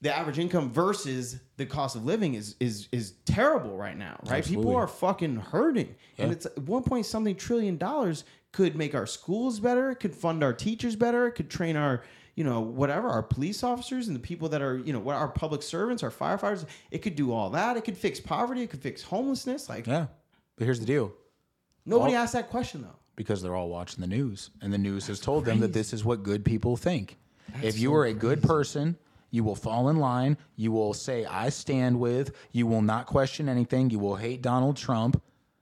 the 0.00 0.16
average 0.16 0.38
income 0.38 0.70
versus 0.70 1.40
the 1.56 1.66
cost 1.66 1.96
of 1.96 2.04
living 2.04 2.34
is 2.34 2.54
is 2.60 2.88
is 2.92 3.14
terrible 3.24 3.76
right 3.76 3.96
now, 3.96 4.18
right? 4.26 4.44
People 4.44 4.74
are 4.76 4.86
fucking 4.86 5.36
hurting, 5.36 5.94
and 6.18 6.32
it's 6.32 6.46
one 6.56 6.82
point 6.82 7.04
something 7.04 7.34
trillion 7.34 7.76
dollars 7.76 8.24
could 8.52 8.76
make 8.76 8.94
our 8.94 9.06
schools 9.06 9.60
better, 9.60 9.90
it 9.90 9.96
could 9.96 10.14
fund 10.14 10.42
our 10.42 10.52
teachers 10.52 10.96
better, 10.96 11.26
it 11.26 11.32
could 11.32 11.50
train 11.50 11.76
our 11.76 12.02
you 12.38 12.44
know 12.44 12.60
whatever 12.60 13.08
our 13.08 13.22
police 13.24 13.64
officers 13.64 14.06
and 14.06 14.14
the 14.14 14.20
people 14.20 14.48
that 14.50 14.62
are 14.62 14.78
you 14.78 14.92
know 14.92 15.00
what 15.00 15.16
our 15.16 15.26
public 15.26 15.60
servants, 15.60 16.04
our 16.04 16.10
firefighters. 16.10 16.66
It 16.92 16.98
could 16.98 17.16
do 17.16 17.32
all 17.32 17.50
that. 17.50 17.76
It 17.76 17.82
could 17.84 17.96
fix 17.98 18.20
poverty. 18.20 18.62
It 18.62 18.70
could 18.70 18.80
fix 18.80 19.02
homelessness. 19.02 19.68
Like 19.68 19.88
Yeah. 19.88 20.06
But 20.56 20.64
here's 20.66 20.78
the 20.78 20.86
deal. 20.86 21.12
nobody 21.84 22.14
all- 22.14 22.22
asked 22.22 22.34
that 22.34 22.48
question 22.48 22.82
though. 22.82 22.94
because 23.16 23.42
they're 23.42 23.56
all 23.56 23.68
watching 23.68 24.00
the 24.00 24.06
news 24.06 24.50
and 24.62 24.72
the 24.72 24.78
news 24.78 25.08
has 25.08 25.18
told 25.18 25.44
them 25.46 25.58
that 25.58 25.72
this 25.72 25.92
is 25.92 26.04
what 26.04 26.22
good 26.22 26.44
people 26.44 26.76
think. 26.76 27.16
if 27.60 27.76
you 27.76 27.92
are 27.92 28.04
a 28.04 28.14
good 28.14 28.40
person, 28.40 28.96
you 29.32 29.42
will 29.42 29.56
fall 29.56 29.88
in 29.88 29.96
line, 29.96 30.36
you 30.54 30.70
will 30.70 30.94
say 30.94 31.24
I 31.24 31.48
stand 31.48 31.98
with, 31.98 32.30
you 32.52 32.68
will 32.68 32.82
not 32.82 33.06
question 33.06 33.48
anything, 33.48 33.90
you 33.90 33.98
will 33.98 34.14
hate 34.16 34.42
Donald 34.42 34.76
Trump, 34.76 35.20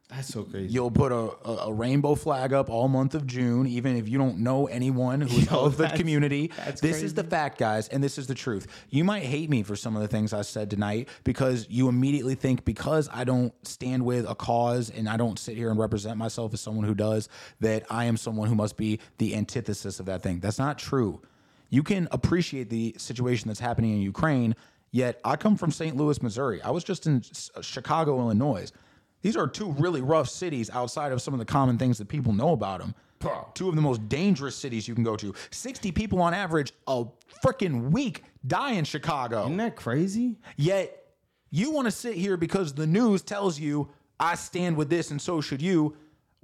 That's 0.09 0.29
so 0.29 0.45
crazy. 0.45 0.73
you'll 0.73 0.93
put 0.93 1.11
a, 1.11 1.17
a, 1.17 1.67
a 1.67 1.73
rainbow 1.73 2.15
flag 2.15 2.53
up 2.53 2.71
all 2.71 2.87
month 2.87 3.15
of 3.17 3.27
June 3.27 3.67
even 3.67 3.97
if 3.97 4.09
you 4.09 4.19
don't 4.19 4.39
know 4.39 4.67
anyone 4.67 5.21
who's 5.21 5.47
Yo, 5.51 5.65
of 5.65 5.77
the 5.77 5.89
community. 5.89 6.53
that's 6.65 6.81
This 6.81 7.03
is 7.03 7.15
the 7.15 7.25
fact, 7.25 7.59
guys, 7.59 7.89
and 7.89 8.05
this 8.05 8.17
is 8.17 8.29
the 8.29 8.35
truth. 8.35 8.69
You 8.89 9.03
might 9.03 9.25
hate 9.25 9.51
me 9.51 9.65
for 9.65 9.75
some 9.75 9.97
of 9.97 10.03
the 10.03 10.09
things 10.09 10.33
I 10.33 10.43
said 10.43 10.71
tonight 10.71 11.09
because 11.25 11.67
you 11.69 11.89
immediately 11.89 12.37
think 12.37 12.65
because 12.65 13.09
I 13.13 13.25
don't 13.25 13.53
stand 13.67 14.05
with 14.05 14.29
a 14.29 14.37
cause 14.37 14.91
and 14.91 15.09
I 15.09 15.17
don't 15.17 15.39
sit 15.41 15.57
here 15.57 15.71
and 15.71 15.79
represent 15.79 16.17
myself 16.19 16.55
as 16.55 16.61
someone 16.61 16.85
who 16.85 16.95
does, 16.95 17.29
that 17.61 17.85
I 17.91 18.05
am 18.05 18.17
someone 18.17 18.49
who 18.49 18.55
must 18.55 18.77
be 18.77 19.01
the 19.19 19.35
antithesis 19.35 19.99
of 19.99 20.07
that 20.07 20.23
thing. 20.23 20.39
That's 20.39 20.59
not 20.59 20.79
true. 20.79 21.21
You 21.69 21.83
can 21.83 22.07
appreciate 22.13 22.71
the 22.71 22.95
situation 22.97 23.49
that's 23.49 23.61
happening 23.61 23.93
in 23.95 24.03
Ukraine, 24.03 24.55
yet 24.93 25.21
I 25.25 25.35
come 25.35 25.57
from 25.57 25.73
St. 25.73 25.97
Louis, 25.97 26.23
Missouri. 26.23 26.63
I 26.63 26.71
was 26.71 26.85
just 26.85 27.07
in 27.07 27.23
Chicago, 27.61 28.21
Illinois. 28.21 28.71
These 29.23 29.37
are 29.37 29.47
two 29.47 29.73
really 29.73 30.03
rough 30.03 30.29
cities 30.29 30.71
outside 30.71 31.13
of 31.13 31.21
some 31.21 31.35
of 31.35 31.39
the 31.39 31.45
common 31.45 31.79
things 31.79 31.99
that 31.99 32.09
people 32.09 32.33
know 32.33 32.53
about 32.53 32.81
them. 32.81 32.95
Two 33.55 33.69
of 33.69 33.75
the 33.75 33.83
most 33.83 34.09
dangerous 34.09 34.55
cities 34.55 34.87
you 34.87 34.95
can 34.95 35.03
go 35.03 35.17
to. 35.17 35.35
60 35.51 35.91
people 35.93 36.21
on 36.21 36.35
average 36.35 36.73
a 36.87 37.05
freaking 37.45 37.91
week 37.91 38.23
die 38.47 38.73
in 38.73 38.85
Chicago. 38.85 39.45
Isn't 39.45 39.57
that 39.57 39.75
crazy? 39.75 40.37
Yet 40.57 41.05
you 41.51 41.71
want 41.71 41.87
to 41.87 41.91
sit 41.91 42.15
here 42.15 42.37
because 42.37 42.75
the 42.75 42.87
news 42.87 43.23
tells 43.23 43.59
you 43.59 43.89
I 44.21 44.35
stand 44.35 44.77
with 44.77 44.91
this 44.91 45.11
and 45.11 45.21
so 45.21 45.41
should 45.41 45.61
you. 45.63 45.97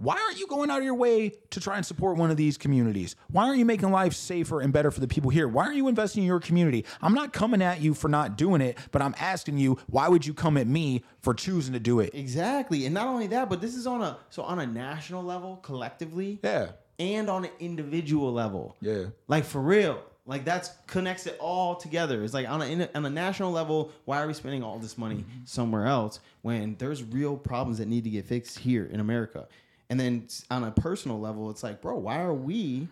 Why 0.03 0.17
aren't 0.27 0.39
you 0.39 0.47
going 0.47 0.71
out 0.71 0.79
of 0.79 0.85
your 0.85 0.95
way 0.95 1.33
to 1.51 1.61
try 1.61 1.77
and 1.77 1.87
support 1.87 2.17
one 2.17 2.31
of 2.31 2.37
these 2.37 2.59
communities? 2.59 3.15
Why 3.31 3.47
aren't 3.47 3.59
you 3.59 3.65
making 3.65 3.91
life 3.91 4.15
safer 4.15 4.61
and 4.61 4.73
better 4.73 4.91
for 4.91 5.01
the 5.01 5.07
people 5.09 5.31
here? 5.31 5.47
Why 5.49 5.65
aren't 5.65 5.77
you 5.77 5.89
investing 5.89 6.23
in 6.23 6.27
your 6.27 6.41
community? 6.41 6.85
I'm 7.01 7.15
not 7.15 7.33
coming 7.33 7.63
at 7.63 7.81
you 7.81 7.95
for 7.95 8.09
not 8.09 8.37
doing 8.37 8.61
it, 8.61 8.77
but 8.91 9.01
I'm 9.01 9.15
asking 9.21 9.59
you, 9.59 9.79
why 9.87 10.09
would 10.09 10.27
you 10.27 10.35
come 10.35 10.57
at 10.57 10.67
me 10.67 11.03
for 11.21 11.35
choosing 11.35 11.73
to 11.75 11.81
do 11.81 12.01
it? 12.01 12.11
Exactly, 12.15 12.85
and 12.85 12.95
not 12.95 13.07
only 13.07 13.29
that, 13.29 13.49
but 13.49 13.61
this 13.61 13.77
is 13.77 13.87
on 13.87 14.03
a 14.03 14.19
so 14.31 14.43
on 14.43 14.59
a 14.59 14.67
national 14.67 15.23
level, 15.23 15.57
collectively, 15.63 16.41
Yeah. 16.43 16.73
and 16.99 17.31
on 17.31 17.45
an 17.45 17.51
individual 17.61 18.33
level. 18.33 18.77
Yeah. 18.81 19.05
like 19.29 19.45
for 19.45 19.61
real. 19.61 20.03
Like 20.25 20.45
that's 20.45 20.71
connects 20.87 21.27
it 21.27 21.37
all 21.41 21.75
together. 21.75 22.23
It's 22.23 22.33
like 22.33 22.49
on 22.49 22.63
a 22.63 22.89
on 22.95 23.05
a 23.05 23.11
national 23.11 23.51
level, 23.51 23.91
why 24.05 24.23
are 24.23 24.27
we 24.29 24.35
spending 24.35 24.63
all 24.63 24.79
this 24.79 24.97
money 24.97 25.17
Mm-hmm. 25.17 25.45
somewhere 25.47 25.87
else 25.87 26.21
when 26.43 26.77
there's 26.79 27.03
real 27.03 27.37
problems 27.37 27.79
that 27.79 27.89
need 27.89 28.05
to 28.05 28.11
get 28.11 28.27
fixed 28.27 28.61
here 28.61 28.85
in 28.85 29.01
America? 29.01 29.49
And 29.91 30.01
then 30.01 30.27
on 30.51 30.65
a 30.65 30.71
personal 30.71 31.21
level, 31.21 31.51
it's 31.51 31.63
like, 31.63 31.81
bro, 31.83 31.99
why 31.99 32.21
are 32.23 32.33
we, 32.35 32.89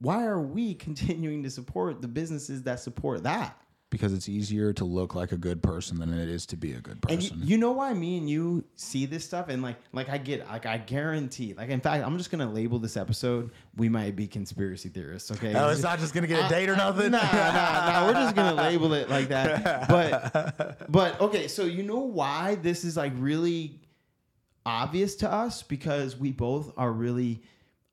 why 0.00 0.24
are 0.24 0.40
we 0.40 0.74
continuing 0.86 1.42
to 1.42 1.50
support 1.50 2.02
the 2.02 2.08
businesses 2.08 2.62
that 2.64 2.80
support 2.80 3.22
that? 3.24 3.60
Because 3.88 4.12
it's 4.12 4.28
easier 4.28 4.72
to 4.74 4.84
look 4.84 5.14
like 5.14 5.30
a 5.30 5.36
good 5.36 5.62
person 5.62 6.00
than 6.00 6.12
it 6.12 6.28
is 6.28 6.44
to 6.46 6.56
be 6.56 6.72
a 6.72 6.80
good 6.80 6.98
And 7.08 7.20
person. 7.20 7.38
you, 7.38 7.46
you 7.50 7.56
know 7.56 7.70
why 7.70 7.94
me 7.94 8.18
and 8.18 8.28
you 8.28 8.64
see 8.74 9.06
this 9.06 9.24
stuff 9.24 9.48
and 9.48 9.62
like 9.62 9.76
like 9.92 10.08
I 10.08 10.18
get 10.18 10.44
like 10.48 10.66
I 10.66 10.76
guarantee 10.78 11.54
like 11.56 11.70
in 11.70 11.80
fact 11.80 12.04
I'm 12.04 12.18
just 12.18 12.32
gonna 12.32 12.50
label 12.50 12.80
this 12.80 12.96
episode 12.96 13.52
we 13.76 13.88
might 13.88 14.16
be 14.16 14.26
conspiracy 14.26 14.88
theorists 14.88 15.30
okay 15.30 15.54
Oh, 15.54 15.68
it's 15.68 15.82
not 15.84 16.00
just 16.00 16.14
gonna 16.14 16.26
get 16.26 16.40
a 16.40 16.44
uh, 16.44 16.48
date 16.48 16.68
or 16.68 16.74
nothing. 16.74 17.12
Nah, 17.12 17.22
nah, 17.22 17.52
nah. 17.52 18.06
We're 18.06 18.14
just 18.14 18.34
gonna 18.34 18.56
label 18.60 18.92
it 18.92 19.08
like 19.08 19.28
that. 19.28 19.88
But, 19.88 20.90
but 20.90 21.20
okay. 21.20 21.46
So 21.46 21.64
you 21.64 21.84
know 21.84 22.00
why 22.00 22.56
this 22.56 22.82
is 22.84 22.96
like 22.96 23.12
really 23.16 23.78
obvious 24.66 25.14
to 25.16 25.32
us 25.32 25.62
because 25.62 26.16
we 26.16 26.32
both 26.32 26.72
are 26.76 26.92
really 26.92 27.42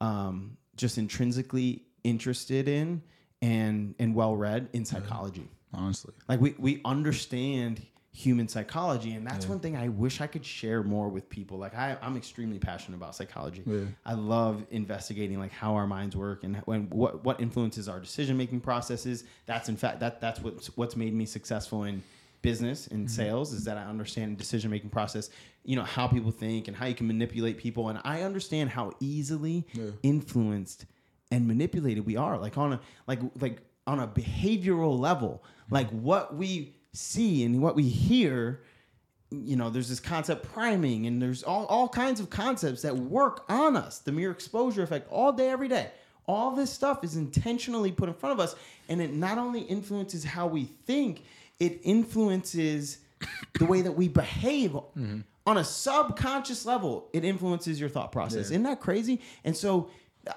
um, 0.02 0.58
just 0.76 0.98
intrinsically 0.98 1.84
interested 2.04 2.68
in 2.68 3.02
and 3.42 3.96
and 4.00 4.16
well 4.16 4.36
read 4.36 4.68
in 4.74 4.84
psychology. 4.84 5.48
Honestly. 5.74 6.14
Like 6.28 6.42
we 6.42 6.56
we 6.58 6.82
understand 6.84 7.82
human 8.16 8.48
psychology, 8.48 9.14
and 9.14 9.26
that's 9.26 9.48
one 9.48 9.60
thing 9.60 9.76
I 9.76 9.88
wish 9.88 10.22
I 10.22 10.28
could 10.28 10.46
share 10.46 10.84
more 10.84 11.10
with 11.10 11.30
people. 11.30 11.58
Like 11.58 11.76
I, 11.76 11.98
I'm 12.02 12.16
extremely 12.16 12.60
passionate 12.60 12.98
about 12.98 13.16
psychology. 13.16 13.64
Yeah. 13.66 13.86
I 14.06 14.14
love 14.14 14.64
investigating 14.70 15.40
like 15.40 15.52
how 15.52 15.76
our 15.76 15.88
minds 15.88 16.16
work 16.16 16.44
and 16.44 16.58
when 16.66 16.90
what 16.90 17.24
what 17.24 17.42
influences 17.42 17.90
our 17.90 18.00
decision 18.00 18.38
making 18.38 18.62
processes. 18.62 19.24
That's 19.46 19.70
in 19.70 19.78
fact 19.78 20.00
that 20.02 20.22
that's 20.22 20.40
what's 20.42 20.68
what's 20.78 20.96
made 20.96 21.14
me 21.14 21.26
successful 21.26 21.84
in 21.84 22.04
business 22.44 22.86
and 22.88 23.08
mm-hmm. 23.08 23.16
sales 23.16 23.54
is 23.54 23.64
that 23.64 23.78
I 23.78 23.86
understand 23.86 24.38
decision 24.38 24.70
making 24.70 24.92
process. 24.92 25.32
You 25.66 25.76
know 25.76 25.84
how 25.84 26.08
people 26.08 26.30
think 26.30 26.68
and 26.68 26.78
how 26.78 26.86
you 26.86 26.94
can 26.94 27.08
manipulate 27.08 27.58
people, 27.58 27.90
and 27.90 28.00
I 28.04 28.22
understand 28.22 28.70
how 28.70 28.92
easily 29.00 29.66
Yeah. 29.74 29.86
influenced 30.04 30.86
and 31.32 31.48
manipulated 31.48 32.06
we 32.06 32.16
are. 32.16 32.38
Like 32.38 32.58
on 32.58 32.74
a 32.74 32.80
like 33.08 33.20
like 33.42 33.62
on 33.88 34.00
a 34.00 34.08
behavioral 34.08 35.00
level, 35.00 35.44
mm-hmm. 35.44 35.74
like 35.74 35.90
what 35.90 36.36
we 36.36 36.76
see 36.94 37.44
and 37.44 37.60
what 37.64 37.76
we 37.76 37.90
hear 37.90 38.62
you 39.34 39.56
know, 39.56 39.70
there's 39.70 39.90
this 39.90 40.00
concept 40.00 40.44
priming, 40.54 41.08
and 41.08 41.22
there's 41.22 41.44
all, 41.44 41.66
all 41.66 41.90
kinds 41.90 42.20
of 42.20 42.30
concepts 42.30 42.84
that 42.84 42.96
work 42.96 43.46
on 43.50 43.76
us. 43.76 44.00
The 44.00 44.12
mere 44.12 44.32
exposure 44.32 44.84
effect 44.84 45.12
all 45.12 45.32
day, 45.32 45.50
every 45.50 45.68
day. 45.68 45.90
All 46.28 46.52
this 46.52 46.72
stuff 46.72 47.04
is 47.04 47.16
intentionally 47.16 47.92
put 47.92 48.08
in 48.08 48.16
front 48.16 48.34
of 48.34 48.40
us, 48.40 48.56
and 48.88 49.02
it 49.02 49.12
not 49.12 49.38
only 49.38 49.62
influences 49.62 50.24
how 50.24 50.48
we 50.48 50.66
think, 50.86 51.24
it 51.60 51.80
influences 51.84 53.00
the 53.60 53.66
way 53.66 53.82
that 53.82 53.92
we 53.92 54.08
behave 54.08 54.72
mm-hmm. 54.72 55.20
on 55.46 55.58
a 55.58 55.64
subconscious 55.64 56.66
level. 56.66 57.10
It 57.14 57.24
influences 57.24 57.80
your 57.80 57.90
thought 57.90 58.12
process. 58.12 58.46
Isn't 58.46 58.64
that 58.64 58.80
crazy? 58.80 59.22
And 59.44 59.56
so, 59.56 59.90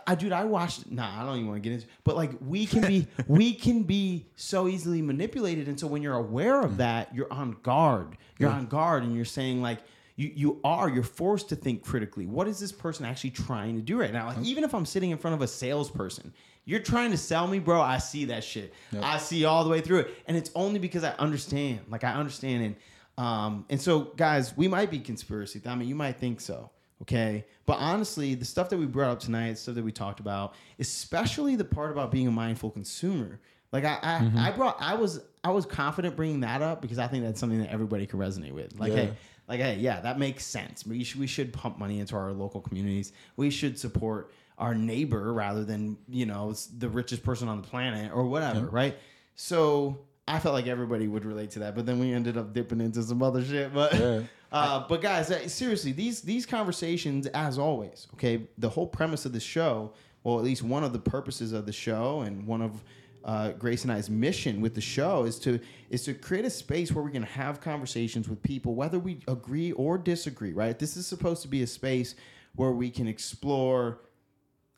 I 0.07 0.15
dude, 0.15 0.33
I 0.33 0.45
watched. 0.45 0.91
Nah, 0.91 1.23
I 1.23 1.25
don't 1.25 1.37
even 1.37 1.49
want 1.49 1.63
to 1.63 1.69
get 1.69 1.75
into. 1.75 1.87
But 2.05 2.17
like, 2.17 2.33
we 2.41 2.67
can 2.67 2.83
be, 2.83 3.07
we 3.27 3.55
can 3.55 3.85
be 3.85 4.27
so 4.37 4.69
easily 4.69 5.03
manipulated, 5.03 5.69
and 5.69 5.79
so 5.79 5.87
when 5.87 6.03
you're 6.03 6.17
aware 6.17 6.61
of 6.61 6.73
mm. 6.73 6.77
that, 6.79 7.15
you're 7.15 7.33
on 7.33 7.57
guard. 7.63 8.17
You're 8.39 8.51
on 8.51 8.67
guard, 8.67 9.05
and 9.05 9.15
you're 9.15 9.25
saying 9.25 9.63
like, 9.63 9.79
you 10.17 10.33
you 10.35 10.61
are. 10.65 10.89
You're 10.89 11.03
forced 11.05 11.51
to 11.51 11.57
think 11.57 11.85
critically. 11.85 12.27
What 12.27 12.49
is 12.49 12.59
this 12.59 12.73
person 12.73 13.05
actually 13.05 13.31
trying 13.31 13.77
to 13.77 13.83
do 13.83 14.01
right 14.01 14.13
now? 14.13 14.27
Like, 14.27 14.39
even 14.43 14.65
if 14.65 14.75
I'm 14.75 14.87
sitting 14.87 15.11
in 15.11 15.19
front 15.19 15.35
of 15.35 15.43
a 15.43 15.47
salesperson, 15.47 16.33
you're 16.67 16.81
trying 16.81 17.13
to 17.13 17.17
sell 17.17 17.47
me, 17.47 17.59
bro. 17.59 17.81
I 17.81 17.97
see 17.99 18.27
that 18.27 18.45
shit. 18.45 18.75
I 19.01 19.17
see 19.19 19.45
all 19.47 19.65
the 19.65 19.71
way 19.71 19.81
through 19.81 20.01
it, 20.01 20.15
and 20.27 20.37
it's 20.37 20.51
only 20.55 20.79
because 20.79 21.03
I 21.05 21.13
understand. 21.13 21.81
Like, 21.89 22.05
I 22.05 22.13
understand, 22.13 22.65
and 22.65 22.77
um, 23.25 23.65
and 23.71 23.81
so 23.81 24.13
guys, 24.17 24.55
we 24.57 24.69
might 24.69 24.91
be 24.91 24.99
conspiracy. 24.99 25.63
I 25.65 25.75
mean, 25.75 25.89
you 25.89 25.95
might 25.95 26.19
think 26.19 26.41
so. 26.41 26.71
Okay. 27.03 27.45
But 27.67 27.75
honestly, 27.79 28.35
the 28.35 28.45
stuff 28.45 28.69
that 28.71 28.79
we 28.79 28.87
brought 28.87 29.11
up 29.11 29.21
tonight, 29.21 29.59
stuff 29.59 29.75
that 29.75 29.85
we 29.85 29.93
talked 29.93 30.21
about, 30.21 30.55
especially 30.79 31.57
the 31.57 31.65
part 31.65 31.93
about 31.93 32.11
being 32.11 32.27
a 32.27 32.31
mindful 32.31 32.71
consumer. 32.71 33.41
Like 33.73 33.85
I, 33.85 33.99
I, 34.03 34.49
I 34.49 34.51
brought, 34.53 34.77
I 34.81 34.95
was, 34.95 35.21
I 35.45 35.51
was 35.51 35.67
confident 35.67 36.17
bringing 36.17 36.41
that 36.41 36.63
up 36.63 36.81
because 36.81 36.99
I 36.99 37.07
think 37.09 37.25
that's 37.25 37.39
something 37.41 37.59
that 37.59 37.71
everybody 37.71 38.07
could 38.07 38.21
resonate 38.21 38.53
with. 38.53 38.79
Like, 38.79 38.93
Yeah. 38.93 38.99
hey, 38.99 39.13
like, 39.49 39.61
hey, 39.61 39.77
yeah, 39.77 40.01
that 40.01 40.19
makes 40.19 40.45
sense. 40.47 40.87
We 40.87 41.05
should, 41.05 41.21
we 41.21 41.27
should 41.27 41.53
pump 41.53 41.79
money 41.79 42.01
into 42.01 42.17
our 42.17 42.33
local 42.33 42.61
communities. 42.61 43.13
We 43.37 43.51
should 43.51 43.79
support 43.79 44.33
our 44.59 44.75
neighbor 44.75 45.33
rather 45.33 45.65
than 45.65 45.99
you 46.09 46.27
know 46.27 46.55
the 46.79 46.89
richest 46.89 47.23
person 47.23 47.49
on 47.49 47.61
the 47.61 47.67
planet 47.69 48.13
or 48.15 48.25
whatever, 48.27 48.67
right? 48.67 48.97
So 49.35 49.99
I 50.29 50.39
felt 50.39 50.55
like 50.55 50.67
everybody 50.67 51.09
would 51.09 51.25
relate 51.25 51.51
to 51.53 51.61
that, 51.61 51.75
but 51.75 51.87
then 51.87 51.99
we 51.99 52.13
ended 52.13 52.37
up 52.37 52.53
dipping 52.53 52.81
into 52.81 53.03
some 53.03 53.23
other 53.23 53.45
shit. 53.45 53.73
But 53.73 53.95
Yeah. 53.95 54.23
uh, 54.53 54.87
but 54.89 55.01
guys, 55.03 55.53
seriously, 55.53 55.93
these 55.93 56.23
these 56.23 56.47
conversations, 56.47 57.27
as 57.29 57.59
always, 57.59 58.07
okay. 58.15 58.49
The 58.59 58.69
whole 58.69 58.87
premise 58.87 59.25
of 59.27 59.33
the 59.33 59.41
show, 59.41 59.93
well, 60.25 60.39
at 60.39 60.45
least 60.45 60.63
one 60.63 60.85
of 60.85 60.93
the 60.93 60.99
purposes 60.99 61.53
of 61.53 61.67
the 61.67 61.73
show, 61.73 62.23
and 62.23 62.47
one 62.47 62.63
of 62.63 62.83
uh, 63.25 63.51
Grace 63.53 63.83
and 63.83 63.93
I's 63.93 64.09
mission 64.09 64.61
with 64.61 64.75
the 64.75 64.81
show 64.81 65.25
is 65.25 65.39
to 65.41 65.61
is 65.91 66.05
to 66.05 66.15
create 66.15 66.45
a 66.45 66.51
space 66.51 66.93
where 66.93 67.05
we 67.05 67.13
can 67.13 67.25
have 67.25 67.61
conversations 67.61 68.29
with 68.29 68.43
people, 68.43 68.75
whether 68.75 68.99
we 68.99 69.21
agree 69.29 69.73
or 69.73 69.99
disagree. 69.99 70.53
Right? 70.53 70.79
This 70.79 70.97
is 70.97 71.07
supposed 71.07 71.43
to 71.43 71.49
be 71.49 71.63
a 71.63 71.67
space 71.67 72.15
where 72.55 72.73
we 72.73 72.89
can 72.89 73.07
explore 73.07 74.01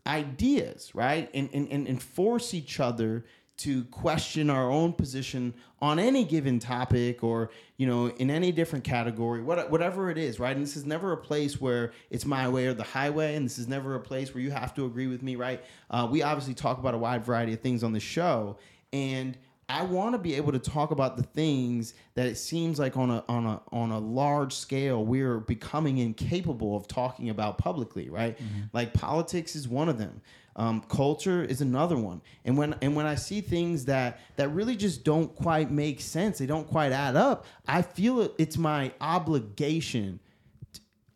ideas, 0.09 0.95
right? 0.95 1.31
And, 1.35 1.51
and, 1.53 1.87
and, 1.87 2.03
force 2.03 2.55
each 2.55 2.81
other 2.81 3.25
to 3.59 3.85
question 3.87 4.51
our 4.51 4.71
own 4.71 4.93
position 4.93 5.53
on 5.81 5.99
any 5.99 6.25
given 6.25 6.59
topic 6.59 7.23
or, 7.23 7.51
you 7.77 7.87
know, 7.87 8.07
in 8.07 8.31
any 8.31 8.53
different 8.53 8.85
category, 8.85 9.43
what, 9.43 9.71
whatever 9.71 10.11
it 10.11 10.17
is, 10.17 10.41
right? 10.41 10.57
And 10.57 10.65
this 10.65 10.77
is 10.77 10.87
never 10.87 11.13
a 11.13 11.17
place 11.17 11.61
where 11.61 11.93
it's 12.09 12.25
my 12.25 12.49
way 12.49 12.67
or 12.67 12.75
the 12.75 12.85
highway. 12.85 13.35
And 13.35 13.45
this 13.45 13.59
is 13.59 13.69
never 13.69 13.97
a 13.97 14.01
place 14.01 14.33
where 14.33 14.43
you 14.43 14.53
have 14.53 14.75
to 14.77 14.87
agree 14.87 15.09
with 15.09 15.23
me, 15.23 15.37
right? 15.37 15.63
Uh, 15.91 16.09
we 16.11 16.23
obviously 16.23 16.55
talk 16.55 16.79
about 16.79 16.95
a 16.95 16.99
wide 16.99 17.25
variety 17.25 17.53
of 17.53 17.61
things 17.61 17.83
on 17.83 17.93
the 17.93 18.01
show. 18.01 18.57
And 18.93 19.37
I 19.69 19.83
want 19.83 20.15
to 20.15 20.19
be 20.19 20.35
able 20.35 20.53
to 20.53 20.59
talk 20.59 20.93
about 20.93 21.17
the 21.17 21.23
things 21.23 21.95
that 22.15 22.27
it 22.27 22.37
seems 22.37 22.79
like 22.79 22.97
on 22.97 23.11
a 23.11 23.25
on 23.29 23.45
a 23.45 23.61
on 23.71 23.91
a 23.91 23.99
large 23.99 24.55
scale 24.55 25.05
we're 25.05 25.39
becoming 25.41 25.99
incapable 25.99 26.77
of 26.77 26.89
talking 26.89 27.29
about 27.29 27.59
publicly, 27.59 28.09
right? 28.09 28.39
Like 28.73 28.95
politics 28.95 29.55
is 29.55 29.69
one 29.69 29.89
of 29.89 29.99
them. 29.99 30.23
Um, 30.57 30.81
culture 30.89 31.45
is 31.45 31.61
another 31.61 31.97
one. 31.97 32.23
And 32.45 32.57
when 32.57 32.75
and 32.81 32.97
when 32.97 33.07
I 33.07 33.15
see 33.15 33.41
things 33.43 33.85
that 33.85 34.21
that 34.37 34.49
really 34.49 34.75
just 34.75 35.05
don't 35.05 35.35
quite 35.35 35.71
make 35.71 36.01
sense, 36.01 36.39
they 36.39 36.47
don't 36.47 36.67
quite 36.67 36.93
add 36.93 37.15
up. 37.15 37.45
I 37.67 37.83
feel 37.83 38.23
it, 38.23 38.35
it's 38.39 38.57
my 38.57 38.93
obligation 39.01 40.21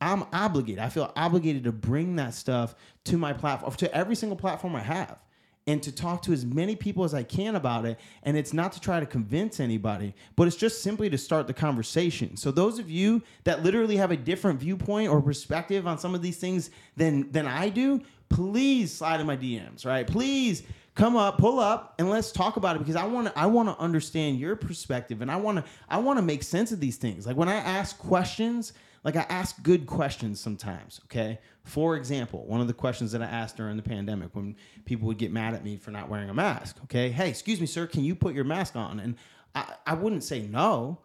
I'm 0.03 0.25
obligated. 0.33 0.81
I 0.81 0.89
feel 0.89 1.13
obligated 1.15 1.65
to 1.65 1.73
bring 1.73 2.17
that 2.17 2.35
stuff 2.35 2.75
to 3.05 3.17
my 3.17 3.33
platform, 3.33 3.73
to 3.75 3.95
every 3.95 4.17
single 4.17 4.37
platform 4.37 4.75
I 4.75 4.81
have, 4.81 5.19
and 5.67 5.83
to 5.83 5.93
talk 5.93 6.23
to 6.23 6.33
as 6.33 6.45
many 6.45 6.75
people 6.75 7.05
as 7.05 7.15
I 7.15 7.23
can 7.23 7.55
about 7.55 7.85
it. 7.85 7.99
And 8.25 8.37
it's 8.37 8.53
not 8.53 8.73
to 8.73 8.81
try 8.81 9.01
to 9.01 9.07
convince 9.07 9.61
anybody, 9.61 10.15
but 10.37 10.47
it's 10.47 10.57
just 10.57 10.83
simply 10.83 11.09
to 11.11 11.19
start 11.19 11.47
the 11.47 11.55
conversation. 11.55 12.37
So 12.37 12.51
those 12.51 12.79
of 12.79 12.91
you 12.91 13.23
that 13.45 13.63
literally 13.63 13.97
have 13.97 14.11
a 14.11 14.17
different 14.17 14.61
viewpoint 14.61 15.09
or 15.09 15.23
perspective 15.23 15.87
on 15.87 15.99
some 15.99 16.15
of 16.15 16.23
these 16.23 16.39
things 16.39 16.71
than 16.97 17.31
than 17.31 17.47
I 17.47 17.69
do, 17.69 18.01
please 18.29 18.93
slide 18.93 19.21
in 19.21 19.27
my 19.27 19.37
DMs, 19.37 19.87
right? 19.87 20.07
Please 20.07 20.65
come 20.95 21.17
up, 21.17 21.39
pull 21.39 21.59
up, 21.59 21.95
and 21.99 22.11
let's 22.11 22.33
talk 22.33 22.57
about 22.57 22.77
it 22.77 22.81
because 22.81 22.97
I 22.97 23.05
want 23.05 23.29
to 23.29 23.39
I 23.39 23.47
want 23.47 23.69
to 23.69 23.79
understand 23.79 24.39
your 24.39 24.57
perspective 24.57 25.23
and 25.23 25.31
I 25.31 25.37
want 25.37 25.59
to 25.59 25.65
I 25.89 25.99
want 25.99 26.19
to 26.19 26.23
make 26.23 26.43
sense 26.43 26.73
of 26.73 26.81
these 26.81 26.97
things. 26.97 27.27
Like 27.27 27.37
when 27.37 27.49
I 27.49 27.55
ask 27.57 27.99
questions, 27.99 28.73
like 29.05 29.17
I 29.17 29.27
ask 29.29 29.63
good 29.63 29.87
questions 29.87 30.41
sometimes, 30.41 31.01
okay? 31.07 31.41
For 31.65 31.97
example, 31.97 32.47
one 32.47 32.61
of 32.61 32.69
the 32.69 32.73
questions 32.73 33.13
that 33.13 33.23
I 33.23 33.27
asked 33.27 33.57
during 33.57 33.77
the 33.77 33.83
pandemic 33.83 34.35
when 34.35 34.57
people 34.85 35.09
would 35.09 35.19
get 35.19 35.33
mad 35.33 35.55
at 35.55 35.65
me 35.65 35.77
for 35.77 35.91
not 35.91 36.09
wearing 36.09 36.31
a 36.31 36.35
mask, 36.35 36.77
okay? 36.85 37.11
Hey, 37.11 37.29
excuse 37.29 37.61
me, 37.61 37.67
sir, 37.67 37.87
can 37.87 38.05
you 38.05 38.15
put 38.15 38.35
your 38.35 38.45
mask 38.45 38.77
on? 38.77 39.01
And 39.01 39.17
I, 39.55 39.75
I 39.87 39.95
wouldn't 39.95 40.23
say 40.23 40.43
no, 40.43 40.99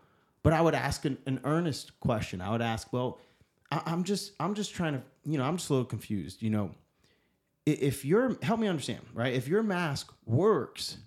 but 0.44 0.54
I 0.54 0.62
would 0.62 0.76
ask 0.76 1.06
an, 1.06 1.18
an 1.26 1.40
earnest 1.44 2.00
question. 2.00 2.40
I 2.40 2.52
would 2.52 2.62
ask, 2.62 2.94
well, 2.94 3.20
I, 3.72 3.82
I'm 3.86 4.04
just 4.04 4.34
I'm 4.40 4.54
just 4.54 4.74
trying 4.74 4.94
to, 4.94 5.02
you 5.26 5.38
know, 5.38 5.44
I'm 5.44 5.58
just 5.58 5.70
a 5.70 5.74
little 5.74 5.86
confused, 5.86 6.42
you 6.42 6.50
know. 6.50 6.72
If 7.66 8.06
your 8.06 8.38
help 8.42 8.62
me 8.62 8.68
understand, 8.68 9.02
right? 9.14 9.34
If 9.34 9.50
your 9.50 9.62
mask 9.62 10.14
works, 10.26 10.98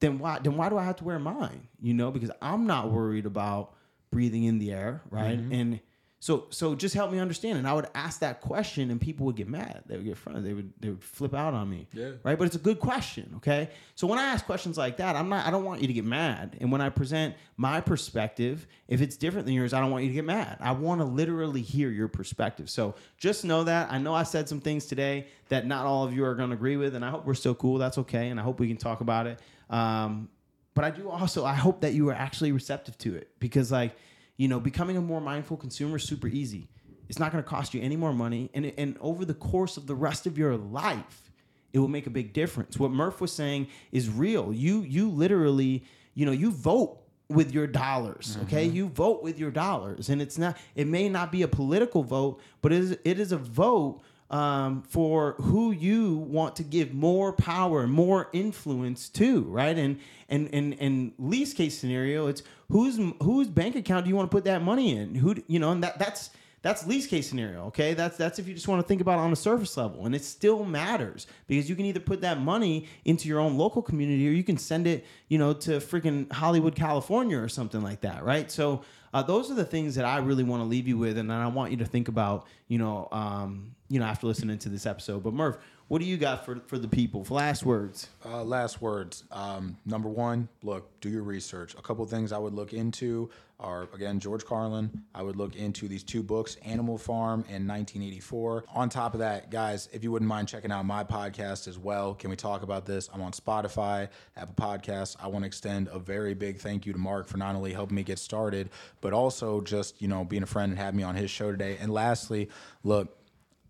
then 0.00 0.18
why 0.18 0.40
then 0.42 0.56
why 0.56 0.68
do 0.68 0.78
I 0.78 0.84
have 0.84 0.96
to 0.96 1.04
wear 1.04 1.20
mine? 1.20 1.68
You 1.80 1.94
know, 1.94 2.10
because 2.10 2.30
I'm 2.42 2.66
not 2.66 2.90
worried 2.90 3.24
about 3.24 3.74
breathing 4.10 4.44
in 4.44 4.58
the 4.58 4.72
air, 4.72 5.02
right? 5.10 5.38
Mm-hmm. 5.38 5.52
And 5.52 5.80
So 6.22 6.48
so 6.50 6.74
just 6.74 6.94
help 6.94 7.10
me 7.10 7.18
understand. 7.18 7.56
And 7.56 7.66
I 7.66 7.72
would 7.72 7.88
ask 7.94 8.20
that 8.20 8.42
question, 8.42 8.90
and 8.90 9.00
people 9.00 9.24
would 9.24 9.36
get 9.36 9.48
mad. 9.48 9.82
They 9.86 9.96
would 9.96 10.04
get 10.04 10.18
front. 10.18 10.44
They 10.44 10.52
would 10.52 10.70
they 10.78 10.90
would 10.90 11.02
flip 11.02 11.34
out 11.34 11.54
on 11.54 11.68
me. 11.70 11.88
Yeah. 11.94 12.10
Right. 12.22 12.38
But 12.38 12.44
it's 12.44 12.56
a 12.56 12.60
good 12.60 12.78
question. 12.78 13.32
Okay. 13.36 13.70
So 13.94 14.06
when 14.06 14.18
I 14.18 14.24
ask 14.24 14.44
questions 14.44 14.76
like 14.76 14.98
that, 14.98 15.16
I'm 15.16 15.30
not. 15.30 15.46
I 15.46 15.50
don't 15.50 15.64
want 15.64 15.80
you 15.80 15.86
to 15.86 15.92
get 15.94 16.04
mad. 16.04 16.58
And 16.60 16.70
when 16.70 16.82
I 16.82 16.90
present 16.90 17.36
my 17.56 17.80
perspective, 17.80 18.66
if 18.86 19.00
it's 19.00 19.16
different 19.16 19.46
than 19.46 19.54
yours, 19.54 19.72
I 19.72 19.80
don't 19.80 19.90
want 19.90 20.04
you 20.04 20.10
to 20.10 20.14
get 20.14 20.26
mad. 20.26 20.58
I 20.60 20.72
want 20.72 21.00
to 21.00 21.06
literally 21.06 21.62
hear 21.62 21.88
your 21.88 22.08
perspective. 22.08 22.68
So 22.68 22.96
just 23.16 23.42
know 23.46 23.64
that. 23.64 23.90
I 23.90 23.96
know 23.96 24.12
I 24.12 24.24
said 24.24 24.46
some 24.46 24.60
things 24.60 24.84
today 24.84 25.26
that 25.48 25.66
not 25.66 25.86
all 25.86 26.04
of 26.04 26.12
you 26.12 26.26
are 26.26 26.34
going 26.34 26.50
to 26.50 26.54
agree 26.54 26.76
with, 26.76 26.94
and 26.94 27.02
I 27.02 27.08
hope 27.08 27.24
we're 27.24 27.32
still 27.32 27.54
cool. 27.54 27.78
That's 27.78 27.96
okay, 27.96 28.28
and 28.28 28.38
I 28.38 28.42
hope 28.42 28.60
we 28.60 28.68
can 28.68 28.76
talk 28.76 29.00
about 29.00 29.26
it. 29.26 29.40
Um, 29.70 30.28
but 30.74 30.84
I 30.84 30.90
do 30.90 31.08
also. 31.08 31.46
I 31.46 31.54
hope 31.54 31.80
that 31.80 31.94
you 31.94 32.10
are 32.10 32.14
actually 32.14 32.52
receptive 32.52 32.98
to 32.98 33.14
it 33.14 33.30
because 33.40 33.72
like 33.72 33.96
you 34.40 34.48
know, 34.48 34.58
becoming 34.58 34.96
a 34.96 35.02
more 35.02 35.20
mindful 35.20 35.58
consumer 35.58 35.96
is 35.96 36.04
super 36.04 36.26
easy. 36.26 36.66
It's 37.10 37.18
not 37.18 37.30
going 37.30 37.44
to 37.44 37.48
cost 37.48 37.74
you 37.74 37.82
any 37.82 37.96
more 37.96 38.14
money, 38.14 38.48
and 38.54 38.72
and 38.78 38.96
over 39.02 39.26
the 39.26 39.34
course 39.34 39.76
of 39.76 39.86
the 39.86 39.94
rest 39.94 40.26
of 40.26 40.38
your 40.38 40.56
life, 40.56 41.30
it 41.74 41.78
will 41.78 41.88
make 41.88 42.06
a 42.06 42.10
big 42.10 42.32
difference. 42.32 42.78
What 42.78 42.90
Murph 42.90 43.20
was 43.20 43.32
saying 43.34 43.66
is 43.92 44.08
real. 44.08 44.50
You 44.50 44.80
you 44.80 45.10
literally, 45.10 45.84
you 46.14 46.24
know, 46.24 46.32
you 46.32 46.52
vote 46.52 47.02
with 47.28 47.52
your 47.52 47.66
dollars, 47.66 48.28
mm-hmm. 48.32 48.46
okay? 48.46 48.64
You 48.64 48.88
vote 48.88 49.22
with 49.22 49.38
your 49.38 49.50
dollars, 49.50 50.08
and 50.08 50.22
it's 50.22 50.38
not. 50.38 50.56
It 50.74 50.86
may 50.86 51.10
not 51.10 51.30
be 51.30 51.42
a 51.42 51.48
political 51.48 52.02
vote, 52.02 52.40
but 52.62 52.72
it 52.72 52.78
is 52.78 52.90
it 53.04 53.20
is 53.20 53.32
a 53.32 53.38
vote 53.38 54.00
um, 54.30 54.82
for 54.82 55.32
who 55.40 55.72
you 55.72 56.14
want 56.16 56.56
to 56.56 56.62
give 56.62 56.94
more 56.94 57.32
power, 57.32 57.86
more 57.86 58.28
influence 58.32 59.08
to, 59.10 59.42
right? 59.42 59.76
And 59.76 59.98
and 60.28 60.48
and 60.52 60.76
and 60.80 61.12
least 61.18 61.56
case 61.56 61.76
scenario, 61.78 62.28
it's 62.28 62.42
whose 62.70 62.98
whose 63.22 63.48
bank 63.48 63.74
account 63.74 64.04
do 64.04 64.08
you 64.08 64.16
want 64.16 64.30
to 64.30 64.34
put 64.34 64.44
that 64.44 64.62
money 64.62 64.96
in? 64.96 65.16
Who 65.16 65.34
you 65.48 65.58
know, 65.58 65.72
and 65.72 65.82
that 65.82 65.98
that's 65.98 66.30
that's 66.62 66.86
least 66.86 67.08
case 67.08 67.28
scenario, 67.28 67.64
okay? 67.66 67.94
That's 67.94 68.16
that's 68.16 68.38
if 68.38 68.46
you 68.46 68.54
just 68.54 68.68
want 68.68 68.82
to 68.82 68.86
think 68.86 69.00
about 69.00 69.18
it 69.18 69.22
on 69.22 69.32
a 69.32 69.36
surface 69.36 69.76
level, 69.76 70.04
and 70.04 70.14
it 70.14 70.22
still 70.22 70.64
matters 70.64 71.26
because 71.46 71.70
you 71.70 71.76
can 71.76 71.86
either 71.86 72.00
put 72.00 72.20
that 72.20 72.40
money 72.40 72.86
into 73.04 73.28
your 73.28 73.40
own 73.40 73.56
local 73.56 73.80
community 73.80 74.28
or 74.28 74.32
you 74.32 74.44
can 74.44 74.58
send 74.58 74.86
it, 74.86 75.06
you 75.28 75.38
know, 75.38 75.54
to 75.54 75.72
freaking 75.78 76.30
Hollywood, 76.30 76.74
California, 76.74 77.38
or 77.38 77.48
something 77.48 77.80
like 77.82 78.02
that, 78.02 78.24
right? 78.24 78.50
So 78.50 78.82
uh, 79.14 79.22
those 79.22 79.50
are 79.50 79.54
the 79.54 79.64
things 79.64 79.94
that 79.94 80.04
I 80.04 80.18
really 80.18 80.44
want 80.44 80.60
to 80.60 80.66
leave 80.66 80.86
you 80.86 80.98
with, 80.98 81.16
and 81.18 81.32
I 81.32 81.46
want 81.46 81.70
you 81.70 81.78
to 81.78 81.86
think 81.86 82.08
about, 82.08 82.46
you 82.68 82.78
know, 82.78 83.08
um, 83.10 83.74
you 83.88 83.98
know, 83.98 84.06
after 84.06 84.26
listening 84.26 84.58
to 84.58 84.68
this 84.68 84.86
episode. 84.86 85.22
But 85.22 85.32
Murph, 85.32 85.58
what 85.90 86.00
do 86.00 86.06
you 86.06 86.16
got 86.16 86.44
for 86.44 86.60
for 86.68 86.78
the 86.78 86.86
people? 86.86 87.24
For 87.24 87.34
last 87.34 87.66
words. 87.66 88.08
Uh, 88.24 88.44
last 88.44 88.80
words. 88.80 89.24
Um, 89.32 89.76
number 89.84 90.08
one, 90.08 90.48
look, 90.62 90.88
do 91.00 91.08
your 91.08 91.24
research. 91.24 91.74
A 91.74 91.82
couple 91.82 92.06
things 92.06 92.30
I 92.30 92.38
would 92.38 92.54
look 92.54 92.72
into 92.72 93.28
are 93.58 93.88
again 93.92 94.20
George 94.20 94.44
Carlin. 94.44 95.02
I 95.16 95.24
would 95.24 95.34
look 95.34 95.56
into 95.56 95.88
these 95.88 96.04
two 96.04 96.22
books, 96.22 96.56
Animal 96.64 96.96
Farm 96.96 97.40
and 97.48 97.66
1984. 97.66 98.66
On 98.72 98.88
top 98.88 99.14
of 99.14 99.18
that, 99.18 99.50
guys, 99.50 99.88
if 99.92 100.04
you 100.04 100.12
wouldn't 100.12 100.28
mind 100.28 100.46
checking 100.46 100.70
out 100.70 100.86
my 100.86 101.02
podcast 101.02 101.66
as 101.66 101.76
well, 101.76 102.14
can 102.14 102.30
we 102.30 102.36
talk 102.36 102.62
about 102.62 102.86
this? 102.86 103.10
I'm 103.12 103.20
on 103.20 103.32
Spotify, 103.32 104.08
Apple 104.36 104.54
Podcasts. 104.54 105.16
I 105.20 105.26
want 105.26 105.42
to 105.42 105.48
extend 105.48 105.88
a 105.88 105.98
very 105.98 106.34
big 106.34 106.60
thank 106.60 106.86
you 106.86 106.92
to 106.92 107.00
Mark 107.00 107.26
for 107.26 107.36
not 107.36 107.56
only 107.56 107.72
helping 107.72 107.96
me 107.96 108.04
get 108.04 108.20
started, 108.20 108.70
but 109.00 109.12
also 109.12 109.60
just 109.60 110.00
you 110.00 110.06
know 110.06 110.22
being 110.22 110.44
a 110.44 110.46
friend 110.46 110.70
and 110.70 110.78
having 110.78 110.98
me 110.98 111.02
on 111.02 111.16
his 111.16 111.32
show 111.32 111.50
today. 111.50 111.78
And 111.80 111.92
lastly, 111.92 112.48
look. 112.84 113.16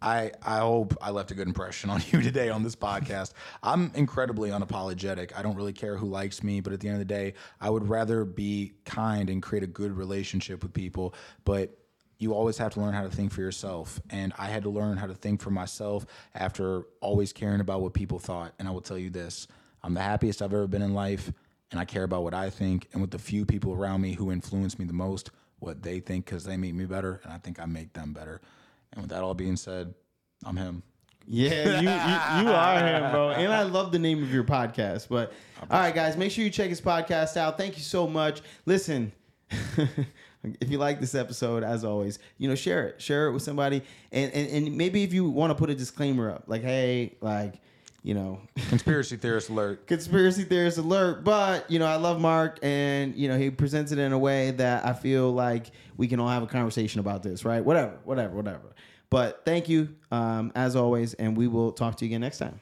I, 0.02 0.32
I 0.42 0.60
hope 0.60 0.96
I 1.00 1.10
left 1.10 1.30
a 1.30 1.34
good 1.34 1.46
impression 1.46 1.90
on 1.90 2.02
you 2.10 2.22
today 2.22 2.48
on 2.48 2.62
this 2.62 2.76
podcast. 2.76 3.32
I'm 3.62 3.90
incredibly 3.94 4.50
unapologetic. 4.50 5.32
I 5.36 5.42
don't 5.42 5.56
really 5.56 5.72
care 5.72 5.96
who 5.96 6.06
likes 6.06 6.42
me, 6.42 6.60
but 6.60 6.72
at 6.72 6.80
the 6.80 6.88
end 6.88 7.00
of 7.00 7.06
the 7.06 7.14
day, 7.14 7.34
I 7.60 7.70
would 7.70 7.88
rather 7.88 8.24
be 8.24 8.72
kind 8.84 9.28
and 9.28 9.42
create 9.42 9.62
a 9.62 9.68
good 9.68 9.92
relationship 9.92 10.62
with 10.62 10.72
people. 10.72 11.14
But 11.44 11.76
you 12.18 12.34
always 12.34 12.58
have 12.58 12.72
to 12.74 12.80
learn 12.80 12.92
how 12.92 13.02
to 13.02 13.10
think 13.10 13.32
for 13.32 13.40
yourself. 13.40 14.00
And 14.10 14.32
I 14.38 14.46
had 14.46 14.62
to 14.64 14.70
learn 14.70 14.96
how 14.96 15.06
to 15.06 15.14
think 15.14 15.40
for 15.40 15.50
myself 15.50 16.06
after 16.34 16.82
always 17.00 17.32
caring 17.32 17.60
about 17.60 17.80
what 17.80 17.94
people 17.94 18.18
thought. 18.18 18.52
And 18.58 18.68
I 18.68 18.70
will 18.70 18.82
tell 18.82 18.98
you 18.98 19.10
this 19.10 19.48
I'm 19.82 19.94
the 19.94 20.02
happiest 20.02 20.42
I've 20.42 20.52
ever 20.52 20.66
been 20.66 20.82
in 20.82 20.94
life, 20.94 21.32
and 21.70 21.80
I 21.80 21.84
care 21.84 22.04
about 22.04 22.22
what 22.22 22.34
I 22.34 22.50
think 22.50 22.88
and 22.92 23.00
with 23.00 23.10
the 23.10 23.18
few 23.18 23.46
people 23.46 23.72
around 23.72 24.02
me 24.02 24.12
who 24.12 24.30
influence 24.30 24.78
me 24.78 24.84
the 24.84 24.92
most, 24.92 25.30
what 25.58 25.82
they 25.82 26.00
think, 26.00 26.26
because 26.26 26.44
they 26.44 26.56
make 26.56 26.74
me 26.74 26.84
better, 26.84 27.20
and 27.24 27.32
I 27.32 27.38
think 27.38 27.58
I 27.58 27.64
make 27.64 27.94
them 27.94 28.12
better. 28.12 28.40
And 28.92 29.02
with 29.02 29.10
that 29.10 29.22
all 29.22 29.34
being 29.34 29.56
said, 29.56 29.94
I'm 30.44 30.56
him. 30.56 30.82
Yeah, 31.26 31.80
you, 31.80 31.88
you 31.88 32.48
you 32.48 32.52
are 32.54 32.78
him, 32.78 33.10
bro. 33.12 33.30
And 33.30 33.52
I 33.52 33.62
love 33.62 33.92
the 33.92 33.98
name 33.98 34.22
of 34.22 34.32
your 34.32 34.42
podcast. 34.42 35.08
But 35.08 35.32
all 35.70 35.78
right, 35.78 35.94
guys, 35.94 36.16
make 36.16 36.32
sure 36.32 36.42
you 36.42 36.50
check 36.50 36.70
his 36.70 36.80
podcast 36.80 37.36
out. 37.36 37.56
Thank 37.56 37.76
you 37.76 37.82
so 37.82 38.08
much. 38.08 38.40
Listen, 38.66 39.12
if 39.48 40.70
you 40.70 40.78
like 40.78 40.98
this 40.98 41.14
episode, 41.14 41.62
as 41.62 41.84
always, 41.84 42.18
you 42.38 42.48
know, 42.48 42.54
share 42.56 42.88
it. 42.88 43.00
Share 43.00 43.28
it 43.28 43.32
with 43.32 43.42
somebody. 43.42 43.82
And 44.10 44.32
and, 44.32 44.48
and 44.48 44.76
maybe 44.76 45.04
if 45.04 45.12
you 45.12 45.28
want 45.28 45.50
to 45.50 45.54
put 45.54 45.70
a 45.70 45.74
disclaimer 45.74 46.30
up, 46.30 46.44
like, 46.46 46.62
hey, 46.62 47.16
like, 47.20 47.60
you 48.02 48.14
know, 48.14 48.40
Conspiracy 48.68 49.16
theorist 49.16 49.48
alert. 49.50 49.86
conspiracy 49.86 50.44
theorist 50.44 50.78
alert. 50.78 51.22
But 51.24 51.70
you 51.70 51.78
know, 51.78 51.86
I 51.86 51.96
love 51.96 52.20
Mark, 52.20 52.58
and 52.62 53.14
you 53.14 53.28
know, 53.28 53.38
he 53.38 53.50
presents 53.50 53.92
it 53.92 53.98
in 53.98 54.12
a 54.12 54.18
way 54.18 54.50
that 54.52 54.86
I 54.86 54.92
feel 54.94 55.30
like 55.32 55.70
we 55.96 56.08
can 56.08 56.18
all 56.18 56.28
have 56.28 56.42
a 56.42 56.46
conversation 56.46 57.00
about 57.00 57.22
this, 57.22 57.44
right? 57.44 57.64
Whatever, 57.64 57.98
whatever, 58.04 58.34
whatever. 58.34 58.74
But 59.10 59.42
thank 59.44 59.68
you, 59.68 59.94
um, 60.10 60.50
as 60.54 60.76
always, 60.76 61.14
and 61.14 61.36
we 61.36 61.46
will 61.48 61.72
talk 61.72 61.96
to 61.96 62.04
you 62.04 62.10
again 62.10 62.20
next 62.22 62.38
time. 62.38 62.58